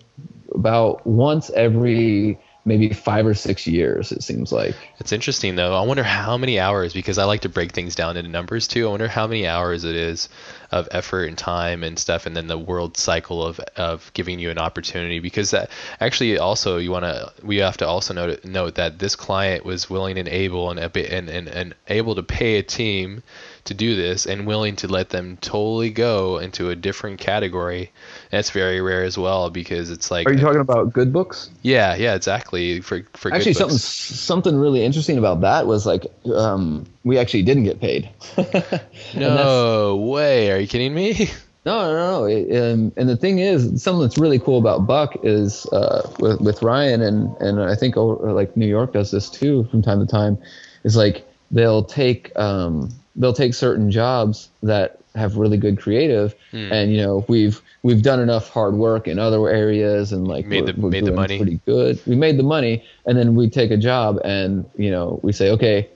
about 0.55 1.07
once 1.07 1.51
every 1.51 2.39
maybe 2.65 2.93
five 2.93 3.27
or 3.27 3.35
six 3.35 3.67
years 3.67 4.13
it 4.13 4.23
seems 4.23 4.53
like 4.53 4.77
It's 5.01 5.11
interesting 5.11 5.57
though. 5.57 5.75
I 5.75 5.85
wonder 5.85 6.05
how 6.05 6.39
many 6.39 6.61
hours 6.61 6.93
because 6.93 7.19
I 7.19 7.25
like 7.25 7.41
to 7.41 7.49
break 7.49 7.73
things 7.73 7.97
down 7.97 8.17
into 8.17 8.31
numbers 8.31 8.69
too. 8.69 8.87
I 8.87 8.91
wonder 8.91 9.09
how 9.09 9.27
many 9.27 9.49
hours 9.49 9.83
it 9.83 9.97
is 9.97 10.29
of 10.71 10.87
effort 10.93 11.25
and 11.25 11.37
time 11.37 11.83
and 11.83 11.99
stuff, 11.99 12.25
and 12.25 12.37
then 12.37 12.47
the 12.47 12.57
world 12.57 12.97
cycle 12.97 13.45
of 13.45 13.59
of 13.77 14.13
giving 14.15 14.39
you 14.39 14.51
an 14.51 14.59
opportunity 14.59 15.19
because 15.19 15.51
that 15.51 15.71
actually 15.99 16.39
also 16.39 16.79
you 16.79 16.93
want 16.93 17.05
to 17.05 17.33
we 17.43 17.57
have 17.57 17.79
to 17.79 17.87
also 17.87 18.15
note 18.15 18.45
note 18.45 18.77
that 18.77 19.01
this 19.01 19.17
client 19.17 19.65
was 19.65 19.91
willing 19.91 20.17
and 20.17 20.29
able 20.29 20.71
and 20.71 20.79
and 20.79 21.29
and, 21.29 21.49
and 21.49 21.75
able 21.89 22.15
to 22.15 22.23
pay 22.23 22.59
a 22.59 22.63
team 22.63 23.25
to 23.65 23.75
do 23.75 23.97
this 23.97 24.27
and 24.27 24.47
willing 24.47 24.77
to 24.77 24.89
let 24.89 25.11
them 25.11 25.37
totally 25.41 25.91
go 25.91 26.39
into 26.39 26.71
a 26.71 26.77
different 26.77 27.19
category. 27.19 27.91
That's 28.33 28.51
very 28.51 28.81
rare 28.81 29.05
as 29.05 29.17
well 29.17 29.51
because 29.51 29.91
it's 29.91 30.11
like 30.11 30.27
are 30.27 30.33
you 30.33 30.41
talking 30.41 30.61
about 30.61 30.93
good 30.93 31.13
books 31.13 31.51
yeah 31.61 31.95
yeah 31.95 32.15
exactly 32.15 32.81
for 32.81 33.03
for 33.13 33.29
good 33.29 33.37
actually 33.37 33.53
something 33.53 33.75
books. 33.75 33.85
something 33.85 34.57
really 34.57 34.83
interesting 34.83 35.19
about 35.19 35.43
that 35.43 35.67
was 35.67 35.85
like 35.85 36.07
um 36.35 36.87
we 37.05 37.19
actually 37.19 37.43
didn't 37.43 37.65
get 37.65 37.79
paid 37.79 38.09
No 39.15 39.97
way! 39.97 40.51
Are 40.51 40.59
you 40.59 40.67
kidding 40.67 40.95
me? 40.95 41.29
No, 41.65 41.93
no, 41.93 42.11
no. 42.11 42.25
It, 42.25 42.51
um, 42.57 42.93
and 42.97 43.09
the 43.09 43.17
thing 43.17 43.39
is, 43.39 43.81
something 43.81 44.01
that's 44.03 44.19
really 44.19 44.41
cool 44.41 44.59
about 44.59 44.85
Buck 44.85 45.17
is 45.23 45.65
uh, 45.67 46.11
with 46.19 46.41
with 46.41 46.61
Ryan 46.61 47.03
and 47.03 47.37
and 47.37 47.63
I 47.63 47.77
think 47.77 47.97
oh, 47.97 48.09
like 48.09 48.57
New 48.57 48.67
York 48.67 48.95
does 48.95 49.13
this 49.13 49.31
too 49.31 49.65
from 49.71 49.81
time 49.81 50.01
to 50.01 50.07
time. 50.07 50.39
Is 50.83 50.97
like 50.97 51.25
they'll 51.53 51.85
take 51.85 52.37
um, 52.37 52.91
they'll 53.15 53.33
take 53.33 53.55
certain 53.55 53.93
jobs 53.93 54.49
that 54.65 55.02
have 55.15 55.37
really 55.37 55.57
good 55.59 55.79
creative, 55.79 56.35
Hmm. 56.53 56.73
and 56.73 56.91
you 56.93 56.99
know 56.99 57.25
we've 57.29 57.61
we've 57.83 58.03
done 58.03 58.21
enough 58.21 58.49
hard 58.49 58.75
work 58.75 59.07
in 59.09 59.19
other 59.19 59.49
areas 59.49 60.13
and 60.13 60.27
like 60.29 60.47
Made 60.47 60.65
we're, 60.67 60.73
the- 60.73 60.81
we're 60.81 60.91
made 60.91 61.05
the 61.05 61.13
money. 61.13 61.37
pretty 61.39 61.61
good. 61.67 62.01
We 62.07 62.17
made 62.17 62.39
the 62.39 62.43
money, 62.45 62.85
and 63.07 63.17
then 63.19 63.35
we 63.35 63.49
take 63.51 63.71
a 63.71 63.77
job 63.77 64.19
and 64.25 64.65
you 64.77 64.91
know 64.91 65.21
we 65.23 65.33
say 65.33 65.51
okay, 65.51 65.89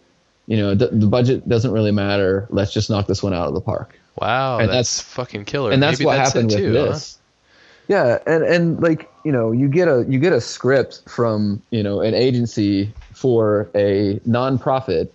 you 0.47 0.57
know 0.57 0.75
the, 0.75 0.89
the 0.89 1.07
budget 1.07 1.49
doesn't 1.49 1.73
really 1.73 1.93
matter. 1.93 2.47
Let's 2.51 2.73
just 2.73 2.91
knock 2.91 3.07
this 3.07 3.23
one 3.23 3.33
out 3.35 3.49
of 3.49 3.55
the 3.55 3.61
park 3.61 3.99
Wow, 4.21 4.59
And 4.59 4.69
that's, 4.71 4.97
that's- 4.99 5.01
fucking 5.03 5.45
killer. 5.45 5.71
and 5.73 5.83
that's 5.83 5.99
Maybe 5.99 6.07
what 6.07 6.17
that's 6.17 6.33
happened 6.33 6.53
it 6.53 6.55
with 6.63 6.73
too, 6.73 6.79
huh? 6.79 6.85
this. 6.93 7.19
Yeah, 7.89 8.19
and 8.27 8.43
and 8.43 8.83
like 8.83 9.09
you 9.25 9.31
know, 9.33 9.53
you 9.53 9.69
get 9.69 9.87
a 9.89 10.05
you 10.09 10.19
get 10.19 10.33
a 10.33 10.41
script 10.41 11.03
from 11.09 11.63
you 11.71 11.83
know 11.83 12.01
an 12.01 12.15
agency 12.15 12.93
for 13.15 13.69
a 13.75 14.19
nonprofit, 14.29 15.09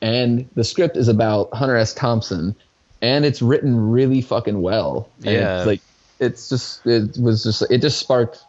and 0.00 0.48
the 0.54 0.64
script 0.64 0.96
is 0.96 1.08
about 1.08 1.52
Hunter 1.54 1.76
S. 1.76 1.94
Thompson, 1.94 2.54
and 3.02 3.24
it's 3.26 3.42
written 3.42 3.90
really 3.90 4.22
fucking 4.22 4.62
well. 4.62 5.08
And 5.24 5.34
Yeah. 5.34 5.58
it's 5.58 5.66
like 5.66 5.80
it's 6.20 6.48
just 6.48 6.86
it 6.86 7.18
was 7.18 7.42
just 7.42 7.62
it 7.70 7.78
just 7.82 7.98
sparked 7.98 8.44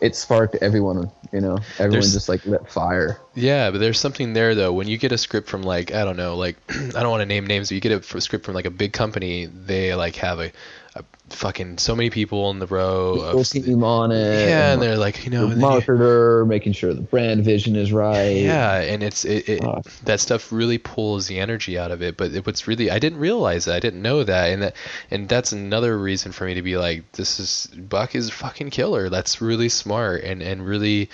it 0.00 0.14
sparked 0.14 0.56
everyone. 0.60 1.10
You 1.32 1.40
know, 1.40 1.58
everyone 1.78 1.90
There's- 1.92 2.12
just 2.12 2.28
like 2.28 2.44
lit 2.46 2.68
fire. 2.70 3.18
Yeah, 3.34 3.70
but 3.70 3.78
there's 3.78 3.98
something 3.98 4.34
there 4.34 4.54
though. 4.54 4.72
When 4.72 4.86
you 4.86 4.98
get 4.98 5.10
a 5.12 5.18
script 5.18 5.48
from 5.48 5.62
like 5.62 5.92
I 5.94 6.04
don't 6.04 6.16
know, 6.16 6.36
like 6.36 6.56
I 6.68 7.00
don't 7.02 7.10
want 7.10 7.22
to 7.22 7.26
name 7.26 7.46
names, 7.46 7.68
but 7.70 7.74
you 7.74 7.80
get 7.80 7.92
a 7.92 8.20
script 8.20 8.44
from 8.44 8.54
like 8.54 8.66
a 8.66 8.70
big 8.70 8.92
company, 8.92 9.46
they 9.46 9.94
like 9.94 10.16
have 10.16 10.38
a, 10.40 10.52
a 10.96 11.04
fucking 11.30 11.78
so 11.78 11.96
many 11.96 12.08
people 12.10 12.50
in 12.50 12.60
the 12.60 12.66
row. 12.66 13.14
Of, 13.20 13.48
team 13.48 13.82
on 13.82 14.12
it. 14.12 14.48
yeah, 14.48 14.72
and 14.72 14.80
they're 14.82 14.96
like 14.96 15.24
you 15.24 15.30
know, 15.30 15.46
the 15.46 15.52
and 15.54 15.62
then 15.62 15.72
you- 15.72 15.80
marketer 15.80 16.46
making 16.46 16.72
sure 16.72 16.94
the 16.94 17.00
brand 17.00 17.44
vision 17.44 17.74
is 17.74 17.92
right. 17.92 18.36
yeah, 18.36 18.80
and 18.80 19.02
it's 19.02 19.24
it, 19.24 19.48
it 19.48 19.62
Fuck. 19.62 19.86
that 20.04 20.20
stuff 20.20 20.52
really 20.52 20.78
pulls 20.78 21.26
the 21.26 21.40
energy 21.40 21.76
out 21.78 21.90
of 21.90 22.02
it. 22.02 22.16
But 22.16 22.32
it, 22.32 22.46
what's 22.46 22.68
really 22.68 22.90
I 22.90 22.98
didn't 22.98 23.18
realize 23.18 23.64
that 23.64 23.74
I 23.74 23.80
didn't 23.80 24.02
know 24.02 24.22
that, 24.22 24.50
and 24.50 24.62
that 24.62 24.76
and 25.10 25.28
that's 25.28 25.52
another 25.52 25.98
reason 25.98 26.30
for 26.32 26.44
me 26.44 26.54
to 26.54 26.62
be 26.62 26.76
like, 26.76 27.10
this 27.12 27.40
is 27.40 27.66
Buck 27.76 28.14
is 28.14 28.30
fucking 28.30 28.70
killer. 28.70 29.10
That's 29.10 29.40
really 29.40 29.68
smart 29.68 30.22
and 30.24 30.42
and 30.42 30.66
really. 30.66 31.10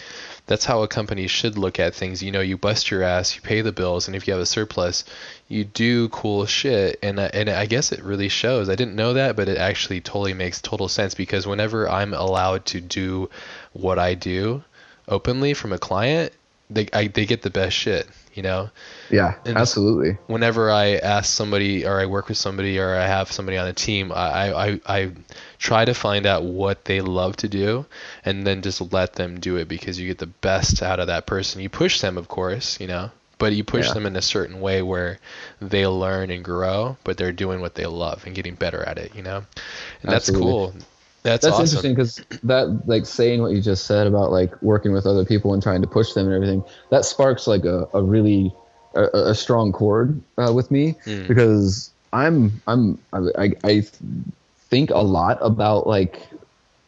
That's 0.51 0.65
how 0.65 0.83
a 0.83 0.89
company 0.89 1.29
should 1.29 1.57
look 1.57 1.79
at 1.79 1.95
things. 1.95 2.25
You 2.25 2.33
know, 2.33 2.41
you 2.41 2.59
bust 2.59 2.91
your 2.91 3.05
ass, 3.05 3.37
you 3.37 3.41
pay 3.41 3.61
the 3.61 3.71
bills, 3.71 4.09
and 4.09 4.17
if 4.17 4.27
you 4.27 4.33
have 4.33 4.43
a 4.43 4.47
surplus, 4.47 5.05
you 5.47 5.63
do 5.63 6.09
cool 6.09 6.45
shit. 6.45 6.99
And 7.05 7.21
uh, 7.21 7.31
and 7.33 7.49
I 7.49 7.67
guess 7.67 7.93
it 7.93 8.03
really 8.03 8.29
shows. 8.29 8.69
I 8.69 8.75
didn't 8.75 8.97
know 8.97 9.13
that, 9.13 9.37
but 9.37 9.49
it 9.49 9.59
actually 9.59 10.01
totally 10.01 10.35
makes 10.35 10.61
total 10.61 10.89
sense 10.89 11.15
because 11.15 11.47
whenever 11.47 11.89
I'm 11.89 12.13
allowed 12.15 12.67
to 12.67 12.81
do 12.81 13.31
what 13.75 14.01
I 14.01 14.15
do 14.15 14.65
openly 15.07 15.55
from 15.55 15.73
a 15.73 15.79
client, 15.79 16.33
they 16.69 16.89
I, 16.93 17.07
they 17.07 17.27
get 17.27 17.43
the 17.43 17.51
best 17.51 17.77
shit. 17.77 18.09
You 18.35 18.43
know, 18.43 18.71
Yeah, 19.11 19.35
And- 19.45 19.59
absolutely. 19.59 20.19
whenever 20.27 20.71
I 20.71 20.95
ask 20.97 21.33
somebody 21.35 21.85
or 21.85 22.01
I 22.01 22.07
work 22.07 22.29
with 22.29 22.39
somebody 22.39 22.79
or 22.79 22.95
I 22.95 23.07
have 23.07 23.31
somebody 23.33 23.59
on 23.59 23.67
a 23.67 23.73
team, 23.73 24.13
I, 24.13 24.53
I, 24.53 24.81
I 24.87 25.11
try 25.59 25.85
to 25.85 25.95
find 25.95 26.27
out 26.27 26.45
what 26.45 26.85
they 26.85 27.01
love 27.01 27.37
to 27.39 27.49
do 27.49 27.87
and 28.25 28.47
then 28.47 28.63
just 28.63 28.93
let 28.93 29.15
them 29.15 29.41
do 29.41 29.57
it 29.57 29.67
because 29.69 29.99
you 29.99 30.07
get 30.07 30.19
the 30.19 30.27
best 30.27 30.83
out 30.83 31.01
of 31.01 31.09
that 31.09 31.27
person. 31.27 31.61
You 31.61 31.69
push 31.69 32.01
them, 32.01 32.17
of 32.17 32.29
course, 32.29 32.79
you 32.81 32.87
know, 32.87 33.11
but 33.39 33.53
you 33.53 33.65
push 33.65 33.89
Yeah. 33.89 33.95
them 33.95 34.07
in 34.07 34.15
a 34.17 34.23
certain 34.23 34.61
way 34.61 34.81
where 34.83 35.19
they 35.61 35.87
learn 35.87 36.31
and 36.31 36.45
grow, 36.45 36.97
but 37.05 37.17
they're 37.17 37.33
doing 37.33 37.61
what 37.61 37.75
they 37.75 37.87
love 37.87 38.25
and 38.27 38.35
getting 38.35 38.55
better 38.55 38.83
at 38.85 38.97
it, 38.99 39.15
you 39.15 39.23
know? 39.23 39.43
And 40.03 40.13
that's 40.13 40.31
cool. 40.31 40.73
That's, 41.23 41.45
That's 41.45 41.55
awesome. 41.55 41.65
interesting 41.65 41.95
because 41.95 42.41
that 42.45 42.87
like 42.87 43.05
saying 43.05 43.43
what 43.43 43.53
you 43.53 43.61
just 43.61 43.87
said 43.87 44.07
about 44.07 44.31
like 44.33 44.61
working 44.63 44.93
with 44.93 45.07
other 45.07 45.25
people 45.25 45.53
and 45.53 45.63
trying 45.63 45.83
to 45.83 45.87
push 45.87 46.15
them 46.15 46.27
and 46.27 46.35
everything 46.35 46.65
that 46.91 47.05
sparks 47.05 47.47
like 47.47 47.65
a, 47.65 47.87
a 47.93 48.03
really 48.03 48.55
a, 48.95 49.03
a 49.03 49.35
strong 49.35 49.73
chord 49.73 50.21
uh, 50.39 50.53
with 50.53 50.71
me 50.71 50.95
Mm. 51.05 51.29
because 51.29 51.91
I'm 52.13 52.61
I'm 52.67 52.99
I, 53.13 53.53
I 53.65 53.83
think 54.71 54.91
a 54.91 54.99
lot 54.99 55.39
about 55.43 55.87
like 55.87 56.27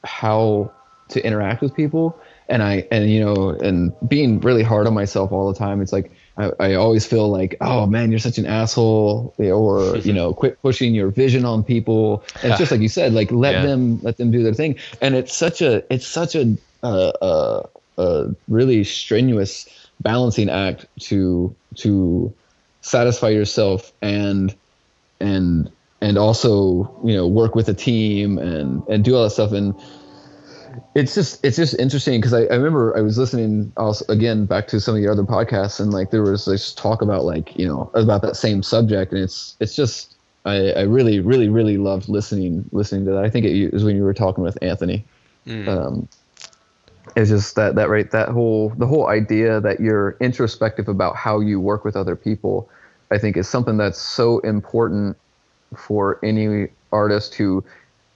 how 0.04 0.72
to 1.10 1.24
interact 1.24 1.62
with 1.62 1.74
people 1.74 2.18
and 2.48 2.62
I 2.62 2.86
and 2.90 3.10
you 3.10 3.20
know 3.20 3.50
and 3.50 3.92
being 4.08 4.40
really 4.40 4.62
hard 4.62 4.86
on 4.86 4.94
myself 4.94 5.30
all 5.30 5.52
the 5.52 5.58
time 5.58 5.82
it's 5.82 5.92
like 5.92 6.10
I, 6.38 6.50
I 6.60 6.74
always 6.74 7.06
feel 7.06 7.28
like 7.28 7.56
oh 7.60 7.86
man 7.86 8.10
you're 8.10 8.18
such 8.18 8.38
an 8.38 8.46
asshole 8.46 9.34
or 9.38 9.98
you 10.04 10.12
know 10.12 10.32
quit 10.32 10.60
pushing 10.62 10.94
your 10.94 11.10
vision 11.10 11.44
on 11.44 11.62
people. 11.62 12.24
And 12.42 12.50
it's 12.50 12.58
just 12.58 12.70
like 12.70 12.80
you 12.80 12.88
said 12.88 13.12
like 13.12 13.30
let 13.30 13.52
Yeah. 13.52 13.62
them 13.62 14.00
let 14.02 14.16
them 14.16 14.30
do 14.30 14.42
their 14.42 14.54
thing. 14.54 14.76
And 15.00 15.14
it's 15.14 15.34
such 15.36 15.60
a 15.62 15.82
it's 15.92 16.06
such 16.06 16.34
a 16.34 16.56
uh, 16.82 17.12
uh, 17.22 17.62
uh, 17.98 18.24
really 18.48 18.82
strenuous 18.84 19.68
balancing 20.00 20.48
act 20.50 20.86
to 21.02 21.56
to 21.78 22.34
satisfy 22.80 23.28
yourself 23.28 23.92
and 24.02 24.56
and 25.20 25.70
and 26.00 26.18
also 26.18 27.00
you 27.04 27.14
know 27.14 27.28
work 27.28 27.54
with 27.54 27.68
a 27.68 27.74
team 27.74 28.38
and 28.38 28.82
and 28.88 29.04
do 29.04 29.14
all 29.14 29.22
that 29.24 29.30
stuff. 29.30 29.52
And 29.52 29.74
it's 30.94 31.14
just 31.14 31.44
it's 31.44 31.56
just 31.56 31.74
interesting 31.78 32.20
because 32.20 32.34
I, 32.34 32.42
I 32.42 32.54
remember 32.54 32.96
I 32.96 33.00
was 33.00 33.18
listening 33.18 33.72
also 33.76 34.04
again 34.08 34.46
back 34.46 34.66
to 34.68 34.80
some 34.80 34.94
of 34.94 35.02
the 35.02 35.08
other 35.08 35.24
podcasts 35.24 35.80
and 35.80 35.92
like 35.92 36.10
there 36.10 36.22
was 36.22 36.44
this 36.44 36.74
talk 36.74 37.02
about 37.02 37.24
like 37.24 37.56
you 37.56 37.66
know 37.66 37.90
about 37.94 38.22
that 38.22 38.36
same 38.36 38.62
subject 38.62 39.12
and 39.12 39.22
it's 39.22 39.56
it's 39.60 39.74
just 39.74 40.16
I, 40.44 40.72
I 40.72 40.82
really 40.82 41.20
really 41.20 41.48
really 41.48 41.78
loved 41.78 42.08
listening 42.08 42.64
listening 42.72 43.04
to 43.06 43.12
that 43.12 43.24
I 43.24 43.30
think 43.30 43.46
it 43.46 43.72
was 43.72 43.84
when 43.84 43.96
you 43.96 44.02
were 44.02 44.14
talking 44.14 44.44
with 44.44 44.58
Anthony 44.62 45.04
Mm. 45.46 45.68
um, 45.68 46.08
it's 47.16 47.30
just 47.30 47.56
that 47.56 47.74
that 47.74 47.88
right 47.88 48.10
that 48.12 48.28
whole 48.28 48.70
the 48.78 48.86
whole 48.86 49.08
idea 49.08 49.60
that 49.60 49.80
you're 49.80 50.16
introspective 50.20 50.88
about 50.88 51.16
how 51.16 51.40
you 51.40 51.60
work 51.60 51.84
with 51.84 51.96
other 51.96 52.16
people 52.16 52.70
i 53.10 53.18
think 53.18 53.36
is 53.36 53.48
something 53.48 53.76
that's 53.76 54.00
so 54.00 54.38
important 54.40 55.16
for 55.76 56.24
any 56.24 56.68
artist 56.92 57.34
who 57.34 57.64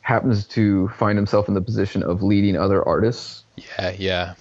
happens 0.06 0.46
to 0.46 0.86
find 0.90 1.18
himself 1.18 1.48
in 1.48 1.54
the 1.54 1.60
position 1.60 2.00
of 2.04 2.22
leading 2.22 2.56
other 2.56 2.86
artists 2.86 3.42
Yeah, 3.56 3.94
yeah. 3.98 4.34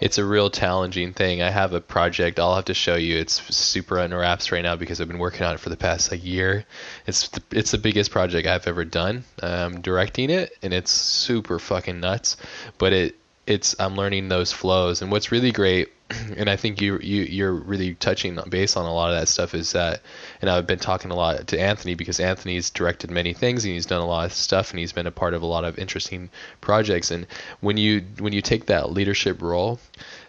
It's 0.00 0.18
a 0.18 0.24
real 0.24 0.50
challenging 0.50 1.14
thing. 1.14 1.40
I 1.40 1.50
have 1.50 1.72
a 1.72 1.80
project 1.80 2.38
I'll 2.38 2.54
have 2.54 2.66
to 2.66 2.74
show 2.74 2.94
you. 2.94 3.16
It's 3.16 3.42
super 3.56 3.98
under 3.98 4.18
wraps 4.18 4.52
right 4.52 4.62
now 4.62 4.76
because 4.76 5.00
I've 5.00 5.08
been 5.08 5.18
working 5.18 5.44
on 5.44 5.54
it 5.54 5.60
for 5.60 5.70
the 5.70 5.78
past 5.78 6.10
like 6.12 6.24
year. 6.24 6.66
It's 7.06 7.28
the, 7.28 7.42
it's 7.50 7.70
the 7.70 7.78
biggest 7.78 8.10
project 8.10 8.46
I've 8.46 8.66
ever 8.66 8.84
done. 8.84 9.24
I'm 9.42 9.80
directing 9.80 10.28
it 10.30 10.52
and 10.62 10.74
it's 10.74 10.90
super 10.90 11.58
fucking 11.58 11.98
nuts. 12.00 12.36
But 12.76 12.92
it 12.92 13.16
it's 13.48 13.74
I'm 13.78 13.96
learning 13.96 14.28
those 14.28 14.52
flows. 14.52 15.00
And 15.00 15.10
what's 15.10 15.32
really 15.32 15.52
great 15.52 15.88
and 16.36 16.48
I 16.48 16.56
think 16.56 16.80
you 16.80 16.98
you 16.98 17.22
you're 17.22 17.52
really 17.52 17.94
touching 17.94 18.38
base 18.48 18.76
on 18.76 18.84
a 18.84 18.92
lot 18.92 19.10
of 19.10 19.18
that 19.18 19.28
stuff 19.28 19.54
is 19.54 19.72
that 19.72 20.02
and 20.40 20.50
I've 20.50 20.66
been 20.66 20.78
talking 20.78 21.10
a 21.10 21.16
lot 21.16 21.46
to 21.48 21.60
Anthony 21.60 21.94
because 21.94 22.20
Anthony's 22.20 22.70
directed 22.70 23.10
many 23.10 23.32
things 23.32 23.64
and 23.64 23.72
he's 23.72 23.86
done 23.86 24.00
a 24.00 24.06
lot 24.06 24.26
of 24.26 24.32
stuff 24.32 24.70
and 24.70 24.78
he's 24.78 24.92
been 24.92 25.06
a 25.06 25.10
part 25.10 25.34
of 25.34 25.42
a 25.42 25.46
lot 25.46 25.64
of 25.64 25.78
interesting 25.78 26.30
projects. 26.60 27.10
And 27.10 27.26
when 27.60 27.78
you 27.78 28.02
when 28.18 28.32
you 28.32 28.42
take 28.42 28.66
that 28.66 28.92
leadership 28.92 29.40
role 29.40 29.80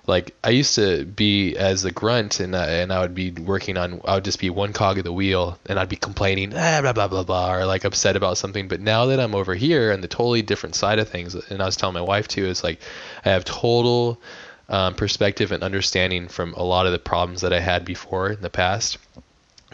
like 0.10 0.36
I 0.44 0.50
used 0.50 0.76
to 0.76 1.06
be 1.06 1.56
as 1.56 1.86
a 1.86 1.92
grunt 1.92 2.40
and 2.40 2.56
I, 2.56 2.68
and 2.68 2.92
I 2.92 3.00
would 3.00 3.14
be 3.14 3.32
working 3.32 3.78
on 3.78 4.02
I 4.04 4.16
would 4.16 4.26
just 4.26 4.40
be 4.40 4.50
one 4.50 4.74
cog 4.74 4.98
of 4.98 5.04
the 5.04 5.14
wheel 5.14 5.58
and 5.68 5.80
I'd 5.80 5.88
be 5.88 5.96
complaining 5.96 6.52
ah, 6.56 6.80
blah 6.82 6.94
blah 6.94 7.08
blah 7.08 7.24
blah 7.24 7.54
or 7.54 7.66
like 7.66 7.86
upset 7.86 8.16
about 8.16 8.38
something. 8.38 8.68
But 8.68 8.82
now 8.82 9.06
that 9.06 9.20
I'm 9.20 9.36
over 9.36 9.54
here 9.54 9.92
and 9.92 10.04
the 10.04 10.08
totally 10.08 10.42
different 10.42 10.76
side 10.76 10.98
of 10.98 11.08
things 11.08 11.36
and 11.36 11.62
I 11.62 11.66
was 11.66 11.78
telling 11.78 11.94
my 11.94 12.02
wife 12.02 12.28
too 12.28 12.46
is 12.46 12.64
like 12.64 12.82
I 13.24 13.30
have 13.30 13.46
total 13.46 14.20
um, 14.68 14.96
perspective 14.96 15.52
and 15.52 15.64
understanding 15.64 16.28
from 16.28 16.54
a 16.56 16.64
lot 16.64 16.88
of 16.88 16.92
the 16.92 17.00
problems 17.00 17.42
that 17.42 17.54
I 17.54 17.60
had 17.60 17.86
before 17.86 18.32
in 18.32 18.42
the 18.42 18.50
past. 18.50 18.98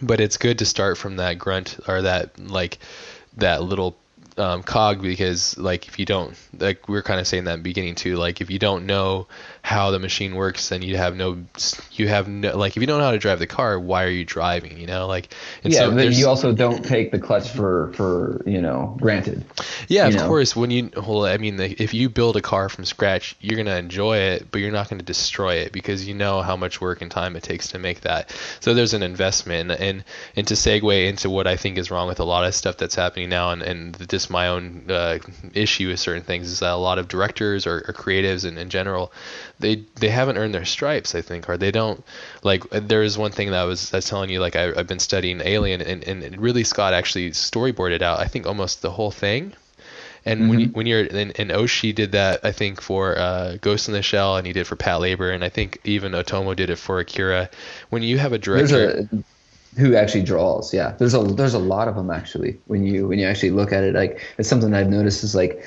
But 0.01 0.19
it's 0.19 0.35
good 0.35 0.59
to 0.59 0.65
start 0.65 0.97
from 0.97 1.15
that 1.15 1.39
grunt 1.39 1.79
or 1.87 2.01
that 2.01 2.37
like 2.37 2.79
that 3.37 3.63
little 3.63 3.95
um, 4.37 4.63
cog 4.63 5.01
because 5.01 5.57
like 5.57 5.87
if 5.87 5.97
you 5.97 6.05
don't 6.05 6.35
like 6.59 6.89
we 6.89 6.97
are 6.97 7.01
kind 7.01 7.19
of 7.19 7.27
saying 7.27 7.45
that 7.45 7.53
in 7.53 7.59
the 7.59 7.63
beginning 7.63 7.95
too 7.95 8.17
like 8.17 8.41
if 8.41 8.51
you 8.51 8.59
don't 8.59 8.85
know 8.85 9.27
how 9.65 9.89
the 9.89 9.99
machine 9.99 10.35
works 10.35 10.69
then 10.69 10.83
you 10.83 10.95
have 10.95 11.15
no 11.15 11.43
you 11.93 12.07
have 12.07 12.27
no 12.27 12.55
like 12.55 12.77
if 12.77 12.81
you 12.81 12.85
don't 12.87 12.99
know 12.99 13.05
how 13.05 13.11
to 13.11 13.17
drive 13.17 13.39
the 13.39 13.47
car 13.47 13.79
why 13.79 14.03
are 14.03 14.09
you 14.09 14.23
driving 14.23 14.77
you 14.77 14.85
know 14.85 15.07
like 15.07 15.33
and 15.63 15.73
yeah, 15.73 15.79
so 15.79 15.95
but 15.95 16.13
you 16.13 16.27
also 16.27 16.51
don't 16.53 16.85
take 16.85 17.11
the 17.11 17.17
clutch 17.19 17.49
for 17.49 17.91
for 17.93 18.43
you 18.45 18.61
know 18.61 18.95
granted. 18.99 19.45
yeah, 19.87 20.07
of 20.07 20.15
know? 20.15 20.27
course. 20.27 20.55
When 20.55 20.71
you, 20.71 20.91
well, 20.95 21.25
I 21.25 21.37
mean, 21.37 21.59
if 21.59 21.93
you 21.93 22.09
build 22.09 22.37
a 22.37 22.41
car 22.41 22.69
from 22.69 22.85
scratch, 22.85 23.35
you're 23.39 23.57
gonna 23.57 23.77
enjoy 23.77 24.17
it, 24.17 24.51
but 24.51 24.61
you're 24.61 24.71
not 24.71 24.89
gonna 24.89 25.03
destroy 25.03 25.55
it 25.55 25.71
because 25.71 26.07
you 26.07 26.13
know 26.13 26.41
how 26.41 26.55
much 26.55 26.81
work 26.81 27.01
and 27.01 27.09
time 27.09 27.35
it 27.35 27.43
takes 27.43 27.69
to 27.69 27.79
make 27.79 28.01
that. 28.01 28.35
So 28.59 28.73
there's 28.73 28.93
an 28.93 29.03
investment, 29.03 29.71
and 29.71 30.03
and 30.35 30.47
to 30.47 30.53
segue 30.53 31.07
into 31.07 31.29
what 31.29 31.47
I 31.47 31.55
think 31.55 31.77
is 31.77 31.91
wrong 31.91 32.07
with 32.07 32.19
a 32.19 32.25
lot 32.25 32.45
of 32.45 32.53
stuff 32.53 32.77
that's 32.77 32.95
happening 32.95 33.29
now, 33.29 33.51
and 33.51 33.61
and 33.61 34.09
just 34.09 34.29
my 34.29 34.47
own 34.47 34.85
uh, 34.89 35.19
issue 35.53 35.87
with 35.87 35.99
certain 35.99 36.23
things 36.23 36.49
is 36.49 36.59
that 36.59 36.73
a 36.73 36.75
lot 36.75 36.99
of 36.99 37.07
directors 37.07 37.65
or, 37.65 37.85
or 37.87 37.93
creatives 37.93 38.45
and 38.45 38.57
in 38.57 38.69
general, 38.69 39.11
they 39.59 39.83
they 39.95 40.09
haven't 40.09 40.37
earned 40.37 40.53
their 40.53 40.65
stripes. 40.65 41.15
I 41.15 41.21
think, 41.21 41.49
or 41.49 41.57
they 41.57 41.71
don't 41.71 42.03
like. 42.43 42.69
There 42.69 43.03
is 43.03 43.17
one 43.17 43.31
thing 43.31 43.51
that 43.51 43.59
I 43.59 43.65
was 43.65 43.93
I 43.93 43.97
was 43.97 44.05
telling 44.05 44.29
you, 44.29 44.39
like 44.39 44.55
I, 44.55 44.73
I've 44.75 44.87
been 44.87 44.99
studying 44.99 45.41
Alien, 45.43 45.81
and, 45.81 46.03
and 46.03 46.37
Ridley 46.39 46.63
Scott 46.63 46.93
actually 46.93 47.31
storyboarded 47.31 48.01
out. 48.01 48.19
I 48.19 48.27
think 48.27 48.45
almost 48.45 48.81
the 48.81 48.91
whole 48.91 49.11
thing. 49.11 49.53
And 50.27 50.49
when 50.49 50.59
you, 50.59 50.67
when 50.69 50.87
you're 50.87 51.01
and, 51.01 51.39
and 51.39 51.51
Oshii 51.51 51.93
did 51.93 52.13
that, 52.13 52.43
I 52.43 52.51
think 52.51 52.81
for 52.81 53.15
uh, 53.17 53.57
Ghost 53.61 53.87
in 53.87 53.93
the 53.93 54.01
Shell, 54.01 54.37
and 54.37 54.47
he 54.47 54.53
did 54.53 54.65
for 54.65 54.75
Patlabor, 54.75 55.33
and 55.33 55.43
I 55.43 55.49
think 55.49 55.79
even 55.83 56.13
Otomo 56.13 56.55
did 56.55 56.71
it 56.71 56.77
for 56.77 56.99
Akira. 56.99 57.47
When 57.91 58.01
you 58.01 58.17
have 58.17 58.33
a 58.33 58.39
director, 58.39 59.07
who 59.77 59.95
actually 59.95 60.23
draws. 60.23 60.73
Yeah, 60.73 60.95
there's 60.97 61.13
a 61.13 61.21
there's 61.21 61.53
a 61.53 61.59
lot 61.59 61.87
of 61.87 61.95
them 61.95 62.09
actually. 62.09 62.57
When 62.65 62.83
you 62.83 63.07
when 63.07 63.19
you 63.19 63.27
actually 63.27 63.51
look 63.51 63.71
at 63.71 63.83
it, 63.83 63.93
like 63.93 64.21
it's 64.37 64.49
something 64.49 64.73
I've 64.73 64.89
noticed 64.89 65.23
is 65.23 65.35
like 65.35 65.63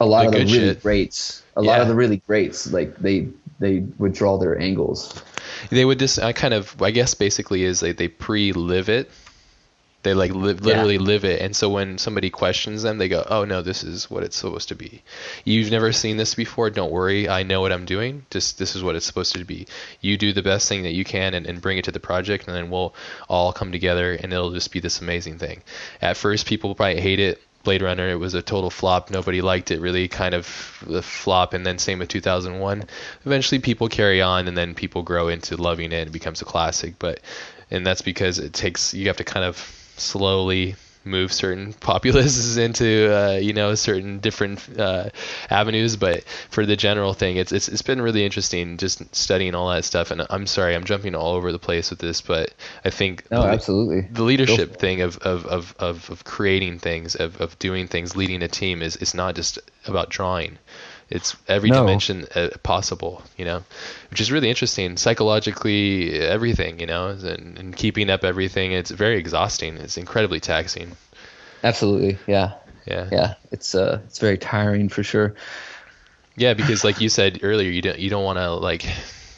a 0.00 0.06
lot 0.06 0.22
The 0.22 0.26
of 0.28 0.32
the 0.34 0.38
really 0.52 0.68
shit. 0.74 0.82
greats. 0.82 1.42
A 1.56 1.62
lot 1.62 1.80
of 1.80 1.88
the 1.88 1.94
really 1.94 2.18
greats, 2.26 2.70
like 2.70 2.96
they 2.98 3.28
they 3.58 3.80
would 3.98 4.12
draw 4.12 4.36
their 4.36 4.58
angles. 4.60 5.22
they 5.70 5.84
would 5.84 5.98
just 5.98 6.18
I 6.18 6.32
kind 6.32 6.52
of 6.54 6.80
I 6.82 6.90
guess 6.90 7.14
basically 7.14 7.64
is 7.64 7.80
they 7.80 7.92
they 7.92 8.08
pre-live 8.08 8.88
it. 8.88 9.10
They 10.02 10.14
like 10.14 10.30
live, 10.32 10.60
literally 10.64 10.98
live 10.98 11.24
it. 11.24 11.40
And 11.40 11.56
so 11.56 11.68
when 11.68 11.98
somebody 11.98 12.30
questions 12.30 12.82
them, 12.82 12.98
they 12.98 13.08
go, 13.08 13.26
"Oh 13.28 13.44
no, 13.44 13.60
this 13.62 13.82
is 13.82 14.08
what 14.08 14.22
it's 14.22 14.36
supposed 14.36 14.68
to 14.68 14.76
be. 14.76 15.02
You've 15.44 15.72
never 15.72 15.90
seen 15.90 16.16
this 16.16 16.34
before. 16.36 16.70
Don't 16.70 16.92
worry. 16.92 17.28
I 17.28 17.42
know 17.42 17.60
what 17.60 17.72
I'm 17.72 17.86
doing. 17.86 18.24
Just 18.30 18.56
this 18.58 18.76
is 18.76 18.84
what 18.84 18.94
it's 18.94 19.06
supposed 19.06 19.32
to 19.34 19.44
be. 19.44 19.66
You 20.00 20.16
do 20.16 20.32
the 20.32 20.42
best 20.42 20.68
thing 20.68 20.84
that 20.84 20.92
you 20.92 21.04
can 21.04 21.34
and, 21.34 21.44
and 21.46 21.60
bring 21.60 21.78
it 21.78 21.84
to 21.86 21.90
the 21.90 21.98
project, 21.98 22.46
and 22.46 22.54
then 22.54 22.70
we'll 22.70 22.94
all 23.28 23.52
come 23.52 23.72
together, 23.72 24.12
and 24.12 24.32
it'll 24.32 24.52
just 24.52 24.70
be 24.70 24.78
this 24.78 25.00
amazing 25.00 25.38
thing. 25.38 25.62
At 26.00 26.16
first, 26.16 26.46
people 26.46 26.72
probably 26.76 27.00
hate 27.00 27.18
it. 27.18 27.42
Blade 27.66 27.82
Runner, 27.82 28.08
it 28.08 28.20
was 28.20 28.34
a 28.34 28.42
total 28.42 28.70
flop. 28.70 29.10
Nobody 29.10 29.42
liked 29.42 29.72
it 29.72 29.80
really, 29.80 30.06
kind 30.06 30.34
of 30.34 30.82
the 30.86 31.02
flop. 31.02 31.52
And 31.52 31.66
then 31.66 31.78
same 31.78 31.98
with 31.98 32.08
2001. 32.08 32.84
Eventually, 33.26 33.58
people 33.58 33.88
carry 33.88 34.22
on, 34.22 34.46
and 34.46 34.56
then 34.56 34.74
people 34.74 35.02
grow 35.02 35.26
into 35.26 35.56
loving 35.56 35.90
it, 35.92 35.96
and 35.96 36.08
it 36.08 36.12
becomes 36.12 36.40
a 36.40 36.44
classic. 36.44 36.94
But 36.98 37.20
and 37.70 37.84
that's 37.84 38.02
because 38.02 38.38
it 38.38 38.52
takes 38.52 38.94
you 38.94 39.08
have 39.08 39.16
to 39.16 39.24
kind 39.24 39.44
of 39.44 39.56
slowly 39.96 40.76
move 41.06 41.32
certain 41.32 41.72
populaces 41.80 42.56
into 42.56 43.14
uh, 43.14 43.36
you 43.36 43.52
know 43.52 43.74
certain 43.74 44.18
different 44.18 44.60
uh, 44.78 45.08
avenues 45.48 45.96
but 45.96 46.24
for 46.50 46.66
the 46.66 46.76
general 46.76 47.14
thing 47.14 47.36
it's, 47.36 47.52
it's 47.52 47.68
it's 47.68 47.82
been 47.82 48.02
really 48.02 48.24
interesting 48.24 48.76
just 48.76 49.14
studying 49.14 49.54
all 49.54 49.70
that 49.70 49.84
stuff 49.84 50.10
and 50.10 50.26
I'm 50.28 50.46
sorry 50.46 50.74
I'm 50.74 50.84
jumping 50.84 51.14
all 51.14 51.34
over 51.34 51.52
the 51.52 51.58
place 51.58 51.90
with 51.90 51.98
this 51.98 52.20
but 52.20 52.52
I 52.84 52.90
think 52.90 53.30
no 53.30 53.42
the, 53.42 53.48
absolutely. 53.48 54.08
the 54.10 54.22
leadership 54.22 54.76
thing 54.76 55.00
of, 55.00 55.18
of, 55.18 55.46
of, 55.46 55.74
of, 55.78 56.10
of 56.10 56.24
creating 56.24 56.78
things 56.78 57.14
of, 57.14 57.40
of 57.40 57.58
doing 57.58 57.86
things 57.86 58.16
leading 58.16 58.42
a 58.42 58.48
team 58.48 58.82
is 58.82 58.96
it's 58.96 59.14
not 59.14 59.34
just 59.34 59.58
about 59.86 60.10
drawing 60.10 60.58
it's 61.08 61.36
every 61.48 61.70
No. 61.70 61.72
dimension 61.72 62.26
uh, 62.34 62.50
possible, 62.62 63.22
you 63.36 63.44
know, 63.44 63.64
which 64.10 64.20
is 64.20 64.32
really 64.32 64.48
interesting. 64.50 64.96
Psychologically, 64.96 66.12
everything, 66.20 66.80
you 66.80 66.86
know, 66.86 67.08
and, 67.10 67.58
and 67.58 67.76
keeping 67.76 68.10
up 68.10 68.24
everything. 68.24 68.72
It's 68.72 68.90
very 68.90 69.18
exhausting. 69.18 69.76
It's 69.78 69.96
incredibly 69.96 70.40
taxing. 70.40 70.96
absolutely 71.62 72.18
yeah 72.26 72.52
Yeah. 72.86 73.10
yeah 73.10 73.34
it's 73.52 73.74
uh 73.74 74.00
it's 74.06 74.18
very 74.18 74.38
tiring 74.38 74.88
for 74.88 75.02
sure 75.02 75.34
Yeah, 76.36 76.54
because 76.54 76.84
like 76.84 77.00
you 77.00 77.08
said 77.08 77.40
earlier, 77.42 77.70
you 77.70 77.82
don't 77.82 77.98
you 77.98 78.10
don't 78.10 78.24
want 78.24 78.38
to 78.38 78.52
like 78.54 78.84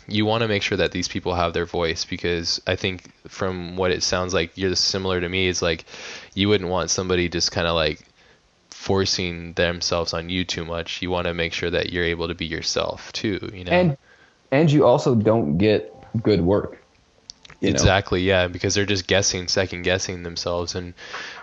you 0.08 0.24
want 0.26 0.42
to 0.42 0.48
make 0.48 0.62
sure 0.62 0.78
that 0.78 0.90
these 0.92 1.06
people 1.08 1.34
have 1.34 1.52
their 1.52 1.66
voice 1.66 2.04
because 2.04 2.60
I 2.66 2.76
think 2.76 3.12
from 3.28 3.76
what 3.76 3.90
it 3.92 4.02
sounds 4.02 4.34
like 4.34 4.52
you're 4.56 4.74
similar 4.74 5.20
to 5.20 5.28
me. 5.28 5.48
It's 5.48 5.62
like 5.62 5.84
you 6.34 6.48
wouldn't 6.48 6.70
want 6.70 6.90
somebody 6.90 7.28
just 7.28 7.52
kind 7.52 7.66
of 7.66 7.74
like 7.74 8.00
forcing 8.78 9.54
themselves 9.54 10.14
on 10.14 10.30
you 10.30 10.44
too 10.44 10.64
much. 10.64 11.02
You 11.02 11.10
want 11.10 11.26
to 11.26 11.34
make 11.34 11.52
sure 11.52 11.70
that 11.70 11.92
you're 11.92 12.04
able 12.04 12.28
to 12.28 12.34
be 12.34 12.46
yourself 12.46 13.12
too. 13.12 13.50
You 13.52 13.64
know. 13.64 13.72
and 13.72 13.96
and 14.52 14.70
you 14.70 14.86
also 14.86 15.14
don't 15.14 15.58
get 15.58 15.92
good 16.22 16.40
work 16.40 16.78
you 17.60 17.72
know? 17.72 17.74
exactly. 17.74 18.22
Yeah, 18.22 18.46
because 18.46 18.74
they're 18.74 18.86
just 18.86 19.06
guessing, 19.06 19.48
second 19.48 19.82
guessing 19.82 20.22
themselves, 20.22 20.74
and 20.74 20.94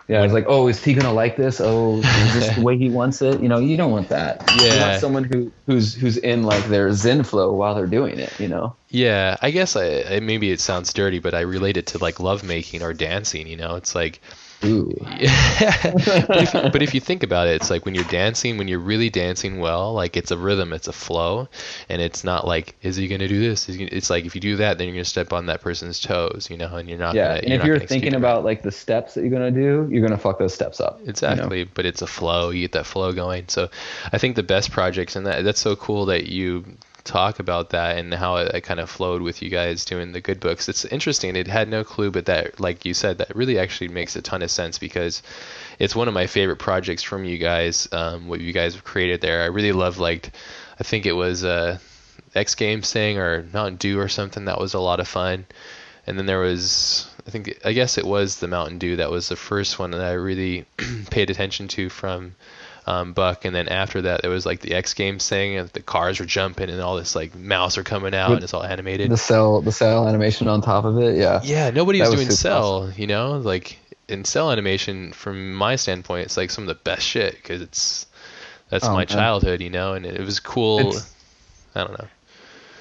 Yeah, 0.07 0.23
it's 0.23 0.33
like, 0.33 0.45
oh, 0.47 0.67
is 0.67 0.83
he 0.83 0.93
gonna 0.93 1.13
like 1.13 1.35
this? 1.35 1.59
Oh, 1.59 1.99
is 1.99 2.33
this 2.33 2.55
the 2.55 2.61
way 2.61 2.77
he 2.77 2.89
wants 2.89 3.21
it? 3.21 3.41
You 3.41 3.49
know, 3.49 3.59
you 3.59 3.75
don't 3.75 3.91
want 3.91 4.09
that. 4.09 4.41
You 4.55 4.65
Yeah. 4.65 4.81
want 4.87 5.01
someone 5.01 5.23
who 5.25 5.51
who's 5.65 5.93
who's 5.93 6.17
in 6.17 6.43
like 6.43 6.63
their 6.67 6.93
zen 6.93 7.23
flow 7.23 7.53
while 7.53 7.75
they're 7.75 7.87
doing 7.87 8.19
it. 8.19 8.31
You 8.39 8.47
know. 8.47 8.75
Yeah, 8.89 9.35
I 9.41 9.51
guess 9.51 9.75
I, 9.75 10.03
I 10.03 10.19
maybe 10.21 10.51
it 10.51 10.61
sounds 10.61 10.93
dirty, 10.93 11.19
but 11.19 11.33
I 11.33 11.41
relate 11.41 11.75
it 11.75 11.87
to 11.87 11.97
like 11.97 12.19
lovemaking 12.19 12.81
or 12.81 12.93
dancing. 12.93 13.47
You 13.47 13.57
know, 13.57 13.75
it's 13.75 13.93
like, 13.93 14.21
Ooh. 14.63 14.91
but, 14.99 16.37
if 16.37 16.53
you, 16.53 16.61
but 16.61 16.81
if 16.81 16.93
you 16.93 17.01
think 17.01 17.23
about 17.23 17.47
it, 17.47 17.55
it's 17.55 17.69
like 17.69 17.85
when 17.85 17.93
you're 17.93 18.05
dancing, 18.05 18.57
when 18.57 18.67
you're 18.67 18.79
really 18.79 19.09
dancing 19.09 19.59
well, 19.59 19.93
like 19.93 20.15
it's 20.15 20.31
a 20.31 20.37
rhythm, 20.37 20.73
it's 20.73 20.87
a 20.87 20.93
flow, 20.93 21.47
and 21.89 22.01
it's 22.01 22.23
not 22.23 22.47
like, 22.47 22.75
is 22.81 22.95
he 22.95 23.07
gonna 23.07 23.27
do 23.27 23.39
this? 23.39 23.67
Is 23.69 23.75
he, 23.75 23.85
it's 23.85 24.09
like 24.09 24.25
if 24.25 24.35
you 24.35 24.41
do 24.41 24.55
that, 24.57 24.77
then 24.77 24.87
you're 24.87 24.95
gonna 24.95 25.05
step 25.05 25.33
on 25.33 25.47
that 25.47 25.61
person's 25.61 25.99
toes, 25.99 26.47
you 26.49 26.57
know, 26.57 26.75
and 26.75 26.89
you're 26.89 26.97
not. 26.97 27.15
Yeah, 27.15 27.27
gonna, 27.27 27.39
and 27.39 27.47
you're 27.49 27.75
if 27.75 27.81
you're 27.81 27.87
thinking 27.87 28.15
about 28.15 28.43
like 28.43 28.61
the 28.61 28.71
steps 28.71 29.13
that 29.15 29.21
you're 29.21 29.31
gonna 29.31 29.51
do, 29.51 29.87
you're 29.91 30.05
gonna 30.05 30.17
fuck 30.17 30.39
those 30.39 30.53
steps 30.53 30.79
up. 30.79 30.99
you 30.99 31.05
know? 31.05 31.09
Exactly, 31.09 31.63
but 31.65 31.85
it's 31.85 32.01
a 32.01 32.07
flow. 32.07 32.49
You 32.49 32.61
get 32.61 32.71
that 32.73 32.85
flow 32.85 33.11
going. 33.11 33.45
So, 33.49 33.69
I 34.11 34.17
think 34.17 34.35
the 34.35 34.43
best 34.43 34.71
projects 34.71 35.15
and 35.15 35.25
that 35.27 35.43
that's 35.43 35.59
so 35.59 35.75
cool 35.75 36.05
that 36.05 36.27
you 36.27 36.65
talk 37.05 37.39
about 37.39 37.69
that 37.69 37.97
and 37.97 38.13
how 38.13 38.37
it, 38.37 38.53
it 38.53 38.61
kind 38.61 38.79
of 38.79 38.89
flowed 38.89 39.21
with 39.21 39.41
you 39.41 39.49
guys 39.49 39.85
doing 39.85 40.11
the 40.11 40.19
good 40.19 40.39
books. 40.39 40.67
It's 40.67 40.83
interesting. 40.85 41.35
It 41.35 41.47
had 41.47 41.69
no 41.69 41.83
clue, 41.83 42.11
but 42.11 42.25
that, 42.25 42.59
like 42.59 42.83
you 42.83 42.93
said, 42.93 43.19
that 43.19 43.35
really 43.35 43.57
actually 43.57 43.87
makes 43.87 44.15
a 44.15 44.21
ton 44.21 44.41
of 44.41 44.51
sense 44.51 44.79
because 44.79 45.21
it's 45.79 45.95
one 45.95 46.07
of 46.07 46.13
my 46.13 46.27
favorite 46.27 46.57
projects 46.57 47.03
from 47.03 47.23
you 47.23 47.37
guys. 47.37 47.87
Um, 47.91 48.27
what 48.27 48.41
you 48.41 48.51
guys 48.51 48.73
have 48.73 48.83
created 48.83 49.21
there, 49.21 49.43
I 49.43 49.45
really 49.45 49.71
love. 49.71 49.99
Like, 49.99 50.31
I 50.79 50.83
think 50.83 51.05
it 51.05 51.13
was 51.13 51.45
uh, 51.45 51.77
X 52.33 52.55
Games 52.55 52.91
thing 52.91 53.17
or 53.17 53.47
Mountain 53.53 53.77
Dew 53.77 53.99
or 53.99 54.09
something. 54.09 54.45
That 54.45 54.59
was 54.59 54.73
a 54.73 54.79
lot 54.79 54.99
of 54.99 55.07
fun. 55.07 55.45
And 56.07 56.17
then 56.17 56.25
there 56.25 56.39
was, 56.39 57.07
I 57.25 57.29
think, 57.29 57.59
I 57.63 57.73
guess 57.73 57.97
it 57.97 58.05
was 58.05 58.39
the 58.39 58.47
Mountain 58.47 58.79
Dew 58.79 58.97
that 58.97 59.11
was 59.11 59.29
the 59.29 59.35
first 59.35 59.79
one 59.79 59.91
that 59.91 60.01
I 60.01 60.13
really 60.13 60.65
paid 61.11 61.29
attention 61.29 61.67
to 61.69 61.89
from 61.89 62.35
um, 62.87 63.13
Buck. 63.13 63.45
And 63.45 63.55
then 63.55 63.67
after 63.67 64.01
that, 64.03 64.21
there 64.21 64.29
was 64.31 64.45
like 64.45 64.59
the 64.61 64.73
X 64.73 64.93
Games 64.93 65.27
thing, 65.27 65.57
and 65.57 65.69
the 65.69 65.81
cars 65.81 66.19
were 66.19 66.25
jumping, 66.25 66.69
and 66.69 66.79
all 66.81 66.95
this 66.95 67.15
like 67.15 67.35
mouse 67.35 67.77
are 67.77 67.83
coming 67.83 68.13
out, 68.13 68.29
With 68.29 68.37
and 68.37 68.43
it's 68.43 68.53
all 68.53 68.63
animated. 68.63 69.09
The 69.09 69.17
cel, 69.17 69.61
the 69.61 69.71
cel 69.71 70.07
animation 70.07 70.47
on 70.47 70.61
top 70.61 70.85
of 70.85 70.97
it. 70.99 71.17
Yeah. 71.17 71.41
yeah, 71.43 71.69
nobody 71.71 71.99
was 72.01 72.09
was 72.11 72.19
doing 72.21 72.31
cel, 72.31 72.91
you 72.95 73.07
know, 73.07 73.37
like 73.37 73.79
in 74.07 74.23
cel 74.25 74.51
animation. 74.51 75.13
From 75.13 75.53
my 75.53 75.75
standpoint, 75.75 76.25
it's 76.25 76.37
like 76.37 76.51
some 76.51 76.63
of 76.63 76.67
the 76.67 76.75
best 76.75 77.01
shit 77.03 77.33
because 77.35 77.61
it's 77.61 78.05
that's 78.69 78.85
Oh, 78.85 78.91
my 78.91 78.97
man. 78.99 79.07
childhood, 79.07 79.61
you 79.61 79.69
know, 79.69 79.93
and 79.93 80.05
it 80.05 80.21
was 80.21 80.39
cool. 80.39 80.79
It's- 80.79 81.11
I 81.75 81.83
don't 81.83 81.97
know. 81.99 82.07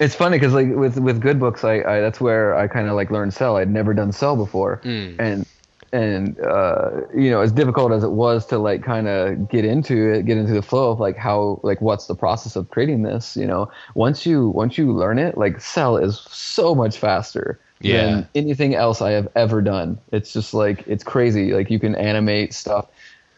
It's 0.01 0.15
funny 0.15 0.39
because 0.39 0.53
like 0.55 0.69
with 0.75 0.99
with 0.99 1.21
good 1.21 1.39
books, 1.39 1.63
I, 1.65 1.75
I 1.83 2.01
that's 2.01 2.21
where 2.21 2.55
I 2.57 2.67
kind 2.69 2.89
of 2.89 2.95
like 2.95 3.11
learned 3.13 3.33
cel. 3.33 3.57
I'd 3.57 3.71
never 3.71 3.95
done 3.95 4.11
cel 4.13 4.35
before, 4.37 4.81
Mm. 4.85 5.17
and 5.21 5.47
and 5.95 6.39
uh, 6.41 6.91
you 7.17 7.31
know 7.31 7.41
as 7.41 7.53
difficult 7.53 7.93
as 7.93 8.03
it 8.03 8.11
was 8.11 8.45
to 8.47 8.59
like 8.59 8.83
kind 8.83 9.09
of 9.09 9.49
get 9.49 9.65
into 9.65 10.13
it, 10.13 10.27
get 10.27 10.37
into 10.37 10.53
the 10.53 10.63
flow 10.63 10.91
of 10.91 11.01
like 11.01 11.17
how 11.17 11.61
like 11.63 11.81
what's 11.81 12.07
the 12.09 12.17
process 12.17 12.57
of 12.57 12.69
creating 12.71 13.03
this. 13.03 13.37
You 13.37 13.47
know, 13.47 13.71
once 13.95 14.27
you 14.27 14.49
once 14.49 14.77
you 14.77 14.93
learn 14.93 15.19
it, 15.19 15.39
like 15.39 15.61
cel 15.61 15.97
is 15.97 16.21
so 16.29 16.75
much 16.75 16.99
faster 16.99 17.61
Yeah. 17.81 18.23
than 18.23 18.29
anything 18.35 18.75
else 18.75 19.01
I 19.01 19.13
have 19.13 19.29
ever 19.37 19.63
done. 19.63 20.01
It's 20.13 20.33
just 20.33 20.53
like 20.53 20.85
it's 20.89 21.05
crazy. 21.05 21.53
Like 21.53 21.71
you 21.71 21.79
can 21.79 21.95
animate 21.95 22.53
stuff, 22.55 22.89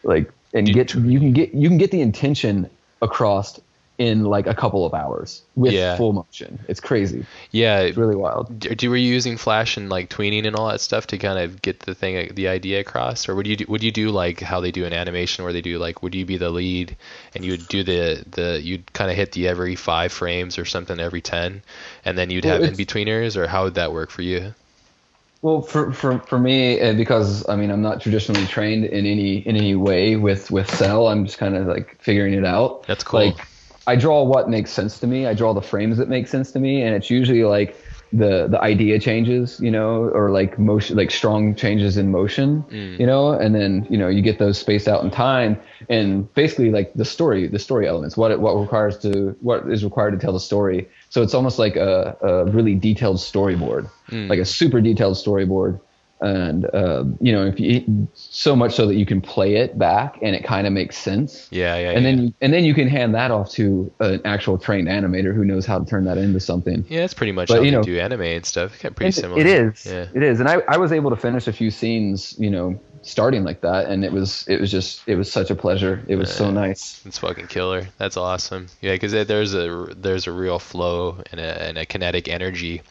like 0.03 0.33
and 0.55 0.73
get 0.73 0.95
you 0.95 1.21
can 1.21 1.35
get 1.35 1.55
you 1.55 1.69
can 1.69 1.79
get 1.79 1.91
the 1.91 2.01
intention 2.01 2.71
across 3.03 3.61
in 3.99 4.25
like 4.25 4.47
a 4.47 4.55
couple 4.55 4.85
of 4.87 4.95
hours 4.95 5.45
with 5.55 5.79
Yeah. 5.79 5.97
full 5.97 6.13
motion. 6.13 6.65
It's 6.69 6.81
crazy. 6.81 7.27
Yeah, 7.51 7.91
It's 7.91 7.97
really 7.97 8.17
wild. 8.17 8.53
do, 8.59 8.75
do 8.75 8.91
were 8.91 8.97
you 8.97 9.13
using 9.13 9.37
Flash 9.37 9.77
and 9.77 9.89
like 9.91 10.11
tweening 10.11 10.47
and 10.47 10.55
all 10.57 10.69
that 10.69 10.81
stuff 10.81 11.07
to 11.09 11.19
kind 11.19 11.39
of 11.39 11.63
get 11.63 11.81
the 11.81 11.95
thing, 11.95 12.35
the 12.35 12.49
idea 12.49 12.81
across, 12.81 13.29
or 13.29 13.35
would 13.35 13.47
you 13.47 13.57
do, 13.57 13.65
would 13.69 13.83
you 13.83 13.93
do 13.93 14.11
like 14.11 14.41
how 14.41 14.61
they 14.61 14.71
do 14.71 14.85
an 14.85 14.93
animation 14.93 15.45
where 15.45 15.53
they 15.53 15.63
do 15.63 15.79
like 15.79 16.03
would 16.03 16.15
you 16.15 16.25
be 16.27 16.37
the 16.39 16.51
lead 16.51 16.97
and 17.35 17.45
you 17.45 17.53
would 17.53 17.69
do 17.69 17.83
the 17.85 18.25
the 18.31 18.61
you'd 18.63 18.93
kind 18.93 19.11
of 19.11 19.17
hit 19.17 19.33
the 19.33 19.49
every 19.49 19.75
five 19.77 20.13
frames 20.13 20.59
or 20.59 20.65
something 20.65 21.01
every 21.01 21.23
ten, 21.23 21.63
and 22.05 22.17
then 22.19 22.31
you'd 22.31 22.45
Well, 22.45 22.63
have 22.63 22.65
in 22.65 22.77
betweeners, 22.77 23.37
or 23.37 23.49
how 23.49 23.65
would 23.65 23.75
that 23.75 23.93
work 23.93 24.11
for 24.11 24.23
you? 24.23 24.55
Well, 25.43 25.63
for 25.63 25.93
for 25.93 26.21
for 26.21 26.39
me, 26.39 26.81
uh, 26.81 26.95
because 26.95 27.49
I 27.49 27.57
mean, 27.57 27.71
I'm 27.71 27.83
not 27.83 28.01
traditionally 28.01 28.47
trained 28.47 28.85
in 28.87 29.07
any 29.07 29.39
in 29.39 29.55
any 29.57 29.75
way 29.75 30.17
with 30.17 30.51
with 30.51 30.69
cel. 30.71 31.09
I'm 31.09 31.25
just 31.25 31.39
kind 31.39 31.55
of 31.57 31.67
like 31.69 32.01
figuring 32.01 32.35
it 32.35 32.45
out. 32.45 32.85
That's 32.87 33.05
cool. 33.05 33.37
Like, 33.37 33.47
I 33.87 33.97
draw 33.97 34.23
what 34.25 34.49
makes 34.49 34.71
sense 34.71 34.99
to 35.01 35.07
me. 35.07 35.27
I 35.27 35.35
draw 35.35 35.53
the 35.55 35.63
frames 35.63 35.99
that 35.99 36.09
make 36.09 36.27
sense 36.29 36.53
to 36.53 36.59
me, 36.59 36.83
and 36.83 36.95
it's 36.95 37.11
usually 37.11 37.45
like 37.45 37.77
the 38.13 38.47
the 38.49 38.61
idea 38.63 38.99
changes, 39.01 39.59
you 39.61 39.71
know, 39.71 40.09
or 40.15 40.31
like 40.31 40.59
motion, 40.59 40.97
like 40.97 41.11
strong 41.11 41.55
changes 41.55 41.97
in 41.97 42.11
motion, 42.11 42.65
Mm. 42.71 43.01
you 43.01 43.07
know, 43.07 43.33
and 43.33 43.55
then 43.55 43.87
you 43.91 43.99
know 43.99 44.09
you 44.09 44.23
get 44.23 44.39
those 44.39 44.59
spaced 44.59 44.87
out 44.89 45.03
in 45.05 45.11
time, 45.11 45.59
and 45.89 46.33
basically 46.35 46.71
like 46.71 46.93
the 46.95 47.05
story, 47.05 47.49
the 47.49 47.59
story 47.59 47.87
elements, 47.89 48.17
what 48.17 48.31
it, 48.31 48.41
what 48.41 48.55
requires 48.55 48.97
to 48.99 49.37
what 49.41 49.71
is 49.71 49.85
required 49.85 50.13
to 50.13 50.19
tell 50.19 50.33
the 50.33 50.41
story. 50.41 50.89
So 51.09 51.23
it's 51.23 51.35
almost 51.35 51.59
like 51.59 51.77
a, 51.77 52.17
a 52.23 52.45
really 52.47 52.75
detailed 52.75 53.17
storyboard, 53.19 53.91
Mm. 54.11 54.29
like 54.29 54.39
a 54.39 54.45
super 54.45 54.81
detailed 54.81 55.17
storyboard, 55.17 55.81
and 56.21 56.65
uh, 56.75 57.05
you 57.21 57.33
know, 57.33 57.47
if 57.47 57.61
you 57.61 58.09
so 58.15 58.57
much 58.57 58.75
so 58.75 58.87
that 58.87 58.95
you 58.97 59.05
can 59.07 59.21
play 59.21 59.57
it 59.57 59.79
back 59.79 60.19
and 60.23 60.35
it 60.35 60.45
kind 60.45 60.67
of 60.67 60.73
makes 60.73 60.97
sense 60.97 61.49
Yeah, 61.51 61.77
yeah, 61.79 61.91
and 61.91 62.05
yeah. 62.05 62.11
then 62.11 62.23
you 62.25 62.35
and 62.41 62.53
then 62.53 62.65
you 62.65 62.75
can 62.75 62.89
hand 62.89 63.15
that 63.15 63.31
off 63.31 63.51
to 63.53 63.93
an 64.01 64.21
actual 64.25 64.59
trained 64.59 64.89
animator 64.89 65.35
who 65.35 65.45
knows 65.45 65.67
how 65.67 65.79
to 65.79 65.85
turn 65.85 66.05
that 66.05 66.19
into 66.19 66.41
something. 66.41 66.85
yeah, 66.89 67.01
that's 67.01 67.15
pretty 67.15 67.33
much 67.33 67.49
But, 67.49 67.59
how 67.59 67.63
you 67.63 67.71
know- 67.71 67.83
do 67.83 67.99
anime 67.99 68.23
and 68.23 68.45
stuff. 68.47 68.83
Of 68.85 68.95
pretty 68.97 69.13
similar. 69.13 69.41
It 69.41 69.47
is. 69.47 69.85
Yeah. 69.87 70.07
It 70.15 70.23
is. 70.23 70.41
And 70.41 70.49
I, 70.49 70.63
I 70.69 70.77
was 70.79 70.93
able 70.93 71.11
to 71.11 71.17
finish 71.17 71.47
a 71.49 71.53
few 71.53 71.71
scenes, 71.71 72.35
you 72.39 72.51
know, 72.51 72.81
starting 73.03 73.45
like 73.45 73.61
that, 73.61 73.87
and 73.87 74.05
it 74.05 74.11
was 74.11 74.45
it 74.49 74.61
was 74.61 74.71
just 74.71 75.07
it 75.07 75.15
was 75.15 75.31
such 75.31 75.51
a 75.51 75.55
pleasure. 75.55 76.03
It 76.09 76.17
was 76.17 76.33
so 76.35 76.51
nice. 76.51 77.01
It's 77.07 77.19
fucking 77.19 77.47
killer. 77.47 77.87
That's 77.99 78.17
awesome. 78.17 78.67
Yeah, 78.81 78.93
because 78.95 79.13
there's 79.13 79.55
a 79.55 79.89
there's 79.97 80.27
a 80.27 80.33
real 80.33 80.59
flow 80.59 81.23
and 81.31 81.41
a, 81.41 81.63
and 81.63 81.79
a 81.79 81.87
kinetic 81.87 82.27
energy, 82.29 82.83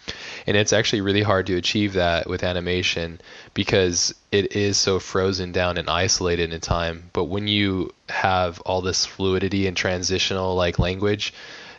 and 0.48 0.56
it's 0.56 0.74
actually 0.74 1.02
really 1.02 1.24
hard 1.24 1.48
to 1.48 1.56
achieve 1.56 1.94
that 1.94 2.30
with 2.30 2.44
animation 2.44 3.20
because 3.54 4.14
it 4.32 4.56
is 4.56 4.78
so 4.78 5.00
frozen 5.00 5.52
down 5.52 5.78
and 5.78 5.90
isolated 5.90 6.54
in 6.54 6.60
time. 6.62 7.10
But 7.14 7.26
when 7.26 7.48
you 7.48 7.94
have 8.10 8.60
all 8.62 8.82
this 8.82 9.06
fluidity 9.06 9.68
and 9.68 9.76
transitional 9.76 10.56
like 10.56 10.78
language, 10.78 11.34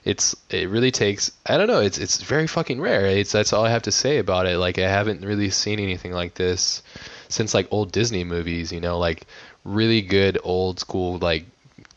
it's 0.04 0.36
it 0.50 0.68
really 0.68 0.90
takes 0.90 1.30
I 1.46 1.56
don't 1.56 1.68
know. 1.68 1.80
It's 1.80 1.98
it's 1.98 2.22
very 2.22 2.46
fucking 2.46 2.80
rare. 2.80 3.06
It's 3.06 3.32
that's 3.32 3.52
all 3.52 3.64
I 3.64 3.70
have 3.70 3.82
to 3.82 3.92
say 3.92 4.18
about 4.18 4.46
it. 4.46 4.58
Like 4.58 4.78
I 4.78 4.88
haven't 4.88 5.24
really 5.24 5.50
seen 5.50 5.78
anything 5.80 6.12
like 6.12 6.34
this 6.34 6.82
since 7.28 7.54
like 7.54 7.68
old 7.70 7.92
Disney 7.92 8.24
movies, 8.24 8.72
you 8.72 8.80
know, 8.80 8.98
like 8.98 9.26
really 9.64 10.00
good 10.00 10.38
old 10.44 10.78
school 10.78 11.18
like 11.18 11.44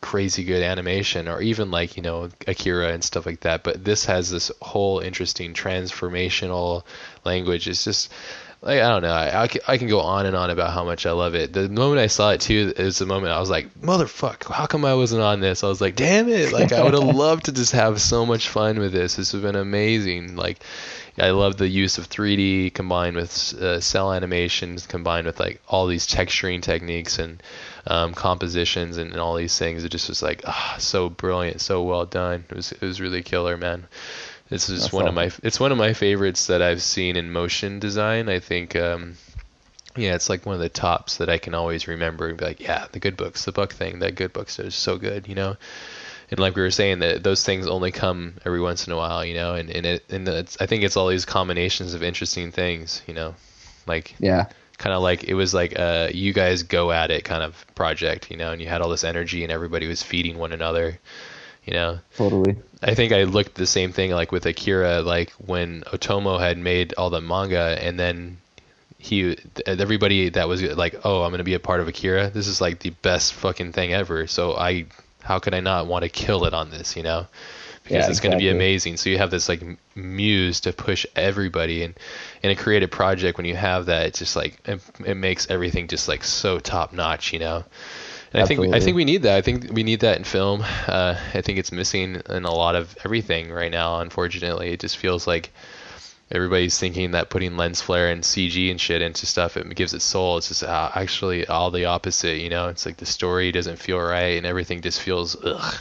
crazy 0.02 0.44
good 0.44 0.64
animation 0.64 1.28
or 1.28 1.42
even 1.42 1.72
like 1.72 1.98
you 1.98 2.04
know 2.04 2.30
akira 2.48 2.90
and 2.94 3.04
stuff 3.04 3.26
like 3.26 3.42
that 3.42 3.64
but 3.64 3.84
this 3.84 4.06
has 4.06 4.30
this 4.30 4.52
whole 4.62 5.00
interesting 5.00 5.54
transformational 5.54 6.84
language 7.26 7.68
it's 7.68 7.84
just 7.84 8.12
like 8.62 8.82
I 8.82 8.90
don't 8.90 9.04
know. 9.04 9.14
I, 9.14 9.44
I, 9.44 9.48
can, 9.48 9.62
I 9.68 9.78
can 9.78 9.88
go 9.88 10.02
on 10.02 10.26
and 10.26 10.36
on 10.36 10.50
about 10.50 10.74
how 10.74 10.84
much 10.84 11.06
I 11.06 11.12
love 11.12 11.34
it. 11.34 11.54
The 11.54 11.70
moment 11.70 12.02
I 12.02 12.08
saw 12.08 12.32
it 12.32 12.42
too 12.42 12.74
is 12.76 12.98
the 12.98 13.06
moment 13.06 13.32
I 13.32 13.40
was 13.40 13.50
like, 13.50 13.74
motherfuck, 13.82 14.52
how 14.52 14.66
come 14.66 14.84
I 14.84 14.96
wasn't 14.96 15.22
on 15.22 15.40
this? 15.40 15.64
I 15.64 15.68
was 15.68 15.80
like, 15.80 15.96
damn 15.96 16.28
it! 16.28 16.52
Like 16.52 16.74
I 16.74 16.84
would 16.84 16.94
have 16.94 17.04
loved 17.16 17.46
to 17.46 17.54
just 17.54 17.72
have 17.72 18.02
so 18.02 18.26
much 18.26 18.50
fun 18.50 18.80
with 18.80 18.92
this. 18.92 19.16
This 19.16 19.32
would 19.32 19.44
have 19.44 19.54
been 19.54 19.62
amazing. 19.62 20.36
Like 20.36 20.60
I 21.18 21.30
love 21.30 21.56
the 21.56 21.70
use 21.70 21.98
of 21.98 22.10
3D 22.10 22.74
combined 22.74 23.16
with 23.16 23.54
uh, 23.54 23.80
cel 23.80 24.12
animations, 24.12 24.88
combined 24.88 25.26
with 25.26 25.40
like 25.40 25.62
all 25.70 25.88
these 25.88 26.06
texturing 26.06 26.62
techniques 26.62 27.18
and 27.18 27.42
um, 27.90 28.14
compositions 28.14 28.98
and, 28.98 29.12
and 29.12 29.20
all 29.20 29.36
these 29.36 29.58
things. 29.58 29.84
It 29.84 29.90
just 29.90 30.08
was 30.08 30.22
like 30.22 30.44
ah, 30.46 30.76
so 30.80 31.10
brilliant, 31.10 31.60
so 31.60 31.84
well 31.84 32.06
done. 32.06 32.46
It 32.50 32.56
was 32.56 32.72
it 32.72 32.82
was 32.82 33.02
really 33.02 33.24
killer, 33.24 33.58
man. 33.58 33.88
This 34.50 34.70
is 34.70 34.84
That's 34.84 34.94
one 34.94 35.04
awesome. 35.04 35.18
of 35.18 35.34
my 35.42 35.48
it's 35.48 35.60
one 35.60 35.72
of 35.72 35.78
my 35.78 35.94
favorites 35.94 36.48
that 36.48 36.62
I've 36.62 36.82
seen 36.82 37.18
in 37.18 37.32
motion 37.32 37.80
design. 37.80 38.30
I 38.30 38.40
think 38.40 38.76
um, 38.76 39.18
yeah, 39.96 40.16
it's 40.16 40.30
like 40.30 40.46
one 40.46 40.56
of 40.56 40.62
the 40.62 40.70
tops 40.70 41.18
that 41.18 41.30
I 41.30 41.40
can 41.40 41.54
always 41.54 41.88
remember 41.88 42.28
and 42.28 42.38
be 42.38 42.46
like, 42.46 42.60
yeah, 42.60 42.86
the 42.92 43.00
good 43.00 43.18
books, 43.18 43.46
the 43.46 43.52
book 43.52 43.74
thing, 43.74 44.00
that 44.00 44.16
good 44.16 44.34
books 44.34 44.60
is 44.60 44.76
so 44.76 44.98
good, 44.98 45.28
you 45.28 45.36
know. 45.36 45.58
And 46.32 46.40
like 46.40 46.56
we 46.56 46.62
were 46.62 46.72
saying, 46.72 47.00
that 47.00 47.24
those 47.24 47.44
things 47.44 47.66
only 47.68 47.92
come 47.92 48.36
every 48.46 48.62
once 48.62 48.86
in 48.86 48.94
a 48.94 48.98
while, 48.98 49.26
you 49.26 49.34
know. 49.34 49.56
And 49.56 49.70
and 49.72 49.86
it 49.86 50.04
and 50.10 50.28
it's, 50.28 50.58
I 50.62 50.68
think 50.68 50.84
it's 50.84 50.96
all 50.96 51.08
these 51.08 51.26
combinations 51.26 51.96
of 51.96 52.04
interesting 52.04 52.52
things, 52.52 53.02
you 53.08 53.16
know, 53.16 53.34
like 53.88 54.16
yeah, 54.20 54.46
kind 54.80 54.96
of 54.96 55.04
like 55.04 55.26
it 55.26 55.36
was 55.36 55.54
like 55.54 55.74
a 55.78 56.10
you 56.12 56.34
guys 56.34 56.64
go 56.64 56.92
at 56.92 57.12
it 57.12 57.24
kind 57.24 57.44
of 57.44 57.64
project, 57.76 58.32
you 58.32 58.38
know. 58.38 58.52
And 58.52 58.60
you 58.60 58.68
had 58.68 58.82
all 58.82 58.90
this 58.90 59.04
energy, 59.04 59.44
and 59.44 59.52
everybody 59.52 59.88
was 59.88 60.02
feeding 60.02 60.40
one 60.40 60.52
another 60.52 61.00
you 61.70 61.76
know? 61.76 62.00
Totally. 62.16 62.58
I 62.82 62.96
think 62.96 63.12
i 63.12 63.24
looked 63.24 63.56
the 63.56 63.68
same 63.68 63.92
thing 63.92 64.12
like 64.12 64.32
with 64.32 64.46
akira 64.46 65.02
like 65.02 65.32
when 65.34 65.82
otomo 65.82 66.40
had 66.40 66.58
made 66.58 66.94
all 66.98 67.10
the 67.10 67.22
manga 67.22 67.78
and 67.82 68.00
then 68.00 68.38
he 68.98 69.38
everybody 69.66 70.30
that 70.30 70.48
was 70.48 70.62
like 70.62 70.96
oh 71.04 71.24
i'm 71.24 71.32
going 71.32 71.40
to 71.40 71.44
be 71.44 71.54
a 71.54 71.60
part 71.60 71.82
of 71.82 71.88
akira? 71.88 72.30
This 72.30 72.48
is 72.48 72.60
like 72.62 72.80
the 72.80 72.90
best 72.90 73.34
fucking 73.34 73.74
thing 73.74 73.94
ever. 73.94 74.28
So 74.28 74.56
i 74.56 74.86
how 75.22 75.40
could 75.40 75.54
i 75.54 75.60
not 75.60 75.88
want 75.88 76.04
to 76.04 76.10
kill 76.10 76.46
it 76.46 76.54
on 76.54 76.72
this 76.72 76.96
you 76.96 77.04
know 77.04 77.28
because 77.84 77.94
yeah, 77.94 78.00
it's 78.00 78.10
exactly. 78.10 78.30
going 78.30 78.40
to 78.40 78.44
be 78.44 78.50
amazing 78.50 78.98
so 78.98 79.10
you 79.10 79.18
have 79.18 79.32
this 79.32 79.50
like 79.50 79.64
muse 79.96 80.62
to 80.62 80.74
push 80.74 81.06
everybody 81.16 81.84
and 81.84 81.98
in 82.44 82.52
a 82.52 82.56
creative 82.56 82.92
project 82.92 83.38
when 83.38 83.46
you 83.46 83.56
have 83.56 83.88
that 83.88 84.06
it's 84.06 84.20
just 84.20 84.36
like 84.36 84.60
it, 84.66 84.82
it 85.06 85.16
makes 85.16 85.50
everything 85.50 85.88
just 85.88 86.08
like 86.08 86.24
so 86.24 86.60
top 86.60 86.94
notch 86.94 87.34
you 87.34 87.40
know 87.40 87.64
and 88.32 88.44
I 88.44 88.46
think 88.46 88.60
we, 88.60 88.72
I 88.72 88.80
think 88.80 88.96
we 88.96 89.06
need 89.06 89.24
that. 89.24 89.38
I 89.38 89.42
think 89.42 89.72
we 89.72 89.82
need 89.82 90.02
that 90.02 90.18
in 90.18 90.24
film. 90.24 90.62
Uh, 90.62 91.16
I 91.34 91.42
think 91.42 91.58
it's 91.58 91.72
missing 91.72 92.22
in 92.30 92.46
a 92.46 92.54
lot 92.54 92.76
of 92.76 92.96
everything 93.04 93.52
right 93.52 93.72
now. 93.72 94.02
Unfortunately, 94.02 94.70
it 94.72 94.80
just 94.80 94.98
feels 94.98 95.26
like 95.26 95.52
everybody's 96.32 96.78
thinking 96.78 97.12
that 97.12 97.30
putting 97.30 97.58
lens 97.58 97.82
flare 97.82 98.12
and 98.12 98.22
CG 98.22 98.70
and 98.70 98.80
shit 98.80 99.02
into 99.02 99.26
stuff 99.26 99.58
it 99.58 99.68
gives 99.76 99.94
it 99.94 100.02
soul. 100.02 100.38
It's 100.38 100.50
just 100.50 100.64
uh, 100.64 100.92
actually 100.94 101.48
all 101.48 101.72
the 101.72 101.86
opposite. 101.86 102.38
You 102.38 102.50
know, 102.50 102.68
it's 102.68 102.86
like 102.86 102.98
the 102.98 103.06
story 103.06 103.52
doesn't 103.52 103.78
feel 103.78 104.00
right 104.00 104.38
and 104.38 104.46
everything 104.46 104.82
just 104.82 105.02
feels 105.02 105.36
ugh. 105.44 105.76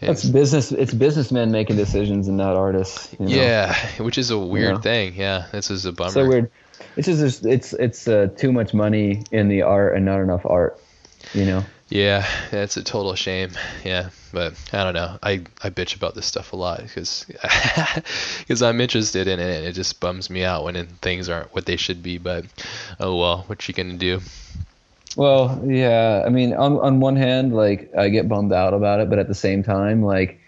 It's 0.00 0.24
business. 0.24 0.72
It's 0.72 0.92
businessmen 0.92 1.50
making 1.50 1.76
decisions 1.76 2.28
and 2.28 2.36
not 2.36 2.56
artists. 2.56 3.14
You 3.18 3.26
know? 3.26 3.34
Yeah, 3.34 3.74
which 4.02 4.18
is 4.18 4.30
a 4.30 4.38
weird 4.38 4.82
thing. 4.82 5.14
Yeah, 5.14 5.46
this 5.52 5.70
is 5.70 5.86
a 5.86 5.92
bummer. 5.92 6.10
So 6.10 6.26
weird. 6.26 6.50
It's 6.96 7.06
just 7.06 7.46
it's 7.46 7.72
it's 7.72 8.06
uh, 8.06 8.28
too 8.36 8.52
much 8.52 8.74
money 8.74 9.24
in 9.30 9.48
the 9.48 9.62
art 9.62 9.96
and 9.96 10.04
not 10.04 10.20
enough 10.20 10.44
art 10.44 10.78
you 11.34 11.44
know. 11.44 11.64
Yeah, 11.88 12.26
it's 12.50 12.76
a 12.76 12.82
total 12.82 13.14
shame. 13.14 13.52
Yeah, 13.84 14.10
but 14.32 14.54
I 14.72 14.82
don't 14.82 14.94
know. 14.94 15.18
I, 15.22 15.44
I 15.62 15.70
bitch 15.70 15.94
about 15.94 16.16
this 16.16 16.26
stuff 16.26 16.52
a 16.52 16.56
lot 16.56 16.82
because 16.82 17.24
because 18.38 18.62
I'm 18.62 18.80
interested 18.80 19.28
in 19.28 19.38
it. 19.38 19.58
and 19.58 19.66
It 19.66 19.72
just 19.72 20.00
bums 20.00 20.28
me 20.28 20.42
out 20.42 20.64
when 20.64 20.84
things 21.00 21.28
aren't 21.28 21.54
what 21.54 21.66
they 21.66 21.76
should 21.76 22.02
be. 22.02 22.18
But 22.18 22.46
oh 22.98 23.16
well, 23.16 23.44
what 23.46 23.66
you 23.68 23.74
gonna 23.74 23.94
do? 23.94 24.20
Well, 25.16 25.62
yeah. 25.66 26.22
I 26.24 26.28
mean, 26.28 26.52
on 26.54 26.78
on 26.78 27.00
one 27.00 27.16
hand, 27.16 27.54
like 27.54 27.90
I 27.96 28.08
get 28.10 28.28
bummed 28.28 28.52
out 28.52 28.74
about 28.74 29.00
it, 29.00 29.10
but 29.10 29.18
at 29.18 29.28
the 29.28 29.34
same 29.34 29.62
time, 29.62 30.02
like 30.02 30.40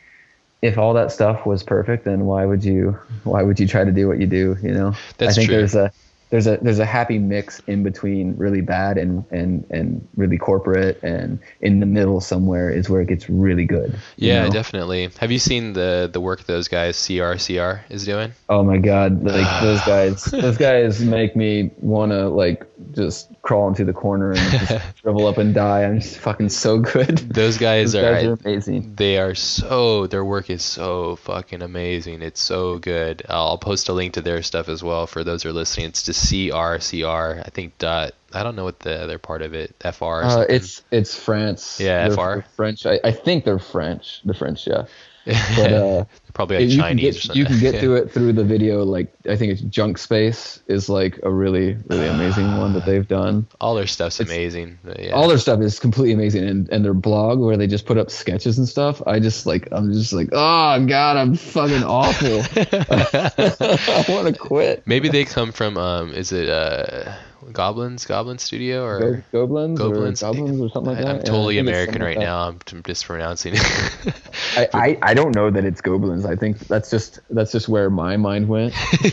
if 0.60 0.76
all 0.76 0.94
that 0.94 1.10
stuff 1.10 1.46
was 1.46 1.62
perfect, 1.62 2.04
then 2.04 2.26
why 2.26 2.44
would 2.44 2.62
you 2.62 2.98
why 3.24 3.42
would 3.42 3.58
you 3.58 3.66
try 3.66 3.84
to 3.84 3.92
do 3.92 4.06
what 4.08 4.18
you 4.18 4.26
do? 4.26 4.56
You 4.62 4.72
know. 4.72 4.94
That's 5.16 5.32
I 5.32 5.34
think 5.34 5.48
true. 5.48 5.56
there's 5.56 5.74
a 5.74 5.90
there's 6.30 6.46
a 6.46 6.58
there's 6.60 6.78
a 6.78 6.84
happy 6.84 7.18
mix 7.18 7.60
in 7.66 7.82
between 7.82 8.36
really 8.36 8.60
bad 8.60 8.98
and 8.98 9.24
and 9.30 9.64
and 9.70 10.06
really 10.16 10.36
corporate 10.36 11.02
and 11.02 11.38
in 11.60 11.80
the 11.80 11.86
middle 11.86 12.20
somewhere 12.20 12.70
is 12.70 12.90
where 12.90 13.00
it 13.00 13.08
gets 13.08 13.30
really 13.30 13.64
good. 13.64 13.98
Yeah, 14.16 14.44
know? 14.44 14.50
definitely. 14.50 15.10
Have 15.18 15.30
you 15.30 15.38
seen 15.38 15.72
the 15.72 16.10
the 16.12 16.20
work 16.20 16.44
those 16.44 16.68
guys 16.68 16.96
CRCR 16.96 17.80
is 17.88 18.04
doing? 18.04 18.32
Oh 18.48 18.62
my 18.62 18.78
god, 18.78 19.24
like 19.24 19.62
those 19.62 19.80
guys 19.86 20.24
those 20.24 20.58
guys 20.58 21.00
make 21.00 21.34
me 21.34 21.70
want 21.78 22.12
to 22.12 22.28
like 22.28 22.66
just 22.92 23.30
crawl 23.42 23.68
into 23.68 23.84
the 23.84 23.92
corner 23.92 24.30
and 24.30 24.38
just 24.38 24.96
shrivel 25.00 25.26
up 25.26 25.38
and 25.38 25.54
die. 25.54 25.84
I'm 25.84 26.00
just 26.00 26.18
fucking 26.18 26.48
so 26.48 26.78
good. 26.78 27.18
Those 27.18 27.58
guys, 27.58 27.92
those 27.92 28.02
are, 28.02 28.12
guys 28.12 28.24
are 28.24 28.32
amazing. 28.44 28.94
They 28.96 29.18
are 29.18 29.34
so 29.34 30.06
their 30.06 30.24
work 30.24 30.50
is 30.50 30.62
so 30.62 31.16
fucking 31.16 31.62
amazing. 31.62 32.22
It's 32.22 32.40
so 32.40 32.78
good. 32.78 33.22
I'll 33.28 33.58
post 33.58 33.88
a 33.88 33.92
link 33.92 34.14
to 34.14 34.20
their 34.20 34.42
stuff 34.42 34.68
as 34.68 34.82
well 34.82 35.06
for 35.06 35.24
those 35.24 35.42
who 35.42 35.50
are 35.50 35.52
listening. 35.52 35.86
It's 35.86 36.04
to 36.04 36.12
CRCR. 36.12 37.40
I 37.40 37.50
think 37.50 37.78
dot. 37.78 38.12
I 38.32 38.42
don't 38.42 38.56
know 38.56 38.64
what 38.64 38.80
the 38.80 39.02
other 39.02 39.18
part 39.18 39.42
of 39.42 39.54
it. 39.54 39.74
FR. 39.80 40.22
Uh, 40.22 40.44
it's 40.48 40.82
it's 40.90 41.16
France. 41.16 41.80
Yeah, 41.80 42.08
they're 42.08 42.42
FR. 42.42 42.48
French. 42.56 42.86
I, 42.86 43.00
I 43.02 43.12
think 43.12 43.44
they're 43.44 43.58
French. 43.58 44.20
The 44.24 44.34
French, 44.34 44.66
yeah. 44.66 44.84
But 45.56 45.72
uh, 45.72 46.04
probably 46.32 46.58
like 46.58 46.70
you 46.70 46.78
Chinese. 46.78 47.20
Can 47.20 47.28
get, 47.28 47.36
you 47.36 47.44
can 47.44 47.60
get 47.60 47.80
through 47.80 47.96
it 48.02 48.12
through 48.12 48.32
the 48.32 48.44
video. 48.44 48.84
Like 48.84 49.12
I 49.28 49.36
think 49.36 49.52
it's 49.52 49.60
Junk 49.60 49.98
Space 49.98 50.62
is 50.68 50.88
like 50.88 51.20
a 51.22 51.30
really 51.30 51.76
really 51.88 52.06
amazing 52.06 52.56
one 52.56 52.72
that 52.72 52.86
they've 52.86 53.06
done. 53.06 53.46
All 53.60 53.74
their 53.74 53.86
stuff's 53.86 54.20
it's, 54.20 54.30
amazing. 54.30 54.78
Yeah. 54.98 55.10
All 55.10 55.28
their 55.28 55.38
stuff 55.38 55.60
is 55.60 55.78
completely 55.78 56.14
amazing, 56.14 56.48
and 56.48 56.68
and 56.70 56.84
their 56.84 56.94
blog 56.94 57.40
where 57.40 57.58
they 57.58 57.66
just 57.66 57.84
put 57.84 57.98
up 57.98 58.10
sketches 58.10 58.56
and 58.56 58.66
stuff. 58.66 59.02
I 59.06 59.20
just 59.20 59.44
like 59.44 59.68
I'm 59.70 59.92
just 59.92 60.14
like 60.14 60.28
oh 60.32 60.86
god 60.86 61.16
I'm 61.18 61.34
fucking 61.34 61.84
awful. 61.84 62.40
I 62.56 64.04
want 64.08 64.28
to 64.28 64.34
quit. 64.38 64.86
Maybe 64.86 65.10
they 65.10 65.24
come 65.26 65.52
from 65.52 65.76
um 65.76 66.14
is 66.14 66.32
it 66.32 66.48
uh 66.48 67.14
Goblins, 67.52 68.04
Goblin 68.04 68.38
Studio, 68.38 68.84
or 68.84 68.98
Go- 68.98 69.22
Goblins, 69.32 69.78
Goblins, 69.78 70.22
or 70.22 70.26
Goblins, 70.26 70.60
or 70.60 70.70
something 70.70 70.94
like 70.94 71.04
that. 71.04 71.16
I'm 71.16 71.22
totally 71.22 71.56
yeah, 71.56 71.62
American 71.62 72.02
right 72.02 72.16
like 72.16 72.26
now. 72.26 72.48
I'm 72.48 72.58
mispronouncing 72.86 73.54
it. 73.54 74.14
I, 74.56 74.68
I, 74.74 74.98
I 75.02 75.14
don't 75.14 75.34
know 75.34 75.50
that 75.50 75.64
it's 75.64 75.80
Goblins. 75.80 76.26
I 76.26 76.36
think 76.36 76.58
that's 76.66 76.90
just 76.90 77.20
that's 77.30 77.52
just 77.52 77.68
where 77.68 77.90
my 77.90 78.16
mind 78.16 78.48
went. 78.48 78.74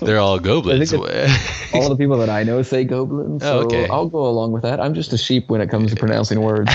They're 0.00 0.18
all 0.18 0.38
Goblins. 0.38 0.92
all 0.92 1.88
the 1.88 1.96
people 1.98 2.16
that 2.18 2.30
I 2.30 2.44
know 2.44 2.62
say 2.62 2.84
Goblins. 2.84 3.42
Oh, 3.42 3.46
so 3.46 3.58
oh, 3.58 3.66
okay. 3.66 3.88
I'll 3.88 4.08
go 4.08 4.26
along 4.26 4.52
with 4.52 4.62
that. 4.62 4.80
I'm 4.80 4.94
just 4.94 5.12
a 5.12 5.18
sheep 5.18 5.50
when 5.50 5.60
it 5.60 5.68
comes 5.68 5.92
to 5.92 5.96
pronouncing 5.96 6.40
words. 6.40 6.72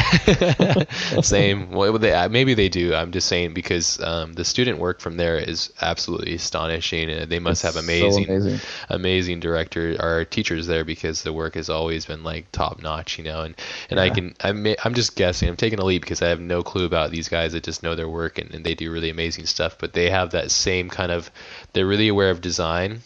Same. 1.27 1.71
Well, 1.71 1.97
they, 1.97 2.13
uh, 2.13 2.29
maybe 2.29 2.53
they 2.53 2.69
do. 2.69 2.93
I'm 2.93 3.11
just 3.11 3.27
saying 3.27 3.53
because 3.53 3.99
um, 4.01 4.33
the 4.33 4.45
student 4.45 4.77
work 4.77 5.01
from 5.01 5.17
there 5.17 5.37
is 5.37 5.73
absolutely 5.81 6.35
astonishing. 6.35 7.27
They 7.27 7.39
must 7.39 7.63
it's 7.63 7.75
have 7.75 7.83
amazing, 7.83 8.25
so 8.25 8.33
amazing, 8.33 8.59
amazing 8.89 9.39
director 9.39 9.95
or 9.99 10.25
teachers 10.25 10.58
there 10.67 10.83
because 10.85 11.23
the 11.23 11.33
work 11.33 11.55
has 11.55 11.69
always 11.69 12.05
been 12.05 12.23
like 12.23 12.51
top 12.51 12.81
notch, 12.81 13.17
you 13.17 13.23
know. 13.23 13.41
And 13.41 13.55
and 13.89 13.97
yeah. 13.97 14.03
I 14.03 14.09
can 14.09 14.35
I'm 14.41 14.65
I'm 14.83 14.93
just 14.93 15.15
guessing. 15.15 15.49
I'm 15.49 15.57
taking 15.57 15.79
a 15.79 15.85
leap 15.85 16.01
because 16.01 16.21
I 16.21 16.29
have 16.29 16.39
no 16.39 16.63
clue 16.63 16.85
about 16.85 17.11
these 17.11 17.29
guys 17.29 17.53
that 17.53 17.63
just 17.63 17.83
know 17.83 17.95
their 17.95 18.09
work 18.09 18.37
and, 18.37 18.53
and 18.53 18.65
they 18.65 18.75
do 18.75 18.91
really 18.91 19.09
amazing 19.09 19.45
stuff. 19.45 19.77
But 19.77 19.93
they 19.93 20.09
have 20.09 20.31
that 20.31 20.51
same 20.51 20.89
kind 20.89 21.11
of 21.11 21.31
they're 21.73 21.87
really 21.87 22.07
aware 22.07 22.31
of 22.31 22.41
design 22.41 23.01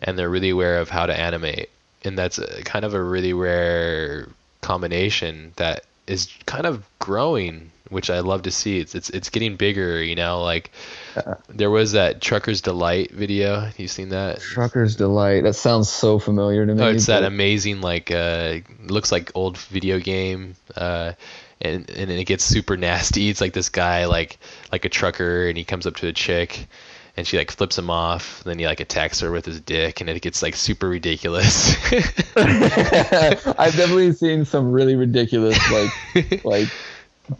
and 0.00 0.18
they're 0.18 0.30
really 0.30 0.50
aware 0.50 0.78
of 0.78 0.88
how 0.88 1.06
to 1.06 1.18
animate, 1.18 1.70
and 2.04 2.18
that's 2.18 2.38
a, 2.38 2.62
kind 2.64 2.84
of 2.84 2.94
a 2.94 3.02
really 3.02 3.32
rare 3.32 4.28
combination 4.60 5.52
that 5.56 5.84
is 6.06 6.28
kind 6.46 6.66
of 6.66 6.84
growing 6.98 7.70
which 7.92 8.10
I 8.10 8.20
love 8.20 8.42
to 8.42 8.50
see. 8.50 8.78
It's 8.78 8.94
it's 8.94 9.10
it's 9.10 9.30
getting 9.30 9.56
bigger, 9.56 10.02
you 10.02 10.14
know. 10.14 10.42
Like 10.42 10.72
there 11.48 11.70
was 11.70 11.92
that 11.92 12.20
Trucker's 12.20 12.60
Delight 12.60 13.10
video. 13.12 13.70
You 13.76 13.88
seen 13.88 14.10
that? 14.10 14.40
Trucker's 14.40 14.96
Delight. 14.96 15.44
That 15.44 15.54
sounds 15.54 15.88
so 15.88 16.18
familiar 16.18 16.66
to 16.66 16.74
me. 16.74 16.82
Oh, 16.82 16.88
it's 16.88 17.06
but... 17.06 17.20
that 17.20 17.26
amazing 17.26 17.80
like 17.80 18.10
uh 18.10 18.58
looks 18.84 19.12
like 19.12 19.30
old 19.34 19.58
video 19.58 19.98
game. 19.98 20.56
Uh, 20.76 21.12
and 21.60 21.88
and 21.90 22.10
it 22.10 22.24
gets 22.24 22.44
super 22.44 22.76
nasty. 22.76 23.28
It's 23.28 23.40
like 23.40 23.52
this 23.52 23.68
guy 23.68 24.06
like 24.06 24.38
like 24.70 24.84
a 24.84 24.88
trucker, 24.88 25.48
and 25.48 25.56
he 25.56 25.64
comes 25.64 25.86
up 25.86 25.96
to 25.96 26.08
a 26.08 26.12
chick. 26.12 26.66
And 27.14 27.26
she 27.26 27.36
like 27.36 27.50
flips 27.50 27.76
him 27.76 27.90
off. 27.90 28.42
then 28.44 28.58
he 28.58 28.64
like 28.64 28.80
attacks 28.80 29.20
her 29.20 29.30
with 29.30 29.44
his 29.44 29.60
dick, 29.60 30.00
and 30.00 30.08
it 30.08 30.22
gets 30.22 30.42
like 30.42 30.56
super 30.56 30.88
ridiculous. 30.88 31.76
I've 32.36 33.76
definitely 33.76 34.12
seen 34.12 34.46
some 34.46 34.72
really 34.72 34.96
ridiculous 34.96 35.58
like 35.70 36.42
like 36.42 36.68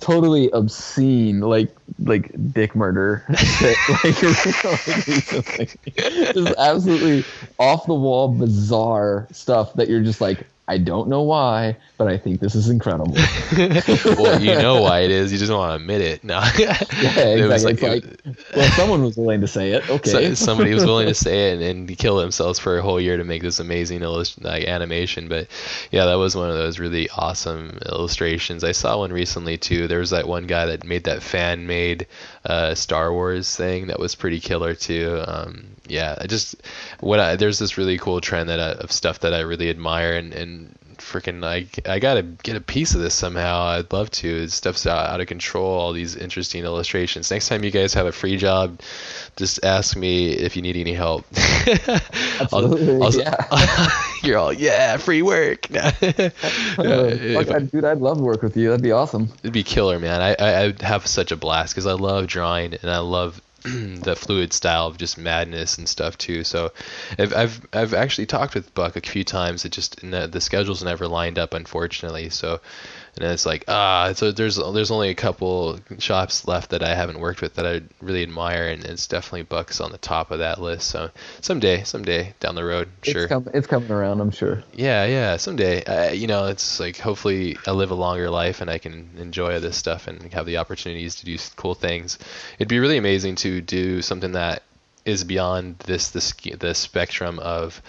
totally 0.00 0.50
obscene, 0.50 1.40
like 1.40 1.74
like 1.98 2.30
dick 2.52 2.74
murder, 2.74 3.24
shit, 3.36 3.76
like, 4.04 4.16
just 6.34 6.54
absolutely 6.58 7.24
off 7.58 7.86
the 7.86 7.94
wall, 7.94 8.28
bizarre 8.28 9.28
stuff 9.32 9.72
that 9.74 9.88
you're 9.88 10.02
just 10.02 10.20
like, 10.20 10.46
I 10.68 10.78
don't 10.78 11.08
know 11.08 11.22
why, 11.22 11.76
but 11.98 12.06
I 12.06 12.16
think 12.16 12.38
this 12.40 12.54
is 12.54 12.68
incredible. 12.68 13.12
well, 13.56 14.40
you 14.40 14.54
know 14.54 14.80
why 14.80 15.00
it 15.00 15.10
is. 15.10 15.32
You 15.32 15.38
just 15.38 15.50
don't 15.50 15.58
want 15.58 15.72
to 15.72 15.82
admit 15.82 16.00
it. 16.00 16.22
No. 16.22 16.38
yeah, 16.58 16.78
It 17.18 17.48
was 17.48 17.64
like- 17.64 17.82
like, 17.82 18.04
well, 18.54 18.70
someone 18.72 19.02
was 19.02 19.16
willing 19.16 19.40
to 19.40 19.48
say 19.48 19.72
it. 19.72 19.90
Okay. 19.90 20.10
So, 20.10 20.34
somebody 20.34 20.72
was 20.72 20.84
willing 20.84 21.08
to 21.08 21.14
say 21.26 21.50
it 21.50 21.54
and, 21.60 21.62
and 21.88 21.98
kill 21.98 22.16
themselves 22.16 22.60
for 22.60 22.78
a 22.78 22.82
whole 22.82 23.00
year 23.00 23.16
to 23.16 23.24
make 23.24 23.42
this 23.42 23.58
amazing 23.58 24.02
illust- 24.02 24.40
like 24.42 24.64
animation. 24.64 25.28
But 25.28 25.48
yeah, 25.90 26.04
that 26.04 26.14
was 26.14 26.36
one 26.36 26.48
of 26.48 26.54
those 26.56 26.78
really 26.78 27.08
awesome 27.10 27.78
illustrations. 27.86 28.62
I 28.62 28.72
saw 28.72 28.98
one 28.98 29.12
recently 29.12 29.58
too. 29.58 29.88
There 29.88 29.98
was 29.98 30.10
that 30.10 30.28
one 30.28 30.46
guy 30.46 30.66
that 30.66 30.84
made 30.84 31.04
that 31.04 31.22
fan 31.24 31.66
made 31.66 32.06
uh, 32.44 32.76
Star 32.76 33.12
Wars 33.12 33.54
thing 33.54 33.88
that 33.88 33.98
was 33.98 34.14
pretty 34.14 34.38
killer 34.38 34.74
too. 34.74 35.22
Um, 35.26 35.66
yeah, 35.92 36.16
I 36.20 36.26
just 36.26 36.56
what 37.00 37.20
I, 37.20 37.36
there's 37.36 37.58
this 37.58 37.76
really 37.78 37.98
cool 37.98 38.20
trend 38.20 38.48
that 38.48 38.58
I, 38.60 38.72
of 38.82 38.90
stuff 38.90 39.20
that 39.20 39.34
I 39.34 39.40
really 39.40 39.68
admire 39.70 40.14
and 40.16 40.32
and 40.34 40.74
freaking 40.98 41.44
I 41.44 41.66
I 41.90 41.98
gotta 41.98 42.22
get 42.22 42.54
a 42.56 42.60
piece 42.60 42.94
of 42.94 43.00
this 43.00 43.14
somehow. 43.14 43.64
I'd 43.64 43.92
love 43.92 44.10
to. 44.22 44.46
Stuff's 44.48 44.86
out, 44.86 45.08
out 45.10 45.20
of 45.20 45.26
control. 45.26 45.66
All 45.66 45.92
these 45.92 46.14
interesting 46.16 46.64
illustrations. 46.64 47.30
Next 47.30 47.48
time 47.48 47.64
you 47.64 47.70
guys 47.72 47.92
have 47.94 48.06
a 48.06 48.12
free 48.12 48.36
job, 48.36 48.80
just 49.36 49.64
ask 49.64 49.96
me 49.96 50.30
if 50.32 50.54
you 50.56 50.62
need 50.62 50.76
any 50.76 50.94
help. 50.94 51.24
Absolutely, 52.40 53.18
yeah. 53.22 53.88
you're 54.22 54.38
all 54.38 54.52
yeah, 54.52 54.96
free 54.96 55.22
work. 55.22 55.66
Yeah, 56.78 57.04
if- 57.04 57.50
I'd- 57.50 57.66
dude, 57.66 57.84
I'd 57.84 57.98
love 57.98 58.18
to 58.18 58.22
work 58.22 58.42
with 58.42 58.56
you. 58.56 58.68
That'd 58.70 58.82
be 58.82 58.92
awesome. 58.92 59.28
It'd 59.42 59.52
be 59.52 59.62
killer, 59.62 59.98
man. 59.98 60.20
I, 60.22 60.34
I 60.38 60.62
I'd 60.64 60.82
have 60.82 61.06
such 61.06 61.32
a 61.32 61.36
blast 61.36 61.74
because 61.74 61.86
I 61.86 61.92
love 61.92 62.26
drawing 62.26 62.74
and 62.74 62.90
I 62.90 62.98
love 62.98 63.40
the 63.64 64.16
fluid 64.16 64.52
style 64.52 64.86
of 64.86 64.98
just 64.98 65.18
madness 65.18 65.78
and 65.78 65.88
stuff 65.88 66.18
too. 66.18 66.44
So, 66.44 66.72
I've 67.18 67.34
I've, 67.34 67.66
I've 67.72 67.94
actually 67.94 68.26
talked 68.26 68.54
with 68.54 68.74
Buck 68.74 68.96
a 68.96 69.00
few 69.00 69.24
times. 69.24 69.64
It 69.64 69.72
just 69.72 70.00
the, 70.00 70.26
the 70.26 70.40
schedules 70.40 70.82
never 70.82 71.06
lined 71.08 71.38
up, 71.38 71.54
unfortunately. 71.54 72.30
So, 72.30 72.60
and 73.16 73.24
it's 73.24 73.44
like 73.44 73.64
ah, 73.68 74.12
so 74.14 74.32
there's 74.32 74.56
there's 74.56 74.90
only 74.90 75.10
a 75.10 75.14
couple 75.14 75.78
shops 75.98 76.46
left 76.46 76.70
that 76.70 76.82
I 76.82 76.94
haven't 76.94 77.20
worked 77.20 77.42
with 77.42 77.54
that 77.54 77.66
I 77.66 77.82
really 78.00 78.22
admire, 78.22 78.68
and 78.68 78.84
it's 78.84 79.06
definitely 79.06 79.42
Buck's 79.42 79.80
on 79.80 79.92
the 79.92 79.98
top 79.98 80.30
of 80.30 80.38
that 80.38 80.60
list. 80.60 80.88
So 80.88 81.10
someday, 81.40 81.84
someday 81.84 82.34
down 82.40 82.54
the 82.54 82.64
road, 82.64 82.88
sure. 83.02 83.24
It's, 83.24 83.28
com- 83.28 83.50
it's 83.52 83.66
coming 83.66 83.90
around, 83.90 84.20
I'm 84.20 84.30
sure. 84.30 84.62
Yeah, 84.74 85.04
yeah, 85.04 85.36
someday. 85.36 85.84
Uh, 85.84 86.12
you 86.12 86.26
know, 86.26 86.46
it's 86.46 86.80
like 86.80 86.96
hopefully 86.96 87.56
I 87.66 87.72
live 87.72 87.90
a 87.90 87.94
longer 87.94 88.30
life 88.30 88.60
and 88.60 88.70
I 88.70 88.78
can 88.78 89.10
enjoy 89.18 89.60
this 89.60 89.76
stuff 89.76 90.08
and 90.08 90.32
have 90.32 90.46
the 90.46 90.56
opportunities 90.56 91.16
to 91.16 91.24
do 91.26 91.36
cool 91.56 91.74
things. 91.74 92.18
It'd 92.58 92.68
be 92.68 92.78
really 92.78 92.96
amazing 92.96 93.36
to 93.36 93.60
do 93.60 94.00
something 94.00 94.32
that 94.32 94.62
is 95.04 95.24
beyond 95.24 95.78
this 95.80 96.10
this 96.10 96.32
the 96.58 96.74
spectrum 96.74 97.38
of 97.40 97.82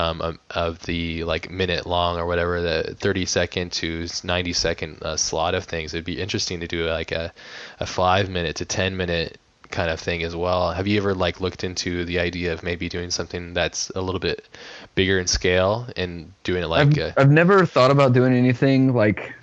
um, 0.00 0.38
of 0.50 0.78
the 0.80 1.24
like 1.24 1.50
minute 1.50 1.86
long 1.86 2.18
or 2.18 2.26
whatever 2.26 2.60
the 2.60 2.94
30 2.98 3.26
second 3.26 3.72
to 3.72 4.06
90 4.24 4.52
second 4.52 5.02
uh, 5.02 5.16
slot 5.16 5.54
of 5.54 5.64
things. 5.64 5.92
It'd 5.92 6.04
be 6.04 6.20
interesting 6.20 6.60
to 6.60 6.66
do 6.66 6.88
like 6.88 7.12
a 7.12 7.32
a 7.80 7.86
five 7.86 8.30
minute 8.30 8.56
to 8.56 8.64
10 8.64 8.96
minute 8.96 9.38
kind 9.70 9.90
of 9.90 10.00
thing 10.00 10.22
as 10.22 10.34
well. 10.34 10.72
Have 10.72 10.86
you 10.86 10.98
ever 10.98 11.14
like 11.14 11.40
looked 11.40 11.64
into 11.64 12.04
the 12.04 12.18
idea 12.18 12.52
of 12.52 12.62
maybe 12.62 12.88
doing 12.88 13.10
something 13.10 13.54
that's 13.54 13.90
a 13.90 14.00
little 14.00 14.18
bit 14.18 14.48
bigger 14.94 15.18
in 15.20 15.26
scale 15.26 15.86
and 15.96 16.32
doing 16.42 16.62
it 16.62 16.66
like 16.66 16.98
I've, 16.98 16.98
uh, 16.98 17.12
I've 17.18 17.30
never 17.30 17.66
thought 17.66 17.90
about 17.90 18.12
doing 18.12 18.32
anything 18.32 18.94
like 18.94 19.34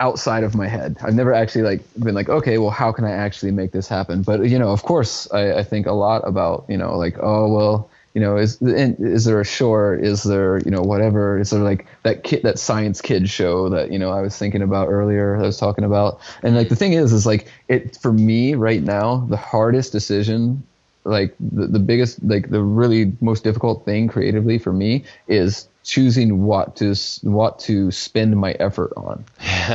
outside 0.00 0.44
of 0.44 0.54
my 0.54 0.66
head. 0.66 0.96
I've 1.02 1.14
never 1.14 1.32
actually 1.32 1.62
like 1.62 1.80
been 2.00 2.14
like, 2.14 2.28
okay, 2.28 2.58
well, 2.58 2.70
how 2.70 2.90
can 2.90 3.04
I 3.04 3.12
actually 3.12 3.52
make 3.52 3.72
this 3.72 3.86
happen? 3.88 4.22
But 4.22 4.48
you 4.48 4.58
know, 4.58 4.70
of 4.70 4.82
course, 4.82 5.30
I, 5.32 5.58
I 5.58 5.62
think 5.62 5.86
a 5.86 5.92
lot 5.92 6.26
about 6.26 6.64
you 6.68 6.78
know, 6.78 6.96
like, 6.96 7.16
oh 7.20 7.52
well, 7.52 7.90
you 8.16 8.22
know, 8.22 8.38
is 8.38 8.56
is 8.62 9.26
there 9.26 9.42
a 9.42 9.44
short? 9.44 10.02
Is 10.02 10.22
there 10.22 10.56
you 10.64 10.70
know 10.70 10.80
whatever? 10.80 11.38
Is 11.38 11.50
there 11.50 11.60
like 11.60 11.86
that 12.02 12.24
kid, 12.24 12.44
that 12.44 12.58
science 12.58 13.02
kid 13.02 13.28
show 13.28 13.68
that 13.68 13.92
you 13.92 13.98
know 13.98 14.10
I 14.10 14.22
was 14.22 14.38
thinking 14.38 14.62
about 14.62 14.88
earlier? 14.88 15.36
I 15.36 15.42
was 15.42 15.58
talking 15.58 15.84
about, 15.84 16.18
and 16.42 16.56
like 16.56 16.70
the 16.70 16.76
thing 16.76 16.94
is, 16.94 17.12
is 17.12 17.26
like 17.26 17.46
it 17.68 17.98
for 17.98 18.14
me 18.14 18.54
right 18.54 18.82
now, 18.82 19.26
the 19.28 19.36
hardest 19.36 19.92
decision 19.92 20.62
like 21.04 21.36
the, 21.38 21.66
the 21.66 21.78
biggest 21.78 22.22
like 22.24 22.48
the 22.50 22.62
really 22.62 23.12
most 23.20 23.44
difficult 23.44 23.84
thing 23.84 24.08
creatively 24.08 24.58
for 24.58 24.72
me 24.72 25.04
is 25.28 25.68
choosing 25.84 26.42
what 26.42 26.74
to 26.76 26.94
what 27.22 27.60
to 27.60 27.92
spend 27.92 28.36
my 28.36 28.52
effort 28.52 28.92
on 28.96 29.24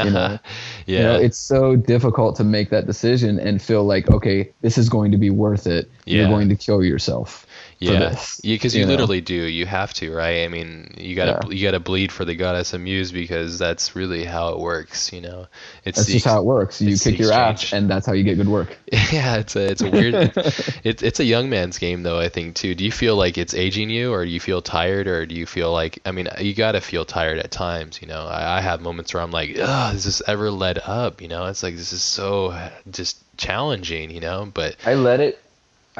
you 0.03 0.09
know 0.11 0.37
yeah 0.87 0.97
you 0.97 1.03
know 1.03 1.15
it's 1.15 1.37
so 1.37 1.77
difficult 1.77 2.35
to 2.35 2.43
make 2.43 2.69
that 2.69 2.85
decision 2.85 3.39
and 3.39 3.61
feel 3.61 3.85
like 3.85 4.09
okay 4.09 4.51
this 4.59 4.77
is 4.77 4.89
going 4.89 5.09
to 5.11 5.17
be 5.17 5.29
worth 5.29 5.67
it 5.67 5.89
Yeah. 6.05 6.21
you're 6.21 6.29
going 6.29 6.49
to 6.49 6.55
kill 6.57 6.83
yourself 6.83 7.47
yeah. 7.81 8.15
because 8.43 8.75
you, 8.75 8.81
you 8.81 8.85
know? 8.85 8.91
literally 8.91 9.21
do. 9.21 9.33
You 9.33 9.65
have 9.65 9.93
to 9.95 10.13
right? 10.13 10.43
I 10.43 10.47
mean 10.47 10.93
you 10.97 11.15
gotta 11.15 11.39
Yeah. 11.47 11.53
you 11.53 11.63
gotta 11.65 11.79
bleed 11.79 12.11
for 12.11 12.25
the 12.25 12.35
goddess 12.35 12.73
of 12.73 12.81
muse 12.81 13.11
because 13.11 13.57
that's 13.57 13.95
really 13.95 14.23
how 14.23 14.49
it 14.49 14.59
works 14.59 15.11
you 15.11 15.21
know? 15.21 15.47
It's 15.83 15.97
that's 15.97 16.07
the 16.07 16.13
just 16.13 16.25
how 16.25 16.39
it 16.39 16.45
works. 16.45 16.81
you 16.81 16.95
kick 16.97 17.17
your 17.17 17.33
ass 17.33 17.73
and 17.73 17.89
that's 17.89 18.05
how 18.05 18.13
you 18.13 18.23
get 18.23 18.35
good 18.35 18.47
work. 18.47 18.77
Yeah 19.11 19.37
it's 19.37 19.55
a 19.55 19.71
it's 19.71 19.81
a 19.81 19.89
weird 19.89 20.13
it's 20.83 21.01
it's 21.01 21.19
a 21.19 21.23
young 21.23 21.49
man's 21.49 21.79
game 21.79 22.03
though 22.03 22.19
i 22.19 22.29
think 22.29 22.55
too. 22.55 22.75
Do 22.75 22.85
you 22.85 22.91
feel 22.91 23.15
like 23.15 23.37
it's 23.37 23.53
aging 23.53 23.89
you 23.89 24.13
or 24.13 24.25
do 24.25 24.31
you 24.31 24.39
feel 24.39 24.61
tired 24.61 25.07
or 25.07 25.25
do 25.25 25.33
you 25.35 25.45
feel 25.45 25.71
like 25.73 25.99
i 26.05 26.11
mean 26.11 26.27
you 26.39 26.53
gotta 26.53 26.81
feel 26.81 27.03
tired 27.03 27.39
at 27.39 27.49
times 27.51 27.99
you 28.01 28.07
know? 28.07 28.25
I, 28.27 28.57
I 28.57 28.61
have 28.61 28.81
moments 28.81 29.13
where 29.13 29.23
i'm 29.23 29.31
like 29.31 29.57
Ugh, 29.57 29.93
does 29.93 30.03
this 30.03 30.21
ever 30.27 30.51
led 30.51 30.77
up? 30.77 31.21
You 31.21 31.27
know? 31.27 31.45
It's 31.47 31.63
like 31.63 31.75
this 31.75 31.93
is 31.93 32.03
so 32.03 32.55
just 32.91 33.17
challenging 33.37 34.11
you 34.11 34.19
know? 34.19 34.49
But 34.53 34.75
i 34.85 34.93
let 34.93 35.19
it 35.19 35.39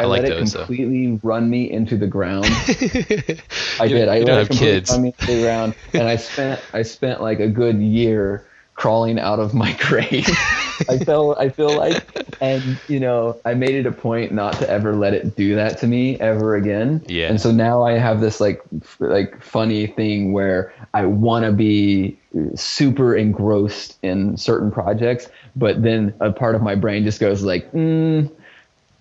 I, 0.02 0.03
I 0.03 0.07
like 0.07 0.22
let 0.23 0.32
it 0.32 0.40
those, 0.40 0.53
though. 0.53 0.65
completely 0.65 1.19
run 1.23 1.49
me 1.49 1.69
into 1.72 1.98
the 1.98 2.07
ground. 2.07 2.45
I 3.80 3.88
did. 3.88 4.07
I 4.10 4.18
you 4.18 4.26
let 4.26 4.26
don't 4.26 4.30
it 4.30 4.38
have 4.40 4.48
completely 4.49 4.76
kids. 4.76 4.91
run 4.91 5.02
me 5.02 5.14
into 5.19 5.36
the 5.36 5.41
ground, 5.41 5.76
and 5.94 6.03
I 6.03 6.15
spent 6.15 6.61
I 6.73 6.82
spent 6.84 7.22
like 7.22 7.40
a 7.40 7.48
good 7.48 7.78
year 7.78 8.45
crawling 8.76 9.19
out 9.19 9.40
of 9.40 9.53
my 9.53 9.73
grave. 9.80 10.28
I 10.90 10.98
felt 10.98 11.38
I 11.38 11.49
feel 11.49 11.76
like, 11.76 12.03
and 12.41 12.80
you 12.88 12.99
know, 12.99 13.40
I 13.45 13.53
made 13.53 13.76
it 13.76 13.86
a 13.86 13.91
point 13.91 14.32
not 14.32 14.53
to 14.56 14.69
ever 14.69 14.95
let 14.95 15.14
it 15.14 15.36
do 15.36 15.56
that 15.56 15.78
to 15.80 15.88
me 15.88 16.19
ever 16.19 16.56
again. 16.56 17.03
Yeah. 17.07 17.28
And 17.28 17.40
so 17.40 17.52
now 17.52 17.84
I 17.84 17.94
have 17.99 18.22
this 18.22 18.40
like 18.40 18.61
f- 18.82 18.98
like 18.99 19.41
funny 19.44 19.88
thing 19.88 20.34
where 20.34 20.73
I 20.94 21.06
want 21.06 21.45
to 21.45 21.52
be 21.52 22.18
super 22.56 23.15
engrossed 23.15 23.98
in 24.02 24.38
certain 24.38 24.72
projects, 24.72 25.30
but 25.56 25.84
then 25.84 26.14
a 26.19 26.32
part 26.32 26.56
of 26.56 26.61
my 26.64 26.76
brain 26.76 27.03
just 27.03 27.19
goes 27.19 27.44
like, 27.44 27.72
mm, 27.73 28.32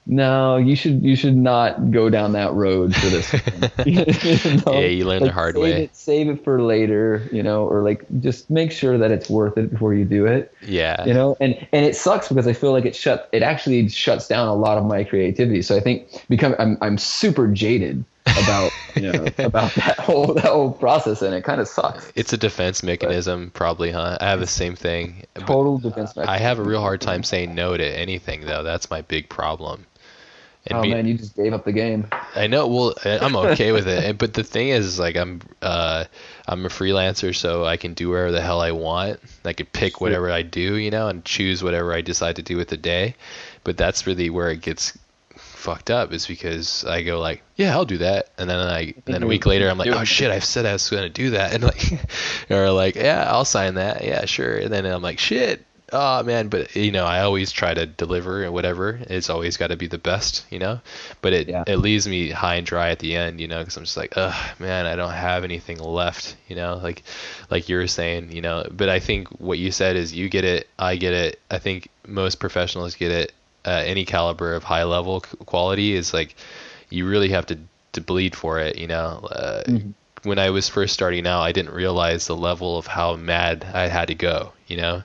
no, 0.07 0.57
you 0.57 0.77
should 0.77 1.03
you 1.03 1.17
should 1.17 1.37
not 1.37 1.91
go 1.91 2.11
down 2.11 2.33
that 2.33 2.53
road 2.53 2.95
for 2.95 3.07
this. 3.07 3.33
one." 3.33 3.71
You 3.91 4.63
know? 4.67 4.81
Yeah, 4.81 4.87
you 4.87 5.05
learn 5.05 5.23
the 5.23 5.33
hard 5.33 5.55
save 5.55 5.63
way. 5.63 5.83
It, 5.85 5.97
save 5.97 6.29
it 6.29 6.45
for 6.45 6.63
later, 6.63 7.29
you 7.33 7.43
know, 7.43 7.67
or 7.67 7.83
like 7.83 8.05
just 8.21 8.51
make 8.51 8.73
sure 8.73 8.99
that 8.99 9.11
it's 9.11 9.31
worth 9.31 9.57
it 9.57 9.71
before 9.71 9.95
you 9.95 10.05
do 10.05 10.27
it 10.27 10.53
yeah 10.63 11.05
you 11.05 11.15
know 11.15 11.37
and 11.41 11.55
and 11.73 11.87
it 11.87 11.97
sucks 11.97 12.29
because 12.29 12.47
i 12.47 12.53
feel 12.53 12.73
like 12.73 12.85
it 12.85 12.95
shut 12.95 13.29
it 13.33 13.43
actually 13.43 13.89
shuts 13.89 14.29
down 14.29 14.49
a 14.49 14.55
lot 14.55 14.77
of 14.77 14.85
my 14.85 15.05
creativity 15.05 15.63
so 15.63 15.77
i 15.77 15.81
think 15.81 16.25
become 16.29 16.55
i'm, 16.59 16.77
I'm 16.81 16.99
super 16.99 17.47
jaded 17.47 18.05
about 18.27 18.71
you 18.97 19.13
know 19.13 19.27
about 19.39 19.75
that 19.75 19.99
whole 19.99 20.35
that 20.35 20.45
whole 20.45 20.73
process 20.73 21.23
and 21.23 21.35
it 21.35 21.45
kind 21.45 21.61
of 21.61 21.69
sucks 21.69 22.13
it's 22.15 22.33
a 22.33 22.37
defense 22.37 22.83
mechanism 22.83 23.51
probably 23.55 23.91
huh 23.91 24.19
i 24.21 24.29
have 24.29 24.41
the 24.41 24.47
same 24.47 24.77
thing 24.77 25.25
total 25.35 25.79
defense 25.79 26.17
mechanism. 26.17 26.29
i 26.29 26.39
have 26.39 26.59
a 26.59 26.63
real 26.63 26.81
hard 26.81 27.01
time 27.01 27.23
saying 27.23 27.55
no 27.55 27.77
to 27.77 27.85
anything 27.85 28.43
though 28.43 28.63
that's 28.63 28.91
my 28.91 29.03
big 29.03 29.29
problem 29.29 29.87
oh 30.71 30.83
be- 30.83 30.91
man 30.91 31.07
you 31.07 31.15
just 31.15 31.35
gave 31.37 31.53
up 31.53 31.65
the 31.65 31.73
game 31.73 32.07
I 32.37 32.47
know. 32.47 32.67
Well, 32.69 32.95
I- 33.05 33.19
I'm 33.19 33.35
okay 33.35 33.73
with 33.73 33.89
it, 33.89 34.17
but 34.19 34.35
the 34.35 34.45
thing 34.45 34.69
is, 34.69 34.99
like, 35.01 35.17
I'm 35.17 35.41
uh, 35.63 36.05
I'm 36.47 36.65
a 36.65 36.69
freelancer, 36.69 37.35
so 37.35 37.65
I 37.65 37.77
can 37.77 37.93
do 37.95 38.11
whatever 38.11 38.31
the 38.31 38.41
hell 38.41 38.61
I 38.61 38.71
want. 38.71 39.19
I 39.45 39.53
could 39.53 39.73
pick 39.73 40.01
whatever 40.01 40.31
I 40.31 40.43
do, 40.43 40.77
you 40.77 40.91
know, 40.91 41.09
and 41.09 41.25
choose 41.25 41.63
whatever 41.65 41.93
I 41.93 42.03
decide 42.03 42.37
to 42.37 42.43
do 42.43 42.57
with 42.57 42.69
the 42.69 42.77
day. 42.77 43.17
But 43.65 43.77
that's 43.77 44.07
really 44.07 44.31
where 44.31 44.51
it 44.51 44.61
gets 44.61 44.97
fucked 45.37 45.91
up, 45.91 46.13
is 46.13 46.27
because 46.27 46.85
I 46.85 47.03
go 47.03 47.19
like, 47.21 47.43
yeah, 47.57 47.73
I'll 47.73 47.85
do 47.85 47.99
that, 47.99 48.29
and 48.39 48.49
then 48.49 48.59
I, 48.59 48.95
then 49.07 49.23
a 49.23 49.27
week 49.27 49.47
later, 49.47 49.69
I'm 49.69 49.77
like, 49.79 49.91
oh 49.91 50.05
shit, 50.05 50.31
I've 50.31 50.45
said 50.45 50.67
I 50.67 50.73
was 50.73 50.89
gonna 50.89 51.09
do 51.09 51.31
that, 51.31 51.53
and 51.55 51.65
like, 51.65 51.99
or 52.51 52.71
like, 52.71 52.95
yeah, 52.95 53.25
I'll 53.29 53.45
sign 53.45 53.75
that, 53.75 54.05
yeah, 54.05 54.25
sure, 54.25 54.57
and 54.59 54.73
then 54.73 54.87
I'm 54.87 55.03
like, 55.03 55.19
shit. 55.19 55.65
Oh 55.93 56.23
man, 56.23 56.49
but 56.49 56.77
you 56.77 56.93
know, 56.93 57.05
I 57.05 57.21
always 57.23 57.51
try 57.51 57.75
to 57.75 57.85
deliver 57.85 58.45
and 58.45 58.53
whatever. 58.53 59.01
It's 59.09 59.29
always 59.29 59.57
got 59.57 59.69
to 59.69 59.77
be 59.77 59.89
the 59.89 59.99
best, 59.99 60.47
you 60.51 60.59
know. 60.61 60.81
But 61.21 61.33
it 61.33 61.49
Yeah. 61.49 61.65
it 61.67 61.79
leaves 61.79 62.07
me 62.07 62.31
high 62.31 62.57
and 62.57 62.67
dry 62.67 62.91
at 62.91 63.01
the 63.01 63.17
end, 63.17 63.41
you 63.41 63.49
know, 63.49 63.59
because 63.59 63.77
I'm 63.77 63.83
just 63.85 63.97
like, 63.97 64.13
oh 64.17 64.53
man, 64.61 64.87
I 64.87 64.95
don't 64.95 65.11
have 65.13 65.43
anything 65.43 65.79
left, 65.81 66.37
you 66.49 66.55
know, 66.55 66.77
like 66.77 67.03
like 67.51 67.69
you 67.69 67.77
were 67.77 67.89
saying, 67.89 68.31
you 68.31 68.41
know. 68.41 68.67
But 68.71 68.89
I 68.89 69.01
think 69.01 69.29
what 69.41 69.59
you 69.59 69.73
said 69.73 69.97
is 69.97 70.13
you 70.15 70.29
get 70.29 70.45
it, 70.45 70.69
I 70.79 70.95
get 70.97 71.13
it. 71.13 71.41
I 71.51 71.59
think 71.59 71.89
most 72.07 72.37
professionals 72.39 72.95
get 72.95 73.11
it. 73.11 73.33
Uh, 73.65 73.83
any 73.85 74.05
caliber 74.05 74.55
of 74.55 74.63
high 74.65 74.85
level 74.85 75.21
quality 75.47 75.93
is 75.95 76.15
like 76.15 76.37
you 76.91 77.07
really 77.09 77.31
have 77.31 77.47
to 77.47 77.59
to 77.93 78.01
bleed 78.01 78.37
for 78.37 78.61
it, 78.61 78.77
you 78.79 78.87
know. 78.87 79.27
Uh, 79.31 79.65
When 80.23 80.39
I 80.39 80.51
was 80.51 80.69
first 80.69 80.93
starting 80.95 81.27
out, 81.27 81.43
I 81.43 81.53
didn't 81.53 81.73
realize 81.75 82.27
the 82.27 82.37
level 82.37 82.77
of 82.79 82.87
how 82.87 83.17
mad 83.17 83.65
I 83.75 83.89
had 83.89 84.09
to 84.09 84.15
go, 84.15 84.53
you 84.67 84.77
know. 84.77 85.03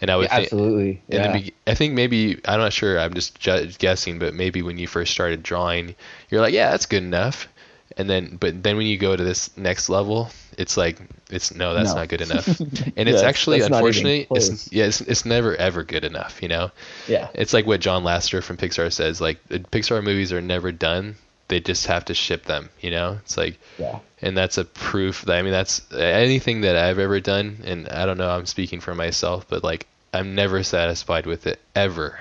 And 0.00 0.10
I 0.10 0.16
would 0.16 0.24
Yeah, 0.24 0.36
think, 0.36 0.44
absolutely. 0.46 1.02
in 1.08 1.20
Yeah. 1.20 1.32
the 1.32 1.38
be- 1.40 1.54
I 1.66 1.74
think 1.74 1.94
maybe 1.94 2.40
I'm 2.46 2.60
not 2.60 2.72
sure. 2.72 2.98
I'm 2.98 3.14
just 3.14 3.38
ju- 3.38 3.70
guessing, 3.78 4.18
but 4.18 4.34
maybe 4.34 4.62
when 4.62 4.78
you 4.78 4.86
first 4.86 5.12
started 5.12 5.42
drawing, 5.42 5.94
you're 6.30 6.40
like, 6.40 6.52
yeah, 6.54 6.70
that's 6.70 6.86
good 6.86 7.02
enough. 7.02 7.48
And 7.96 8.10
then, 8.10 8.36
but 8.40 8.62
then 8.62 8.76
when 8.76 8.86
you 8.86 8.98
go 8.98 9.14
to 9.14 9.22
this 9.22 9.56
next 9.56 9.88
level, 9.88 10.30
it's 10.58 10.76
like, 10.76 10.98
it's 11.30 11.54
no, 11.54 11.74
that's 11.74 11.90
No. 11.90 11.96
not 11.96 12.08
good 12.08 12.20
enough. 12.28 12.46
And 12.58 12.68
Yeah, 12.96 13.14
it's 13.14 13.22
actually, 13.22 13.60
unfortunately, 13.60 14.26
it's 14.32 14.72
yeah, 14.72 14.86
it's, 14.86 15.00
it's 15.02 15.24
never 15.24 15.54
ever 15.56 15.84
good 15.84 16.04
enough. 16.04 16.42
You 16.42 16.48
know, 16.48 16.70
yeah. 17.06 17.28
it's 17.34 17.52
like 17.52 17.66
what 17.66 17.80
John 17.80 18.02
Lasseter 18.02 18.42
from 18.42 18.56
Pixar 18.56 18.92
says. 18.92 19.20
Like 19.20 19.38
the 19.48 19.60
Pixar 19.60 20.02
movies 20.02 20.32
are 20.32 20.40
never 20.40 20.72
done; 20.72 21.14
they 21.48 21.60
just 21.60 21.86
have 21.86 22.04
to 22.06 22.14
ship 22.14 22.46
them. 22.46 22.68
You 22.80 22.90
know, 22.90 23.18
it's 23.22 23.36
like, 23.36 23.58
Yeah. 23.78 24.00
And 24.24 24.36
that's 24.36 24.56
a 24.56 24.64
proof 24.64 25.22
that 25.22 25.36
I 25.36 25.42
mean 25.42 25.52
that's 25.52 25.82
anything 25.92 26.62
that 26.62 26.76
I've 26.76 26.98
ever 26.98 27.20
done, 27.20 27.58
and 27.64 27.88
I 27.90 28.06
don't 28.06 28.16
know, 28.16 28.30
I'm 28.30 28.46
speaking 28.46 28.80
for 28.80 28.94
myself, 28.94 29.46
but 29.48 29.62
like 29.62 29.86
I'm 30.14 30.34
never 30.34 30.62
satisfied 30.62 31.26
with 31.26 31.46
it 31.46 31.60
ever. 31.76 32.18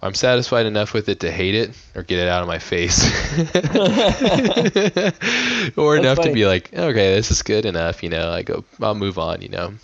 I'm 0.00 0.14
satisfied 0.14 0.66
enough 0.66 0.94
with 0.94 1.08
it 1.08 1.18
to 1.20 1.32
hate 1.32 1.56
it 1.56 1.70
or 1.96 2.04
get 2.04 2.20
it 2.20 2.28
out 2.28 2.42
of 2.42 2.48
my 2.48 2.60
face, 2.60 3.02
or 5.76 5.96
enough 5.96 6.20
to 6.20 6.30
be 6.32 6.46
like, 6.46 6.72
okay, 6.72 7.14
this 7.14 7.30
is 7.30 7.42
good 7.42 7.64
enough, 7.64 8.04
you 8.04 8.10
know. 8.10 8.30
I 8.30 8.42
go, 8.42 8.64
oh, 8.80 8.86
I'll 8.86 8.94
move 8.94 9.18
on, 9.18 9.42
you 9.42 9.48
know. 9.48 9.74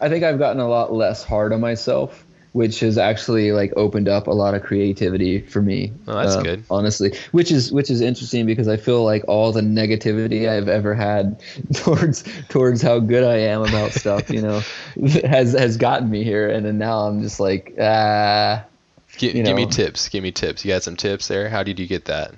I 0.00 0.08
think 0.10 0.22
I've 0.22 0.38
gotten 0.38 0.60
a 0.60 0.68
lot 0.68 0.92
less 0.92 1.24
hard 1.24 1.52
on 1.52 1.60
myself, 1.60 2.24
which 2.52 2.80
has 2.80 2.98
actually 2.98 3.52
like 3.52 3.72
opened 3.76 4.08
up 4.08 4.26
a 4.26 4.30
lot 4.30 4.54
of 4.54 4.62
creativity 4.62 5.40
for 5.40 5.62
me. 5.62 5.92
Oh, 6.06 6.14
that's 6.14 6.36
uh, 6.36 6.42
good. 6.42 6.64
Honestly, 6.70 7.16
which 7.32 7.50
is 7.50 7.72
which 7.72 7.90
is 7.90 8.00
interesting 8.00 8.46
because 8.46 8.68
I 8.68 8.76
feel 8.76 9.04
like 9.04 9.24
all 9.26 9.52
the 9.52 9.62
negativity 9.62 10.48
I've 10.48 10.68
ever 10.68 10.94
had 10.94 11.42
towards 11.74 12.24
towards 12.48 12.82
how 12.82 12.98
good 12.98 13.24
I 13.24 13.38
am 13.38 13.62
about 13.62 13.92
stuff, 13.92 14.30
you 14.30 14.42
know, 14.42 14.60
has 15.24 15.52
has 15.52 15.76
gotten 15.76 16.10
me 16.10 16.24
here, 16.24 16.48
and 16.50 16.64
then 16.64 16.78
now 16.78 17.00
I'm 17.00 17.22
just 17.22 17.40
like, 17.40 17.74
ah. 17.80 18.64
Give 19.18 19.34
me 19.34 19.66
tips. 19.66 20.08
Give 20.08 20.22
me 20.22 20.32
tips. 20.32 20.64
You 20.64 20.72
got 20.72 20.82
some 20.82 20.96
tips 20.96 21.28
there? 21.28 21.50
How 21.50 21.62
did 21.62 21.78
you 21.78 21.86
get 21.86 22.06
that? 22.06 22.32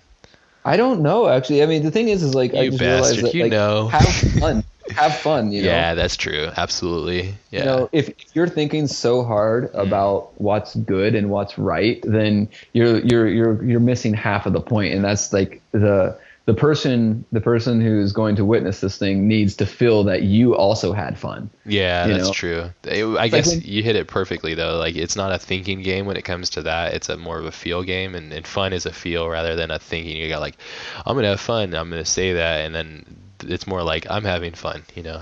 I 0.64 0.76
don't 0.76 1.02
know 1.02 1.28
actually. 1.28 1.62
I 1.62 1.66
mean, 1.66 1.82
the 1.82 1.90
thing 1.90 2.08
is, 2.08 2.22
is 2.22 2.34
like 2.34 2.54
I 2.54 2.62
You 2.62 2.70
just 2.70 2.82
realized 2.82 3.04
bastard, 3.10 3.24
that 3.26 3.34
you 3.34 3.42
like 3.44 3.52
know. 3.52 3.88
have 3.88 4.40
fun, 4.40 4.64
have 4.90 5.16
fun. 5.16 5.52
You 5.52 5.62
know, 5.62 5.68
Yeah, 5.68 5.94
that's 5.94 6.16
true. 6.16 6.50
Absolutely. 6.56 7.34
Yeah. 7.50 7.60
You 7.60 7.64
know, 7.64 7.88
if, 7.92 8.08
if 8.08 8.34
you're 8.34 8.48
thinking 8.48 8.86
so 8.86 9.24
hard 9.24 9.72
mm. 9.72 9.82
about 9.86 10.38
what's 10.40 10.74
good 10.74 11.14
and 11.14 11.30
what's 11.30 11.58
right, 11.58 12.00
then 12.02 12.48
you're 12.72 12.98
you're 12.98 13.28
you're 13.28 13.64
you're 13.64 13.80
missing 13.80 14.14
half 14.14 14.46
of 14.46 14.52
the 14.52 14.60
point, 14.60 14.94
and 14.94 15.04
that's 15.04 15.32
like 15.32 15.62
the 15.72 16.18
the 16.46 16.52
person 16.52 17.24
the 17.32 17.40
person 17.40 17.80
who's 17.80 18.12
going 18.12 18.36
to 18.36 18.44
witness 18.44 18.80
this 18.80 18.98
thing 18.98 19.26
needs 19.26 19.56
to 19.56 19.64
feel 19.64 20.04
that 20.04 20.22
you 20.22 20.54
also 20.54 20.92
had 20.92 21.18
fun. 21.18 21.48
Yeah, 21.64 22.06
that's 22.06 22.26
know? 22.26 22.32
true. 22.32 22.70
It- 22.84 23.04
I 23.04 23.06
like 23.06 23.30
guess 23.30 23.48
when- 23.48 23.62
you 23.62 23.82
hit 23.82 23.96
it 23.96 24.08
perfectly 24.08 24.54
though. 24.54 24.76
Like 24.76 24.96
it's 24.96 25.16
not 25.16 25.32
a 25.32 25.38
thinking 25.38 25.80
game 25.82 26.04
when 26.04 26.18
it 26.18 26.22
comes 26.22 26.50
to 26.50 26.62
that. 26.62 26.92
It's 26.92 27.08
a 27.08 27.16
more 27.16 27.38
of 27.38 27.46
a 27.46 27.52
feel 27.52 27.82
game, 27.82 28.14
and, 28.14 28.32
and 28.32 28.46
fun 28.46 28.74
is 28.74 28.84
a 28.84 28.92
feel 28.92 29.28
rather 29.28 29.56
than 29.56 29.70
a 29.70 29.78
thinking. 29.78 30.18
You 30.18 30.28
got 30.28 30.40
like, 30.40 30.58
I'm 31.06 31.16
gonna 31.16 31.28
have 31.28 31.40
fun. 31.40 31.74
I'm 31.74 31.88
gonna 31.88 32.04
say 32.04 32.34
that, 32.34 32.66
and 32.66 32.74
then 32.74 33.23
it's 33.50 33.66
more 33.66 33.82
like 33.82 34.06
I'm 34.10 34.24
having 34.24 34.52
fun. 34.52 34.82
You 34.94 35.02
know. 35.02 35.20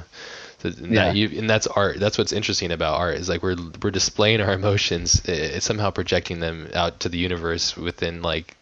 So 0.60 0.68
and 0.68 0.92
Yeah. 0.92 1.06
that 1.06 1.16
you, 1.16 1.38
and 1.38 1.50
that's 1.50 1.66
art. 1.66 1.98
That's 1.98 2.16
what's 2.18 2.32
interesting 2.32 2.70
about 2.72 2.98
art 2.98 3.16
is 3.16 3.28
like 3.28 3.42
we're 3.42 3.56
we're 3.82 3.90
displaying 3.90 4.40
our 4.40 4.52
emotions. 4.52 5.20
It's 5.24 5.66
somehow 5.66 5.90
projecting 5.90 6.40
them 6.40 6.68
out 6.74 7.00
to 7.00 7.08
the 7.08 7.18
universe 7.18 7.76
within 7.76 8.22
like 8.22 8.56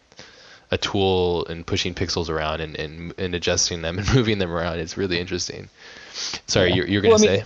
a 0.71 0.77
tool 0.77 1.45
and 1.47 1.65
pushing 1.67 1.93
pixels 1.93 2.29
around 2.29 2.61
and, 2.61 2.77
and, 2.77 3.13
and 3.19 3.35
adjusting 3.35 3.81
them 3.81 3.99
and 3.99 4.13
moving 4.15 4.39
them 4.39 4.49
around. 4.51 4.79
It's 4.79 4.95
really 4.97 5.19
interesting. 5.19 5.69
Sorry, 6.47 6.69
Yeah. 6.69 6.75
you're, 6.75 6.87
you're 6.87 7.01
gonna 7.01 7.15
Well, 7.15 7.23
I 7.23 7.27
mean, 7.27 7.39
say. 7.41 7.45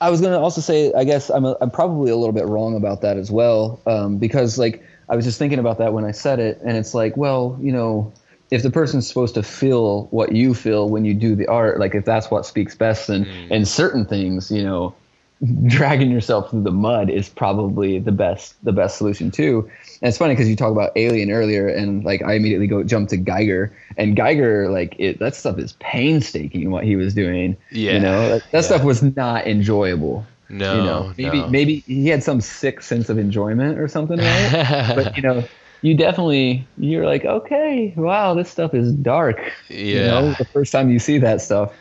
I 0.00 0.10
was 0.10 0.20
gonna 0.20 0.38
also 0.38 0.60
say, 0.60 0.92
I 0.94 1.04
guess 1.04 1.30
I'm 1.30 1.44
a, 1.44 1.56
I'm 1.60 1.70
probably 1.70 2.10
a 2.10 2.16
little 2.16 2.32
bit 2.32 2.46
wrong 2.46 2.76
about 2.76 3.00
that 3.02 3.16
as 3.16 3.30
well, 3.30 3.80
um, 3.86 4.18
because 4.18 4.56
like 4.58 4.84
I 5.08 5.16
was 5.16 5.24
just 5.24 5.38
thinking 5.38 5.58
about 5.58 5.78
that 5.78 5.92
when 5.92 6.04
I 6.04 6.12
said 6.12 6.38
it, 6.38 6.60
and 6.64 6.76
it's 6.76 6.94
like, 6.94 7.16
well, 7.16 7.58
you 7.60 7.72
know, 7.72 8.12
if 8.50 8.62
the 8.62 8.70
person's 8.70 9.06
supposed 9.06 9.34
to 9.34 9.42
feel 9.42 10.06
what 10.10 10.32
you 10.32 10.54
feel 10.54 10.88
when 10.88 11.04
you 11.04 11.14
do 11.14 11.34
the 11.34 11.46
art, 11.46 11.80
like 11.80 11.94
if 11.94 12.04
that's 12.04 12.30
what 12.30 12.46
speaks 12.46 12.74
best, 12.74 13.06
then 13.08 13.24
Mm. 13.24 13.50
and 13.50 13.68
certain 13.68 14.04
things, 14.04 14.50
you 14.50 14.62
know, 14.62 14.94
dragging 15.66 16.10
yourself 16.10 16.50
through 16.50 16.62
the 16.62 16.70
mud 16.70 17.10
is 17.10 17.28
probably 17.28 17.98
the 17.98 18.12
best 18.12 18.54
the 18.64 18.72
best 18.72 18.96
solution 18.96 19.30
too. 19.30 19.68
And 20.00 20.08
it's 20.08 20.16
funny 20.18 20.32
because 20.34 20.48
you 20.48 20.56
talk 20.56 20.70
about 20.70 20.92
Alien 20.96 21.30
earlier, 21.30 21.66
and 21.68 22.04
like 22.04 22.22
I 22.22 22.34
immediately 22.34 22.66
go 22.66 22.82
jump 22.84 23.08
to 23.10 23.18
Giger, 23.18 23.70
and 23.96 24.16
Giger 24.16 24.70
like 24.70 24.94
it 24.98 25.18
that 25.18 25.34
stuff 25.34 25.58
is 25.58 25.72
painstaking 25.80 26.70
what 26.70 26.84
he 26.84 26.96
was 26.96 27.14
doing. 27.14 27.56
Yeah, 27.70 27.94
you 27.94 28.00
know 28.00 28.28
that, 28.28 28.42
that 28.52 28.58
yeah. 28.58 28.60
stuff 28.60 28.84
was 28.84 29.02
not 29.02 29.46
enjoyable. 29.46 30.24
No, 30.48 30.76
you 30.76 30.82
know, 30.82 31.14
maybe 31.18 31.40
no. 31.40 31.48
maybe 31.48 31.76
he 31.80 32.08
had 32.08 32.22
some 32.22 32.40
sick 32.40 32.80
sense 32.82 33.08
of 33.08 33.18
enjoyment 33.18 33.78
or 33.78 33.88
something, 33.88 34.18
right? 34.18 34.92
but 34.94 35.16
you 35.16 35.22
know, 35.22 35.42
you 35.84 35.94
definitely 35.94 36.66
you're 36.78 37.04
like, 37.04 37.26
okay, 37.26 37.92
wow, 37.94 38.32
this 38.32 38.48
stuff 38.48 38.72
is 38.72 38.90
dark. 38.90 39.52
You 39.68 40.00
know, 40.00 40.32
the 40.32 40.46
first 40.46 40.72
time 40.72 40.90
you 40.90 40.98
see 40.98 41.18
that 41.18 41.42
stuff. 41.42 41.74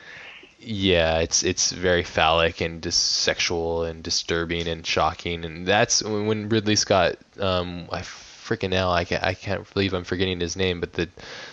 yeah, 0.60 1.20
it's 1.20 1.42
it's 1.42 1.72
very 1.72 2.04
phallic 2.04 2.60
and 2.60 2.84
just 2.84 3.02
sexual 3.02 3.86
and 3.86 4.04
disturbing 4.04 4.68
and 4.68 4.86
shocking, 4.86 5.46
and 5.46 5.66
that's 5.66 6.04
when 6.04 6.26
when 6.28 6.50
Ridley 6.50 6.76
Scott, 6.76 7.16
um, 7.40 7.88
I 7.94 8.02
freaking 8.02 8.72
now 8.72 8.92
I 8.92 9.06
can't 9.06 9.24
I 9.24 9.36
can't 9.36 9.74
believe 9.74 9.94
I'm 9.94 10.04
forgetting 10.04 10.42
his 10.42 10.58
name, 10.58 10.82
but 10.82 10.92
the 10.94 11.08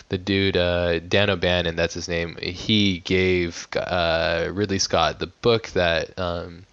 the 0.09 0.17
dude 0.17 0.57
uh, 0.57 0.99
Dan 0.99 1.29
O'Bannon, 1.29 1.77
that's 1.77 1.93
his 1.93 2.09
name. 2.09 2.35
He 2.41 2.99
gave 2.99 3.65
uh, 3.77 4.49
Ridley 4.51 4.79
Scott 4.79 5.19
the 5.19 5.27
book 5.27 5.67
that 5.69 6.19
um, 6.19 6.65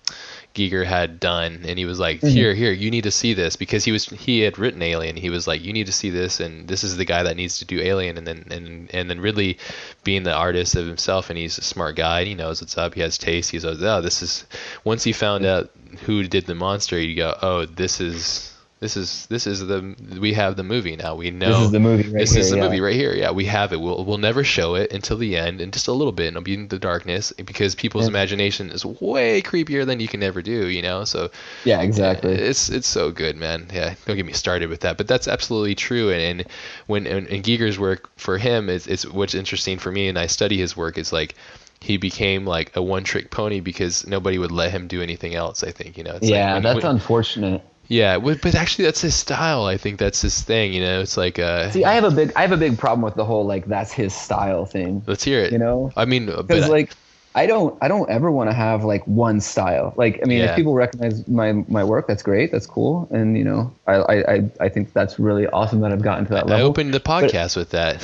Giger 0.58 0.84
had 0.84 1.20
done, 1.20 1.64
and 1.66 1.78
he 1.78 1.84
was 1.84 2.00
like, 2.00 2.16
mm-hmm. 2.16 2.28
"Here, 2.28 2.54
here, 2.54 2.72
you 2.72 2.90
need 2.90 3.04
to 3.04 3.10
see 3.10 3.32
this," 3.32 3.54
because 3.56 3.84
he 3.84 3.92
was 3.92 4.06
he 4.06 4.40
had 4.40 4.58
written 4.58 4.82
Alien. 4.82 5.16
He 5.16 5.30
was 5.30 5.46
like, 5.46 5.62
"You 5.62 5.72
need 5.72 5.86
to 5.86 5.92
see 5.92 6.10
this," 6.10 6.40
and 6.40 6.66
this 6.66 6.82
is 6.82 6.96
the 6.96 7.04
guy 7.04 7.22
that 7.22 7.36
needs 7.36 7.58
to 7.58 7.64
do 7.64 7.80
Alien. 7.80 8.18
And 8.18 8.26
then 8.26 8.44
and 8.50 8.90
and 8.92 9.08
then 9.08 9.20
Ridley, 9.20 9.58
being 10.02 10.24
the 10.24 10.34
artist 10.34 10.74
of 10.74 10.86
himself, 10.86 11.30
and 11.30 11.38
he's 11.38 11.58
a 11.58 11.62
smart 11.62 11.96
guy, 11.96 12.20
and 12.20 12.28
he 12.28 12.34
knows 12.34 12.60
what's 12.60 12.76
up. 12.76 12.94
He 12.94 13.00
has 13.00 13.16
taste. 13.16 13.50
He's 13.50 13.62
says, 13.62 13.82
"Oh, 13.82 14.00
this 14.00 14.22
is." 14.22 14.44
Once 14.84 15.04
he 15.04 15.12
found 15.12 15.44
mm-hmm. 15.44 15.64
out 15.64 16.00
who 16.00 16.24
did 16.24 16.46
the 16.46 16.54
monster, 16.54 17.00
you 17.00 17.14
go, 17.14 17.36
"Oh, 17.40 17.66
this 17.66 18.00
is." 18.00 18.52
This 18.80 18.96
is 18.96 19.26
this 19.26 19.48
is 19.48 19.66
the 19.66 19.96
we 20.20 20.34
have 20.34 20.54
the 20.54 20.62
movie 20.62 20.94
now. 20.94 21.16
We 21.16 21.32
know 21.32 21.48
This 21.48 21.60
is 21.62 21.70
the 21.72 21.80
movie 21.80 22.04
right 22.10 22.20
this 22.20 22.30
here. 22.30 22.40
is 22.40 22.50
the 22.50 22.58
yeah. 22.58 22.62
movie 22.62 22.80
right 22.80 22.94
here. 22.94 23.12
Yeah, 23.12 23.32
we 23.32 23.44
have 23.46 23.72
it. 23.72 23.80
We'll 23.80 24.04
we'll 24.04 24.18
never 24.18 24.44
show 24.44 24.76
it 24.76 24.92
until 24.92 25.16
the 25.16 25.36
end, 25.36 25.60
and 25.60 25.72
just 25.72 25.88
a 25.88 25.92
little 25.92 26.12
bit, 26.12 26.28
and 26.28 26.36
it'll 26.36 26.44
be 26.44 26.54
in 26.54 26.68
the 26.68 26.78
darkness 26.78 27.32
because 27.32 27.74
people's 27.74 28.04
Yeah. 28.04 28.10
imagination 28.10 28.70
is 28.70 28.84
way 28.84 29.42
creepier 29.42 29.84
than 29.84 29.98
you 29.98 30.06
can 30.06 30.22
ever 30.22 30.42
do. 30.42 30.68
You 30.68 30.82
know, 30.82 31.02
so 31.04 31.30
Yeah, 31.64 31.80
exactly. 31.80 32.32
it's 32.34 32.68
it's 32.68 32.86
so 32.86 33.10
good, 33.10 33.36
man. 33.36 33.66
Yeah, 33.72 33.94
don't 34.06 34.14
get 34.16 34.24
me 34.26 34.32
started 34.32 34.68
with 34.70 34.80
that, 34.82 34.96
but 34.96 35.08
that's 35.08 35.26
absolutely 35.26 35.74
true. 35.74 36.10
And, 36.10 36.22
and 36.40 36.44
when 36.86 37.08
and, 37.08 37.26
and 37.26 37.42
Giger's 37.42 37.80
work 37.80 38.08
for 38.16 38.38
him 38.38 38.68
is 38.68 38.86
it's 38.86 39.04
what's 39.04 39.34
interesting 39.34 39.78
for 39.78 39.90
me, 39.90 40.06
and 40.06 40.16
I 40.16 40.26
study 40.28 40.56
his 40.56 40.76
work. 40.76 40.98
Is 40.98 41.12
like 41.12 41.34
he 41.80 41.96
became 41.96 42.44
like 42.44 42.76
a 42.76 42.82
one-trick 42.82 43.30
pony 43.32 43.58
because 43.58 44.06
nobody 44.06 44.38
would 44.38 44.50
let 44.52 44.70
him 44.70 44.86
do 44.86 45.02
anything 45.02 45.34
else. 45.34 45.64
I 45.64 45.72
think 45.72 45.98
you 45.98 46.04
know. 46.04 46.12
It's 46.12 46.22
like 46.22 46.30
yeah, 46.30 46.54
when- 46.54 46.62
that's 46.62 46.84
unfortunate. 46.84 47.62
Yeah, 47.88 48.18
but 48.18 48.40
but 48.42 48.54
actually 48.54 48.84
that's 48.84 49.00
his 49.00 49.14
style. 49.14 49.64
I 49.64 49.78
think 49.78 49.98
that's 49.98 50.20
his 50.20 50.42
thing. 50.42 50.72
You 50.74 50.82
know, 50.82 51.00
it's 51.00 51.16
like 51.16 51.38
uh. 51.38 51.70
See, 51.70 51.84
I 51.84 51.94
have 51.94 52.04
a 52.04 52.10
big 52.10 52.32
I 52.36 52.42
have 52.42 52.52
a 52.52 52.56
big 52.56 52.78
problem 52.78 53.02
with 53.02 53.14
the 53.14 53.24
whole 53.24 53.46
like 53.46 53.66
that's 53.66 53.92
his 53.92 54.14
style 54.14 54.66
thing. 54.66 55.02
let's 55.06 55.24
hear 55.24 55.40
it. 55.40 55.52
You 55.52 55.58
know, 55.58 55.90
I 55.96 56.04
mean, 56.04 56.26
because 56.26 56.68
like 56.68 56.92
I 57.34 57.46
don't 57.46 57.78
I 57.80 57.86
don't 57.88 58.08
ever 58.10 58.30
want 58.32 58.50
to 58.50 58.54
have 58.54 58.82
like 58.84 59.06
one 59.06 59.40
style. 59.40 59.92
Like 59.96 60.18
I 60.22 60.26
mean, 60.26 60.38
Yeah. 60.38 60.46
if 60.50 60.56
people 60.56 60.74
recognize 60.74 61.28
my 61.28 61.52
my 61.68 61.84
work, 61.84 62.08
that's 62.08 62.22
great, 62.22 62.50
that's 62.50 62.66
cool, 62.66 63.06
and 63.12 63.36
you 63.38 63.44
know, 63.44 63.72
I 63.86 63.94
I 63.96 64.50
I, 64.60 64.68
think 64.68 64.92
that's 64.92 65.18
really 65.20 65.46
awesome 65.48 65.80
that 65.80 65.92
I've 65.92 66.02
gotten 66.02 66.24
to 66.26 66.30
that 66.32 66.46
level. 66.48 66.64
I 66.64 66.68
opened 66.68 66.94
the 66.94 67.00
podcast 67.00 67.56
with 67.56 67.70
that. 67.70 68.02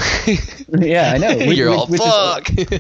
yeah, 0.69 1.13
I 1.15 1.19
know. 1.19 1.37
Which- 1.47 1.57
You're 1.59 1.71
which- 1.71 1.79
all 1.79 1.87
which 1.87 2.01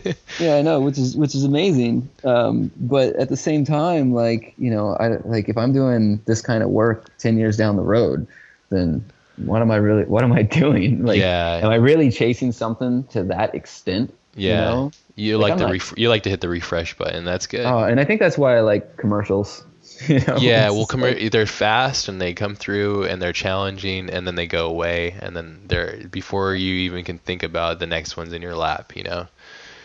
is- 0.00 0.04
fuck. 0.06 0.16
yeah, 0.38 0.56
I 0.56 0.62
know, 0.62 0.80
which 0.80 0.98
is 0.98 1.16
which 1.16 1.34
is 1.34 1.44
amazing. 1.44 2.08
Um, 2.24 2.70
but 2.76 3.16
at 3.16 3.30
the 3.30 3.36
same 3.36 3.64
time, 3.64 4.12
like 4.12 4.54
you 4.58 4.70
know, 4.70 4.94
I 4.94 5.16
like 5.24 5.48
if 5.48 5.56
I'm 5.58 5.72
doing 5.72 6.20
this 6.26 6.40
kind 6.40 6.62
of 6.62 6.68
work 6.70 7.16
ten 7.18 7.36
years 7.38 7.56
down 7.56 7.76
the 7.76 7.82
road, 7.82 8.26
then 8.70 9.04
what 9.44 9.60
am 9.62 9.70
I 9.72 9.76
really? 9.76 10.04
What 10.04 10.22
am 10.22 10.32
I 10.32 10.42
doing? 10.42 11.04
Like, 11.04 11.18
Yeah. 11.18 11.60
am 11.62 11.70
I 11.70 11.76
really 11.76 12.10
chasing 12.12 12.52
something 12.52 13.02
to 13.08 13.24
that 13.24 13.54
extent? 13.56 14.14
Yeah. 14.36 14.50
You 14.70 14.76
know? 14.76 14.92
You 15.16 15.38
Like, 15.38 15.50
like 15.50 15.58
to 15.58 15.64
not- 15.64 15.72
ref- 15.72 15.94
you 15.96 16.08
like 16.08 16.22
to 16.24 16.30
hit 16.30 16.40
the 16.40 16.48
refresh 16.48 16.96
button. 16.98 17.24
That's 17.24 17.46
good. 17.46 17.64
Oh, 17.64 17.78
and 17.84 18.00
I 18.00 18.04
think 18.04 18.20
that's 18.20 18.36
why 18.36 18.56
I 18.56 18.60
like 18.60 18.96
commercials. 18.96 19.62
You 20.08 20.18
know? 20.26 20.36
yeah, 20.38 20.70
well, 20.70 20.86
com- 20.86 21.02
like- 21.02 21.30
they're 21.30 21.46
fast 21.46 22.08
and 22.08 22.20
they 22.20 22.34
come 22.34 22.56
through 22.56 23.04
and 23.04 23.22
they're 23.22 23.32
challenging 23.34 24.10
and 24.10 24.26
then 24.26 24.34
they 24.34 24.46
go 24.46 24.66
away 24.66 25.14
and 25.20 25.36
then 25.36 25.60
they're 25.68 26.08
before 26.10 26.54
you 26.54 26.74
even 26.90 27.04
can 27.04 27.18
think 27.18 27.42
about 27.44 27.78
the 27.78 27.86
next 27.86 28.16
one's 28.16 28.32
in 28.32 28.42
your 28.42 28.56
lap. 28.56 28.96
You 28.96 29.04
know. 29.04 29.26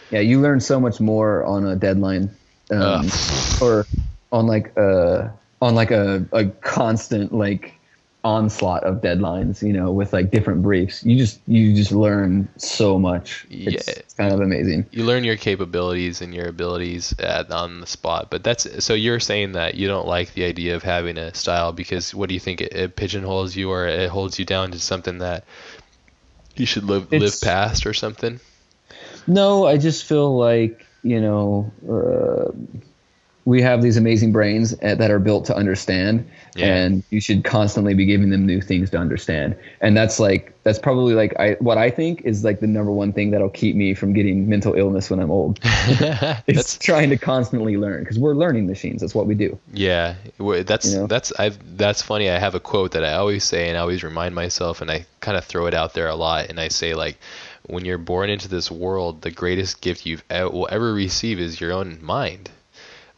yeah, 0.09 0.21
you 0.21 0.41
learn 0.41 0.61
so 0.61 0.79
much 0.79 0.99
more 0.99 1.43
on 1.45 1.65
a 1.67 1.75
deadline, 1.75 2.31
um, 2.71 3.07
or 3.61 3.85
on 4.31 4.47
like 4.47 4.75
a 4.77 5.31
on 5.61 5.75
like 5.75 5.91
a, 5.91 6.25
a 6.31 6.45
constant 6.45 7.31
like 7.33 7.75
onslaught 8.23 8.83
of 8.83 8.99
deadlines, 9.01 9.65
you 9.65 9.71
know, 9.71 9.91
with 9.91 10.11
like 10.11 10.29
different 10.29 10.61
briefs. 10.61 11.05
You 11.05 11.17
just 11.17 11.39
you 11.47 11.73
just 11.73 11.91
learn 11.93 12.49
so 12.57 12.99
much. 12.99 13.47
It's, 13.49 13.87
Yeah. 13.87 13.93
it's 13.95 14.13
kind 14.15 14.33
of 14.33 14.41
amazing. 14.41 14.87
you 14.91 15.05
learn 15.05 15.23
your 15.23 15.37
capabilities 15.37 16.21
and 16.21 16.33
your 16.35 16.47
abilities 16.47 17.15
at, 17.19 17.49
on 17.49 17.79
the 17.79 17.87
spot. 17.87 18.29
But 18.29 18.43
that's 18.43 18.83
so 18.83 18.93
you're 18.93 19.21
saying 19.21 19.53
that 19.53 19.75
you 19.75 19.87
don't 19.87 20.07
like 20.07 20.33
the 20.33 20.43
idea 20.43 20.75
of 20.75 20.83
having 20.83 21.17
a 21.17 21.33
style 21.33 21.71
because 21.71 22.13
what 22.13 22.27
do 22.27 22.33
you 22.33 22.41
think 22.41 22.59
it, 22.59 22.73
it 22.73 22.95
pigeonholes 22.97 23.55
you 23.55 23.69
or 23.71 23.87
it 23.87 24.09
holds 24.09 24.37
you 24.37 24.43
down 24.45 24.71
to 24.71 24.79
something 24.79 25.19
that 25.19 25.45
you 26.55 26.65
should 26.65 26.83
live 26.83 27.11
live 27.11 27.39
past 27.41 27.85
or 27.85 27.93
something? 27.93 28.41
No, 29.27 29.65
I 29.65 29.77
just 29.77 30.03
feel 30.03 30.37
like 30.37 30.85
you 31.03 31.21
know 31.21 31.71
uh, 31.89 32.51
we 33.49 33.61
have 33.63 33.81
these 33.81 33.97
amazing 33.97 34.31
brains 34.31 34.73
uh, 34.83 34.95
that 34.95 35.09
are 35.11 35.19
built 35.19 35.45
to 35.45 35.55
understand, 35.55 36.29
Yeah. 36.55 36.75
and 36.75 37.03
you 37.09 37.19
should 37.19 37.43
constantly 37.43 37.93
be 37.95 38.05
giving 38.05 38.29
them 38.29 38.45
new 38.45 38.61
things 38.61 38.89
to 38.91 38.97
understand. 38.97 39.55
And 39.81 39.97
that's 39.97 40.19
like 40.19 40.53
that's 40.63 40.77
probably 40.77 41.15
like 41.15 41.33
I 41.39 41.53
what 41.59 41.77
I 41.77 41.89
think 41.89 42.21
is 42.25 42.43
like 42.43 42.59
the 42.59 42.67
number 42.67 42.91
one 42.91 43.11
thing 43.11 43.31
that'll 43.31 43.49
keep 43.49 43.75
me 43.75 43.93
from 43.95 44.13
getting 44.13 44.47
mental 44.47 44.73
illness 44.75 45.09
when 45.09 45.19
I'm 45.19 45.31
old. 45.31 45.59
It's 46.47 46.77
trying 46.77 47.09
to 47.09 47.17
constantly 47.17 47.77
learn 47.77 48.03
because 48.03 48.19
we're 48.19 48.33
learning 48.35 48.67
machines. 48.67 49.01
That's 49.01 49.15
what 49.15 49.25
we 49.27 49.35
do. 49.35 49.57
Yeah, 49.73 50.15
that's 50.39 50.91
You 50.91 50.99
know? 50.99 51.07
that's 51.07 51.31
I've 51.39 51.57
that's 51.77 52.01
funny. 52.01 52.29
I 52.29 52.37
have 52.39 52.55
a 52.55 52.59
quote 52.59 52.91
that 52.91 53.03
I 53.03 53.13
always 53.13 53.43
say 53.43 53.67
and 53.69 53.77
I 53.77 53.81
always 53.81 54.03
remind 54.03 54.35
myself, 54.35 54.81
and 54.81 54.91
I 54.91 55.05
kind 55.21 55.37
of 55.37 55.45
throw 55.45 55.65
it 55.67 55.73
out 55.73 55.93
there 55.93 56.07
a 56.07 56.15
lot. 56.15 56.49
And 56.49 56.59
I 56.59 56.67
say 56.69 56.93
like, 56.93 57.17
when 57.67 57.85
you're 57.85 57.97
born 57.97 58.29
into 58.29 58.47
this 58.47 58.69
world, 58.71 59.21
the 59.21 59.31
greatest 59.31 59.81
gift 59.81 60.05
you've 60.05 60.23
e- 60.31 60.43
will 60.43 60.67
ever 60.71 60.93
receive 60.93 61.39
is 61.39 61.59
your 61.59 61.71
own 61.71 61.99
mind. 62.01 62.49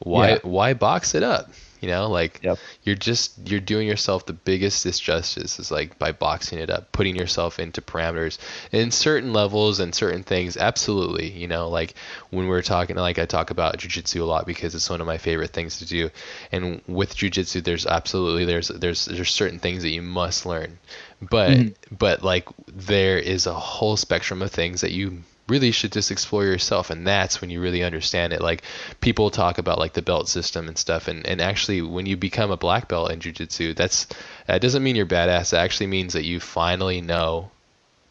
Why 0.03 0.29
Yeah. 0.31 0.37
why 0.43 0.73
box 0.73 1.15
it 1.15 1.23
up? 1.23 1.49
You 1.79 1.89
know, 1.89 2.09
like 2.09 2.39
Yep. 2.43 2.59
you're 2.83 2.95
just 2.95 3.31
you're 3.49 3.59
doing 3.59 3.87
yourself 3.87 4.27
the 4.27 4.33
biggest 4.33 4.85
disjustice 4.85 5.59
is 5.59 5.71
like 5.71 5.97
by 5.97 6.11
boxing 6.11 6.59
it 6.59 6.69
up, 6.69 6.91
putting 6.91 7.15
yourself 7.15 7.57
into 7.59 7.81
parameters 7.81 8.37
in 8.71 8.91
certain 8.91 9.33
levels 9.33 9.79
and 9.79 9.93
certain 9.95 10.21
things. 10.21 10.57
Absolutely, 10.57 11.31
you 11.31 11.47
know, 11.47 11.69
like 11.69 11.95
when 12.29 12.47
we're 12.47 12.61
talking, 12.61 12.97
like 12.97 13.17
I 13.17 13.25
talk 13.25 13.49
about 13.49 13.79
jujitsu 13.79 14.21
a 14.21 14.25
lot 14.25 14.45
because 14.45 14.75
it's 14.75 14.91
one 14.91 15.01
of 15.01 15.07
my 15.07 15.17
favorite 15.17 15.53
things 15.53 15.79
to 15.79 15.85
do. 15.87 16.11
And 16.51 16.81
with 16.87 17.15
jujitsu, 17.15 17.63
there's 17.63 17.87
absolutely 17.87 18.45
there's 18.45 18.67
there's 18.67 19.05
there's 19.05 19.31
certain 19.31 19.57
things 19.57 19.81
that 19.81 19.89
you 19.89 20.03
must 20.03 20.45
learn, 20.45 20.77
but 21.19 21.49
mm-hmm. 21.49 21.95
but 21.95 22.21
like 22.23 22.47
there 22.67 23.17
is 23.17 23.47
a 23.47 23.53
whole 23.55 23.97
spectrum 23.97 24.43
of 24.43 24.51
things 24.51 24.81
that 24.81 24.91
you 24.91 25.23
really 25.51 25.71
should 25.71 25.91
just 25.91 26.11
explore 26.11 26.45
yourself 26.45 26.89
and 26.89 27.05
that's 27.05 27.41
when 27.41 27.49
you 27.49 27.59
really 27.61 27.83
understand 27.83 28.33
it. 28.33 28.41
Like 28.41 28.61
people 29.01 29.29
talk 29.29 29.57
about 29.59 29.77
like 29.83 29.93
the 29.93 30.01
belt 30.01 30.27
system 30.29 30.67
and 30.69 30.77
stuff 30.77 31.07
and, 31.09 31.25
and 31.27 31.41
actually 31.41 31.81
when 31.81 32.05
you 32.05 32.15
become 32.17 32.51
a 32.51 32.57
black 32.57 32.87
belt 32.87 33.11
in 33.11 33.19
jiu-jitsu 33.19 33.73
that's 33.73 34.07
that 34.47 34.61
doesn't 34.61 34.83
mean 34.83 34.95
you're 34.95 35.05
badass. 35.05 35.53
It 35.53 35.57
actually 35.57 35.87
means 35.87 36.13
that 36.13 36.23
you 36.25 36.39
finally 36.39 37.01
know 37.01 37.51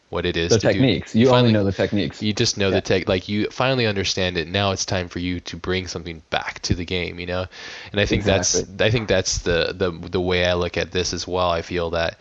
what 0.09 0.25
it 0.25 0.35
is 0.35 0.49
The 0.51 0.59
techniques. 0.59 1.13
do. 1.13 1.19
You 1.19 1.27
only 1.29 1.37
finally- 1.37 1.53
know 1.53 1.63
the 1.63 1.71
techniques. 1.83 2.21
you 2.21 2.33
just 2.33 2.57
know 2.57 2.67
Yeah. 2.67 2.75
the 2.75 2.81
tech 2.81 3.07
like 3.07 3.29
you 3.29 3.47
finally 3.49 3.87
understand 3.87 4.37
it. 4.37 4.47
Now 4.47 4.71
it's 4.71 4.85
time 4.85 5.07
for 5.07 5.19
you 5.19 5.39
to 5.49 5.55
bring 5.57 5.87
something 5.87 6.21
back 6.29 6.59
to 6.63 6.75
the 6.75 6.85
game 6.85 7.19
you 7.19 7.25
know? 7.33 7.45
And 7.91 8.01
i 8.01 8.05
think 8.05 8.23
that's 8.25 8.51
i 8.79 8.89
think 8.91 9.07
that's 9.07 9.39
the 9.47 9.73
the 9.81 9.89
the 10.15 10.21
way 10.29 10.45
i 10.45 10.53
look 10.53 10.75
at 10.77 10.91
this 10.91 11.13
as 11.13 11.27
well. 11.27 11.49
I 11.49 11.61
feel 11.61 11.91
that 11.91 12.17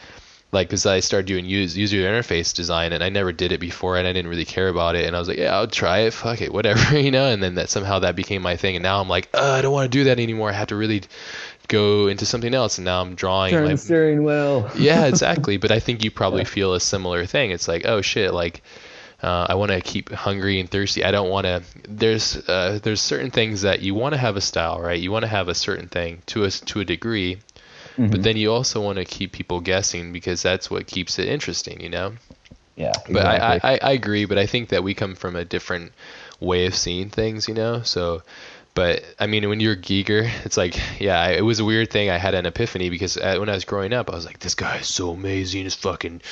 like 0.52 0.68
because 0.68 0.86
i 0.86 1.00
started 1.00 1.26
doing 1.26 1.44
use, 1.44 1.76
user 1.76 1.98
interface 1.98 2.54
design 2.54 2.92
and 2.92 3.02
i 3.02 3.08
never 3.08 3.32
did 3.32 3.52
it 3.52 3.60
before 3.60 3.96
and 3.96 4.06
i 4.06 4.12
didn't 4.12 4.30
really 4.30 4.44
care 4.44 4.68
about 4.68 4.96
it 4.96 5.06
and 5.06 5.14
i 5.14 5.18
was 5.18 5.28
like 5.28 5.38
yeah 5.38 5.54
i'll 5.54 5.66
try 5.66 6.00
it 6.00 6.12
fuck 6.12 6.40
it 6.40 6.52
whatever 6.52 6.98
you 6.98 7.10
know 7.10 7.26
and 7.26 7.42
then 7.42 7.54
that 7.54 7.70
somehow 7.70 7.98
that 7.98 8.16
became 8.16 8.42
my 8.42 8.56
thing 8.56 8.76
and 8.76 8.82
now 8.82 9.00
i'm 9.00 9.08
like 9.08 9.28
uh, 9.34 9.52
i 9.52 9.62
don't 9.62 9.72
want 9.72 9.90
to 9.90 9.98
do 9.98 10.04
that 10.04 10.18
anymore 10.18 10.50
i 10.50 10.52
have 10.52 10.68
to 10.68 10.76
really 10.76 11.02
go 11.68 12.08
into 12.08 12.26
something 12.26 12.52
else 12.52 12.78
and 12.78 12.84
now 12.84 13.00
i'm 13.00 13.14
drawing 13.14 13.52
Turn 13.52 13.76
steering 13.76 14.24
wheel. 14.24 14.70
yeah, 14.76 15.06
exactly. 15.06 15.56
But 15.56 15.70
I 15.70 15.80
think 15.80 16.04
you 16.04 16.10
probably 16.10 16.44
feel 16.44 16.74
a 16.74 16.80
similar 16.80 17.24
thing. 17.26 17.50
It's 17.52 17.68
like, 17.68 17.86
oh 17.86 18.02
shit, 18.02 18.34
like 18.34 18.62
uh, 19.22 19.46
I 19.48 19.54
want 19.54 19.70
to 19.70 19.80
keep 19.80 20.10
hungry 20.10 20.60
and 20.60 20.70
thirsty. 20.70 21.04
I 21.04 21.10
don't 21.10 21.30
want 21.30 21.46
to. 21.46 21.62
There's 21.88 22.36
uh, 22.36 22.80
there's 22.82 23.00
certain 23.00 23.30
things 23.30 23.62
that 23.62 23.80
you 23.80 23.94
want 23.94 24.14
to 24.14 24.18
have 24.18 24.36
a 24.36 24.40
style, 24.40 24.80
right? 24.80 24.98
You 24.98 25.12
want 25.12 25.24
to 25.24 25.28
have 25.28 25.48
a 25.48 25.54
certain 25.54 25.88
thing 25.88 26.22
to 26.26 26.44
a 26.44 26.50
to 26.50 26.80
a 26.80 26.84
degree, 26.84 27.38
Mm-hmm. 28.00 28.12
but 28.12 28.22
then 28.22 28.38
you 28.38 28.50
also 28.50 28.80
want 28.80 28.96
to 28.96 29.04
keep 29.04 29.30
people 29.30 29.60
guessing 29.60 30.10
because 30.10 30.40
that's 30.40 30.70
what 30.70 30.86
keeps 30.86 31.18
it 31.18 31.28
interesting, 31.28 31.82
you 31.82 31.90
know. 31.90 32.14
Yeah. 32.74 32.94
But 33.10 33.26
I. 33.26 33.60
I, 33.62 33.78
I 33.82 33.92
agree. 33.92 34.24
But 34.24 34.38
I 34.38 34.46
think 34.46 34.70
that 34.70 34.82
we 34.82 34.94
come 34.94 35.14
from 35.14 35.36
a 35.36 35.44
different 35.44 35.92
way 36.40 36.64
of 36.64 36.74
seeing 36.74 37.10
things, 37.10 37.46
you 37.46 37.52
know. 37.52 37.82
So, 37.82 38.22
but 38.80 39.04
I 39.18 39.26
mean, 39.26 39.46
when 39.50 39.60
you're 39.60 39.76
Giger, 39.76 40.26
it's 40.46 40.56
like, 40.56 40.74
yeah, 40.98 41.20
I- 41.20 41.32
it 41.32 41.42
was 41.44 41.60
a 41.60 41.66
weird 41.66 41.90
thing. 41.90 42.08
I 42.08 42.16
had 42.16 42.34
an 42.34 42.46
epiphany 42.46 42.88
because 42.88 43.18
uh, 43.18 43.36
when 43.38 43.50
I 43.50 43.52
was 43.52 43.66
growing 43.66 43.92
up, 43.92 44.08
I 44.10 44.14
was 44.14 44.24
like, 44.24 44.38
this 44.38 44.54
guy 44.54 44.78
is 44.78 44.86
so 44.86 45.10
amazing. 45.10 45.64
His 45.64 45.74
fucking 45.74 46.22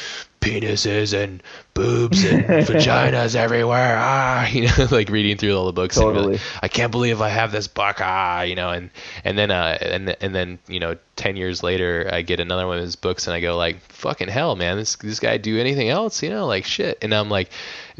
penises 0.41 1.13
and 1.13 1.43
boobs 1.75 2.25
and 2.25 2.45
vaginas 2.67 3.35
everywhere. 3.35 3.97
Ah, 3.99 4.49
you 4.51 4.63
know, 4.67 4.89
like 4.91 5.11
reading 5.11 5.37
through 5.37 5.55
all 5.59 5.67
the 5.67 5.73
books. 5.73 5.99
and 5.99 6.07
like, 6.07 6.15
Totally. 6.15 6.39
I 6.63 6.69
can't 6.69 6.91
believe 6.91 7.21
I 7.21 7.29
have 7.29 7.53
this 7.53 7.69
book. 7.69 7.97
Ah, 8.01 8.43
you 8.43 8.55
know, 8.55 8.71
and 8.71 8.89
and 9.25 9.37
then 9.37 9.51
uh 9.51 9.77
and 9.83 10.17
and 10.23 10.35
then 10.35 10.59
you 10.69 10.81
know, 10.81 10.97
ten 11.17 11.37
years 11.37 11.63
later, 11.63 12.09
I 12.11 12.23
get 12.23 12.41
another 12.41 12.67
one 12.67 12.79
of 12.79 12.83
his 12.83 12.97
books 12.97 13.27
and 13.27 13.35
I 13.35 13.41
go 13.41 13.59
like, 13.59 13.81
fucking 13.91 14.29
hell, 14.29 14.57
man, 14.57 14.79
this 14.79 14.97
this 14.97 15.21
guy 15.21 15.37
do 15.37 15.59
anything 15.59 15.91
else? 15.91 16.23
You 16.23 16.31
know, 16.31 16.47
like 16.47 16.65
shit. 16.65 16.97
And 17.03 17.13
I'm 17.15 17.29
like, 17.29 17.51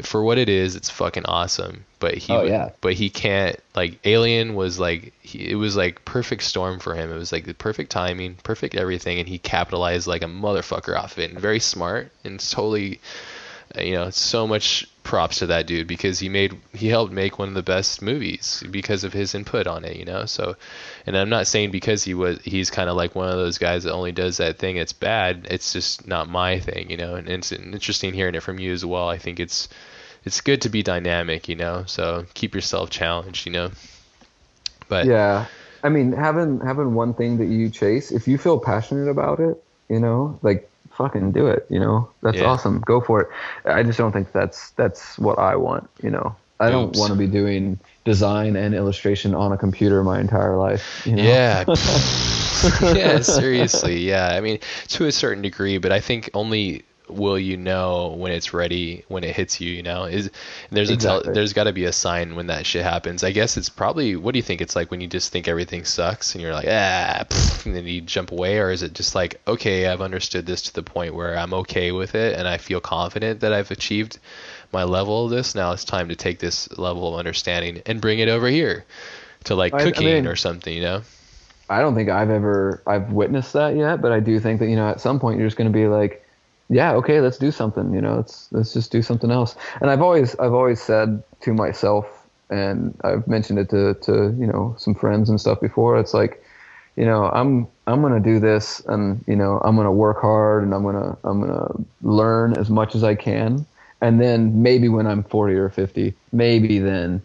for 0.01 0.23
what 0.23 0.37
it 0.37 0.49
is, 0.49 0.75
it's 0.75 0.89
fucking 0.89 1.25
awesome. 1.25 1.85
But 1.99 2.15
he, 2.15 2.31
Oh, 2.33 2.43
yeah. 2.43 2.69
but 2.81 2.93
he 2.93 3.09
can't. 3.09 3.59
Like 3.75 3.99
Alien 4.05 4.55
was 4.55 4.79
like, 4.79 5.13
he, 5.21 5.49
it 5.51 5.55
was 5.55 5.75
like 5.75 6.05
perfect 6.05 6.43
storm 6.43 6.79
for 6.79 6.95
him. 6.95 7.11
It 7.11 7.17
was 7.17 7.31
like 7.31 7.45
the 7.45 7.53
perfect 7.53 7.91
timing, 7.91 8.35
perfect 8.43 8.75
everything, 8.75 9.19
and 9.19 9.27
he 9.27 9.37
capitalized 9.37 10.07
like 10.07 10.21
a 10.23 10.27
motherfucker 10.27 10.97
off 10.97 11.13
of 11.13 11.19
it. 11.19 11.31
And 11.31 11.39
very 11.39 11.59
smart 11.59 12.11
and 12.23 12.39
totally 12.39 12.99
uh, 13.77 13.81
you 13.81 13.93
know 13.93 14.09
so 14.09 14.47
much 14.47 14.87
props 15.09 15.39
to 15.39 15.47
that 15.47 15.65
dude 15.65 15.87
because 15.87 16.19
he 16.19 16.29
made 16.29 16.55
he 16.71 16.87
helped 16.87 17.11
make 17.11 17.39
one 17.39 17.47
of 17.47 17.55
the 17.55 17.63
best 17.63 17.99
movies 17.99 18.63
because 18.69 19.03
of 19.03 19.11
his 19.11 19.33
input 19.33 19.65
on 19.65 19.83
it 19.83 19.95
you 19.95 20.05
know? 20.05 20.25
So 20.25 20.55
and 21.07 21.17
i'm 21.17 21.29
not 21.29 21.47
saying 21.47 21.71
because 21.71 22.03
he 22.03 22.13
was 22.13 22.39
he's 22.43 22.69
kind 22.69 22.91
of 22.91 22.95
like 22.95 23.15
one 23.15 23.27
of 23.27 23.35
those 23.35 23.57
guys 23.57 23.85
that 23.85 23.91
only 23.91 24.11
does 24.11 24.37
that 24.37 24.59
thing 24.59 24.77
it's 24.77 24.93
bad 24.93 25.47
it's 25.49 25.73
just 25.73 26.07
not 26.07 26.29
my 26.29 26.59
thing 26.59 26.91
you 26.91 26.97
know? 26.97 27.15
And 27.15 27.27
it's 27.27 27.51
interesting 27.51 28.13
hearing 28.13 28.35
it 28.35 28.43
from 28.43 28.59
you 28.59 28.71
as 28.71 28.85
well. 28.85 29.09
I 29.09 29.17
think 29.17 29.39
it's 29.39 29.67
it's 30.25 30.41
good 30.41 30.61
to 30.61 30.69
be 30.69 30.83
dynamic 30.83 31.49
you 31.49 31.55
know? 31.55 31.85
So 31.87 32.27
keep 32.35 32.53
yourself 32.53 32.91
challenged 32.91 33.47
you 33.47 33.51
know? 33.51 33.71
But 34.89 35.07
Yeah. 35.07 35.47
I 35.83 35.89
mean, 35.89 36.11
having 36.11 36.59
having 36.59 36.93
one 36.93 37.15
thing 37.15 37.37
that 37.39 37.47
you 37.47 37.71
chase, 37.71 38.11
if 38.11 38.27
you 38.27 38.37
feel 38.37 38.59
passionate 38.59 39.09
about 39.09 39.39
it, 39.39 39.63
you 39.89 39.99
know, 39.99 40.37
like 40.43 40.69
fucking 40.99 41.31
do 41.31 41.47
it, 41.47 41.65
you 41.69 41.79
know. 41.79 42.09
That's 42.21 42.37
Yeah. 42.37 42.47
awesome. 42.51 42.81
Go 42.81 42.99
for 42.99 43.21
it. 43.21 43.27
I 43.65 43.81
just 43.83 43.97
don't 43.97 44.11
think 44.11 44.33
that's 44.33 44.71
that's 44.71 45.17
what 45.17 45.39
I 45.39 45.55
want, 45.55 45.89
you 46.03 46.11
know. 46.11 46.35
I 46.59 46.69
don't 46.69 46.93
want 46.97 47.13
to 47.13 47.17
be 47.17 47.25
doing 47.25 47.79
design 48.03 48.57
and 48.57 48.75
illustration 48.75 49.33
on 49.33 49.53
a 49.53 49.57
computer 49.57 50.03
my 50.03 50.19
entire 50.19 50.57
life, 50.57 51.01
you 51.05 51.15
know. 51.15 51.23
Yeah. 51.23 51.63
yeah, 52.93 53.21
seriously. 53.21 53.99
Yeah. 53.99 54.27
I 54.35 54.41
mean, 54.41 54.59
to 54.89 55.05
a 55.05 55.11
certain 55.11 55.41
degree, 55.41 55.77
but 55.77 55.93
I 55.93 56.01
think 56.01 56.29
only 56.33 56.83
will 57.09 57.37
you 57.39 57.57
know 57.57 58.15
when 58.17 58.31
it's 58.31 58.53
ready 58.53 59.03
when 59.07 59.23
it 59.23 59.35
hits 59.35 59.59
you, 59.59 59.71
you 59.71 59.83
know? 59.83 60.03
Is 60.05 60.29
there's 60.71 60.89
a 60.89 60.93
Exactly. 60.93 61.23
tel- 61.25 61.33
there's 61.33 61.53
got 61.53 61.65
to 61.65 61.73
be 61.73 61.85
a 61.85 61.91
sign 61.91 62.35
when 62.35 62.47
that 62.47 62.65
shit 62.65 62.83
happens. 62.83 63.23
I 63.23 63.31
guess 63.31 63.57
it's 63.57 63.69
probably 63.69 64.15
what 64.15 64.33
do 64.33 64.39
you 64.39 64.43
think 64.43 64.61
it's 64.61 64.75
like 64.75 64.91
when 64.91 65.01
you 65.01 65.07
just 65.07 65.31
think 65.31 65.47
everything 65.47 65.85
sucks 65.85 66.35
and 66.35 66.41
you're 66.41 66.53
like, 66.53 66.67
"Ah," 66.67 67.25
pff, 67.29 67.65
and 67.65 67.75
then 67.75 67.85
you 67.85 68.01
jump 68.01 68.31
away 68.31 68.59
or 68.59 68.71
is 68.71 68.83
it 68.83 68.93
just 68.93 69.15
like, 69.15 69.39
"Okay, 69.47 69.87
I've 69.87 70.01
understood 70.01 70.45
this 70.45 70.61
to 70.63 70.73
the 70.73 70.83
point 70.83 71.15
where 71.15 71.37
I'm 71.37 71.53
okay 71.53 71.91
with 71.91 72.15
it 72.15 72.37
and 72.37 72.47
I 72.47 72.57
feel 72.57 72.79
confident 72.79 73.39
that 73.41 73.53
I've 73.53 73.71
achieved 73.71 74.19
my 74.71 74.83
level 74.83 75.25
of 75.25 75.31
this. 75.31 75.55
Now 75.55 75.71
it's 75.71 75.83
time 75.83 76.09
to 76.09 76.15
take 76.15 76.39
this 76.39 76.69
level 76.77 77.13
of 77.13 77.19
understanding 77.19 77.81
and 77.85 77.99
bring 78.01 78.19
it 78.19 78.29
over 78.29 78.47
here." 78.47 78.85
To 79.45 79.55
like 79.55 79.73
I- 79.73 79.77
I 79.77 79.83
cooking 79.83 80.05
mean- 80.05 80.27
or 80.27 80.35
something, 80.35 80.73
you 80.73 80.81
know? 80.81 81.01
I 81.71 81.81
don't 81.81 81.93
think 81.93 82.09
I've 82.09 82.31
ever 82.31 82.81
I've 82.87 83.11
witnessed 83.11 83.53
that 83.53 83.75
yet, 83.75 84.01
but 84.01 84.11
I 84.11 84.19
do 84.19 84.39
think 84.39 84.59
that 84.59 84.67
you 84.69 84.75
know 84.75 84.89
at 84.89 84.99
some 84.99 85.19
point 85.19 85.37
you're 85.37 85.47
just 85.47 85.55
going 85.55 85.71
to 85.71 85.73
be 85.73 85.87
like, 85.87 86.25
yeah, 86.69 86.93
okay, 86.93 87.19
let's 87.19 87.37
do 87.37 87.51
something. 87.51 87.93
You 87.93 88.01
know, 88.01 88.17
let's 88.17 88.47
let's 88.51 88.73
just 88.73 88.91
do 88.91 89.01
something 89.01 89.31
else. 89.31 89.55
And 89.81 89.89
I've 89.89 90.01
always 90.01 90.35
I've 90.35 90.53
always 90.53 90.79
said 90.81 91.23
to 91.41 91.53
myself, 91.53 92.05
and 92.49 92.97
I've 93.03 93.27
mentioned 93.27 93.59
it 93.59 93.69
to 93.71 93.95
to 93.95 94.35
you 94.39 94.45
know 94.45 94.75
some 94.77 94.93
friends 94.93 95.29
and 95.29 95.41
stuff 95.41 95.59
before. 95.59 95.99
It's 95.99 96.13
like, 96.13 96.43
you 96.95 97.05
know, 97.05 97.29
I'm 97.33 97.67
I'm 97.87 98.01
gonna 98.01 98.19
do 98.19 98.39
this, 98.39 98.81
and 98.87 99.23
you 99.27 99.35
know, 99.35 99.59
I'm 99.63 99.75
gonna 99.75 99.91
work 99.91 100.21
hard, 100.21 100.63
and 100.63 100.73
I'm 100.73 100.83
gonna 100.83 101.17
I'm 101.23 101.41
gonna 101.41 101.71
learn 102.03 102.55
as 102.57 102.69
much 102.69 102.93
as 102.93 103.03
I 103.03 103.15
can, 103.15 103.65
and 104.01 104.21
then 104.21 104.61
maybe 104.61 104.89
when 104.89 105.07
I'm 105.07 105.23
40 105.23 105.55
or 105.55 105.69
50, 105.69 106.13
maybe 106.31 106.77
then 106.77 107.19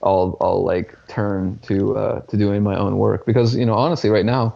I'll 0.00 0.36
I'll 0.40 0.62
like 0.64 0.96
turn 1.08 1.58
to 1.62 1.96
uh, 1.96 2.20
to 2.20 2.36
doing 2.36 2.62
my 2.62 2.76
own 2.76 2.98
work 2.98 3.26
because 3.26 3.56
you 3.56 3.66
know 3.66 3.74
honestly 3.74 4.10
right 4.10 4.24
now 4.24 4.54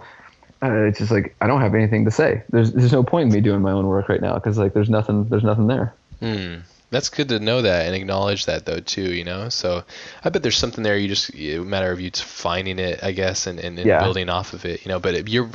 uh, 0.62 0.84
it's 0.84 0.98
just 0.98 1.10
like 1.10 1.34
I 1.40 1.46
don't 1.46 1.60
have 1.60 1.74
anything 1.74 2.04
to 2.04 2.10
say. 2.10 2.42
There's 2.50 2.72
there's 2.72 2.92
no 2.92 3.02
point 3.02 3.28
in 3.28 3.32
me 3.32 3.40
doing 3.40 3.62
my 3.62 3.72
own 3.72 3.86
work 3.86 4.08
right 4.08 4.20
now 4.20 4.34
because 4.34 4.58
like 4.58 4.72
there's 4.74 4.90
nothing 4.90 5.28
there's 5.28 5.44
nothing 5.44 5.66
there. 5.66 5.94
Hmm. 6.20 6.56
that's 6.90 7.08
good 7.08 7.28
to 7.30 7.38
know 7.38 7.62
that 7.62 7.86
and 7.86 7.94
acknowledge 7.94 8.44
that 8.44 8.66
though 8.66 8.80
too 8.80 9.14
you 9.14 9.24
know 9.24 9.48
so 9.48 9.82
i 10.22 10.28
bet 10.28 10.42
there's 10.42 10.58
something 10.58 10.84
there 10.84 10.98
you 10.98 11.08
just 11.08 11.32
a 11.34 11.58
matter 11.60 11.90
of 11.92 11.98
you 11.98 12.10
finding 12.10 12.78
it 12.78 13.02
i 13.02 13.10
guess 13.12 13.46
and, 13.46 13.58
and, 13.58 13.78
and 13.78 13.86
Yeah. 13.86 14.00
building 14.00 14.28
off 14.28 14.52
of 14.52 14.66
it 14.66 14.84
you 14.84 14.90
know 14.90 14.98
but 15.00 15.14
if 15.14 15.28
you're 15.30 15.48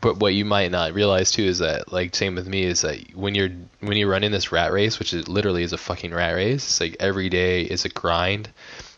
but 0.00 0.18
what 0.18 0.32
you 0.34 0.44
might 0.44 0.70
not 0.70 0.92
realize 0.92 1.32
too 1.32 1.42
is 1.42 1.58
that 1.58 1.90
like 1.92 2.14
same 2.14 2.36
with 2.36 2.46
me 2.46 2.62
is 2.62 2.82
that 2.82 2.98
when 3.16 3.34
you're 3.34 3.48
when 3.80 3.96
you're 3.96 4.08
running 4.10 4.30
this 4.30 4.52
rat 4.52 4.70
race 4.70 5.00
which 5.00 5.12
is 5.12 5.26
literally 5.26 5.64
is 5.64 5.72
a 5.72 5.78
fucking 5.78 6.12
rat 6.14 6.36
race 6.36 6.62
it's 6.64 6.80
like 6.80 6.94
every 7.00 7.28
day 7.30 7.62
is 7.62 7.84
a 7.84 7.88
grind 7.88 8.48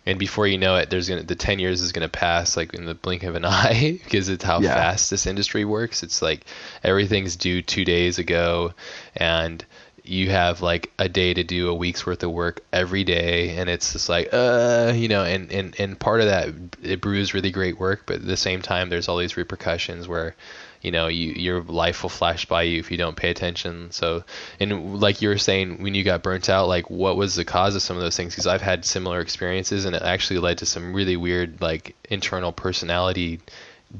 and 0.07 0.19
before 0.19 0.47
you 0.47 0.59
know 0.59 0.77
it 0.77 0.91
there's 0.91 1.09
gonna 1.09 1.23
the 1.23 1.35
10 1.35 1.59
years 1.59 1.81
is 1.81 1.93
gonna 1.93 2.09
pass 2.09 2.57
like 2.57 2.75
in 2.75 2.85
the 2.85 2.95
blink 2.95 3.23
of 3.23 3.35
an 3.35 3.45
eye 3.47 3.99
because 4.05 4.29
it's 4.29 4.45
how 4.45 4.61
Yeah. 4.61 4.75
fast 4.75 5.11
this 5.11 5.27
industry 5.27 5.65
works 5.65 6.03
it's 6.03 6.23
like 6.23 6.45
everything's 6.83 7.37
due 7.37 7.63
two 7.63 7.85
days 7.85 8.19
ago 8.19 8.73
and 9.17 9.65
you 10.05 10.31
have 10.31 10.61
like 10.61 10.91
a 10.99 11.09
day 11.09 11.33
to 11.33 11.45
do 11.45 11.69
a 11.69 11.75
week's 11.75 12.05
worth 12.05 12.25
of 12.25 12.33
work 12.33 12.65
every 12.73 13.05
day 13.05 13.57
and 13.57 13.71
it's 13.71 13.93
just 13.93 14.09
like 14.09 14.29
uh 14.33 14.93
you 14.95 15.07
know 15.07 15.23
and 15.23 15.53
and, 15.53 15.79
and 15.79 15.99
part 15.99 16.21
of 16.21 16.27
that 16.27 16.49
it 16.83 17.01
brews 17.01 17.35
really 17.35 17.53
great 17.53 17.79
work 17.79 18.03
but 18.07 18.17
at 18.17 18.27
the 18.27 18.37
same 18.37 18.61
time 18.61 18.89
there's 18.89 19.09
all 19.09 19.17
these 19.19 19.37
repercussions 19.37 20.09
where 20.09 20.35
you 20.83 20.91
know 20.91 21.07
you 21.07 21.33
your 21.33 21.63
life 21.63 22.03
will 22.03 22.11
flash 22.11 22.45
by 22.47 22.63
you 22.63 22.79
if 22.79 22.91
you 22.91 22.97
don't 22.97 23.17
pay 23.17 23.31
attention 23.31 23.91
so 23.91 24.23
and 24.61 25.01
like 25.01 25.23
you 25.23 25.29
were 25.29 25.39
saying 25.39 25.83
when 25.83 25.95
you 25.95 26.05
got 26.05 26.23
burnt 26.23 26.49
out 26.51 26.69
like 26.69 26.91
what 26.91 27.17
was 27.17 27.35
the 27.35 27.45
cause 27.45 27.75
of 27.75 27.83
some 27.83 27.97
of 27.97 28.03
those 28.03 28.17
things 28.17 28.33
because 28.33 28.47
i've 28.47 28.63
had 28.63 28.85
similar 28.85 29.21
experiences 29.21 29.85
and 29.85 29.97
it 29.97 30.03
actually 30.03 30.39
led 30.39 30.59
to 30.59 30.67
some 30.67 30.93
really 30.93 31.17
weird 31.17 31.61
like 31.61 31.95
internal 32.11 32.53
personality 32.53 33.41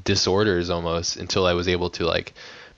disorders 0.03 0.69
almost 0.69 1.17
until 1.17 1.45
i 1.45 1.53
was 1.53 1.67
able 1.67 1.89
to 1.89 2.05
like 2.05 2.33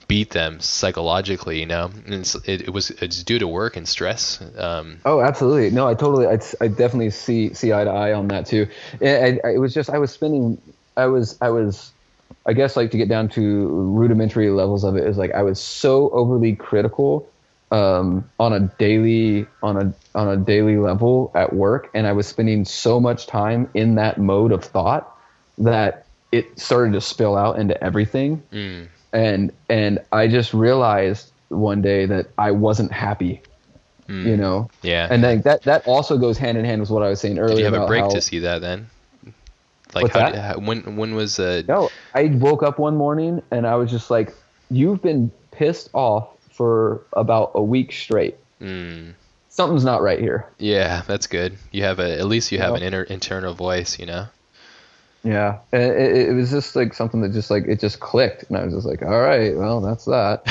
beat 0.08 0.30
them 0.30 0.60
psychologically 0.60 1.58
you 1.58 1.66
know 1.66 1.90
and 2.06 2.36
it, 2.44 2.62
it 2.62 2.70
was 2.70 2.90
it's 2.90 3.24
due 3.24 3.40
to 3.40 3.48
work 3.48 3.76
and 3.76 3.88
stress 3.88 4.40
um 4.56 4.98
Oh, 5.04 5.20
absolutely. 5.20 5.70
No, 5.70 5.88
I 5.88 5.94
totally, 5.94 6.28
I, 6.28 6.38
I 6.60 6.68
definitely 6.68 7.10
see 7.10 7.52
see 7.54 7.72
eye 7.72 7.82
to 7.82 7.90
eye 7.90 8.12
on 8.12 8.28
that 8.28 8.46
too. 8.46 8.68
It, 9.00 9.40
I, 9.44 9.50
it 9.50 9.58
was 9.58 9.74
just 9.74 9.90
I 9.90 9.98
was 9.98 10.12
spending, 10.12 10.60
I 10.96 11.06
was 11.06 11.36
I 11.40 11.50
was, 11.50 11.92
I 12.46 12.52
guess 12.52 12.76
like 12.76 12.90
to 12.92 12.96
get 12.96 13.08
down 13.08 13.28
to 13.30 13.66
rudimentary 13.68 14.50
levels 14.50 14.84
of 14.84 14.96
it 14.96 15.04
is 15.04 15.16
like 15.18 15.32
I 15.32 15.42
was 15.42 15.60
so 15.60 16.10
overly 16.10 16.54
critical 16.54 17.28
um, 17.72 18.28
on 18.38 18.52
a 18.52 18.60
daily 18.78 19.46
on 19.62 19.76
a 19.76 19.94
on 20.14 20.28
a 20.28 20.36
daily 20.36 20.76
level 20.76 21.32
at 21.34 21.52
work, 21.52 21.90
and 21.94 22.06
I 22.06 22.12
was 22.12 22.26
spending 22.26 22.64
so 22.64 23.00
much 23.00 23.26
time 23.26 23.68
in 23.74 23.96
that 23.96 24.18
mode 24.18 24.52
of 24.52 24.64
thought 24.64 25.12
that 25.58 26.06
it 26.32 26.58
started 26.58 26.92
to 26.92 27.00
spill 27.00 27.36
out 27.36 27.58
into 27.58 27.82
everything 27.82 28.42
mm, 28.52 28.86
and 29.12 29.52
and 29.68 29.98
I 30.12 30.28
just 30.28 30.54
realized 30.54 31.32
one 31.48 31.82
day 31.82 32.06
that 32.06 32.28
I 32.38 32.50
wasn't 32.50 32.92
happy. 32.92 33.42
mm, 34.08 34.24
You 34.24 34.36
know, 34.36 34.70
yeah 34.82 35.08
and 35.10 35.24
then 35.24 35.40
that 35.42 35.62
that 35.62 35.86
also 35.86 36.18
goes 36.18 36.38
hand 36.38 36.58
in 36.58 36.64
hand 36.64 36.80
with 36.80 36.90
what 36.90 37.02
I 37.02 37.08
was 37.08 37.20
saying 37.20 37.38
earlier. 37.38 37.56
did 37.56 37.60
you 37.60 37.72
have 37.72 37.82
a 37.82 37.86
break 37.86 38.02
how, 38.02 38.10
to 38.10 38.20
see 38.20 38.38
that 38.40 38.60
then 38.60 38.88
like 40.02 40.14
What's 40.14 40.36
how, 40.36 40.58
when 40.58 40.96
when 40.96 41.14
was 41.14 41.38
uh 41.38 41.62
No, 41.66 41.88
I 42.14 42.26
woke 42.26 42.62
up 42.62 42.78
one 42.78 42.96
morning 42.96 43.42
and 43.50 43.66
I 43.66 43.74
was 43.76 43.90
just 43.90 44.10
like, 44.10 44.34
"You've 44.70 45.02
been 45.02 45.30
pissed 45.50 45.90
off 45.92 46.28
for 46.52 47.02
about 47.14 47.52
a 47.54 47.62
week 47.62 47.92
straight. 47.92 48.36
mm, 48.60 49.12
Something's 49.48 49.84
not 49.84 50.02
right 50.02 50.18
here." 50.20 50.46
yeah 50.58 51.02
that's 51.06 51.26
good. 51.26 51.56
You 51.72 51.82
have 51.84 51.98
a 51.98 52.18
at 52.18 52.26
least 52.26 52.52
you 52.52 52.58
have 52.58 52.74
an 52.74 52.82
inner 52.82 53.02
internal 53.02 53.54
voice 53.54 53.98
you 53.98 54.06
know 54.06 54.26
Yeah, 55.26 55.58
it, 55.72 56.28
it, 56.28 56.34
was 56.34 56.50
just 56.50 56.76
like 56.76 56.94
something 56.94 57.20
that 57.22 57.32
just 57.32 57.50
like 57.50 57.64
it 57.64 57.80
just 57.80 57.98
clicked, 57.98 58.44
and 58.44 58.56
I 58.56 58.64
was 58.64 58.74
just 58.74 58.86
like, 58.86 59.02
"All 59.02 59.20
right, 59.20 59.56
well, 59.56 59.80
that's 59.80 60.04
that." 60.04 60.42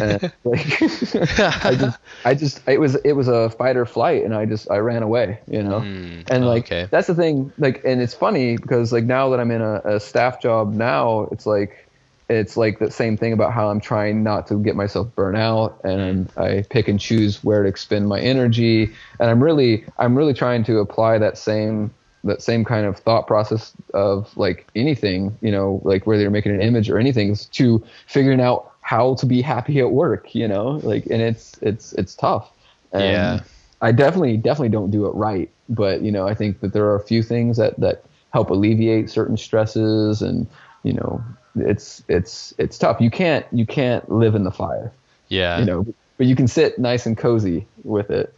and 0.00 0.32
like, 0.44 0.82
I 1.64 1.74
just, 1.74 1.98
I 2.24 2.34
just, 2.34 2.66
it 2.66 2.80
was, 2.80 2.94
it 3.04 3.12
was 3.12 3.28
a 3.28 3.50
fight 3.50 3.76
or 3.76 3.84
flight, 3.84 4.24
and 4.24 4.34
I 4.34 4.46
just, 4.46 4.70
I 4.70 4.78
ran 4.78 5.02
away, 5.02 5.38
you 5.46 5.62
know. 5.62 5.80
Mm, 5.80 6.22
and 6.30 6.46
like 6.46 6.64
okay. 6.64 6.88
that's 6.90 7.06
the 7.06 7.14
thing 7.14 7.52
like 7.58 7.84
and 7.84 8.00
it's 8.00 8.14
funny 8.14 8.56
because 8.56 8.92
like 8.92 9.04
now 9.04 9.28
that 9.30 9.40
i'm 9.40 9.50
in 9.50 9.60
a, 9.60 9.80
a 9.84 10.00
staff 10.00 10.40
job 10.40 10.72
now 10.72 11.28
it's 11.32 11.46
like 11.46 11.88
it's 12.28 12.56
like 12.56 12.78
the 12.78 12.90
same 12.90 13.16
thing 13.16 13.32
about 13.32 13.52
how 13.52 13.68
i'm 13.68 13.80
trying 13.80 14.22
not 14.22 14.46
to 14.46 14.56
get 14.62 14.76
myself 14.76 15.14
burnt 15.14 15.36
out 15.36 15.78
and 15.84 16.30
i 16.36 16.64
pick 16.70 16.88
and 16.88 17.00
choose 17.00 17.42
where 17.44 17.62
to 17.62 17.68
expend 17.68 18.08
my 18.08 18.20
energy 18.20 18.90
and 19.20 19.30
i'm 19.30 19.42
really 19.42 19.84
i'm 19.98 20.16
really 20.16 20.34
trying 20.34 20.64
to 20.64 20.78
apply 20.78 21.18
that 21.18 21.36
same 21.36 21.92
that 22.24 22.42
same 22.42 22.64
kind 22.64 22.86
of 22.86 22.96
thought 22.98 23.26
process 23.26 23.72
of 23.94 24.36
like 24.36 24.66
anything 24.76 25.36
you 25.40 25.50
know 25.50 25.80
like 25.84 26.06
whether 26.06 26.22
you're 26.22 26.30
making 26.30 26.52
an 26.52 26.60
image 26.60 26.88
or 26.88 26.98
anything 26.98 27.30
is 27.30 27.46
to 27.46 27.82
figuring 28.06 28.40
out 28.40 28.72
how 28.82 29.14
to 29.14 29.26
be 29.26 29.40
happy 29.42 29.80
at 29.80 29.90
work 29.90 30.34
you 30.34 30.46
know 30.46 30.80
like 30.82 31.04
and 31.06 31.20
it's 31.22 31.58
it's 31.62 31.92
it's 31.94 32.14
tough 32.14 32.50
and 32.92 33.40
Yeah. 33.40 33.40
I 33.82 33.90
definitely 33.90 34.36
definitely 34.36 34.68
don't 34.68 34.90
do 34.90 35.06
it 35.06 35.14
right, 35.14 35.50
but 35.68 36.02
you 36.02 36.12
know, 36.12 36.26
I 36.26 36.34
think 36.34 36.60
that 36.60 36.72
there 36.72 36.84
are 36.84 36.94
a 36.94 37.02
few 37.04 37.22
things 37.22 37.56
that 37.56 37.78
that 37.80 38.04
help 38.32 38.50
alleviate 38.50 39.10
certain 39.10 39.36
stresses 39.36 40.22
and 40.22 40.46
you 40.84 40.92
know, 40.92 41.22
it's 41.56 42.02
it's 42.08 42.54
it's 42.58 42.78
tough. 42.78 43.00
You 43.00 43.10
can't 43.10 43.44
you 43.50 43.66
can't 43.66 44.08
live 44.08 44.34
in 44.36 44.44
the 44.44 44.52
fire, 44.52 44.92
yeah 45.28 45.58
you 45.58 45.64
know, 45.64 45.84
but 46.16 46.26
you 46.26 46.36
can 46.36 46.46
sit 46.46 46.78
nice 46.78 47.06
and 47.06 47.18
cozy 47.18 47.66
with 47.82 48.10
it. 48.10 48.32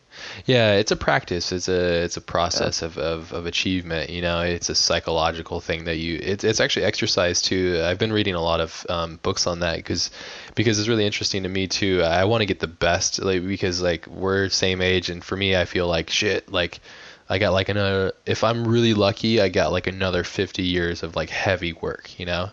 Yeah, 0.47 0.73
it's 0.75 0.91
a 0.91 0.97
practice. 0.97 1.53
It's 1.53 1.69
a 1.69 2.03
it's 2.05 2.17
a 2.17 2.21
process 2.21 2.83
of, 2.83 2.99
of, 2.99 3.33
of 3.33 3.47
achievement. 3.47 4.11
You 4.11 4.23
know, 4.23 4.41
it's 4.41 4.69
a 4.69 4.75
psychological 4.75 5.61
thing 5.61 5.85
that 5.85 5.97
you. 5.97 6.19
It's 6.23 6.45
it's 6.45 6.61
actually 6.61 6.85
exercise 6.87 7.41
too. 7.41 7.81
I've 7.85 7.99
been 7.99 8.13
reading 8.13 8.35
a 8.35 8.43
lot 8.43 8.61
of 8.61 8.87
um, 8.89 9.19
books 9.23 9.47
on 9.47 9.61
that 9.61 9.77
because 9.77 10.11
because 10.55 10.79
it's 10.79 10.89
really 10.89 11.07
interesting 11.07 11.43
to 11.45 11.49
me 11.49 11.67
too. 11.67 12.03
I 12.03 12.25
want 12.25 12.43
to 12.43 12.47
get 12.47 12.61
the 12.61 12.67
best 12.67 13.23
like 13.23 13.47
because 13.47 13.81
like 13.81 14.07
we're 14.07 14.49
same 14.49 14.81
age 14.81 15.11
and 15.11 15.23
for 15.23 15.37
me 15.37 15.57
I 15.57 15.65
feel 15.65 15.87
like 15.87 16.11
shit 16.11 16.51
like. 16.51 16.81
I 17.27 17.39
got 17.39 17.55
like 17.55 17.71
another. 17.71 18.13
If 18.27 18.45
I'm 18.45 18.69
really 18.69 18.93
lucky, 18.93 19.41
I 19.41 19.49
got 19.49 19.73
like 19.73 19.87
another 19.87 20.25
50 20.25 20.63
years 20.63 21.03
of 21.03 21.17
like 21.17 21.31
heavy 21.31 21.73
work. 21.73 22.21
You 22.21 22.27
know, 22.27 22.51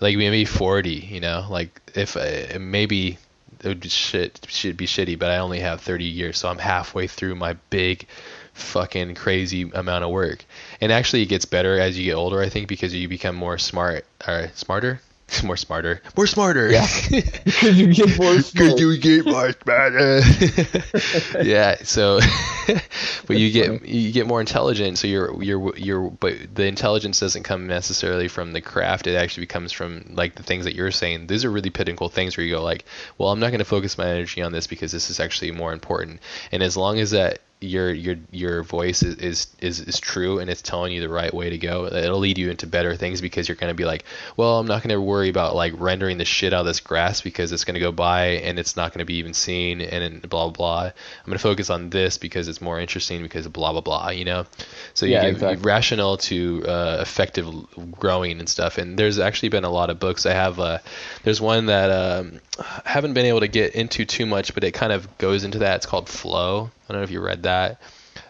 like 0.00 0.16
maybe 0.16 0.46
40. 0.46 0.90
You 0.90 1.20
know, 1.20 1.46
like 1.50 1.78
if 1.94 2.16
uh, 2.16 2.58
maybe 2.58 3.18
it 3.64 3.68
would 3.68 3.90
shit 3.90 4.46
should 4.48 4.76
be 4.76 4.86
shitty, 4.86 5.18
but 5.18 5.30
I 5.30 5.38
only 5.38 5.60
have 5.60 5.80
30 5.80 6.04
years, 6.04 6.38
so 6.38 6.48
I'm 6.48 6.58
halfway 6.58 7.06
through 7.06 7.34
my 7.34 7.54
big 7.70 8.06
fucking 8.52 9.14
crazy 9.14 9.70
amount 9.74 10.04
of 10.04 10.10
work. 10.10 10.44
And 10.80 10.92
actually 10.92 11.22
it 11.22 11.26
gets 11.26 11.44
better 11.44 11.78
as 11.78 11.98
you 11.98 12.04
get 12.04 12.14
older, 12.14 12.40
I 12.40 12.48
think, 12.48 12.68
because 12.68 12.94
you 12.94 13.08
become 13.08 13.36
more 13.36 13.58
smart 13.58 14.06
or 14.26 14.50
smarter. 14.54 15.00
More 15.44 15.56
smarter. 15.56 16.02
More 16.16 16.26
smarter. 16.26 16.70
Yeah. 16.70 16.86
Because 17.44 17.78
you 17.78 17.92
get 17.92 18.18
more 18.18 18.36
Because 18.36 18.80
you 18.80 18.98
get 18.98 19.26
more 19.26 19.52
smarter. 19.52 20.20
yeah. 21.42 21.76
So, 21.82 22.20
but 23.26 23.36
you 23.36 23.50
get 23.50 23.86
you 23.86 24.12
get 24.12 24.26
more 24.26 24.40
intelligent. 24.40 24.98
So 24.98 25.06
you're 25.06 25.42
you're 25.42 25.76
you're 25.76 26.10
but 26.10 26.54
the 26.54 26.66
intelligence 26.66 27.20
doesn't 27.20 27.42
come 27.42 27.66
necessarily 27.66 28.28
from 28.28 28.52
the 28.52 28.60
craft. 28.60 29.06
It 29.06 29.16
actually 29.16 29.46
comes 29.46 29.72
from 29.72 30.04
like 30.14 30.34
the 30.34 30.42
things 30.42 30.64
that 30.64 30.74
you're 30.74 30.90
saying. 30.90 31.26
These 31.26 31.44
are 31.44 31.50
really 31.50 31.70
pinnacle 31.70 32.08
things 32.08 32.36
where 32.36 32.44
you 32.44 32.56
go 32.56 32.62
like, 32.62 32.84
well, 33.18 33.30
I'm 33.30 33.40
not 33.40 33.48
going 33.48 33.58
to 33.58 33.64
focus 33.64 33.96
my 33.96 34.08
energy 34.08 34.42
on 34.42 34.52
this 34.52 34.66
because 34.66 34.92
this 34.92 35.10
is 35.10 35.20
actually 35.20 35.52
more 35.52 35.72
important. 35.72 36.20
And 36.52 36.62
as 36.62 36.76
long 36.76 36.98
as 36.98 37.12
that 37.12 37.40
your 37.64 37.92
your 37.92 38.16
your 38.30 38.62
voice 38.62 39.02
is, 39.02 39.16
is 39.16 39.46
is 39.60 39.80
is 39.80 39.98
true 40.00 40.38
and 40.38 40.50
it's 40.50 40.62
telling 40.62 40.92
you 40.92 41.00
the 41.00 41.08
right 41.08 41.32
way 41.32 41.50
to 41.50 41.58
go 41.58 41.86
it'll 41.86 42.18
lead 42.18 42.38
you 42.38 42.50
into 42.50 42.66
better 42.66 42.94
things 42.96 43.20
because 43.20 43.48
you're 43.48 43.56
going 43.56 43.70
to 43.70 43.74
be 43.76 43.84
like 43.84 44.04
well 44.36 44.58
i'm 44.58 44.66
not 44.66 44.82
going 44.82 44.90
to 44.94 45.00
worry 45.00 45.28
about 45.28 45.54
like 45.54 45.72
rendering 45.78 46.18
the 46.18 46.24
shit 46.24 46.52
out 46.52 46.60
of 46.60 46.66
this 46.66 46.80
grass 46.80 47.20
because 47.20 47.52
it's 47.52 47.64
going 47.64 47.74
to 47.74 47.80
go 47.80 47.92
by 47.92 48.26
and 48.26 48.58
it's 48.58 48.76
not 48.76 48.92
going 48.92 48.98
to 49.00 49.04
be 49.04 49.14
even 49.14 49.34
seen 49.34 49.80
and, 49.80 50.22
blah 50.28 50.48
blah 50.48 50.50
blah. 50.50 50.80
I'm 50.84 51.26
going 51.26 51.38
to 51.38 51.42
focus 51.42 51.70
on 51.70 51.90
this 51.90 52.18
because 52.18 52.48
it's 52.48 52.60
more 52.60 52.78
interesting 52.80 53.22
because 53.22 53.46
blah 53.48 53.72
blah 53.72 53.80
blah 53.80 54.10
you 54.10 54.24
know? 54.24 54.46
So 54.94 55.06
you 55.06 55.12
Yeah, 55.12 55.22
get 55.22 55.30
exactly. 55.30 55.62
rational 55.64 56.16
to 56.18 56.64
uh, 56.66 56.98
effective 57.00 57.46
growing 57.92 58.38
and 58.38 58.48
stuff. 58.48 58.78
And 58.78 58.98
there's 58.98 59.18
actually 59.18 59.48
been 59.50 59.64
a 59.64 59.70
lot 59.70 59.90
of 59.90 59.98
books. 59.98 60.26
I 60.26 60.32
have 60.32 60.58
uh, 60.60 60.78
there's 61.22 61.40
one 61.40 61.66
that 61.66 61.90
um, 61.90 62.40
I 62.58 62.82
haven't 62.90 63.14
been 63.14 63.26
able 63.26 63.40
to 63.40 63.48
get 63.48 63.74
into 63.74 64.04
too 64.04 64.26
much 64.26 64.54
but 64.54 64.64
it 64.64 64.72
kind 64.72 64.92
of 64.92 65.18
goes 65.18 65.44
into 65.44 65.58
that. 65.58 65.76
It's 65.76 65.86
called 65.86 66.08
flow 66.08 66.70
i 66.88 66.92
don't 66.92 67.00
know 67.00 67.04
if 67.04 67.10
you 67.10 67.20
read 67.20 67.42
that 67.44 67.80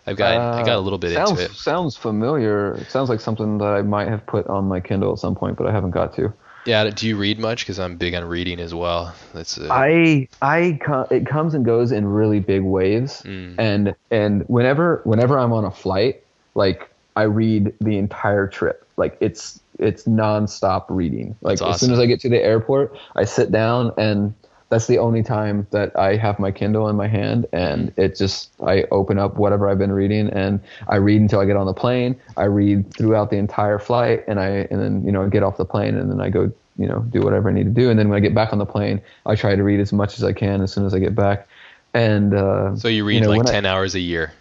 i've 0.06 0.16
got 0.16 0.36
i 0.55 0.62
got 0.64 0.76
a 0.76 0.81
little 0.81 0.98
bit 0.98 1.12
sounds, 1.14 1.31
into 1.32 1.44
it 1.44 1.51
Sounds 1.52 1.97
familiar. 1.97 2.74
It 2.74 2.90
sounds 2.90 3.09
like 3.09 3.20
something 3.20 3.59
that 3.59 3.66
I 3.66 3.82
might 3.82 4.09
have 4.09 4.24
put 4.26 4.47
on 4.47 4.64
my 4.66 4.81
Kindle 4.81 5.12
at 5.12 5.18
some 5.18 5.35
point, 5.35 5.56
but 5.56 5.66
I 5.66 5.72
haven't 5.72 5.90
got 5.93 6.14
to. 6.16 6.32
yeah 6.66 6.89
do 6.90 7.06
you 7.06 7.16
read 7.16 7.39
much 7.39 7.60
because 7.64 7.78
i'm 7.78 7.97
big 7.97 8.14
on 8.14 8.24
reading 8.24 8.59
as 8.60 8.72
well 8.74 9.14
that's 9.35 9.59
uh, 9.59 9.68
I 9.70 10.28
I 10.40 10.78
it 11.10 11.26
comes 11.26 11.55
and 11.55 11.64
goes 11.64 11.93
in 11.93 12.06
really 12.06 12.40
big 12.40 12.62
waves, 12.62 13.22
Mm. 13.22 13.55
and 13.59 13.94
and 14.10 14.43
whenever 14.48 15.01
whenever 15.05 15.39
I'm 15.39 15.52
on 15.52 15.64
a 15.64 15.70
flight, 15.70 16.22
like 16.55 16.90
I 17.16 17.22
read 17.24 17.74
the 17.81 17.98
entire 17.98 18.47
trip. 18.47 18.86
Like 18.97 19.16
it's 19.20 19.60
it's 19.78 20.05
nonstop 20.05 20.85
reading. 20.89 21.36
Like 21.43 21.59
That's 21.59 21.74
as 21.74 21.81
soon 21.81 21.93
as. 21.93 21.98
I 21.98 22.06
get 22.06 22.20
to 22.20 22.28
the 22.28 22.43
airport, 22.43 22.97
I 23.16 23.24
sit 23.24 23.51
down 23.51 23.93
and 23.98 24.35
that's 24.74 24.88
the 24.88 24.98
only 24.98 25.22
time 25.22 25.66
that 25.70 25.96
I 25.96 26.16
have 26.16 26.40
my 26.40 26.51
Kindle 26.51 26.88
in 26.88 26.96
my 26.96 27.06
hand 27.06 27.46
and 27.52 27.92
it 27.96 28.16
just 28.16 28.51
I 28.60 28.82
open 28.90 29.20
up 29.20 29.36
whatever 29.36 29.68
I've 29.68 29.78
been 29.78 29.92
reading 29.92 30.28
and 30.30 30.59
I 30.88 30.96
read 30.96 31.20
until 31.20 31.38
I 31.38 31.44
get 31.44 31.56
on 31.56 31.66
the 31.66 31.72
plane. 31.74 32.20
I 32.36 32.44
read 32.44 32.92
throughout 32.94 33.30
the 33.30 33.36
entire 33.36 33.78
flight 33.78 34.24
and 34.26 34.40
I 34.40 34.66
and 34.72 34.80
then 34.82 35.05
you 35.05 35.12
know 35.12 35.28
get 35.28 35.44
off 35.44 35.56
the 35.59 35.64
plane 35.64 35.94
and 35.96 36.10
then 36.10 36.20
I 36.20 36.28
go 36.28 36.51
you 36.76 36.88
know 36.88 37.01
do 37.10 37.20
whatever 37.20 37.48
I 37.51 37.52
need 37.52 37.64
to 37.64 37.70
do 37.82 37.88
and 37.88 37.96
then 37.98 38.09
when 38.09 38.16
I 38.16 38.20
get 38.20 38.34
back 38.34 38.52
on 38.52 38.59
the 38.59 38.66
plane 38.66 39.01
I 39.26 39.36
try 39.36 39.55
to 39.55 39.62
read 39.62 39.78
as 39.78 39.92
much 39.92 40.18
as 40.18 40.24
I 40.24 40.32
can 40.32 40.60
as 40.60 40.72
soon 40.72 40.84
as 40.86 40.92
I 40.92 40.98
get 40.98 41.14
back. 41.14 41.46
And 41.94 42.34
uh, 42.34 42.74
So 42.76 42.88
you 42.88 43.05
read 43.05 43.22
know, 43.22 43.28
like 43.28 43.38
when 43.38 43.46
I- 43.46 43.52
10 43.52 43.66
hours 43.66 43.94
a 43.94 44.01
year. 44.01 44.32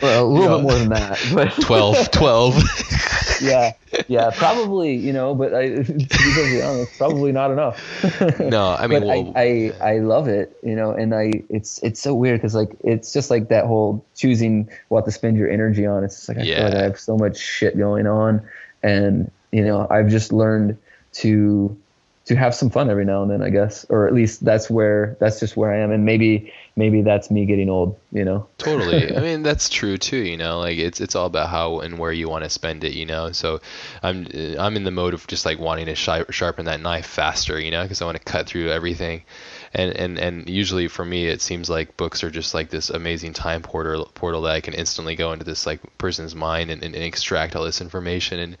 well, 0.00 0.24
a 0.24 0.26
little 0.26 0.40
Yeah. 0.42 0.56
bit 0.56 0.62
more 0.62 0.78
than 0.78 0.88
that, 0.90 1.18
but 1.34 1.52
12, 1.62 2.10
12. 2.10 2.54
yeah, 3.42 3.72
yeah, 4.08 4.30
probably, 4.34 4.94
you 4.94 5.12
know, 5.12 5.34
but 5.34 5.54
I, 5.54 5.68
to 5.82 5.82
be 5.84 6.62
honest, 6.62 6.96
probably 6.98 7.32
not 7.32 7.50
enough. 7.50 7.80
No, 8.40 8.76
I 8.78 8.86
mean, 8.86 9.04
well- 9.06 9.32
I, 9.36 9.72
I, 9.80 9.92
I 9.94 9.98
love 9.98 10.28
it, 10.28 10.56
you 10.62 10.74
know, 10.76 10.90
and 10.92 11.14
I, 11.14 11.32
it's, 11.50 11.78
it's 11.82 12.00
so 12.00 12.14
weird 12.14 12.40
because 12.40 12.54
like 12.54 12.70
it's 12.84 13.12
just 13.12 13.30
like 13.30 13.48
that 13.48 13.64
whole 13.66 14.04
choosing 14.14 14.68
what 14.88 15.04
to 15.06 15.10
spend 15.10 15.36
your 15.36 15.50
energy 15.50 15.86
on. 15.86 16.04
It's 16.04 16.16
just 16.16 16.28
like 16.28 16.38
I 16.38 16.44
feel 16.44 16.64
like 16.64 16.74
I 16.74 16.82
have 16.84 16.98
so 17.00 17.16
much 17.16 17.36
shit 17.38 17.76
going 17.76 18.06
on, 18.06 18.42
and 18.82 19.30
you 19.52 19.64
know, 19.64 19.86
I've 19.90 20.08
just 20.08 20.32
learned 20.32 20.76
to 21.14 21.76
to 22.26 22.36
have 22.36 22.54
some 22.54 22.70
fun 22.70 22.90
every 22.90 23.04
now 23.04 23.22
and 23.22 23.30
then, 23.30 23.42
I 23.42 23.50
guess, 23.50 23.86
or 23.88 24.06
at 24.06 24.14
least 24.14 24.44
that's 24.44 24.68
where 24.68 25.16
that's 25.20 25.40
just 25.40 25.56
where 25.56 25.72
I 25.72 25.78
am, 25.78 25.92
and 25.92 26.04
maybe 26.04 26.52
maybe 26.76 27.00
that's 27.02 27.30
me 27.30 27.46
getting 27.46 27.70
old, 27.70 27.98
you 28.12 28.24
know. 28.24 28.46
totally. 28.58 29.16
I 29.16 29.20
mean 29.20 29.42
that's 29.42 29.68
true 29.68 29.96
too 29.96 30.18
you 30.18 30.36
know? 30.36 30.58
Like 30.58 30.78
it's 30.78 31.00
it's 31.00 31.14
all 31.14 31.26
about 31.26 31.48
how 31.48 31.80
and 31.80 31.98
where 31.98 32.12
you 32.12 32.28
want 32.28 32.44
to 32.44 32.50
spend 32.50 32.84
it 32.84 32.92
you 32.92 33.06
know? 33.06 33.32
So 33.32 33.60
i'm 34.02 34.26
i'm 34.58 34.76
in 34.76 34.84
the 34.84 34.90
mode 34.90 35.14
of 35.14 35.26
just 35.26 35.46
like 35.46 35.58
wanting 35.58 35.86
to 35.86 35.94
sharpen 35.94 36.66
that 36.66 36.80
knife 36.80 37.06
faster 37.06 37.58
you 37.58 37.70
know? 37.70 37.82
Because 37.82 38.02
i 38.02 38.04
want 38.04 38.18
to 38.18 38.22
cut 38.22 38.46
through 38.46 38.70
everything 38.70 39.22
and 39.74 39.92
and 39.92 40.18
and 40.18 40.48
usually 40.48 40.88
for 40.88 41.04
me 41.04 41.26
it 41.26 41.40
seems 41.40 41.68
like 41.68 41.96
books 41.96 42.24
are 42.24 42.30
just 42.30 42.54
like 42.54 42.70
this 42.70 42.90
amazing 42.90 43.32
time 43.32 43.62
portal 43.62 44.10
portal 44.14 44.42
that 44.42 44.54
i 44.54 44.60
can 44.60 44.74
instantly 44.74 45.14
go 45.14 45.32
into 45.32 45.44
this 45.44 45.66
like 45.66 45.80
person's 45.98 46.34
mind 46.34 46.70
and, 46.70 46.82
and, 46.82 46.94
and 46.94 47.04
extract 47.04 47.54
all 47.54 47.64
this 47.64 47.80
information 47.80 48.38
and 48.38 48.56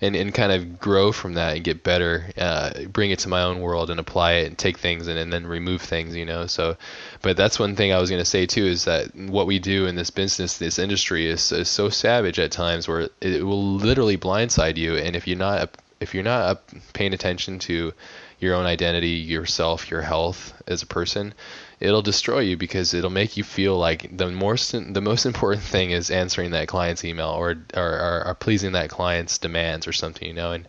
and, 0.00 0.14
and 0.14 0.32
kind 0.32 0.52
of 0.52 0.78
grow 0.78 1.10
from 1.10 1.34
that 1.34 1.56
and 1.56 1.64
get 1.64 1.82
better 1.82 2.30
uh, 2.38 2.70
bring 2.92 3.10
it 3.10 3.18
to 3.18 3.28
my 3.28 3.42
own 3.42 3.60
world 3.60 3.90
and 3.90 3.98
apply 3.98 4.34
it 4.34 4.46
and 4.46 4.56
take 4.56 4.78
things 4.78 5.08
and, 5.08 5.18
and 5.18 5.32
then 5.32 5.46
remove 5.46 5.82
things 5.82 6.14
you 6.14 6.24
know 6.24 6.46
so 6.46 6.76
but 7.22 7.36
that's 7.36 7.58
one 7.58 7.74
thing 7.74 7.92
I 7.92 7.98
was 7.98 8.10
to 8.18 8.24
say 8.24 8.46
too 8.46 8.64
is 8.64 8.84
that 8.84 9.14
what 9.14 9.46
we 9.46 9.58
do 9.58 9.86
in 9.86 9.96
this 9.96 10.10
business, 10.10 10.58
this 10.58 10.78
industry 10.78 11.26
is, 11.26 11.50
is 11.52 11.68
so 11.68 11.88
savage 11.88 12.38
at 12.38 12.52
times 12.52 12.88
where 12.88 13.08
it 13.20 13.44
will 13.44 13.74
literally 13.74 14.16
blindside 14.16 14.76
you. 14.76 14.96
And 14.96 15.16
if 15.16 15.26
you're 15.26 15.38
not 15.38 15.76
if 16.00 16.14
you're 16.14 16.22
not 16.22 16.62
paying 16.92 17.12
attention 17.12 17.58
to 17.58 17.92
your 18.40 18.54
own 18.54 18.66
identity, 18.66 19.10
yourself, 19.10 19.90
your 19.90 20.02
health 20.02 20.52
as 20.66 20.82
a 20.82 20.86
person, 20.86 21.34
it'll 21.80 22.02
destroy 22.02 22.40
you 22.40 22.56
because 22.56 22.94
it'll 22.94 23.10
make 23.10 23.36
you 23.36 23.44
feel 23.44 23.76
like 23.78 24.16
the 24.16 24.28
most 24.30 24.72
the 24.72 25.00
most 25.00 25.26
important 25.26 25.62
thing 25.62 25.90
is 25.90 26.10
answering 26.10 26.50
that 26.52 26.68
client's 26.68 27.04
email 27.04 27.30
or 27.30 27.56
or, 27.74 27.82
or, 27.98 28.24
or 28.28 28.34
pleasing 28.34 28.72
that 28.72 28.90
client's 28.90 29.38
demands 29.38 29.86
or 29.86 29.92
something, 29.92 30.28
you 30.28 30.34
know. 30.34 30.52
And 30.52 30.68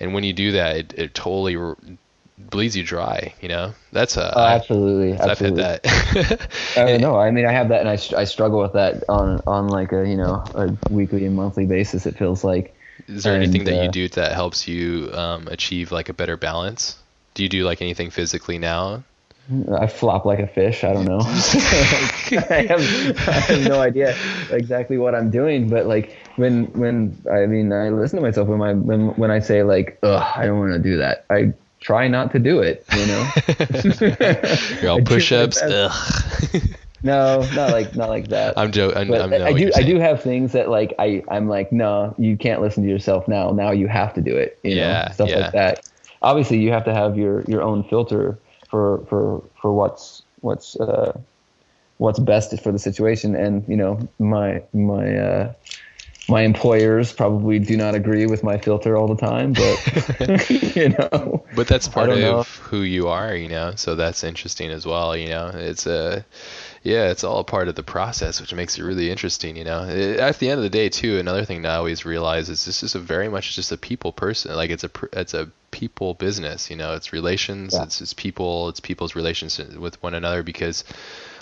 and 0.00 0.14
when 0.14 0.24
you 0.24 0.32
do 0.32 0.52
that, 0.52 0.76
it, 0.76 0.94
it 0.96 1.14
totally 1.14 1.56
bleeds 2.38 2.76
you 2.76 2.84
dry, 2.84 3.34
you 3.40 3.48
know. 3.48 3.74
That's 3.92 4.16
a 4.16 4.30
Oh, 4.34 4.44
absolutely, 4.44 5.18
I've 5.18 5.20
absolutely. 5.20 5.70
that. 5.84 6.48
I 6.76 6.96
know. 6.98 7.16
I 7.18 7.30
mean, 7.30 7.46
I 7.46 7.52
have 7.52 7.68
that, 7.70 7.80
and 7.80 7.88
I, 7.88 7.94
I 8.20 8.24
struggle 8.24 8.60
with 8.60 8.72
that 8.74 9.04
on 9.08 9.40
on 9.46 9.70
like 9.70 9.92
a 9.92 10.08
you 10.08 10.16
know 10.16 10.50
a 10.54 10.68
weekly 10.88 11.24
and 11.26 11.34
monthly 11.34 11.66
basis. 11.66 12.06
It 12.06 12.16
feels 12.16 12.44
like 12.44 12.76
Is 13.08 13.24
there 13.24 13.34
And, 13.34 13.34
anything 13.34 13.64
that 13.64 13.76
you 13.76 13.88
uh, 13.88 13.90
do 13.90 14.08
that 14.08 14.32
helps 14.32 14.66
you 14.68 15.10
um, 15.12 15.48
achieve 15.48 15.92
like 15.92 16.08
a 16.08 16.14
better 16.14 16.36
balance? 16.38 16.99
Do 17.34 17.42
you 17.42 17.48
do 17.48 17.64
like 17.64 17.80
anything 17.80 18.10
physically 18.10 18.58
now? 18.58 19.04
I 19.80 19.88
flop 19.88 20.24
like 20.26 20.38
a 20.38 20.46
fish. 20.46 20.84
I 20.84 20.92
don't 20.92 21.06
know. 21.06 21.18
I 21.24 22.66
have 22.68 22.80
I 23.28 23.32
have 23.32 23.68
no 23.68 23.80
idea 23.80 24.14
exactly 24.50 24.96
what 24.96 25.14
I'm 25.14 25.30
doing, 25.30 25.68
but 25.68 25.86
like 25.86 26.16
when 26.36 26.66
when 26.72 27.16
I 27.32 27.46
mean 27.46 27.72
I 27.72 27.88
listen 27.88 28.18
to 28.18 28.22
myself 28.22 28.46
when 28.48 28.58
my 28.58 28.74
when 28.74 29.08
when 29.16 29.30
I 29.30 29.40
say 29.40 29.62
like 29.64 29.98
ugh 30.02 30.22
I 30.36 30.46
don't 30.46 30.58
want 30.58 30.72
to 30.72 30.78
do 30.78 30.96
that. 30.98 31.24
I 31.30 31.52
try 31.80 32.06
not 32.06 32.30
to 32.32 32.38
do 32.38 32.60
it. 32.60 32.84
You 32.92 33.06
know. 33.06 33.30
You're 34.82 34.90
all 34.90 34.98
I 35.00 35.04
push-ups. 35.04 35.62
Ugh. 35.62 36.62
No, 37.02 37.40
not 37.54 37.72
like 37.72 37.96
not 37.96 38.08
like 38.08 38.28
that. 38.28 38.56
I'm 38.58 38.70
joking. 38.70 38.98
I'm, 39.14 39.32
I'm 39.32 39.32
I 39.32 39.52
do 39.52 39.72
I 39.74 39.82
do 39.82 39.98
have 39.98 40.22
things 40.22 40.52
that 40.52 40.68
like 40.68 40.94
I 40.98 41.24
I'm 41.28 41.48
like 41.48 41.72
no 41.72 42.14
you 42.18 42.36
can't 42.36 42.60
listen 42.60 42.84
to 42.84 42.88
yourself 42.88 43.26
now 43.26 43.50
now 43.50 43.70
you 43.70 43.88
have 43.88 44.14
to 44.14 44.20
do 44.20 44.36
it 44.36 44.58
you 44.62 44.76
Yeah, 44.76 45.06
know 45.06 45.14
stuff 45.14 45.30
yeah. 45.30 45.38
like 45.38 45.52
that 45.52 45.89
obviously 46.22 46.58
you 46.58 46.70
have 46.72 46.84
to 46.84 46.94
have 46.94 47.16
your 47.16 47.44
your 47.48 47.62
own 47.62 47.84
filter 47.84 48.38
for 48.70 49.04
for 49.06 49.42
for 49.60 49.72
what's 49.74 50.22
what's 50.40 50.76
uh 50.80 51.12
what's 51.98 52.18
best 52.18 52.58
for 52.62 52.72
the 52.72 52.78
situation 52.78 53.34
and 53.36 53.64
you 53.68 53.76
know 53.76 54.08
my 54.18 54.62
my 54.72 55.16
uh 55.16 55.52
my 56.28 56.42
employers 56.42 57.12
probably 57.12 57.58
do 57.58 57.76
not 57.76 57.94
agree 57.94 58.26
with 58.26 58.42
my 58.44 58.58
filter 58.58 58.96
all 58.96 59.08
the 59.08 59.16
time 59.16 59.54
but 59.54 59.86
you 60.50 60.90
know 60.90 61.44
But 61.52 61.66
that's 61.68 61.88
part 61.88 62.12
of 62.12 62.20
know. 62.20 62.44
who 62.70 62.82
you 62.82 63.08
are, 63.08 63.34
you 63.34 63.48
know. 63.48 63.74
So 63.76 63.94
that's 63.94 64.22
interesting 64.24 64.70
as 64.70 64.86
well, 64.86 65.16
you 65.16 65.28
know. 65.28 65.48
It's 65.54 65.86
a 65.86 66.24
yeah, 66.82 67.10
it's 67.10 67.24
all 67.24 67.40
a 67.40 67.44
part 67.44 67.68
of 67.68 67.74
the 67.74 67.82
process, 67.82 68.40
which 68.40 68.54
makes 68.54 68.78
it 68.78 68.82
really 68.82 69.10
interesting, 69.10 69.56
you 69.56 69.64
know. 69.64 69.82
At 69.84 70.38
the 70.38 70.48
end 70.48 70.58
of 70.58 70.62
the 70.62 70.70
day, 70.70 70.88
too, 70.88 71.18
another 71.18 71.44
thing 71.44 71.62
that 71.62 71.72
I 71.72 71.76
always 71.76 72.04
realize 72.04 72.48
is 72.48 72.64
this 72.64 72.82
is 72.82 72.94
a 72.94 72.98
very 72.98 73.28
much 73.28 73.54
just 73.54 73.72
a 73.72 73.76
people 73.76 74.12
person. 74.12 74.54
Like 74.56 74.70
it's 74.70 74.84
a 74.84 74.90
it's 75.12 75.34
a 75.34 75.50
people 75.70 76.14
business, 76.14 76.70
you 76.70 76.76
know. 76.76 76.94
It's 76.94 77.12
relations, 77.12 77.74
Yeah. 77.74 77.82
it's 77.82 78.00
it's 78.00 78.14
people, 78.14 78.68
it's 78.70 78.80
people's 78.80 79.14
relations 79.14 79.58
with 79.58 80.02
one 80.02 80.14
another 80.14 80.42
because 80.42 80.84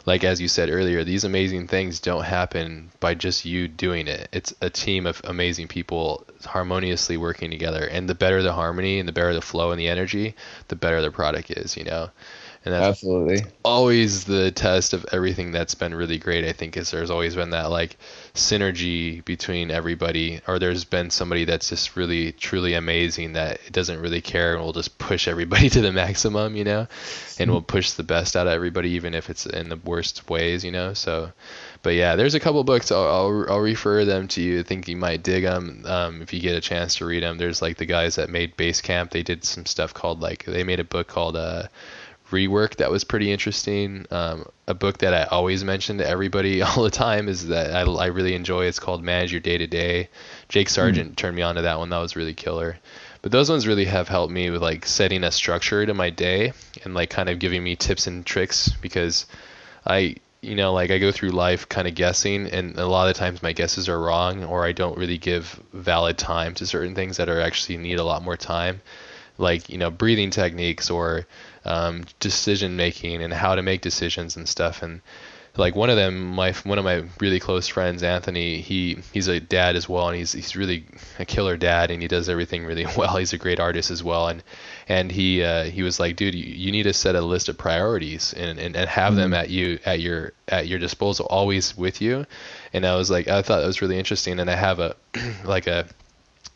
like 0.07 0.25
as 0.25 0.41
you 0.41 0.49
said 0.49 0.71
earlier, 0.71 1.05
these 1.05 1.25
amazing 1.25 1.67
things 1.69 2.01
don't 2.01 2.25
happen 2.25 2.91
by 2.99 3.15
just 3.15 3.45
you 3.45 3.69
doing 3.69 4.09
it. 4.09 4.29
It's 4.33 4.55
a 4.61 4.71
team 4.71 5.07
of 5.07 5.21
amazing 5.25 5.69
people 5.69 6.27
harmoniously 6.45 7.17
working 7.17 7.51
together. 7.51 7.85
And 7.85 8.09
the 8.09 8.15
better 8.15 8.43
the 8.43 8.55
harmony 8.55 8.99
and 8.99 9.09
the 9.09 9.13
better 9.13 9.35
the 9.35 9.43
flow 9.43 9.71
and 9.71 9.79
the 9.79 9.89
energy, 9.89 10.35
the 10.69 10.77
better 10.77 11.03
the 11.03 11.11
product 11.11 11.51
is, 11.51 11.77
you 11.77 11.85
know. 11.85 12.11
And 12.65 12.75
that's 12.75 13.03
absolutely. 13.03 13.45
always 13.65 14.25
the 14.25 14.51
test 14.51 14.93
of 14.93 15.07
everything 15.13 15.53
that's 15.53 15.75
been 15.75 15.95
really 15.95 16.19
great 16.19 16.45
i 16.45 16.53
think 16.53 16.77
is 16.77 16.91
there's 16.91 17.11
always 17.11 17.35
been 17.35 17.51
that 17.51 17.71
like 17.71 17.97
synergy 18.35 19.25
between 19.25 19.71
everybody 19.71 20.41
or 20.47 20.59
there's 20.59 20.85
been 20.85 21.11
somebody 21.11 21.45
that's 21.45 21.69
just 21.69 21.97
really 21.97 22.33
truly 22.33 22.75
amazing 22.75 23.35
that 23.35 23.61
doesn't 23.73 24.01
really 24.01 24.21
care 24.21 24.55
and 24.55 24.63
will 24.63 24.73
just 24.73 24.99
push 24.99 25.29
everybody 25.29 25.69
to 25.71 25.81
the 25.81 25.93
maximum 25.93 26.57
you 26.57 26.65
know 26.65 26.87
and 27.39 27.51
will 27.51 27.63
push 27.63 27.93
the 27.93 28.03
best 28.03 28.37
out 28.37 28.47
of 28.47 28.53
everybody 28.53 28.91
even 28.91 29.15
if 29.15 29.31
it's 29.31 29.47
in 29.47 29.69
the 29.69 29.77
worst 29.77 30.29
ways 30.29 30.65
you 30.65 30.73
know 30.73 30.93
so. 30.93 31.33
But 31.83 31.95
yeah 31.95 32.17
there's 32.17 32.35
a 32.35 32.41
couple 32.41 32.63
books 32.65 32.91
i'll, 32.91 33.07
I'll, 33.07 33.47
I'll 33.49 33.61
refer 33.61 34.05
them 34.05 34.27
to 34.29 34.43
you. 34.43 34.61
I 34.61 34.63
think 34.65 34.89
you 34.89 34.97
might 34.97 35.23
dig 35.23 35.45
them 35.45 35.85
um, 35.87 36.23
if 36.23 36.33
you 36.33 36.41
get 36.41 36.57
a 36.57 36.61
chance 36.61 36.97
to 36.97 37.07
read 37.07 37.23
them 37.23 37.39
there's 37.39 37.63
like 37.63 37.77
the 37.77 37.87
guys 37.87 38.17
that 38.17 38.31
made 38.31 38.57
basecamp 38.57 39.11
they 39.11 39.23
did 39.23 39.45
some 39.45 39.65
stuff 39.65 39.95
called 39.95 40.21
like 40.21 40.45
they 40.45 40.65
made 40.65 40.81
a 40.81 40.85
book 40.85 41.07
called 41.07 41.37
uh 41.37 41.69
rework 42.31 42.77
that 42.77 42.91
was 42.91 43.05
pretty 43.05 43.33
interesting. 43.33 44.07
Um, 44.11 44.47
a 44.67 44.75
book 44.75 44.99
that 44.99 45.15
I 45.15 45.25
always 45.25 45.65
mention 45.65 45.99
to 45.99 46.07
everybody 46.07 46.63
all 46.63 46.83
the 46.83 46.91
time 46.91 47.29
is 47.29 47.49
that 47.49 47.75
I, 47.75 47.81
I 47.81 48.07
really 48.07 48.35
enjoy. 48.35 48.67
It's 48.67 48.79
called 48.79 49.03
Manage 49.03 49.33
Your 49.33 49.41
Day 49.41 49.59
to 49.59 49.67
Day. 49.67 50.09
Jake 50.49 50.69
Sargeant 50.69 51.17
turned 51.17 51.37
me 51.37 51.43
on 51.43 51.55
to 51.57 51.63
that 51.63 51.79
one. 51.79 51.91
That 51.91 51.99
was 51.99 52.17
really 52.17 52.35
killer. 52.35 52.79
But 53.23 53.33
those 53.33 53.51
ones 53.51 53.67
really 53.67 53.87
have 53.87 54.09
helped 54.09 54.33
me 54.33 54.51
with 54.51 54.63
like 54.63 54.87
setting 54.87 55.25
a 55.25 55.31
structure 55.31 55.85
to 55.85 55.95
my 55.95 56.11
day 56.11 56.53
and 56.85 56.95
like 56.95 57.11
kind 57.11 57.29
of 57.29 57.39
giving 57.39 57.65
me 57.65 57.77
tips 57.77 58.07
and 58.07 58.25
tricks 58.25 58.71
because 58.81 59.27
I 59.85 60.17
you 60.41 60.55
know 60.55 60.73
like 60.73 60.91
I 60.93 60.99
go 60.99 61.11
through 61.11 61.31
life 61.31 61.69
kind 61.69 61.89
of 61.89 61.97
guessing 61.97 62.47
and 62.47 62.79
a 62.79 62.87
lot 62.87 63.09
of 63.09 63.17
times 63.17 63.43
my 63.43 63.53
guesses 63.53 63.89
are 63.89 64.01
wrong 64.01 64.45
or 64.45 64.65
I 64.65 64.73
don't 64.73 64.97
really 64.97 65.19
give 65.19 65.61
valid 65.73 66.17
time 66.17 66.55
to 66.55 66.67
certain 66.67 66.95
things 66.95 67.17
that 67.17 67.29
are 67.29 67.41
actually 67.41 67.77
need 67.79 67.99
a 67.99 68.05
lot 68.05 68.23
more 68.23 68.37
time 68.37 68.81
like 69.37 69.69
you 69.69 69.79
know 69.79 69.91
breathing 69.91 70.31
techniques 70.31 70.91
or 70.91 71.27
um, 71.65 72.05
decision 72.21 72.77
making 72.77 73.23
and 73.23 73.33
how 73.33 73.55
to 73.55 73.63
make 73.63 73.81
decisions 73.81 74.37
and 74.37 74.49
stuff. 74.49 74.83
And 74.83 75.01
like 75.59 75.75
one 75.75 75.91
of 75.91 75.97
them 75.97 76.29
my 76.29 76.53
one 76.65 76.79
of 76.79 76.85
my 76.85 77.05
really 77.21 77.41
close 77.41 77.67
friends 77.67 78.03
Anthony 78.03 78.61
he 78.61 78.99
he's 79.13 79.27
a 79.27 79.41
dad 79.41 79.75
as 79.75 79.89
well 79.89 80.09
and 80.09 80.17
he's 80.17 80.33
he's 80.33 80.55
really 80.55 80.85
a 81.19 81.25
killer 81.25 81.57
dad 81.57 81.91
and 81.91 82.01
he 82.01 82.07
does 82.09 82.29
everything 82.29 82.65
really 82.65 82.87
well. 82.97 83.17
He's 83.17 83.33
a 83.33 83.39
great 83.39 83.59
artist 83.59 83.91
as 83.91 84.03
well. 84.03 84.29
And 84.29 84.43
and 84.89 85.11
he 85.11 85.43
uh, 85.43 85.65
he 85.65 85.83
was 85.83 85.99
like 85.99 86.17
dude 86.17 86.35
you, 86.35 86.45
you 86.45 86.73
need 86.73 86.85
to 86.85 86.93
set 86.93 87.17
a 87.17 87.21
list 87.21 87.49
of 87.49 87.59
priorities 87.59 88.33
and, 88.35 88.59
and, 88.59 88.77
and 88.77 88.89
have 88.89 89.17
them 89.17 89.35
at 89.35 89.51
you 89.51 89.79
at 89.85 90.01
your 90.01 90.33
at 90.47 90.69
your 90.69 90.79
disposal 90.79 91.27
always 91.27 91.77
with 91.77 92.01
you. 92.01 92.25
And 92.73 92.87
I 92.87 92.95
was 92.97 93.11
like 93.11 93.29
I 93.29 93.43
thought 93.43 93.61
that 93.61 93.67
was 93.67 93.83
really 93.83 93.99
interesting. 93.99 94.39
And 94.39 94.49
I 94.49 94.55
have 94.55 94.79
a 94.79 94.97
like 95.45 95.67
a 95.67 95.87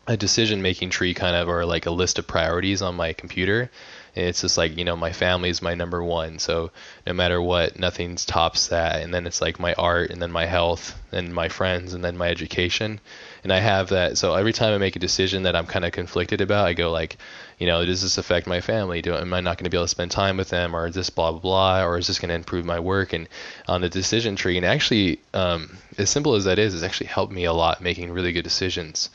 a 0.07 0.17
decision 0.17 0.63
making 0.63 0.91
tree 0.91 1.15
kind 1.15 1.37
of 1.37 1.49
or 1.49 1.65
like 1.65 1.87
a 1.87 1.91
list 1.91 2.19
of 2.19 2.27
priorities 2.27 2.83
on 2.83 2.97
my 2.97 3.13
computer 3.13 3.71
it's 4.15 4.43
just 4.43 4.59
like 4.59 4.77
you 4.77 4.85
know 4.85 4.97
my 4.97 5.13
family 5.13 5.49
is 5.49 5.63
my 5.63 5.75
number 5.75 6.03
one 6.03 6.39
so 6.39 6.71
no 7.07 7.13
matter 7.13 7.41
what 7.41 7.79
nothing 7.79 8.17
tops 8.17 8.69
that 8.69 9.03
and 9.03 9.13
then 9.13 9.27
it's 9.27 9.41
like 9.41 9.59
my 9.59 9.73
art 9.75 10.11
and 10.11 10.21
then 10.21 10.31
my 10.31 10.45
health 10.45 11.01
and 11.13 11.35
my 11.35 11.49
friends 11.49 11.95
and 11.95 12.05
then 12.05 12.17
my 12.17 12.29
education 12.29 13.01
and 13.43 13.53
i 13.53 13.59
have 13.59 13.89
that 13.89 14.19
so 14.19 14.35
every 14.35 14.53
time 14.53 14.75
i 14.75 14.79
make 14.79 14.97
a 14.97 14.99
decision 14.99 15.45
that 15.45 15.57
i'm 15.57 15.67
kind 15.67 15.85
of 15.85 15.93
conflicted 15.93 16.41
about 16.41 16.67
i 16.67 16.75
go 16.75 16.91
like 16.91 17.17
you 17.63 17.69
know 17.69 17.85
does 17.85 18.03
this 18.03 18.19
affect 18.19 18.49
my 18.49 18.61
family? 18.61 19.01
Do 19.03 19.15
am 19.15 19.33
i 19.33 19.41
not 19.41 19.57
going 19.57 19.67
to 19.67 19.71
be 19.71 19.77
able 19.77 19.85
to 19.85 19.89
spend 19.89 20.11
time 20.11 20.37
with 20.37 20.49
them 20.49 20.75
or 20.75 20.89
is 20.89 20.97
this 20.97 21.11
blah 21.11 21.31
blah 21.31 21.39
blah 21.39 21.85
or 21.85 21.97
is 21.97 22.09
this 22.09 22.19
going 22.19 22.31
to 22.31 22.35
improve 22.35 22.65
my 22.65 22.81
work? 22.81 23.13
And 23.13 23.29
on 23.69 23.83
the 23.83 23.89
decision 23.89 24.35
tree 24.35 24.57
and 24.57 24.67
actually 24.67 25.21
um, 25.33 25.79
as 25.97 26.11
simple 26.11 26.35
as 26.35 26.43
that 26.43 26.59
is 26.59 26.75
it's 26.75 26.83
actually 26.83 27.07
helped 27.07 27.33
me 27.33 27.45
a 27.45 27.53
lot 27.53 27.81
making 27.81 28.11
really 28.11 28.33
good 28.33 28.43
decisions 28.43 29.11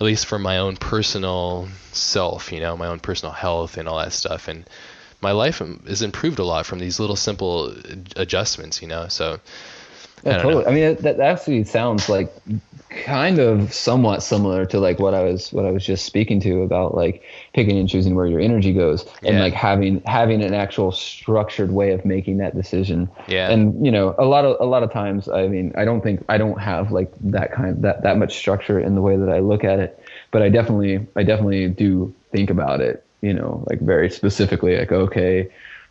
at 0.00 0.04
least 0.06 0.26
for 0.26 0.38
my 0.38 0.58
own 0.58 0.76
personal 0.76 1.68
self, 1.92 2.52
you 2.52 2.60
know, 2.60 2.74
my 2.76 2.86
own 2.86 3.00
personal 3.00 3.32
health 3.32 3.76
and 3.76 3.86
all 3.86 3.98
that 3.98 4.14
stuff. 4.14 4.48
And 4.48 4.64
my 5.20 5.32
life 5.32 5.60
is 5.86 6.00
improved 6.00 6.38
a 6.38 6.44
lot 6.44 6.64
from 6.64 6.78
these 6.78 6.98
little 6.98 7.16
simple 7.16 7.74
adjustments, 8.16 8.80
you 8.80 8.88
know. 8.88 9.08
So 9.08 9.38
yeah, 10.24 10.36
I 10.36 10.42
totally. 10.42 10.64
Know. 10.64 10.70
I 10.70 10.74
mean, 10.74 10.94
that, 11.02 11.18
that 11.18 11.20
actually 11.20 11.64
sounds 11.64 12.08
like 12.08 12.32
kind 12.90 13.38
of 13.38 13.72
somewhat 13.72 14.20
similar 14.20 14.66
to 14.66 14.80
like 14.80 14.98
what 14.98 15.14
I 15.14 15.22
was 15.22 15.52
what 15.52 15.64
I 15.64 15.70
was 15.70 15.86
just 15.86 16.04
speaking 16.04 16.40
to 16.40 16.62
about 16.62 16.94
like 16.94 17.22
picking 17.54 17.78
and 17.78 17.88
choosing 17.88 18.16
where 18.16 18.26
your 18.26 18.40
energy 18.40 18.72
goes 18.72 19.06
and 19.22 19.36
yeah. 19.36 19.42
like 19.42 19.54
having 19.54 20.02
having 20.02 20.42
an 20.42 20.54
actual 20.54 20.90
structured 20.90 21.70
way 21.70 21.92
of 21.92 22.04
making 22.04 22.38
that 22.38 22.56
decision. 22.56 23.08
Yeah. 23.28 23.48
And 23.48 23.84
you 23.84 23.92
know, 23.92 24.14
a 24.18 24.24
lot 24.24 24.44
of 24.44 24.56
a 24.60 24.64
lot 24.64 24.82
of 24.82 24.92
times, 24.92 25.28
I 25.28 25.46
mean, 25.46 25.72
I 25.76 25.84
don't 25.84 26.02
think 26.02 26.24
I 26.28 26.36
don't 26.36 26.60
have 26.60 26.90
like 26.90 27.12
that 27.20 27.52
kind 27.52 27.80
that 27.82 28.02
that 28.02 28.18
much 28.18 28.36
structure 28.36 28.80
in 28.80 28.96
the 28.96 29.02
way 29.02 29.16
that 29.16 29.28
I 29.28 29.38
look 29.38 29.62
at 29.62 29.78
it, 29.78 30.02
but 30.32 30.42
I 30.42 30.48
definitely 30.48 31.06
I 31.14 31.22
definitely 31.22 31.68
do 31.68 32.12
think 32.32 32.50
about 32.50 32.80
it. 32.80 33.04
You 33.20 33.34
know, 33.34 33.64
like 33.70 33.80
very 33.80 34.10
specifically, 34.10 34.76
like 34.76 34.90
okay 34.90 35.48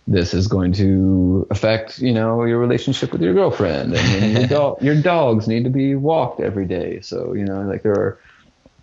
this 0.07 0.33
is 0.33 0.47
going 0.47 0.73
to 0.73 1.47
affect 1.51 1.99
you 1.99 2.11
know 2.11 2.43
your 2.43 2.57
relationship 2.57 3.11
with 3.11 3.21
your 3.21 3.33
girlfriend 3.33 3.93
and 3.93 4.33
your, 4.33 4.47
dog, 4.47 4.81
your 4.81 5.01
dogs 5.01 5.47
need 5.47 5.63
to 5.63 5.69
be 5.69 5.95
walked 5.95 6.39
every 6.39 6.65
day 6.65 6.99
so 7.01 7.33
you 7.33 7.45
know 7.45 7.61
like 7.61 7.83
there 7.83 7.93
are 7.93 8.19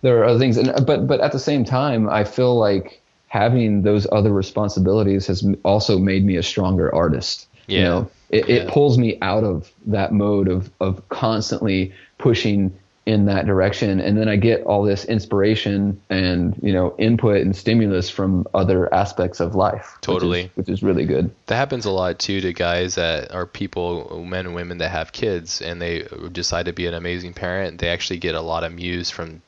there 0.01 0.19
are 0.19 0.25
other 0.25 0.39
things 0.39 0.57
and 0.57 0.85
but 0.85 1.07
but 1.07 1.19
at 1.19 1.31
the 1.31 1.39
same 1.39 1.65
time 1.65 2.09
i 2.09 2.23
feel 2.23 2.57
like 2.57 3.01
having 3.27 3.81
those 3.81 4.07
other 4.11 4.31
responsibilities 4.31 5.27
has 5.27 5.45
also 5.63 5.99
made 5.99 6.25
me 6.25 6.37
a 6.37 6.43
stronger 6.43 6.93
artist 6.95 7.47
yeah. 7.67 7.77
you 7.77 7.83
know 7.83 8.11
it, 8.29 8.47
yeah. 8.47 8.55
it 8.55 8.69
pulls 8.69 8.97
me 8.97 9.17
out 9.21 9.43
of 9.43 9.71
that 9.85 10.13
mode 10.13 10.47
of 10.47 10.71
of 10.79 11.07
constantly 11.09 11.93
pushing 12.17 12.77
in 13.07 13.25
that 13.25 13.45
direction. 13.45 14.01
And 14.01 14.17
then 14.17 14.27
i 14.27 14.35
get 14.35 14.63
all 14.63 14.83
this 14.83 15.05
inspiration 15.05 15.99
and 16.09 16.59
you 16.61 16.73
know 16.73 16.93
input 16.99 17.41
and 17.41 17.55
stimulus 17.55 18.09
from 18.09 18.45
other 18.53 18.93
aspects 18.93 19.39
of 19.39 19.55
life 19.55 19.97
totally 20.01 20.43
which 20.43 20.51
is, 20.51 20.57
which 20.57 20.69
is, 20.69 20.83
really 20.83 21.05
good. 21.05 21.33
That 21.45 21.55
happens 21.55 21.85
a 21.85 21.91
lot 21.91 22.19
too 22.19 22.41
to 22.41 22.51
guys 22.51 22.95
that 22.95 23.33
are 23.33 23.45
people 23.45 24.23
men 24.25 24.45
and 24.45 24.53
women 24.53 24.79
that 24.79 24.89
have 24.89 25.13
kids 25.13 25.61
and 25.61 25.81
they 25.81 26.05
decide 26.33 26.65
to 26.65 26.73
be 26.73 26.85
an 26.85 26.93
amazing 26.93 27.33
parent. 27.33 27.79
They 27.79 27.87
actually 27.87 28.19
get 28.19 28.35
a 28.35 28.41
lot 28.41 28.65
of 28.65 28.73
muse 28.73 29.09
from 29.09 29.41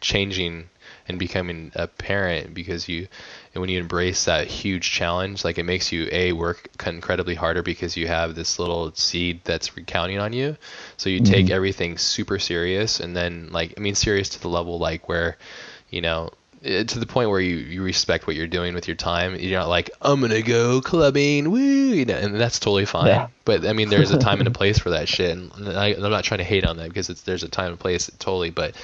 changing 0.00 0.68
and 1.06 1.20
becoming 1.20 1.70
a 1.76 1.86
parent 1.86 2.52
because 2.52 2.88
you 2.88 3.06
and 3.54 3.60
when 3.60 3.70
you 3.70 3.78
embrace 3.80 4.24
that 4.24 4.46
huge 4.46 4.90
challenge 4.90 5.44
like 5.44 5.58
it 5.58 5.64
makes 5.64 5.92
you 5.92 6.08
a 6.12 6.32
work 6.32 6.68
incredibly 6.86 7.34
harder 7.34 7.62
because 7.62 7.96
you 7.96 8.06
have 8.06 8.34
this 8.34 8.58
little 8.58 8.92
seed 8.94 9.40
that's 9.44 9.76
recounting 9.76 10.18
on 10.18 10.32
you 10.32 10.56
so 10.96 11.08
you 11.08 11.20
mm-hmm. 11.20 11.32
take 11.32 11.50
everything 11.50 11.98
super 11.98 12.38
serious 12.38 13.00
and 13.00 13.16
then 13.16 13.48
like 13.50 13.74
i 13.76 13.80
mean 13.80 13.94
serious 13.94 14.28
to 14.28 14.40
the 14.40 14.48
level 14.48 14.78
like 14.78 15.08
where 15.08 15.36
you 15.90 16.00
know 16.00 16.30
uh, 16.64 16.82
to 16.82 16.98
the 16.98 17.06
point 17.06 17.30
where 17.30 17.40
you, 17.40 17.56
you 17.56 17.82
respect 17.82 18.26
what 18.26 18.34
you're 18.34 18.48
doing 18.48 18.74
with 18.74 18.88
your 18.88 18.96
time. 18.96 19.36
You're 19.36 19.60
not 19.60 19.68
like 19.68 19.90
I'm 20.02 20.20
gonna 20.20 20.42
go 20.42 20.80
clubbing, 20.80 21.52
woo, 21.52 21.58
you 21.60 22.04
know, 22.04 22.16
and 22.16 22.34
that's 22.34 22.58
totally 22.58 22.84
fine. 22.84 23.06
Yeah. 23.06 23.28
But 23.48 23.66
I 23.66 23.72
mean, 23.72 23.88
there's 23.88 24.10
a 24.10 24.18
time 24.18 24.40
and 24.40 24.46
a 24.46 24.50
place 24.60 24.78
for 24.78 24.90
that 24.90 25.08
shit, 25.08 25.30
and 25.30 25.50
I, 25.70 25.92
am 25.92 26.02
not 26.02 26.22
trying 26.22 26.36
to 26.36 26.44
hate 26.44 26.66
on 26.66 26.76
that 26.76 26.88
because 26.90 27.08
it's 27.08 27.22
there's 27.22 27.42
a 27.42 27.48
time 27.48 27.70
and 27.70 27.80
place 27.80 28.10
totally. 28.18 28.50
But 28.50 28.76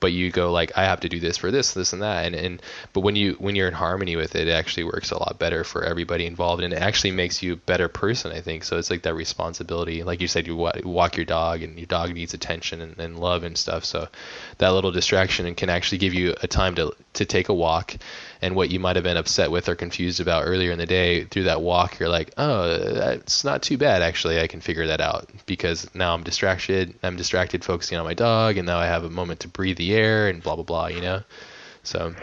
but 0.00 0.10
you 0.10 0.32
go 0.32 0.50
like 0.50 0.76
I 0.76 0.82
have 0.82 0.98
to 1.02 1.08
do 1.08 1.20
this 1.20 1.36
for 1.36 1.52
this, 1.52 1.74
this, 1.74 1.92
and 1.92 2.02
that, 2.02 2.26
and 2.26 2.34
and 2.34 2.62
but 2.92 3.02
when 3.02 3.14
you 3.14 3.34
when 3.34 3.54
you're 3.54 3.68
in 3.68 3.74
harmony 3.74 4.16
with 4.16 4.34
it, 4.34 4.48
it 4.48 4.50
actually 4.50 4.82
works 4.82 5.12
a 5.12 5.18
lot 5.18 5.38
better 5.38 5.62
for 5.62 5.84
everybody 5.84 6.26
involved, 6.26 6.60
and 6.60 6.72
it 6.72 6.82
actually 6.82 7.12
makes 7.12 7.40
you 7.40 7.52
a 7.52 7.56
better 7.56 7.86
person. 7.86 8.32
I 8.32 8.40
think 8.40 8.64
so. 8.64 8.78
It's 8.78 8.90
like 8.90 9.02
that 9.02 9.14
responsibility, 9.14 10.02
like 10.02 10.20
you 10.20 10.26
said, 10.26 10.44
you 10.44 10.56
walk 10.56 11.16
your 11.16 11.26
dog, 11.26 11.62
and 11.62 11.78
your 11.78 11.86
dog 11.86 12.12
needs 12.12 12.34
attention 12.34 12.80
and, 12.80 12.98
and 12.98 13.16
love 13.16 13.44
and 13.44 13.56
stuff. 13.56 13.84
So 13.84 14.08
that 14.58 14.70
little 14.70 14.90
distraction 14.90 15.46
and 15.46 15.56
can 15.56 15.70
actually 15.70 15.98
give 15.98 16.14
you 16.14 16.34
a 16.42 16.48
time 16.48 16.74
to 16.74 16.96
to 17.12 17.24
take 17.24 17.48
a 17.48 17.54
walk 17.54 17.94
and 18.42 18.56
what 18.56 18.70
you 18.70 18.80
might 18.80 18.96
have 18.96 19.02
been 19.02 19.16
upset 19.16 19.50
with 19.50 19.68
or 19.68 19.74
confused 19.74 20.20
about 20.20 20.44
earlier 20.46 20.70
in 20.72 20.78
the 20.78 20.86
day 20.86 21.24
through 21.24 21.44
that 21.44 21.60
walk 21.60 21.98
you're 21.98 22.08
like 22.08 22.32
oh 22.38 22.70
it's 23.12 23.44
not 23.44 23.62
too 23.62 23.76
bad 23.76 24.02
actually 24.02 24.40
i 24.40 24.46
can 24.46 24.60
figure 24.60 24.86
that 24.86 25.00
out. 25.00 25.28
Because 25.46 25.92
now 25.94 26.14
i'm 26.14 26.22
distracted 26.22 26.94
i'm 27.02 27.16
distracted 27.16 27.64
focusing 27.64 27.98
on 27.98 28.04
my 28.04 28.14
dog 28.14 28.56
and 28.56 28.66
now 28.66 28.78
i 28.78 28.86
have 28.86 29.04
a 29.04 29.10
moment 29.10 29.40
to 29.40 29.48
breathe 29.48 29.76
the 29.76 29.94
air 29.94 30.28
and 30.28 30.42
blah 30.42 30.54
blah 30.54 30.64
blah 30.64 30.86
you 30.86 31.00
know? 31.00 31.22
So. 31.82 32.14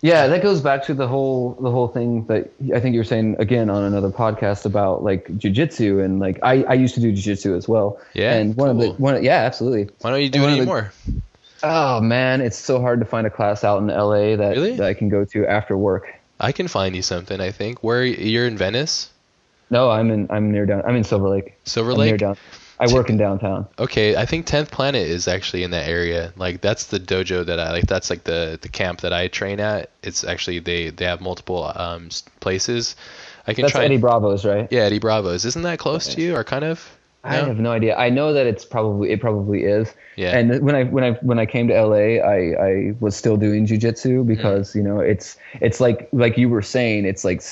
Yeah 0.00 0.28
that 0.28 0.42
goes 0.42 0.60
back 0.60 0.84
to 0.84 0.94
the 0.94 1.08
whole 1.08 1.54
the 1.60 1.72
whole 1.72 1.88
thing 1.88 2.24
that 2.26 2.52
i 2.72 2.78
think 2.78 2.94
you 2.94 3.00
were 3.00 3.04
saying 3.04 3.34
again 3.40 3.68
on 3.68 3.82
another 3.82 4.10
podcast 4.10 4.64
about 4.64 5.02
like 5.02 5.26
jiu-jitsu 5.38 5.98
and 5.98 6.20
like 6.20 6.38
i 6.44 6.62
i 6.64 6.74
used 6.74 6.94
to 6.94 7.00
do 7.00 7.10
jiu-jitsu 7.10 7.56
as 7.56 7.66
well. 7.66 7.98
Yeah 8.14 8.34
and 8.34 8.54
one 8.54 8.70
cool. 8.70 8.90
of 8.90 8.96
the 8.96 9.02
one 9.02 9.24
yeah 9.24 9.38
absolutely. 9.38 9.92
Why 10.00 10.10
don't 10.10 10.22
you 10.22 10.28
do 10.28 10.44
it 10.44 10.52
anymore 10.52 10.92
the, 11.06 11.20
Oh 11.62 12.00
man, 12.00 12.40
it's 12.40 12.56
so 12.56 12.80
hard 12.80 13.00
to 13.00 13.06
find 13.06 13.26
a 13.26 13.30
class 13.30 13.64
out 13.64 13.82
in 13.82 13.88
LA 13.88 14.36
that, 14.36 14.56
really? 14.56 14.76
that 14.76 14.86
I 14.86 14.94
can 14.94 15.08
go 15.08 15.24
to 15.24 15.46
after 15.46 15.76
work. 15.76 16.14
I 16.40 16.52
can 16.52 16.68
find 16.68 16.94
you 16.94 17.02
something. 17.02 17.40
I 17.40 17.50
think. 17.50 17.82
Where 17.82 18.04
you're 18.04 18.46
in 18.46 18.56
Venice? 18.56 19.10
No, 19.70 19.90
I'm 19.90 20.10
in. 20.10 20.28
I'm 20.30 20.52
near 20.52 20.66
down. 20.66 20.82
I'm 20.86 20.96
in 20.96 21.04
Silver 21.04 21.28
Lake. 21.28 21.58
Silver 21.64 21.94
Lake. 21.94 22.10
near 22.10 22.18
down. 22.18 22.36
I 22.80 22.92
work 22.92 23.10
in 23.10 23.16
downtown. 23.16 23.66
Okay, 23.78 24.14
I 24.14 24.24
think 24.24 24.46
Tenth 24.46 24.70
Planet 24.70 25.06
is 25.06 25.26
actually 25.26 25.64
in 25.64 25.72
that 25.72 25.88
area. 25.88 26.32
Like 26.36 26.60
that's 26.60 26.86
the 26.86 27.00
dojo 27.00 27.44
that 27.44 27.58
I 27.58 27.72
like. 27.72 27.86
That's 27.86 28.08
like 28.08 28.24
the 28.24 28.58
the 28.60 28.68
camp 28.68 29.00
that 29.00 29.12
I 29.12 29.28
train 29.28 29.58
at. 29.58 29.90
It's 30.02 30.22
actually 30.22 30.60
they 30.60 30.90
they 30.90 31.04
have 31.04 31.20
multiple 31.20 31.72
um 31.74 32.10
places. 32.40 32.94
I 33.46 33.54
can 33.54 33.62
that's 33.62 33.72
try. 33.72 33.84
Eddie 33.84 33.96
Bravo's, 33.96 34.44
right? 34.44 34.68
Yeah, 34.70 34.82
Eddie 34.82 35.00
Bravo's. 35.00 35.44
Isn't 35.44 35.62
that 35.62 35.78
close 35.78 36.06
okay. 36.06 36.16
to 36.16 36.22
you, 36.22 36.36
or 36.36 36.44
kind 36.44 36.64
of? 36.64 36.97
I 37.24 37.34
have 37.34 37.58
no 37.58 37.72
idea. 37.72 37.96
I 37.96 38.10
know 38.10 38.32
that 38.32 38.46
it's 38.46 38.64
probably 38.64 39.10
it 39.10 39.20
probably 39.20 39.64
is. 39.64 39.92
Yeah. 40.16 40.38
And 40.38 40.60
when 40.62 40.74
I 40.74 40.84
when 40.84 41.04
I 41.04 41.12
when 41.14 41.38
I 41.38 41.46
came 41.46 41.68
to 41.68 41.74
LA, 41.74 42.22
I 42.24 42.54
I 42.60 42.94
was 43.00 43.16
still 43.16 43.36
doing 43.36 43.66
jujitsu 43.66 44.26
because 44.26 44.72
mm. 44.72 44.76
you 44.76 44.82
know 44.82 45.00
it's 45.00 45.36
it's 45.60 45.80
like 45.80 46.08
like 46.12 46.38
you 46.38 46.48
were 46.48 46.62
saying 46.62 47.04
it's 47.04 47.24
like 47.24 47.42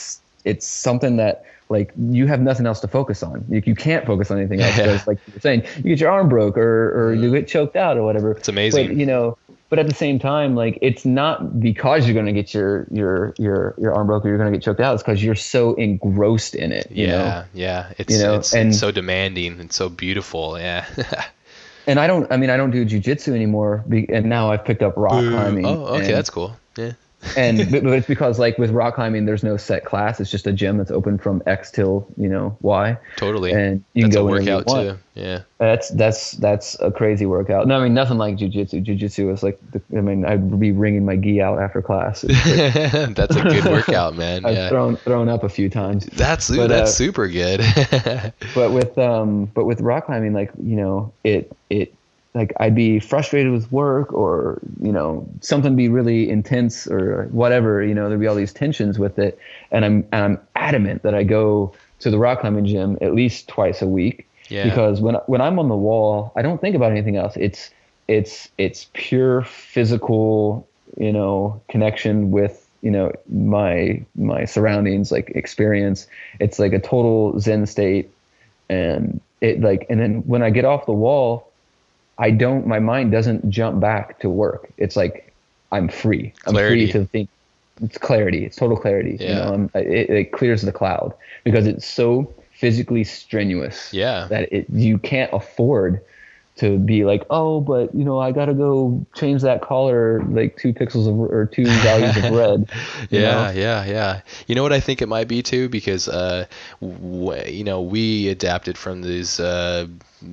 it's 0.45 0.67
something 0.67 1.17
that 1.17 1.45
like 1.69 1.93
you 1.97 2.29
have 2.29 2.41
nothing 2.41 2.65
else 2.65 2.81
to 2.81 2.89
focus 2.89 3.23
on. 3.23 3.45
You, 3.49 3.61
you 3.67 3.75
can't 3.75 4.07
focus 4.07 4.31
on 4.31 4.39
anything 4.39 4.61
else. 4.61 4.77
Yeah. 4.77 5.03
Like 5.07 5.19
you're 5.27 5.41
saying, 5.41 5.65
you 5.79 5.83
get 5.85 6.01
your 6.01 6.11
arm 6.11 6.29
broke 6.29 6.57
or 6.57 7.11
or 7.11 7.17
mm. 7.17 7.23
you 7.23 7.33
get 7.33 7.49
choked 7.49 7.77
out 7.77 7.97
or 7.97 8.05
whatever. 8.05 8.33
It's 8.33 8.49
amazing. 8.49 8.87
But 8.89 8.97
you 8.97 9.07
know, 9.07 9.37
but 9.69 9.79
at 9.79 9.89
the 9.89 9.95
same 9.95 10.19
time, 10.19 10.55
like 10.55 10.79
it's 10.83 11.05
not 11.05 11.61
because 11.61 12.07
you're 12.07 12.15
going 12.15 12.27
to 12.27 12.33
get 12.33 12.55
your 12.55 12.87
your 12.91 13.35
your 13.39 13.75
your 13.79 13.95
arm 13.95 14.07
broken, 14.07 14.29
you're 14.29 14.39
going 14.39 14.53
to 14.53 14.57
get 14.57 14.65
choked 14.65 14.81
out. 14.81 14.95
It's 14.95 15.03
because 15.03 15.23
you're 15.23 15.35
so 15.35 15.75
engrossed 15.75 16.55
in 16.55 16.73
it. 16.73 16.89
yeah, 16.91 17.07
know? 17.07 17.45
yeah. 17.55 17.93
It's 17.99 18.13
you 18.13 18.21
know, 18.21 18.37
it's, 18.37 18.55
and, 18.55 18.71
it's 18.71 18.79
so 18.79 18.91
demanding 18.91 19.61
and 19.61 19.73
so 19.73 19.89
beautiful. 19.89 20.59
Yeah. 20.59 20.87
and 21.87 21.99
I 21.99 22.07
don't. 22.07 22.31
I 22.31 22.37
mean, 22.37 22.51
I 22.51 22.57
don't 22.57 22.71
do 22.71 22.85
jujitsu 22.85 23.35
anymore, 23.35 23.85
and 23.91 24.27
now 24.27 24.51
I've 24.51 24.65
picked 24.65 24.83
up 24.83 24.95
rock 24.97 25.25
climbing. 25.25 25.67
Oh, 25.67 25.87
okay, 25.87 26.07
and, 26.07 26.15
that's 26.15 26.31
cool. 26.31 26.57
Yeah 26.77 26.93
and 27.37 27.59
but, 27.71 27.83
but, 27.83 27.93
it's 27.93 28.07
because 28.07 28.39
like 28.39 28.59
with 28.59 28.71
rock 28.71 28.95
climbing, 28.95 29.25
there's 29.25 29.43
no 29.43 29.57
set 29.57 29.85
class. 29.85 30.21
It's 30.21 30.31
just 30.31 30.47
a 30.47 30.53
gym 30.53 30.77
that's 30.79 30.91
open 30.91 31.19
from 31.19 31.43
X 31.47 31.71
till 31.71 32.07
you 32.17 32.29
know 32.29 32.57
Y. 32.61 32.97
Totally. 33.17 33.53
And 33.53 33.85
you 33.95 34.03
that's 34.03 34.15
can 34.15 34.25
go 34.25 34.29
a 34.29 34.31
workout 34.31 34.67
too. 34.69 34.99
Yeah. 35.15 35.43
That's 35.59 35.89
that's 35.91 36.33
that's 36.33 36.79
a 36.81 36.91
crazy 36.91 37.25
workout. 37.25 37.67
No, 37.67 37.81
I 37.81 37.85
mean 37.85 37.95
nothing 37.95 38.19
like 38.19 38.37
jujitsu. 38.37 38.85
Jujitsu 38.85 39.33
is 39.33 39.43
like 39.43 39.59
the, 39.71 39.81
I 39.97 40.03
mean 40.03 40.27
I'd 40.27 40.61
be 40.61 40.73
wringing 40.73 41.07
my 41.07 41.17
gi 41.17 41.41
out 41.41 41.59
after 41.61 41.81
class. 41.81 42.21
that's 42.23 43.35
a 43.35 43.43
good 43.43 43.65
workout, 43.65 44.15
man. 44.15 44.45
I've 44.45 44.55
yeah. 44.55 44.69
thrown 44.69 44.97
thrown 44.97 45.29
up 45.29 45.43
a 45.43 45.49
few 45.49 45.71
times. 45.71 46.07
That's 46.07 46.55
but, 46.55 46.69
that's 46.69 46.91
uh, 46.91 46.93
super 46.93 47.29
good. 47.29 47.61
but 48.55 48.73
with 48.73 48.99
um 48.99 49.47
but 49.47 49.65
with 49.65 49.81
rock 49.81 50.07
climbing, 50.07 50.35
like 50.35 50.53
you 50.63 50.77
know 50.77 51.13
it 51.25 51.51
it 51.71 51.95
like 52.37 52.53
I'd 52.61 52.75
be 52.75 53.01
frustrated 53.01 53.51
with 53.51 53.73
work 53.73 54.13
or 54.13 54.61
you 54.83 54.93
know 54.93 55.27
something 55.41 55.75
be 55.75 55.89
really 55.89 56.29
intense 56.29 56.87
or 56.87 57.29
whatever 57.31 57.83
you 57.83 57.95
know 57.95 58.09
there'd 58.09 58.21
be 58.21 58.27
all 58.27 58.35
these 58.35 58.53
tensions 58.53 58.99
with 58.99 59.19
it. 59.19 59.39
And 59.71 59.85
I'm 59.85 60.07
and 60.13 60.25
I'm 60.25 60.41
adamant 60.55 61.03
that 61.03 61.15
I 61.15 61.25
go 61.25 61.73
to 62.01 62.11
the 62.11 62.19
rock 62.19 62.41
climbing 62.41 62.67
gym 62.67 62.99
at 63.01 63.15
least 63.15 63.49
twice 63.49 63.81
a 63.81 63.87
week 63.87 64.29
yeah. 64.51 64.65
because 64.65 65.01
when 65.01 65.15
when 65.27 65.41
I'm 65.41 65.59
on 65.59 65.69
the 65.69 65.77
wall 65.77 66.33
I 66.37 66.43
don't 66.43 66.61
think 66.61 66.77
about 66.77 66.93
anything 66.93 67.17
else. 67.17 67.37
It's 67.37 67.71
it's 68.07 68.51
it's 68.59 68.89
pure 68.93 69.43
physical 69.43 70.69
you 70.99 71.13
know 71.13 71.61
connection 71.71 72.31
with 72.31 72.69
you 72.83 72.91
know 72.91 73.13
my 73.33 74.05
my 74.15 74.45
surroundings 74.45 75.11
like 75.11 75.31
experience. 75.31 76.07
It's 76.39 76.59
like 76.59 76.75
a 76.75 76.81
total 76.81 77.41
zen 77.41 77.65
state. 77.65 78.11
And 78.69 79.23
it 79.41 79.63
like 79.63 79.87
and 79.89 79.99
then 79.99 80.17
when 80.27 80.43
I 80.43 80.51
get 80.51 80.67
off 80.67 80.85
the 80.85 80.93
wall 80.93 81.46
I 82.19 82.31
don't, 82.31 82.67
my 82.67 82.79
mind 82.79 83.13
doesn't 83.13 83.49
jump 83.51 83.81
back 83.81 84.21
to 84.21 84.31
work. 84.31 84.71
It's 84.79 84.97
like 84.97 85.35
I'm 85.73 85.89
free. 85.89 86.33
I'm 86.47 86.55
clarity. 86.55 86.91
free 86.91 87.01
to 87.01 87.07
think. 87.07 87.29
It's 87.83 87.99
clarity. 87.99 88.45
It's 88.45 88.57
total 88.57 88.77
clarity. 88.77 89.19
Yeah. 89.21 89.29
You 89.29 89.35
know, 89.35 89.71
it, 89.75 90.11
it 90.11 90.33
clears 90.33 90.63
the 90.63 90.73
cloud 90.73 91.13
because 91.45 91.67
it's 91.67 91.87
so 91.87 92.33
physically 92.53 93.05
strenuous. 93.05 93.93
Yeah. 93.93 94.29
That 94.29 94.51
it 94.53 94.67
you 94.71 94.99
can't 94.99 95.31
afford 95.33 96.01
to 96.57 96.79
be 96.79 97.05
like, 97.05 97.23
oh, 97.29 97.61
but 97.61 97.95
you 97.95 98.03
know, 98.03 98.19
I 98.19 98.33
gotta 98.33 98.55
go 98.55 99.05
change 99.15 99.43
that 99.43 99.61
color 99.61 100.23
like 100.25 100.57
two 100.57 100.73
pixels 100.73 101.07
of 101.07 101.21
or 101.21 101.45
two 101.45 101.67
values 101.83 102.17
of 102.17 102.31
red. 102.33 102.71
yeah, 103.11 103.21
know? 103.21 103.51
yeah, 103.51 103.85
yeah. 103.85 104.21
You 104.47 104.55
know 104.55 104.63
what 104.63 104.73
I 104.73 104.81
think 104.81 105.03
it 105.03 105.09
might 105.09 105.29
be 105.29 105.43
too, 105.43 105.69
because 105.69 106.09
uh, 106.09 106.47
w- 106.81 107.51
you 107.51 107.63
know, 107.63 107.83
we 107.83 108.29
adapted 108.29 108.79
from 108.79 109.03
these 109.03 109.39
uh, 109.39 109.87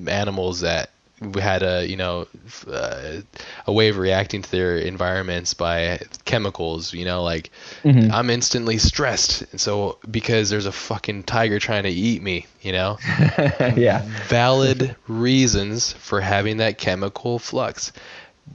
animals 0.06 0.60
that 0.60 0.90
had 1.36 1.62
a 1.62 1.86
you 1.86 1.96
know 1.96 2.26
uh, 2.70 3.20
a 3.66 3.72
way 3.72 3.88
of 3.88 3.98
reacting 3.98 4.42
to 4.42 4.50
their 4.50 4.76
environments 4.76 5.54
by 5.54 6.00
chemicals 6.24 6.92
you 6.92 7.04
know 7.04 7.22
like 7.22 7.50
Mhm. 7.84 8.10
i'm 8.12 8.30
instantly 8.30 8.78
stressed 8.78 9.42
and 9.52 9.60
so 9.60 9.98
because 10.10 10.50
there's 10.50 10.66
a 10.66 10.72
fucking 10.72 11.22
tiger 11.22 11.58
trying 11.58 11.84
to 11.84 11.90
eat 11.90 12.20
me 12.22 12.46
you 12.62 12.72
know 12.72 12.98
yeah. 13.76 14.02
valid 14.28 14.96
reasons 15.06 15.92
for 15.92 16.20
having 16.20 16.58
that 16.58 16.78
chemical 16.78 17.38
flux 17.38 17.92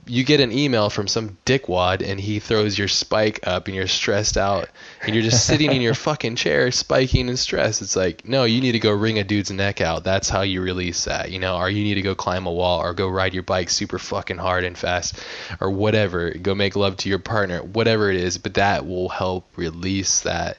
you 0.06 0.24
get 0.24 0.40
an 0.40 0.52
email 0.52 0.90
from 0.90 1.08
some 1.08 1.38
dickwad 1.46 2.08
and 2.08 2.20
he 2.20 2.40
throws 2.40 2.78
your 2.78 2.88
spike 2.88 3.40
up 3.44 3.68
and 3.68 3.76
you're 3.76 3.88
stressed 3.88 4.38
out 4.38 4.70
and 5.02 5.16
you're 5.16 5.24
just 5.24 5.46
sitting 5.46 5.72
in 5.72 5.82
your 5.82 5.94
fucking 5.96 6.36
chair 6.36 6.72
spiking 6.72 7.30
and 7.30 7.40
stressed 7.40 7.82
it's 7.82 7.96
like 7.96 8.28
no 8.28 8.44
you 8.44 8.62
need 8.62 8.74
to 8.74 8.80
go 8.80 8.92
wring 8.92 9.20
a 9.20 9.24
dude's 9.24 9.52
neck 9.52 9.82
out. 9.82 10.04
That's 10.04 10.30
how 10.30 10.42
you 10.42 10.62
release 10.62 11.06
that 11.06 11.32
you 11.32 11.40
know 11.40 11.58
or 11.58 11.70
you 11.70 11.84
need 11.84 11.96
to 11.96 12.02
go 12.02 12.16
climb 12.16 12.46
a 12.46 12.52
wall 12.52 12.82
or 12.82 12.94
go 12.94 13.08
ride 13.08 13.34
your 13.34 13.44
bike 13.44 13.70
super 13.70 14.00
fucking 14.00 14.38
hard 14.38 14.64
and 14.64 14.78
fast 14.78 15.24
or 15.60 15.70
whatever. 15.70 16.32
Go 16.32 16.56
make 16.56 16.76
love 16.76 16.98
to 16.98 17.10
your 17.10 17.20
partner 17.20 17.64
whatever 17.64 18.10
it 18.10 18.18
is 18.18 18.38
but 18.38 18.56
that 18.56 18.86
will 18.86 19.10
help 19.10 19.46
release 19.58 20.22
that 20.22 20.58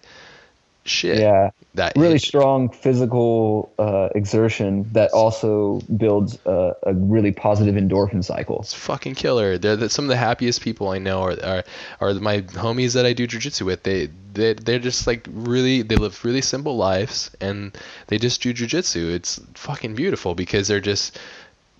shit 0.91 1.19
Yeah. 1.19 1.51
that 1.75 1.93
Really 1.97 2.19
strong 2.19 2.69
physical 2.69 3.73
uh, 3.79 4.09
exertion 4.15 4.87
that 4.93 5.13
also 5.13 5.81
builds 5.97 6.39
a, 6.45 6.75
a 6.83 6.95
really 6.95 7.33
positive 7.33 7.77
endorphin 7.77 8.25
cycle. 8.25 8.59
It's 8.61 8.75
fucking 8.75 9.15
killer. 9.15 9.57
They're 9.57 9.77
the, 9.77 9.89
some 9.89 10.05
of 10.05 10.09
the 10.09 10.17
happiest 10.17 10.61
people 10.61 10.89
I 10.89 10.99
know 10.99 11.23
are, 11.23 11.37
are 11.45 11.65
are 12.01 12.15
my 12.15 12.41
homies 12.43 12.95
that 12.95 13.07
I 13.07 13.13
do 13.13 13.27
jujitsu 13.27 13.63
with. 13.63 13.83
They 13.85 14.09
they 14.35 14.55
they're 14.55 14.79
just 14.79 15.07
like 15.07 15.27
really 15.31 15.83
they 15.83 15.97
live 15.97 16.25
really 16.25 16.43
simple 16.43 16.77
lives 16.77 17.31
and 17.41 17.77
they 18.09 18.19
just 18.19 18.43
do 18.43 18.53
jujitsu. 18.53 19.13
It's 19.15 19.41
fucking 19.55 19.95
beautiful 19.95 20.35
because 20.35 20.69
they're 20.69 20.81
just 20.81 21.19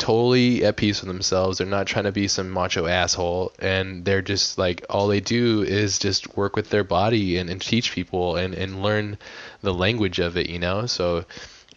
totally 0.01 0.65
at 0.65 0.77
peace 0.77 1.01
with 1.01 1.09
themselves. 1.09 1.59
They're 1.59 1.67
not 1.67 1.87
trying 1.87 2.07
to 2.07 2.13
be 2.13 2.27
some 2.27 2.51
macho 2.51 2.87
asshole 2.87 3.53
and 3.61 4.05
they're 4.05 4.23
just 4.23 4.59
like 4.59 4.85
all 4.91 5.07
they 5.07 5.21
do 5.21 5.63
is 5.63 5.99
just 5.99 6.37
work 6.37 6.57
with 6.57 6.71
their 6.71 6.85
body 6.85 7.37
and, 7.37 7.49
and 7.49 7.61
teach 7.61 7.93
people 7.93 8.37
and, 8.37 8.55
and 8.55 8.83
learn 8.83 9.19
the 9.63 9.75
language 9.75 10.19
of 10.19 10.37
it, 10.37 10.49
you 10.49 10.59
know? 10.59 10.87
So 10.87 11.27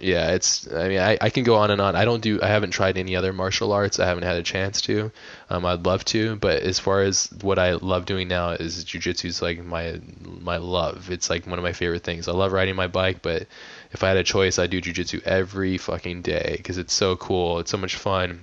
yeah, 0.04 0.32
it's. 0.32 0.72
I 0.72 0.90
mean, 0.90 1.00
I, 1.00 1.18
I 1.22 1.30
can 1.30 1.44
go 1.44 1.56
on 1.56 1.72
and 1.72 1.80
on. 1.80 1.96
I 1.96 2.04
don't 2.04 2.22
do. 2.22 2.42
I 2.42 2.48
haven't 2.48 2.72
tried 2.72 2.98
any 2.98 3.16
other 3.16 3.32
martial 3.32 3.72
arts. 3.72 4.00
I 4.00 4.06
haven't 4.06 4.24
had 4.24 4.36
a 4.36 4.44
chance 4.44 4.82
to. 4.82 5.12
Um, 5.50 5.66
I'd 5.66 5.86
love 5.86 6.04
to, 6.06 6.36
but 6.36 6.62
as 6.64 6.80
far 6.80 7.04
as 7.04 7.30
what 7.42 7.58
I 7.58 7.74
love 7.74 8.06
doing 8.06 8.28
now 8.28 8.52
is 8.52 8.84
jujitsu 8.84 9.26
is 9.26 9.42
like 9.42 9.64
my 9.64 10.02
my 10.42 10.58
love. 10.58 11.10
It's 11.10 11.30
like 11.30 11.48
one 11.48 11.58
of 11.60 11.64
my 11.64 11.74
favorite 11.74 12.04
things. 12.04 12.28
I 12.28 12.34
love 12.34 12.52
riding 12.52 12.76
my 12.76 12.88
bike, 12.88 13.22
but 13.22 13.48
if 13.94 14.04
I 14.04 14.08
had 14.10 14.18
a 14.18 14.24
choice, 14.24 14.60
I'd 14.60 14.72
do 14.72 14.82
jujitsu 14.82 15.24
every 15.24 15.78
fucking 15.78 16.24
day 16.24 16.56
because 16.58 16.78
it's 16.78 16.94
so 16.94 17.16
cool. 17.16 17.60
It's 17.60 17.72
so 17.72 17.78
much 17.78 17.96
fun. 17.96 18.42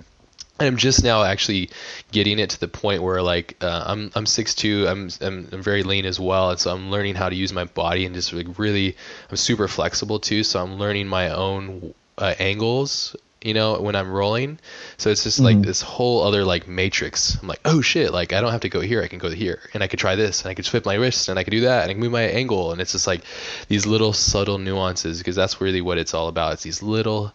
And 0.59 0.67
I'm 0.67 0.77
just 0.77 1.03
now 1.03 1.25
actually 1.25 1.71
getting 2.13 2.39
it 2.39 2.51
to 2.51 2.61
the 2.61 2.69
point 2.69 3.03
where 3.03 3.23
like 3.23 3.57
uh, 3.61 3.85
I'm 3.87 4.13
I'm 4.15 4.27
6'2", 4.27 4.89
I'm, 4.89 5.11
I'm 5.21 5.49
I'm 5.53 5.63
very 5.63 5.83
lean 5.83 6.07
as 6.07 6.21
well, 6.21 6.51
and 6.51 6.59
so 6.59 6.73
I'm 6.73 6.91
learning 6.91 7.17
how 7.17 7.29
to 7.29 7.35
use 7.35 7.53
my 7.53 7.65
body 7.65 8.05
and 8.07 8.15
just 8.15 8.33
like 8.33 8.59
really 8.59 8.97
I'm 9.31 9.37
super 9.37 9.69
flexible 9.69 10.21
too. 10.21 10.45
So 10.45 10.63
I'm 10.63 10.75
learning 10.75 11.09
my 11.09 11.31
own 11.31 11.95
uh, 12.19 12.35
angles, 12.39 13.17
you 13.43 13.55
know, 13.55 13.81
when 13.81 13.97
I'm 13.97 14.11
rolling. 14.11 14.59
So 14.99 15.11
it's 15.11 15.25
just 15.25 15.41
like 15.41 15.57
mm-hmm. 15.57 15.65
this 15.65 15.81
whole 15.81 16.23
other 16.23 16.45
like 16.45 16.69
matrix. 16.69 17.39
I'm 17.41 17.49
like, 17.49 17.61
oh 17.65 17.81
shit, 17.81 18.13
like 18.13 18.33
I 18.33 18.41
don't 18.41 18.53
have 18.53 18.61
to 18.63 18.69
go 18.69 18.81
here, 18.81 19.03
I 19.03 19.09
can 19.09 19.19
go 19.19 19.31
here, 19.31 19.61
and 19.75 19.83
I 19.83 19.87
could 19.87 19.99
try 19.99 20.15
this, 20.15 20.43
and 20.43 20.51
I 20.51 20.55
could 20.55 20.67
flip 20.67 20.85
my 20.85 20.95
wrist, 20.95 21.29
and 21.29 21.39
I 21.39 21.45
could 21.45 21.53
do 21.53 21.61
that, 21.61 21.83
and 21.83 21.91
I 21.91 21.95
can 21.95 22.01
move 22.01 22.13
my 22.13 22.23
angle, 22.23 22.73
and 22.73 22.81
it's 22.81 22.93
just 22.93 23.07
like 23.07 23.23
these 23.69 23.87
little 23.87 24.13
subtle 24.13 24.59
nuances 24.59 25.19
because 25.19 25.37
that's 25.37 25.61
really 25.61 25.81
what 25.81 25.99
it's 25.99 26.15
all 26.15 26.29
about. 26.29 26.55
It's 26.55 26.63
these 26.63 26.83
little 26.83 27.33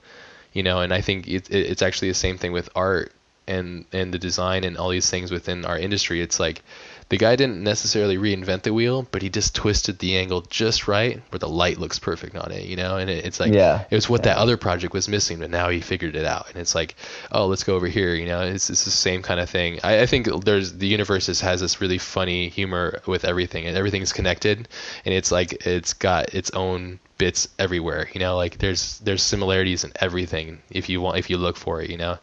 you 0.55 0.63
know 0.63 0.79
and 0.79 0.91
i 0.91 1.01
think 1.01 1.27
it, 1.27 1.47
it, 1.51 1.67
it's 1.67 1.83
actually 1.83 2.07
the 2.07 2.15
same 2.15 2.39
thing 2.39 2.51
with 2.51 2.67
art 2.75 3.11
and 3.45 3.85
and 3.93 4.11
the 4.11 4.17
design 4.17 4.63
and 4.63 4.75
all 4.77 4.89
these 4.89 5.09
things 5.09 5.29
within 5.29 5.65
our 5.65 5.77
industry 5.77 6.21
it's 6.21 6.39
like 6.39 6.63
the 7.09 7.17
guy 7.17 7.35
didn't 7.35 7.63
necessarily 7.63 8.17
reinvent 8.17 8.63
the 8.63 8.73
wheel 8.73 9.05
but 9.11 9.21
he 9.21 9.29
just 9.29 9.53
twisted 9.55 9.99
the 9.99 10.17
angle 10.17 10.41
just 10.41 10.87
right 10.87 11.21
where 11.29 11.39
the 11.39 11.47
light 11.47 11.77
looks 11.77 11.99
perfect 11.99 12.35
on 12.35 12.51
it 12.51 12.63
you 12.65 12.75
know? 12.75 12.97
And 12.97 13.09
it, 13.09 13.25
it's 13.25 13.39
like 13.39 13.53
Yeah. 13.53 13.85
it 13.89 13.95
was 13.95 14.09
what 14.09 14.23
that 14.23 14.37
other 14.37 14.57
project 14.57 14.93
was 14.93 15.07
missing 15.07 15.39
but 15.39 15.49
now 15.51 15.69
he 15.69 15.81
figured 15.81 16.15
it 16.15 16.25
out. 16.25 16.49
And 16.49 16.57
it's 16.57 16.73
like 16.73 16.95
oh 17.31 17.45
let's 17.47 17.63
go 17.63 17.75
over 17.75 17.87
here 17.87 18.15
you 18.15 18.25
know? 18.25 18.41
It's, 18.41 18.69
it's 18.69 18.85
the 18.85 18.91
same 18.91 19.21
kind 19.21 19.39
of 19.39 19.49
thing. 19.49 19.79
I, 19.83 20.01
I 20.01 20.05
think 20.07 20.27
there's 20.45 20.73
the 20.73 20.87
universe 20.87 21.29
is, 21.29 21.41
has 21.41 21.61
this 21.61 21.79
really 21.79 21.99
funny 21.99 22.49
humor 22.49 23.01
with 23.05 23.23
everything 23.23 23.65
and 23.67 23.77
everything's 23.77 24.11
connected 24.13 24.67
and 25.05 25.13
it's 25.13 25.31
like 25.31 25.65
it's 25.65 25.93
got 25.93 26.33
its 26.33 26.49
own 26.51 26.99
bits 27.17 27.47
everywhere 27.59 28.09
you 28.13 28.19
know? 28.19 28.35
Like 28.35 28.57
there's 28.57 28.97
there's 28.99 29.21
similarities 29.21 29.83
in 29.83 29.91
everything 29.99 30.61
if 30.71 30.89
you 30.89 31.01
want 31.01 31.17
if 31.17 31.29
you 31.29 31.37
look 31.37 31.55
for 31.57 31.81
it 31.81 31.89
you 31.89 31.97
know 31.97 32.17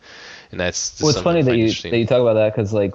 and 0.53 0.61
that's 0.61 1.01
Well, 1.01 1.11
it's 1.11 1.21
funny 1.21 1.43
that 1.43 1.57
you 1.57 1.73
that 1.73 1.99
you 1.99 2.07
talk 2.07 2.21
about 2.21 2.35
that 2.35 2.55
because 2.55 2.73
like 2.73 2.95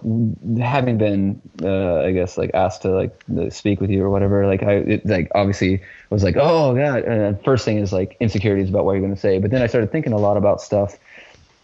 having 0.59 0.97
been, 0.97 1.41
uh, 1.63 2.01
I 2.01 2.11
guess 2.11 2.37
like 2.37 2.51
asked 2.53 2.83
to 2.83 2.91
like 2.91 3.19
speak 3.51 3.81
with 3.81 3.89
you 3.89 4.03
or 4.03 4.11
whatever, 4.11 4.45
like 4.45 4.61
I 4.63 4.73
it, 4.73 5.05
like 5.05 5.29
obviously 5.33 5.81
was 6.11 6.23
like, 6.23 6.35
oh 6.37 6.75
god, 6.75 7.03
and 7.03 7.35
the 7.35 7.43
first 7.43 7.65
thing 7.65 7.79
is 7.79 7.91
like 7.91 8.15
insecurities 8.19 8.69
about 8.69 8.85
what 8.85 8.93
you're 8.93 9.01
going 9.01 9.15
to 9.15 9.19
say, 9.19 9.39
but 9.39 9.49
then 9.49 9.63
I 9.63 9.67
started 9.67 9.91
thinking 9.91 10.13
a 10.13 10.17
lot 10.17 10.37
about 10.37 10.61
stuff, 10.61 10.97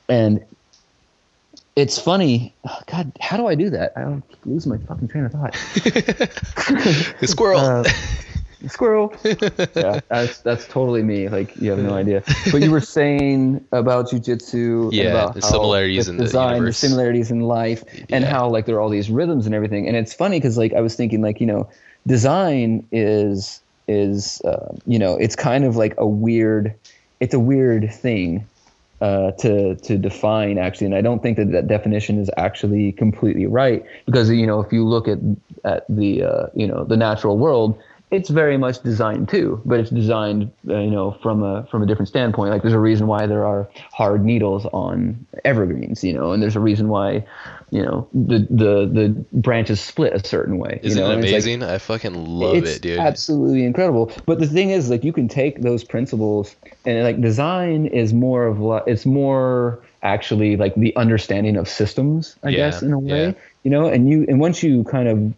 and 0.09 0.43
it's 1.75 1.99
funny. 1.99 2.55
oh, 2.67 2.79
God, 2.87 3.11
how 3.21 3.37
do 3.37 3.47
I 3.47 3.55
do 3.55 3.69
that? 3.69 3.93
I 3.95 4.01
don't 4.01 4.23
lose 4.47 4.65
my 4.65 4.77
fucking 4.77 5.07
train 5.07 5.25
of 5.25 5.31
thought. 5.31 5.53
the 7.19 7.27
squirrel 7.27 7.59
Uh, 7.59 7.83
squirrel. 8.67 9.13
yeah, 9.75 9.99
that's 10.09 10.39
that's 10.41 10.65
totally 10.67 11.03
me. 11.03 11.29
Like 11.29 11.55
you 11.57 11.69
have 11.71 11.79
no 11.79 11.93
idea. 11.93 12.23
But 12.51 12.61
you 12.61 12.71
were 12.71 12.81
saying 12.81 13.65
about 13.71 14.09
jujitsu, 14.09 14.91
Yeah, 14.93 15.09
about 15.09 15.33
the 15.35 15.41
similarities 15.41 16.07
in 16.07 16.17
the 16.17 16.23
design, 16.23 16.55
universe. 16.55 16.77
similarities 16.77 17.31
in 17.31 17.41
life, 17.41 17.83
and 18.11 18.23
Yeah. 18.23 18.29
how 18.29 18.49
like 18.49 18.65
there 18.65 18.75
are 18.75 18.81
all 18.81 18.89
these 18.89 19.09
rhythms 19.09 19.45
and 19.45 19.55
everything. 19.55 19.87
And 19.87 19.95
it's 19.97 20.13
funny 20.13 20.39
because 20.39 20.57
like 20.57 20.73
I 20.73 20.81
was 20.81 20.95
thinking 20.95 21.21
like 21.21 21.39
you 21.39 21.47
know, 21.47 21.69
design 22.07 22.87
is 22.91 23.61
is 23.87 24.41
uh, 24.45 24.73
you 24.85 24.99
know 24.99 25.15
it's 25.15 25.35
kind 25.35 25.65
of 25.65 25.75
like 25.75 25.93
a 25.97 26.07
weird, 26.07 26.75
it's 27.19 27.33
a 27.33 27.39
weird 27.39 27.91
thing. 27.93 28.47
Uh, 29.01 29.33
to 29.33 29.75
to 29.83 29.97
define 29.97 30.57
actually, 30.57 30.85
and 30.85 30.95
I 30.95 31.01
don't 31.01 31.21
think 31.21 31.35
that 31.35 31.51
that 31.51 31.67
definition 31.67 32.17
is 32.21 32.29
actually 32.37 32.93
completely 32.93 33.47
right 33.47 33.83
because 34.05 34.29
you 34.29 34.47
know 34.47 34.61
if 34.61 34.71
you 34.71 34.87
look 34.87 35.09
at 35.09 35.17
at 35.65 35.83
the 35.89 36.23
uh, 36.23 36.45
you 36.55 36.65
know 36.65 36.85
the 36.85 36.95
natural 36.95 37.37
world, 37.37 37.77
it's 38.13 38.29
very 38.29 38.57
much 38.57 38.81
designed 38.83 39.27
too, 39.29 39.61
but 39.65 39.79
it's 39.79 39.89
designed 39.89 40.51
uh, 40.69 40.77
you 40.77 40.91
know 40.91 41.17
from 41.23 41.43
a 41.43 41.65
from 41.71 41.81
a 41.83 41.85
different 41.85 42.07
standpoint. 42.07 42.51
Like 42.51 42.61
there's 42.61 42.73
a 42.73 42.79
reason 42.79 43.07
why 43.07 43.25
there 43.25 43.45
are 43.45 43.67
hard 43.91 44.23
needles 44.23 44.65
on 44.67 45.25
evergreens, 45.43 46.03
you 46.03 46.13
know, 46.13 46.31
and 46.31 46.41
there's 46.41 46.55
a 46.55 46.59
reason 46.59 46.87
why 46.89 47.25
you 47.71 47.81
know 47.81 48.07
the 48.13 48.39
the 48.49 48.85
the 48.93 49.25
branches 49.33 49.81
split 49.81 50.13
a 50.13 50.25
certain 50.25 50.57
way. 50.59 50.79
isn't 50.83 50.97
you 51.01 51.03
know? 51.03 51.11
it 51.11 51.15
it's 51.19 51.23
like- 51.25 51.31
amazing 51.31 51.63
i 51.63 51.77
fucking 51.77 52.13
love 52.13 52.63
it 52.63 52.81
dude 52.81 52.99
absolutely 52.99 53.65
incredible. 53.65 54.11
But 54.25 54.39
the 54.39 54.47
thing 54.47 54.69
is, 54.69 54.89
like, 54.89 55.03
you 55.03 55.11
can 55.11 55.27
take 55.27 55.61
those 55.61 55.83
principles 55.83 56.55
and 56.85 57.03
like 57.03 57.19
design 57.21 57.87
is 57.87 58.13
more 58.13 58.45
of 58.45 58.59
what 58.59 58.87
it's 58.87 59.05
more 59.05 59.79
actually 60.03 60.57
like 60.57 60.75
the 60.75 60.95
understanding 60.97 61.55
of 61.55 61.67
systems, 61.67 62.35
I 62.43 62.49
Yeah, 62.49 62.57
guess, 62.57 62.81
in 62.81 62.91
a 62.93 62.99
way. 62.99 63.25
yeah. 63.27 63.31
You 63.63 63.71
know, 63.71 63.87
and 63.87 64.09
you 64.09 64.25
and 64.27 64.39
once 64.39 64.61
you 64.61 64.83
kind 64.83 65.07
of 65.07 65.33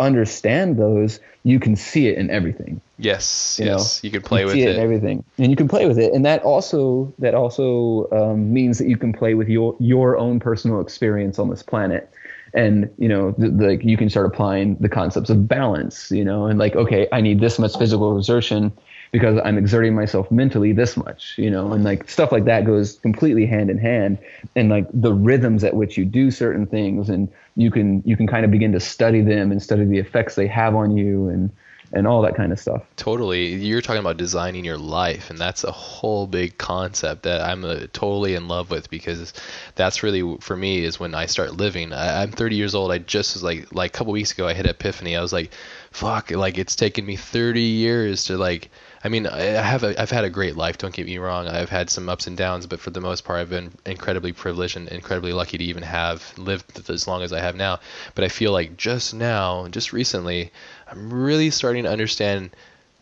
understand 0.00 0.78
those, 0.78 1.20
you 1.44 1.60
can 1.60 1.76
see 1.76 2.08
it 2.08 2.18
in 2.18 2.30
everything. 2.30 2.80
Yes 2.98 3.58
you 3.58 3.66
know, 3.66 3.78
yes. 3.78 4.02
You 4.02 4.10
can 4.10 4.22
play 4.22 4.40
you 4.40 4.46
with 4.46 4.54
see 4.54 4.62
it 4.62 4.70
and 4.70 4.78
everything. 4.78 5.24
And 5.38 5.50
you 5.50 5.56
can 5.56 5.68
play 5.68 5.86
with 5.86 5.98
it. 5.98 6.12
And 6.12 6.24
that 6.24 6.42
also 6.42 7.12
that 7.18 7.34
also 7.34 8.08
um, 8.10 8.52
means 8.52 8.78
that 8.78 8.88
you 8.88 8.96
can 8.96 9.12
play 9.12 9.34
with 9.34 9.48
your 9.48 9.76
your 9.78 10.16
own 10.16 10.40
personal 10.40 10.80
experience 10.80 11.38
on 11.38 11.50
this 11.50 11.62
planet. 11.62 12.10
And 12.52 12.90
you 12.98 13.08
know 13.08 13.32
th- 13.32 13.52
like 13.52 13.84
you 13.84 13.96
can 13.96 14.10
start 14.10 14.26
applying 14.26 14.76
the 14.76 14.88
concepts 14.88 15.30
of 15.30 15.46
balance 15.46 16.10
you 16.10 16.24
know 16.24 16.46
and 16.46 16.58
like 16.58 16.74
okay 16.74 17.06
i 17.12 17.20
need 17.20 17.38
this 17.38 17.60
much 17.60 17.78
physical 17.78 18.18
exertion 18.18 18.72
because 19.12 19.40
i'm 19.44 19.58
exerting 19.58 19.94
myself 19.94 20.30
mentally 20.30 20.72
this 20.72 20.96
much 20.96 21.34
you 21.38 21.50
know 21.50 21.72
and 21.72 21.84
like 21.84 22.08
stuff 22.08 22.32
like 22.32 22.44
that 22.44 22.64
goes 22.64 22.98
completely 22.98 23.46
hand 23.46 23.70
in 23.70 23.78
hand 23.78 24.18
and 24.56 24.68
like 24.68 24.86
the 24.92 25.12
rhythms 25.12 25.64
at 25.64 25.74
which 25.74 25.96
you 25.96 26.04
do 26.04 26.30
certain 26.30 26.66
things 26.66 27.08
and 27.08 27.28
you 27.56 27.70
can 27.70 28.02
you 28.04 28.16
can 28.16 28.26
kind 28.26 28.44
of 28.44 28.50
begin 28.50 28.72
to 28.72 28.80
study 28.80 29.20
them 29.20 29.50
and 29.50 29.62
study 29.62 29.84
the 29.84 29.98
effects 29.98 30.34
they 30.34 30.46
have 30.46 30.74
on 30.74 30.96
you 30.96 31.28
and 31.28 31.50
and 31.92 32.06
all 32.06 32.22
that 32.22 32.36
kind 32.36 32.52
of 32.52 32.58
stuff 32.58 32.82
Totally. 32.96 33.54
You're 33.54 33.80
talking 33.80 34.00
about 34.00 34.18
designing 34.18 34.64
your 34.64 34.76
life, 34.76 35.30
and 35.30 35.38
that's 35.38 35.64
a 35.64 35.72
whole 35.72 36.26
big 36.26 36.58
concept 36.58 37.22
that 37.22 37.40
I'm 37.40 37.64
uh, 37.64 37.86
totally 37.94 38.34
in 38.34 38.46
love 38.46 38.70
with 38.70 38.90
because 38.90 39.32
that's 39.74 40.02
really 40.02 40.36
for 40.40 40.54
me 40.54 40.84
is 40.84 41.00
when 41.00 41.14
I 41.14 41.24
start 41.24 41.56
living. 41.56 41.94
I, 41.94 42.22
I'm 42.22 42.30
30 42.30 42.56
years 42.56 42.74
old. 42.74 42.92
I 42.92 42.98
just 42.98 43.34
was 43.34 43.42
like 43.42 43.74
like 43.74 43.94
a 43.94 43.96
couple 43.96 44.12
weeks 44.12 44.32
ago 44.32 44.46
I 44.46 44.52
hit 44.52 44.66
epiphany. 44.66 45.16
I 45.16 45.22
was 45.22 45.32
like, 45.32 45.52
fuck, 45.90 46.30
like 46.30 46.58
it's 46.58 46.76
taken 46.76 47.06
me 47.06 47.16
30 47.16 47.62
years 47.62 48.24
to 48.24 48.36
like. 48.36 48.70
I 49.02 49.08
mean, 49.08 49.26
I 49.26 49.40
have 49.40 49.82
a, 49.82 50.00
I've 50.00 50.10
had 50.10 50.24
a 50.24 50.30
great 50.30 50.56
life. 50.56 50.76
Don't 50.76 50.92
get 50.92 51.06
me 51.06 51.16
wrong. 51.16 51.48
I've 51.48 51.70
had 51.70 51.88
some 51.88 52.08
ups 52.08 52.26
and 52.26 52.36
downs, 52.36 52.66
but 52.66 52.80
for 52.80 52.90
the 52.90 53.00
most 53.00 53.24
part, 53.24 53.40
I've 53.40 53.48
been 53.48 53.72
incredibly 53.86 54.32
privileged 54.32 54.76
and 54.76 54.88
incredibly 54.88 55.32
lucky 55.32 55.56
to 55.56 55.64
even 55.64 55.82
have 55.82 56.36
lived 56.36 56.90
as 56.90 57.08
long 57.08 57.22
as 57.22 57.32
I 57.32 57.40
have 57.40 57.56
now. 57.56 57.80
But 58.14 58.24
I 58.24 58.28
feel 58.28 58.52
like 58.52 58.76
just 58.76 59.14
now, 59.14 59.68
just 59.68 59.94
recently, 59.94 60.52
I'm 60.86 61.12
really 61.12 61.50
starting 61.50 61.84
to 61.84 61.90
understand 61.90 62.50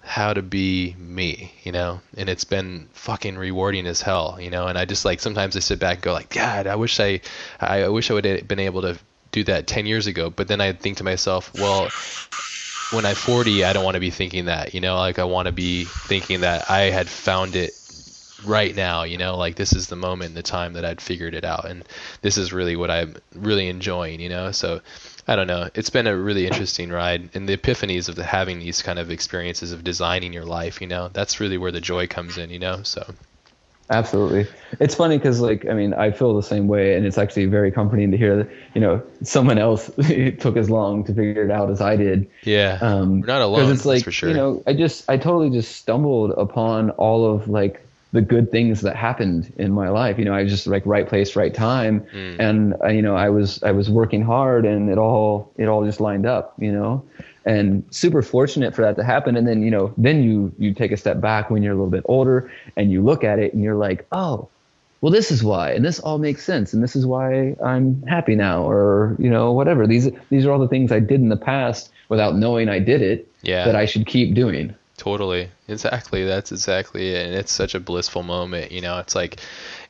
how 0.02 0.32
to 0.32 0.40
be 0.40 0.94
me, 0.98 1.52
you 1.64 1.72
know, 1.72 2.00
and 2.16 2.28
it's 2.28 2.44
been 2.44 2.88
fucking 2.92 3.36
rewarding 3.36 3.86
as 3.86 4.00
hell, 4.00 4.38
you 4.40 4.50
know, 4.50 4.68
and 4.68 4.78
I 4.78 4.84
just 4.84 5.04
like 5.04 5.20
sometimes 5.20 5.56
I 5.56 5.60
sit 5.60 5.80
back 5.80 5.96
and 5.96 6.02
go 6.02 6.12
like, 6.12 6.30
God, 6.30 6.66
I 6.68 6.76
wish 6.76 7.00
I, 7.00 7.20
I 7.60 7.88
wish 7.88 8.10
I 8.10 8.14
would 8.14 8.24
have 8.24 8.46
been 8.46 8.60
able 8.60 8.82
to 8.82 8.98
do 9.32 9.44
that 9.44 9.66
10 9.66 9.86
years 9.86 10.06
ago. 10.06 10.30
But 10.30 10.48
then 10.48 10.60
I 10.60 10.72
think 10.72 10.98
to 10.98 11.04
myself, 11.04 11.52
well, 11.54 11.90
when 12.90 13.04
I'm 13.04 13.16
40, 13.16 13.64
I 13.64 13.72
don't 13.72 13.84
want 13.84 13.94
to 13.94 14.00
be 14.00 14.10
thinking 14.10 14.46
that, 14.46 14.74
you 14.74 14.80
know, 14.80 14.96
like 14.96 15.18
I 15.18 15.24
want 15.24 15.46
to 15.46 15.52
be 15.52 15.86
thinking 15.86 16.40
that 16.40 16.70
I 16.70 16.90
had 16.90 17.10
found 17.10 17.56
it 17.56 17.78
right 18.42 18.74
now, 18.74 19.02
you 19.02 19.18
know, 19.18 19.36
like 19.36 19.56
this 19.56 19.72
is 19.72 19.88
the 19.88 19.96
moment, 19.96 20.34
the 20.34 20.42
time 20.42 20.74
that 20.74 20.84
I'd 20.84 21.00
figured 21.00 21.34
it 21.34 21.44
out, 21.44 21.64
and 21.64 21.84
this 22.22 22.38
is 22.38 22.52
really 22.52 22.76
what 22.76 22.90
I'm 22.90 23.16
really 23.34 23.68
enjoying, 23.68 24.20
you 24.20 24.28
know. 24.28 24.52
So 24.52 24.80
I 25.26 25.36
don't 25.36 25.48
know. 25.48 25.68
It's 25.74 25.90
been 25.90 26.06
a 26.06 26.16
really 26.16 26.46
interesting 26.46 26.90
ride, 26.90 27.30
and 27.34 27.48
the 27.48 27.56
epiphanies 27.56 28.08
of 28.08 28.14
the, 28.14 28.24
having 28.24 28.58
these 28.58 28.80
kind 28.80 28.98
of 28.98 29.10
experiences 29.10 29.72
of 29.72 29.84
designing 29.84 30.32
your 30.32 30.46
life, 30.46 30.80
you 30.80 30.86
know, 30.86 31.08
that's 31.08 31.40
really 31.40 31.58
where 31.58 31.72
the 31.72 31.80
joy 31.80 32.06
comes 32.06 32.38
in, 32.38 32.50
you 32.50 32.58
know. 32.58 32.82
So 32.84 33.14
Absolutely. 33.90 34.46
It's 34.80 34.94
funny 34.94 35.16
because, 35.16 35.40
like, 35.40 35.66
I 35.66 35.72
mean, 35.72 35.94
I 35.94 36.10
feel 36.10 36.34
the 36.34 36.42
same 36.42 36.68
way, 36.68 36.94
and 36.94 37.06
it's 37.06 37.16
actually 37.16 37.46
very 37.46 37.70
comforting 37.70 38.10
to 38.10 38.18
hear 38.18 38.36
that, 38.36 38.50
you 38.74 38.80
know, 38.80 39.02
someone 39.22 39.58
else 39.58 39.90
took 40.38 40.56
as 40.56 40.68
long 40.68 41.04
to 41.04 41.14
figure 41.14 41.44
it 41.44 41.50
out 41.50 41.70
as 41.70 41.80
I 41.80 41.96
did. 41.96 42.28
Yeah. 42.42 42.78
Um, 42.82 43.20
We're 43.20 43.26
not 43.26 43.40
alone. 43.40 43.72
It's 43.72 43.86
like, 43.86 44.04
for 44.04 44.12
sure. 44.12 44.28
You 44.28 44.34
know, 44.34 44.62
I 44.66 44.74
just, 44.74 45.08
I 45.08 45.16
totally 45.16 45.48
just 45.50 45.76
stumbled 45.76 46.32
upon 46.32 46.90
all 46.90 47.32
of 47.32 47.48
like 47.48 47.82
the 48.12 48.20
good 48.20 48.50
things 48.50 48.82
that 48.82 48.94
happened 48.94 49.52
in 49.56 49.72
my 49.72 49.88
life. 49.88 50.18
You 50.18 50.26
know, 50.26 50.34
I 50.34 50.42
was 50.42 50.52
just 50.52 50.66
like 50.66 50.84
right 50.84 51.08
place, 51.08 51.34
right 51.34 51.52
time, 51.52 52.00
mm. 52.12 52.36
and 52.38 52.74
uh, 52.82 52.88
you 52.88 53.02
know, 53.02 53.16
I 53.16 53.30
was, 53.30 53.62
I 53.62 53.72
was 53.72 53.88
working 53.88 54.22
hard, 54.22 54.66
and 54.66 54.90
it 54.90 54.98
all, 54.98 55.50
it 55.56 55.66
all 55.68 55.84
just 55.84 56.00
lined 56.00 56.26
up. 56.26 56.54
You 56.58 56.72
know, 56.72 57.04
and 57.48 57.82
super 57.90 58.20
fortunate 58.20 58.74
for 58.74 58.82
that 58.82 58.94
to 58.96 59.02
happen. 59.02 59.34
And 59.34 59.48
then 59.48 59.62
you 59.62 59.70
know 59.70 59.92
then 59.96 60.22
you 60.22 60.52
you 60.58 60.74
take 60.74 60.92
a 60.92 60.96
step 60.96 61.20
back 61.20 61.50
when 61.50 61.62
you're 61.62 61.72
a 61.72 61.76
little 61.76 61.90
bit 61.90 62.04
older 62.04 62.52
and 62.76 62.92
you 62.92 63.02
look 63.02 63.24
at 63.24 63.38
it 63.38 63.54
and 63.54 63.62
you're 63.64 63.74
like 63.74 64.06
oh 64.12 64.48
well 65.00 65.10
this 65.10 65.30
is 65.30 65.42
why. 65.42 65.72
And 65.72 65.84
this 65.84 65.98
all 65.98 66.18
makes 66.18 66.44
sense. 66.44 66.72
And 66.72 66.82
this 66.82 66.94
is 66.94 67.06
why 67.06 67.56
i'm 67.64 68.02
happy 68.02 68.34
now 68.34 68.68
or 68.68 69.16
you 69.18 69.30
know 69.30 69.52
whatever. 69.52 69.86
These 69.86 70.10
these 70.28 70.44
are 70.44 70.52
all 70.52 70.58
the 70.58 70.68
things 70.68 70.92
i 70.92 71.00
did 71.00 71.20
in 71.20 71.30
the 71.30 71.36
past 71.36 71.90
without 72.10 72.36
knowing 72.36 72.68
i 72.68 72.78
did 72.78 73.02
it 73.02 73.30
yeah. 73.42 73.64
that 73.64 73.74
i 73.74 73.86
should 73.86 74.06
keep 74.06 74.34
doing. 74.34 74.74
Totally. 74.98 75.48
Exactly. 75.68 76.24
That's 76.24 76.50
exactly 76.50 77.10
it. 77.14 77.26
And 77.26 77.34
it's 77.34 77.52
such 77.52 77.74
a 77.74 77.80
blissful 77.80 78.22
moment 78.22 78.72
you 78.72 78.82
know. 78.82 78.98
It's 78.98 79.14
like 79.14 79.40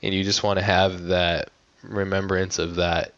and 0.02 0.14
you 0.14 0.22
just 0.22 0.44
want 0.44 0.60
to 0.60 0.64
have 0.64 1.04
that 1.04 1.50
remembrance 1.82 2.58
of 2.58 2.76
that 2.76 3.14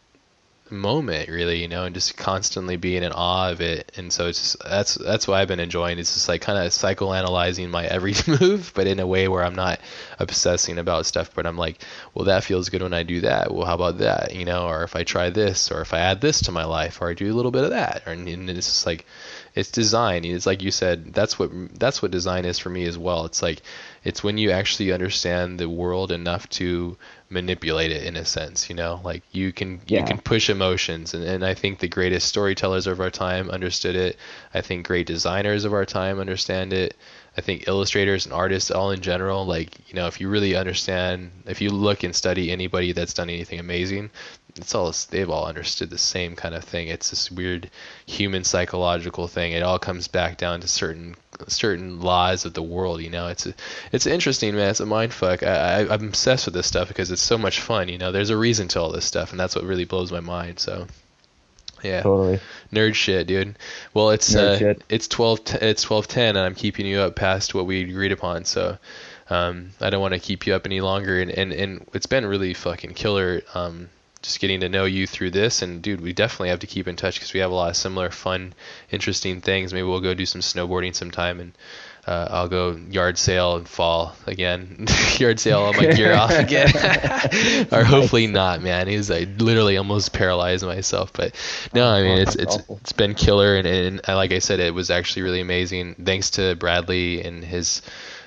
moment 0.71 1.29
really 1.29 1.61
you 1.61 1.67
know 1.67 1.83
and 1.83 1.93
just 1.93 2.15
constantly 2.17 2.77
being 2.77 3.03
in 3.03 3.11
awe 3.11 3.49
of 3.51 3.61
it. 3.61 3.91
And 3.97 4.11
so 4.11 4.27
it's 4.27 4.39
just 4.39 4.63
that's 4.63 4.95
that's 4.95 5.27
what 5.27 5.39
i've 5.39 5.47
been 5.47 5.59
enjoying 5.59 5.99
it's 5.99 6.13
just 6.13 6.29
like 6.29 6.41
kind 6.41 6.57
of 6.57 6.71
psychoanalyzing 6.71 7.69
my 7.69 7.85
every 7.85 8.13
move 8.27 8.71
but 8.73 8.87
in 8.87 8.99
a 8.99 9.07
way 9.07 9.27
where 9.27 9.43
i'm 9.43 9.55
not 9.55 9.79
obsessing 10.19 10.77
about 10.77 11.05
stuff 11.05 11.31
but 11.35 11.45
i'm 11.45 11.57
like 11.57 11.83
well 12.13 12.25
that 12.25 12.43
feels 12.43 12.69
good 12.69 12.81
when 12.81 12.93
i 12.93 13.03
do 13.03 13.21
that. 13.21 13.53
Well 13.53 13.65
how 13.65 13.75
about 13.75 13.97
that? 13.99 14.35
You 14.35 14.45
know 14.45 14.67
or 14.67 14.83
if 14.83 14.95
i 14.95 15.03
try 15.03 15.29
this 15.29 15.71
or 15.71 15.81
if 15.81 15.93
i 15.93 15.99
add 15.99 16.21
this 16.21 16.41
to 16.43 16.51
my 16.51 16.63
life 16.65 17.01
or 17.01 17.09
i 17.09 17.13
do 17.13 17.31
a 17.31 17.35
little 17.35 17.51
bit 17.51 17.63
of 17.63 17.71
that. 17.71 18.03
Or, 18.05 18.13
and 18.13 18.27
it's 18.49 18.67
just 18.67 18.85
like 18.85 19.05
it's 19.53 19.71
design. 19.71 20.23
It's 20.23 20.45
like 20.45 20.61
you 20.61 20.71
said 20.71 21.13
that's 21.13 21.37
what 21.37 21.51
that's 21.77 22.01
what 22.01 22.11
design 22.11 22.45
is 22.45 22.59
for 22.59 22.69
me 22.69 22.85
as 22.85 22.97
well. 22.97 23.25
It's 23.25 23.41
like 23.41 23.61
it's 24.03 24.23
when 24.23 24.37
you 24.37 24.51
actually 24.51 24.91
understand 24.91 25.59
the 25.59 25.69
world 25.69 26.11
enough 26.11 26.47
to 26.49 26.97
manipulate 27.31 27.91
it 27.91 28.03
in 28.03 28.15
a 28.15 28.25
sense 28.25 28.69
you 28.69 28.75
know? 28.75 28.99
Like 29.03 29.23
you 29.31 29.51
can 29.51 29.81
yeah. 29.87 29.99
you 29.99 30.05
can 30.05 30.17
push 30.17 30.49
emotions 30.49 31.13
and, 31.13 31.23
and 31.23 31.45
i 31.45 31.53
think 31.53 31.79
the 31.79 31.87
greatest 31.87 32.27
storytellers 32.27 32.87
of 32.87 32.99
our 32.99 33.09
time 33.09 33.49
understood 33.49 33.95
it. 33.95 34.17
I 34.53 34.61
think 34.61 34.85
great 34.85 35.07
designers 35.07 35.65
of 35.65 35.73
our 35.73 35.85
time 35.85 36.19
understand 36.19 36.73
it. 36.73 36.95
I 37.37 37.41
think 37.41 37.67
illustrators 37.67 38.25
and 38.25 38.33
artists 38.33 38.71
all 38.71 38.91
in 38.91 38.99
general 38.99 39.45
like 39.45 39.89
you 39.89 39.95
know 39.95 40.07
if 40.07 40.19
you 40.19 40.27
really 40.27 40.55
understand 40.55 41.31
if 41.45 41.61
you 41.61 41.69
look 41.69 42.03
and 42.03 42.13
study 42.13 42.51
anybody 42.51 42.91
that's 42.91 43.13
done 43.13 43.29
anything 43.29 43.59
amazing 43.59 44.11
it's 44.57 44.75
all 44.75 44.93
they've 45.09 45.29
all 45.29 45.45
understood 45.45 45.89
the 45.89 45.97
same 45.97 46.35
kind 46.35 46.55
of 46.55 46.63
thing. 46.63 46.87
It's 46.87 47.09
this 47.09 47.31
weird 47.31 47.69
human 48.05 48.43
psychological 48.43 49.27
thing. 49.27 49.53
It 49.53 49.63
all 49.63 49.79
comes 49.79 50.07
back 50.07 50.37
down 50.37 50.61
to 50.61 50.67
certain 50.67 51.15
certain 51.47 52.01
laws 52.01 52.45
of 52.45 52.53
the 52.53 52.61
world. 52.61 53.01
You 53.01 53.09
know, 53.09 53.27
it's 53.27 53.45
a, 53.45 53.53
it's 53.91 54.05
interesting, 54.05 54.55
man. 54.55 54.69
It's 54.69 54.79
a 54.79 54.85
mind 54.85 55.13
fuck. 55.13 55.43
I, 55.43 55.81
I 55.81 55.93
I'm 55.93 56.07
obsessed 56.07 56.45
with 56.45 56.53
this 56.53 56.67
stuff 56.67 56.87
because 56.87 57.11
it's 57.11 57.21
so 57.21 57.37
much 57.37 57.59
fun. 57.59 57.89
You 57.89 57.97
know, 57.97 58.11
there's 58.11 58.29
a 58.29 58.37
reason 58.37 58.67
to 58.69 58.81
all 58.81 58.91
this 58.91 59.05
stuff, 59.05 59.31
and 59.31 59.39
that's 59.39 59.55
what 59.55 59.65
really 59.65 59.85
blows 59.85 60.11
my 60.11 60.21
mind. 60.21 60.59
So. 60.59 60.87
Yeah. 61.83 62.03
Totally. 62.03 62.39
Nerd 62.71 62.93
shit, 62.93 63.25
dude. 63.25 63.57
Well, 63.95 64.11
it's 64.11 64.35
uh, 64.35 64.75
it's 64.87 65.07
twelve 65.07 65.43
t- 65.43 65.57
it's 65.59 65.81
twelve 65.81 66.07
ten, 66.07 66.35
and 66.35 66.45
I'm 66.45 66.53
keeping 66.53 66.85
you 66.85 66.99
up 66.99 67.15
past 67.15 67.55
what 67.55 67.65
we 67.65 67.81
agreed 67.81 68.11
upon. 68.11 68.45
So, 68.45 68.77
um, 69.31 69.71
I 69.81 69.89
don't 69.89 69.99
want 69.99 70.13
to 70.13 70.19
keep 70.19 70.45
you 70.45 70.53
up 70.53 70.67
any 70.67 70.79
longer, 70.79 71.19
and, 71.19 71.31
and 71.31 71.51
and 71.51 71.89
it's 71.95 72.05
been 72.05 72.27
really 72.27 72.53
fucking 72.53 72.93
killer. 72.93 73.41
Um, 73.55 73.89
just 74.21 74.39
getting 74.39 74.59
to 74.61 74.69
know 74.69 74.85
you 74.85 75.07
through 75.07 75.31
this. 75.31 75.61
And 75.61 75.81
dude, 75.81 76.01
we 76.01 76.13
definitely 76.13 76.49
have 76.49 76.59
to 76.59 76.67
keep 76.67 76.87
in 76.87 76.95
touch 76.95 77.15
because 77.15 77.33
we 77.33 77.39
have 77.39 77.51
a 77.51 77.55
lot 77.55 77.69
of 77.69 77.75
similar, 77.75 78.09
fun, 78.09 78.53
interesting 78.91 79.41
things. 79.41 79.73
Maybe 79.73 79.83
we'll 79.83 80.01
go 80.01 80.13
do 80.13 80.25
some 80.25 80.41
snowboarding 80.41 80.95
sometime, 80.95 81.39
and 81.39 81.51
uh, 82.07 82.27
I'll 82.31 82.47
go 82.47 82.79
yard 82.89 83.17
sale 83.17 83.57
and 83.57 83.67
fall 83.67 84.15
again. 84.27 84.87
yard 85.17 85.39
sale 85.39 85.59
all 85.59 85.73
my 85.73 85.87
gear 85.87 86.13
off 86.13 86.31
again, 86.37 86.69
or 87.71 87.83
hopefully 87.83 88.27
not, 88.27 88.61
man. 88.61 88.87
He 88.87 88.97
was 88.97 89.11
I 89.11 89.21
literally 89.37 89.77
almost 89.77 90.13
paralyzed 90.13 90.65
myself, 90.65 91.13
but 91.13 91.35
no, 91.73 91.87
I 91.87 92.01
mean 92.01 92.17
it's 92.19 92.35
it's 92.35 92.57
it's 92.69 92.91
been 92.91 93.13
killer, 93.13 93.55
and, 93.55 93.67
and 93.67 94.01
like 94.07 94.31
I 94.31 94.39
said, 94.39 94.59
it 94.59 94.73
was 94.73 94.89
actually 94.89 95.23
really 95.23 95.41
amazing. 95.41 95.95
Thanks 95.95 96.31
to 96.31 96.55
Bradley 96.55 97.23
and 97.23 97.43
his 97.43 97.81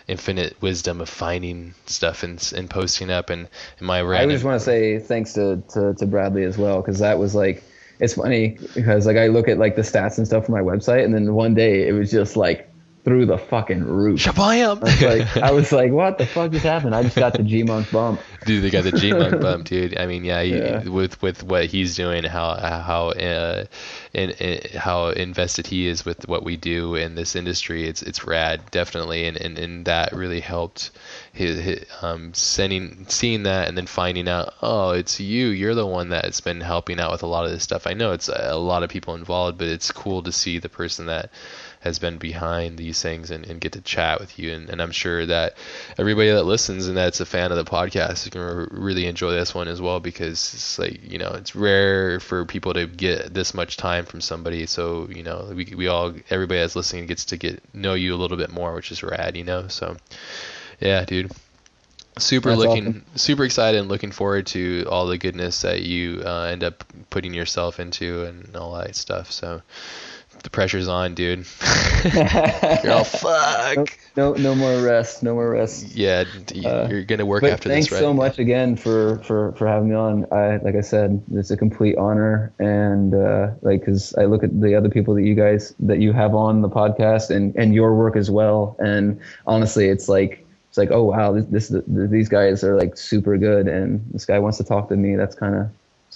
infinite 0.07 0.61
wisdom 0.61 1.01
of 1.01 1.09
finding 1.09 1.75
stuff 1.87 2.23
and, 2.23 2.53
and 2.57 2.69
posting 2.69 3.11
up 3.11 3.31
and, 3.31 3.49
my 3.81 4.01
random... 4.03 4.31
I 4.31 4.33
just 4.35 4.45
want 4.45 4.61
to 4.61 4.65
say 4.65 4.99
thanks 4.99 5.33
to, 5.35 5.63
to, 5.71 5.95
to 5.95 6.07
Bradley 6.07 6.45
as 6.45 6.59
well 6.59 6.81
because 6.81 6.99
that 6.99 7.19
was 7.19 7.35
like 7.35 7.63
it's 8.01 8.15
funny 8.15 8.59
because 8.75 9.07
like 9.07 9.17
I 9.17 9.29
look 9.29 9.49
at 9.49 9.59
like 9.59 9.77
the 9.77 9.83
stats 9.83 10.19
and 10.19 10.27
stuff 10.27 10.47
for 10.47 10.53
my 10.53 10.61
website 10.61 11.05
and 11.05 11.15
then 11.15 11.35
one 11.35 11.55
day 11.55 11.87
it 11.87 11.93
was 11.93 12.11
just 12.11 12.37
like 12.37 12.71
through 13.05 13.27
the 13.27 13.37
fucking 13.37 13.85
roof. 13.85 14.21
Shabam! 14.21 14.83
I 14.83 14.83
was 14.83 15.03
like, 15.03 15.37
I 15.37 15.51
was 15.53 15.73
like, 15.73 15.93
what 15.93 16.17
the 16.17 16.27
fuck 16.27 16.51
just 16.51 16.65
happened? 16.65 16.95
I 16.95 17.03
just 17.03 17.17
got 17.17 17.35
the 17.35 17.43
GMUNK 17.43 17.93
bump. 17.93 18.21
Dude, 18.47 18.65
they 18.65 18.71
got 18.71 18.85
the 18.85 18.93
GMUNK 18.93 19.41
bump, 19.43 19.67
dude. 19.67 19.99
I 19.99 20.07
mean, 20.07 20.25
yeah, 20.25 20.41
yeah. 20.41 20.89
with 20.89 21.21
with 21.21 21.43
what 21.43 21.67
he's 21.67 21.95
doing, 21.95 22.25
how 22.25 22.57
how 22.57 23.11
uh, 23.11 23.67
in, 24.15 24.31
in, 24.31 24.79
how 24.79 25.09
invested 25.09 25.67
he 25.67 25.87
is 25.87 26.05
with 26.05 26.27
what 26.27 26.45
we 26.45 26.57
do 26.57 26.95
in 26.95 27.15
this 27.15 27.37
industry, 27.37 27.87
it's 27.87 28.03
it's 28.03 28.25
rad, 28.25 28.63
definitely, 28.71 29.27
and 29.27 29.37
and, 29.37 29.59
and 29.59 29.85
that 29.85 30.13
really 30.13 30.41
helped. 30.41 30.91
His, 31.35 31.59
his, 31.59 31.85
um, 32.01 32.33
sending, 32.33 33.07
seeing 33.09 33.43
that, 33.43 33.67
and 33.67 33.77
then 33.77 33.87
finding 33.89 34.29
out, 34.29 34.55
oh, 34.63 34.91
it's 34.91 35.19
you. 35.19 35.49
You're 35.49 35.75
the 35.75 35.85
one 35.85 36.11
that's 36.11 36.41
been 36.41 36.61
helping 36.61 37.01
out 37.01 37.11
with 37.11 37.25
a 37.25 37.27
lot 37.27 37.45
of 37.45 37.51
this 37.51 37.65
stuff. 37.65 37.89
I 37.89 37.95
know 37.95 38.13
it's 38.13 38.29
a 38.29 38.57
lot 38.57 38.85
of 38.85 38.91
people 38.91 39.17
involved, 39.17 39.59
but 39.59 39.67
it's 39.67 39.91
cool 39.91 40.23
to 40.23 40.31
see 40.31 40.61
the 40.61 40.69
person 40.69 41.07
that 41.07 41.33
has 41.85 41.99
been 41.99 42.17
behind 42.17 42.79
these 42.79 43.03
things 43.03 43.31
and, 43.31 43.47
and 43.47 43.61
get 43.61 43.73
to 43.73 43.81
chat 43.83 44.19
with 44.19 44.39
you. 44.39 44.53
And, 44.55 44.71
and 44.71 44.81
I'm 44.81 44.91
sure 44.91 45.27
that 45.27 45.59
everybody 45.99 46.31
that 46.31 46.45
listens 46.45 46.89
and 46.89 46.97
that's 46.97 47.21
a 47.21 47.27
fan 47.27 47.53
of 47.53 47.59
the 47.59 47.71
podcast 47.71 48.25
is 48.25 48.29
going 48.29 48.49
to 48.49 48.75
really 48.75 49.05
enjoy 49.05 49.33
this 49.33 49.55
one 49.55 49.69
as 49.69 49.83
well 49.83 50.01
because 50.01 50.55
it's 50.55 50.79
like, 50.79 50.99
you 51.03 51.19
know, 51.19 51.33
it's 51.33 51.55
rare 51.55 52.21
for 52.21 52.47
people 52.47 52.73
to 52.73 52.87
get 52.87 53.35
this 53.35 53.53
much 53.53 53.77
time 53.77 54.07
from 54.07 54.23
somebody. 54.23 54.65
So, 54.65 55.09
you 55.11 55.23
know, 55.23 55.53
we, 55.55 55.75
we 55.77 55.87
all, 55.87 56.15
everybody 56.31 56.61
that's 56.61 56.75
listening 56.75 57.05
gets 57.07 57.27
to 57.27 57.37
get 57.37 57.63
know 57.75 57.93
you 57.93 58.15
a 58.15 58.17
little 58.17 58.39
bit 58.39 58.51
more, 58.51 58.75
which 58.75 58.91
is 58.91 59.03
rad, 59.03 59.37
you 59.37 59.45
know? 59.45 59.69
So, 59.69 59.99
yeah, 60.81 61.05
dude 61.05 61.33
super 62.17 62.51
That's 62.51 62.61
looking 62.61 62.87
awesome. 62.87 63.05
super 63.17 63.45
excited 63.45 63.81
and 63.81 63.89
looking 63.89 64.13
forward 64.13 64.47
to 64.49 64.87
all 64.89 65.07
the 65.07 65.19
goodness 65.19 65.63
that 65.63 65.83
you 65.83 66.23
uh, 66.25 66.45
end 66.45 66.63
up 66.63 66.85
putting 67.11 67.35
yourself 67.35 67.81
into 67.81 68.25
and 68.25 68.55
all 68.55 68.75
that 68.77 68.95
stuff 68.95 69.33
so 69.33 69.63
the 70.45 70.51
pressure's 70.51 70.89
on, 70.89 71.15
dude. 71.15 71.47
you're 72.15 72.93
all 72.93 73.05
fuck. 73.05 73.99
No, 74.17 74.35
no, 74.35 74.35
no, 74.35 74.55
more 74.55 74.83
rest. 74.83 75.23
No 75.23 75.35
more 75.35 75.51
rest. 75.51 75.97
Yeah, 75.97 76.25
uh, 76.65 76.87
you're 76.89 77.03
gonna 77.03 77.27
work 77.27 77.43
after 77.43 77.69
thanks 77.69 77.87
this, 77.87 77.93
right? 77.93 77.99
Thanks 77.99 78.11
so 78.11 78.15
much 78.15 78.39
again 78.39 78.77
for 78.77 79.19
for 79.25 79.53
for 79.53 79.67
having 79.67 79.89
me 79.89 79.97
on. 79.97 80.27
I 80.31 80.59
like 80.59 80.77
I 80.77 80.83
said, 80.83 81.23
it's 81.33 81.51
a 81.51 81.57
complete 81.57 81.97
honor, 81.97 82.53
and 82.59 83.15
uh, 83.15 83.53
like 83.63 83.81
because 83.81 84.15
I 84.15 84.27
look 84.27 84.45
at 84.45 84.61
the 84.61 84.75
other 84.75 84.91
people 84.91 85.15
that 85.15 85.23
you 85.23 85.35
guys 85.35 85.75
that 85.81 85.99
you 85.99 86.13
have 86.13 86.35
on 86.35 86.61
the 86.61 86.69
podcast 86.69 87.31
and 87.31 87.57
and 87.57 87.75
your 87.75 87.95
work 87.95 88.15
as 88.15 88.31
well, 88.31 88.77
and 88.79 89.19
honestly, 89.47 89.89
it's 89.89 90.09
like 90.09 90.47
it's 90.69 90.77
like 90.77 90.91
oh 90.91 91.05
wow, 91.05 91.33
this, 91.33 91.69
this 91.69 91.83
these 91.87 92.29
guys 92.29 92.63
are 92.63 92.77
like 92.77 92.99
super 92.99 93.39
good, 93.39 93.67
and 93.67 94.05
this 94.13 94.27
guy 94.27 94.39
wants 94.39 94.59
to 94.59 94.65
talk 94.65 94.91
to 94.91 94.97
me. 94.97 95.17
That's 95.17 95.35
kind 95.35 95.55
of 95.55 95.71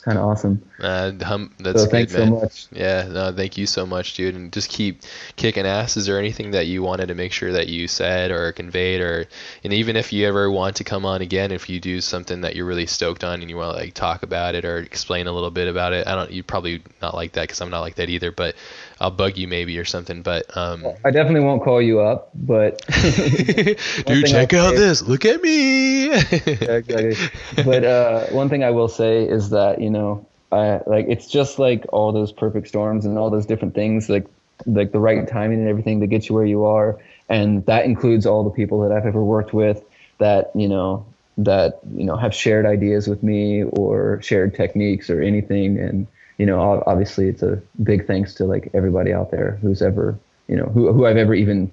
kind 0.08 0.18
of 0.18 0.24
awesome. 0.24 0.62
Uh, 0.80 1.12
hum, 1.22 1.54
that's 1.58 1.80
so 1.80 1.84
good, 1.84 1.90
thanks 1.90 2.12
man. 2.14 2.28
so 2.28 2.40
much. 2.40 2.66
Yeah, 2.72 3.08
no, 3.08 3.32
thank 3.32 3.58
you 3.58 3.66
so 3.66 3.84
much, 3.84 4.14
dude. 4.14 4.34
And 4.34 4.50
just 4.52 4.70
keep 4.70 5.02
kicking 5.36 5.66
ass. 5.66 5.96
Is 5.96 6.06
there 6.06 6.18
anything 6.18 6.52
that 6.52 6.66
you 6.66 6.82
wanted 6.82 7.08
to 7.08 7.14
make 7.14 7.32
sure 7.32 7.52
that 7.52 7.68
you 7.68 7.88
said 7.88 8.30
or 8.30 8.52
conveyed, 8.52 9.02
or 9.02 9.26
and 9.64 9.72
even 9.72 9.96
if 9.96 10.12
you 10.12 10.26
ever 10.26 10.50
want 10.50 10.76
to 10.76 10.84
come 10.84 11.04
on 11.04 11.20
again, 11.20 11.52
if 11.52 11.68
you 11.68 11.78
do 11.78 12.00
something 12.00 12.40
that 12.40 12.56
you're 12.56 12.64
really 12.64 12.86
stoked 12.86 13.22
on 13.22 13.42
and 13.42 13.50
you 13.50 13.56
want 13.56 13.76
to 13.76 13.82
like 13.82 13.94
talk 13.94 14.22
about 14.22 14.54
it 14.54 14.64
or 14.64 14.78
explain 14.78 15.26
a 15.26 15.32
little 15.32 15.50
bit 15.50 15.68
about 15.68 15.92
it, 15.92 16.06
I 16.06 16.14
don't. 16.14 16.30
You 16.30 16.42
probably 16.42 16.82
not 17.02 17.14
like 17.14 17.32
that 17.32 17.42
because 17.42 17.60
I'm 17.60 17.70
not 17.70 17.80
like 17.80 17.96
that 17.96 18.08
either. 18.08 18.32
But 18.32 18.54
I'll 19.00 19.10
bug 19.10 19.36
you 19.36 19.46
maybe 19.46 19.78
or 19.78 19.84
something. 19.84 20.22
But 20.22 20.56
um, 20.56 20.84
I 21.04 21.10
definitely 21.10 21.40
won't 21.40 21.62
call 21.62 21.80
you 21.80 22.00
up, 22.00 22.30
but 22.34 22.84
dude, 23.02 24.26
check 24.26 24.54
out 24.54 24.74
this. 24.74 25.02
Look 25.02 25.24
at 25.24 25.42
me. 25.42 26.12
Exactly. 26.12 27.16
but 27.64 27.84
uh, 27.84 28.26
one 28.26 28.48
thing 28.48 28.64
I 28.64 28.70
will 28.70 28.88
say 28.88 29.24
is 29.24 29.50
that 29.50 29.80
you 29.80 29.90
know, 29.90 30.26
I 30.50 30.80
like 30.86 31.06
it's 31.08 31.28
just 31.28 31.58
like 31.58 31.86
all 31.92 32.12
those 32.12 32.32
perfect 32.32 32.68
storms 32.68 33.04
and 33.04 33.18
all 33.18 33.30
those 33.30 33.46
different 33.46 33.74
things, 33.74 34.08
like 34.08 34.26
like 34.66 34.92
the 34.92 34.98
right 34.98 35.26
timing 35.28 35.60
and 35.60 35.68
everything 35.68 36.00
to 36.00 36.06
get 36.06 36.28
you 36.28 36.34
where 36.34 36.44
you 36.44 36.64
are, 36.64 36.98
and 37.28 37.64
that 37.66 37.84
includes 37.84 38.26
all 38.26 38.44
the 38.44 38.50
people 38.50 38.80
that 38.82 38.92
I've 38.92 39.06
ever 39.06 39.22
worked 39.22 39.52
with 39.52 39.82
that 40.18 40.50
you 40.54 40.68
know 40.68 41.06
that 41.38 41.78
you 41.94 42.04
know 42.04 42.16
have 42.16 42.34
shared 42.34 42.66
ideas 42.66 43.06
with 43.06 43.22
me 43.22 43.62
or 43.62 44.20
shared 44.22 44.54
techniques 44.54 45.08
or 45.08 45.22
anything, 45.22 45.78
and 45.78 46.06
you 46.38 46.46
know, 46.46 46.82
obviously 46.86 47.28
it's 47.28 47.42
a 47.42 47.60
big 47.82 48.06
thanks 48.06 48.34
to 48.34 48.44
like 48.44 48.70
everybody 48.74 49.12
out 49.12 49.30
there 49.30 49.58
who's 49.60 49.82
ever 49.82 50.18
you 50.46 50.56
know 50.56 50.64
who 50.66 50.92
who 50.92 51.04
I've 51.06 51.16
ever 51.16 51.34
even 51.34 51.70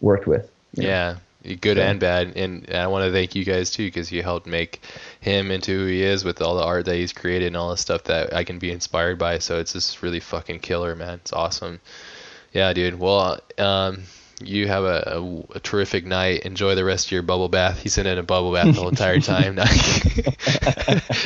worked 0.00 0.26
with. 0.26 0.50
you 0.74 0.82
know. 0.84 0.88
Yeah, 0.88 1.16
good 1.60 1.76
So- 1.78 1.82
and 1.82 1.98
bad. 2.00 2.36
And 2.36 2.68
I 2.72 2.86
want 2.88 3.04
to 3.06 3.12
thank 3.12 3.34
you 3.34 3.44
guys 3.44 3.70
too 3.70 3.86
because 3.86 4.12
you 4.12 4.22
helped 4.22 4.46
make 4.46 4.80
him 5.20 5.50
into 5.50 5.72
who 5.72 5.86
he 5.86 6.02
is 6.02 6.24
with 6.24 6.42
all 6.42 6.56
the 6.56 6.62
art 6.64 6.84
that 6.86 6.96
he's 6.96 7.12
created 7.12 7.46
and 7.46 7.56
all 7.56 7.70
the 7.70 7.76
stuff 7.76 8.04
that 8.04 8.34
I 8.34 8.44
can 8.44 8.58
be 8.58 8.70
inspired 8.70 9.18
by. 9.18 9.38
So 9.38 9.58
it's 9.58 9.72
just 9.72 10.02
really 10.02 10.20
fucking 10.20 10.58
killer, 10.60 10.94
man. 10.94 11.14
It's 11.22 11.32
awesome. 11.32 11.80
Yeah, 12.52 12.72
dude. 12.72 12.98
Well, 12.98 13.40
um, 13.58 14.02
you 14.40 14.68
have 14.68 14.84
a, 14.84 15.02
a, 15.16 15.56
a 15.56 15.60
terrific 15.60 16.04
night. 16.06 16.42
Enjoy 16.42 16.74
the 16.74 16.84
rest 16.84 17.06
of 17.06 17.12
your 17.12 17.22
bubble 17.22 17.48
bath. 17.48 17.80
He's 17.80 17.98
in 17.98 18.06
a 18.06 18.22
bubble 18.22 18.52
bath 18.52 18.66
the 18.66 18.80
whole 18.80 18.88
entire 18.88 19.20
time. 19.20 19.58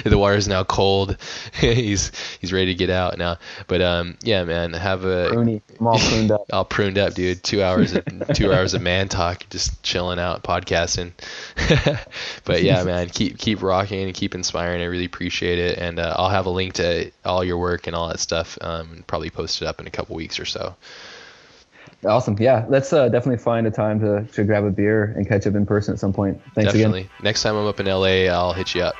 The 0.04 0.18
water's 0.18 0.48
now 0.48 0.64
cold. 0.64 1.16
he's 1.54 2.12
he's 2.40 2.52
ready 2.52 2.66
to 2.66 2.74
get 2.74 2.90
out 2.90 3.18
now. 3.18 3.38
But 3.66 3.80
um, 3.80 4.16
yeah, 4.22 4.44
man. 4.44 4.72
Have 4.72 5.04
a 5.04 5.30
Pruny, 5.30 5.62
I'm 5.78 5.86
all 5.86 5.98
pruned 5.98 6.30
up. 6.30 6.44
all 6.52 6.64
pruned 6.64 6.98
up, 6.98 7.14
dude. 7.14 7.42
Two 7.42 7.62
hours, 7.62 7.94
of, 7.94 8.04
two 8.34 8.52
hours 8.52 8.74
of 8.74 8.82
man 8.82 9.08
talk, 9.08 9.48
just 9.50 9.82
chilling 9.82 10.18
out, 10.18 10.42
podcasting. 10.42 11.12
but 12.44 12.62
yeah, 12.62 12.82
man, 12.84 13.08
keep 13.08 13.38
keep 13.38 13.62
rocking 13.62 14.04
and 14.04 14.14
keep 14.14 14.34
inspiring. 14.34 14.82
I 14.82 14.86
really 14.86 15.04
appreciate 15.04 15.58
it, 15.58 15.78
and 15.78 15.98
uh, 15.98 16.14
I'll 16.18 16.30
have 16.30 16.46
a 16.46 16.50
link 16.50 16.74
to 16.74 17.10
all 17.24 17.44
your 17.44 17.58
work 17.58 17.86
and 17.86 17.94
all 17.94 18.08
that 18.08 18.20
stuff. 18.20 18.58
Um, 18.60 19.04
probably 19.06 19.30
post 19.30 19.62
it 19.62 19.68
up 19.68 19.80
in 19.80 19.86
a 19.86 19.90
couple 19.90 20.16
weeks 20.16 20.40
or 20.40 20.44
so. 20.44 20.74
Awesome. 22.04 22.36
Yeah, 22.40 22.66
let's 22.68 22.92
uh, 22.92 23.08
definitely 23.08 23.42
find 23.42 23.66
a 23.66 23.70
time 23.70 24.00
to, 24.00 24.24
to 24.32 24.44
grab 24.44 24.64
a 24.64 24.70
beer 24.70 25.12
and 25.16 25.26
catch 25.28 25.46
up 25.46 25.54
in 25.54 25.64
person 25.64 25.94
at 25.94 26.00
some 26.00 26.12
point. 26.12 26.40
Thanks 26.54 26.74
again. 26.74 26.90
Definitely. 26.90 27.10
Next 27.22 27.42
time 27.42 27.56
I'm 27.56 27.66
up 27.66 27.78
in 27.78 27.86
LA, 27.86 28.26
I'll 28.26 28.52
hit 28.52 28.74
you 28.74 28.82
up. 28.82 28.94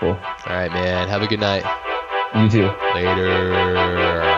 Cool. 0.00 0.10
All 0.10 0.16
right, 0.46 0.72
man. 0.72 1.08
Have 1.08 1.22
a 1.22 1.26
good 1.26 1.40
night. 1.40 1.64
You 2.34 2.48
too. 2.48 2.70
Later. 2.94 4.29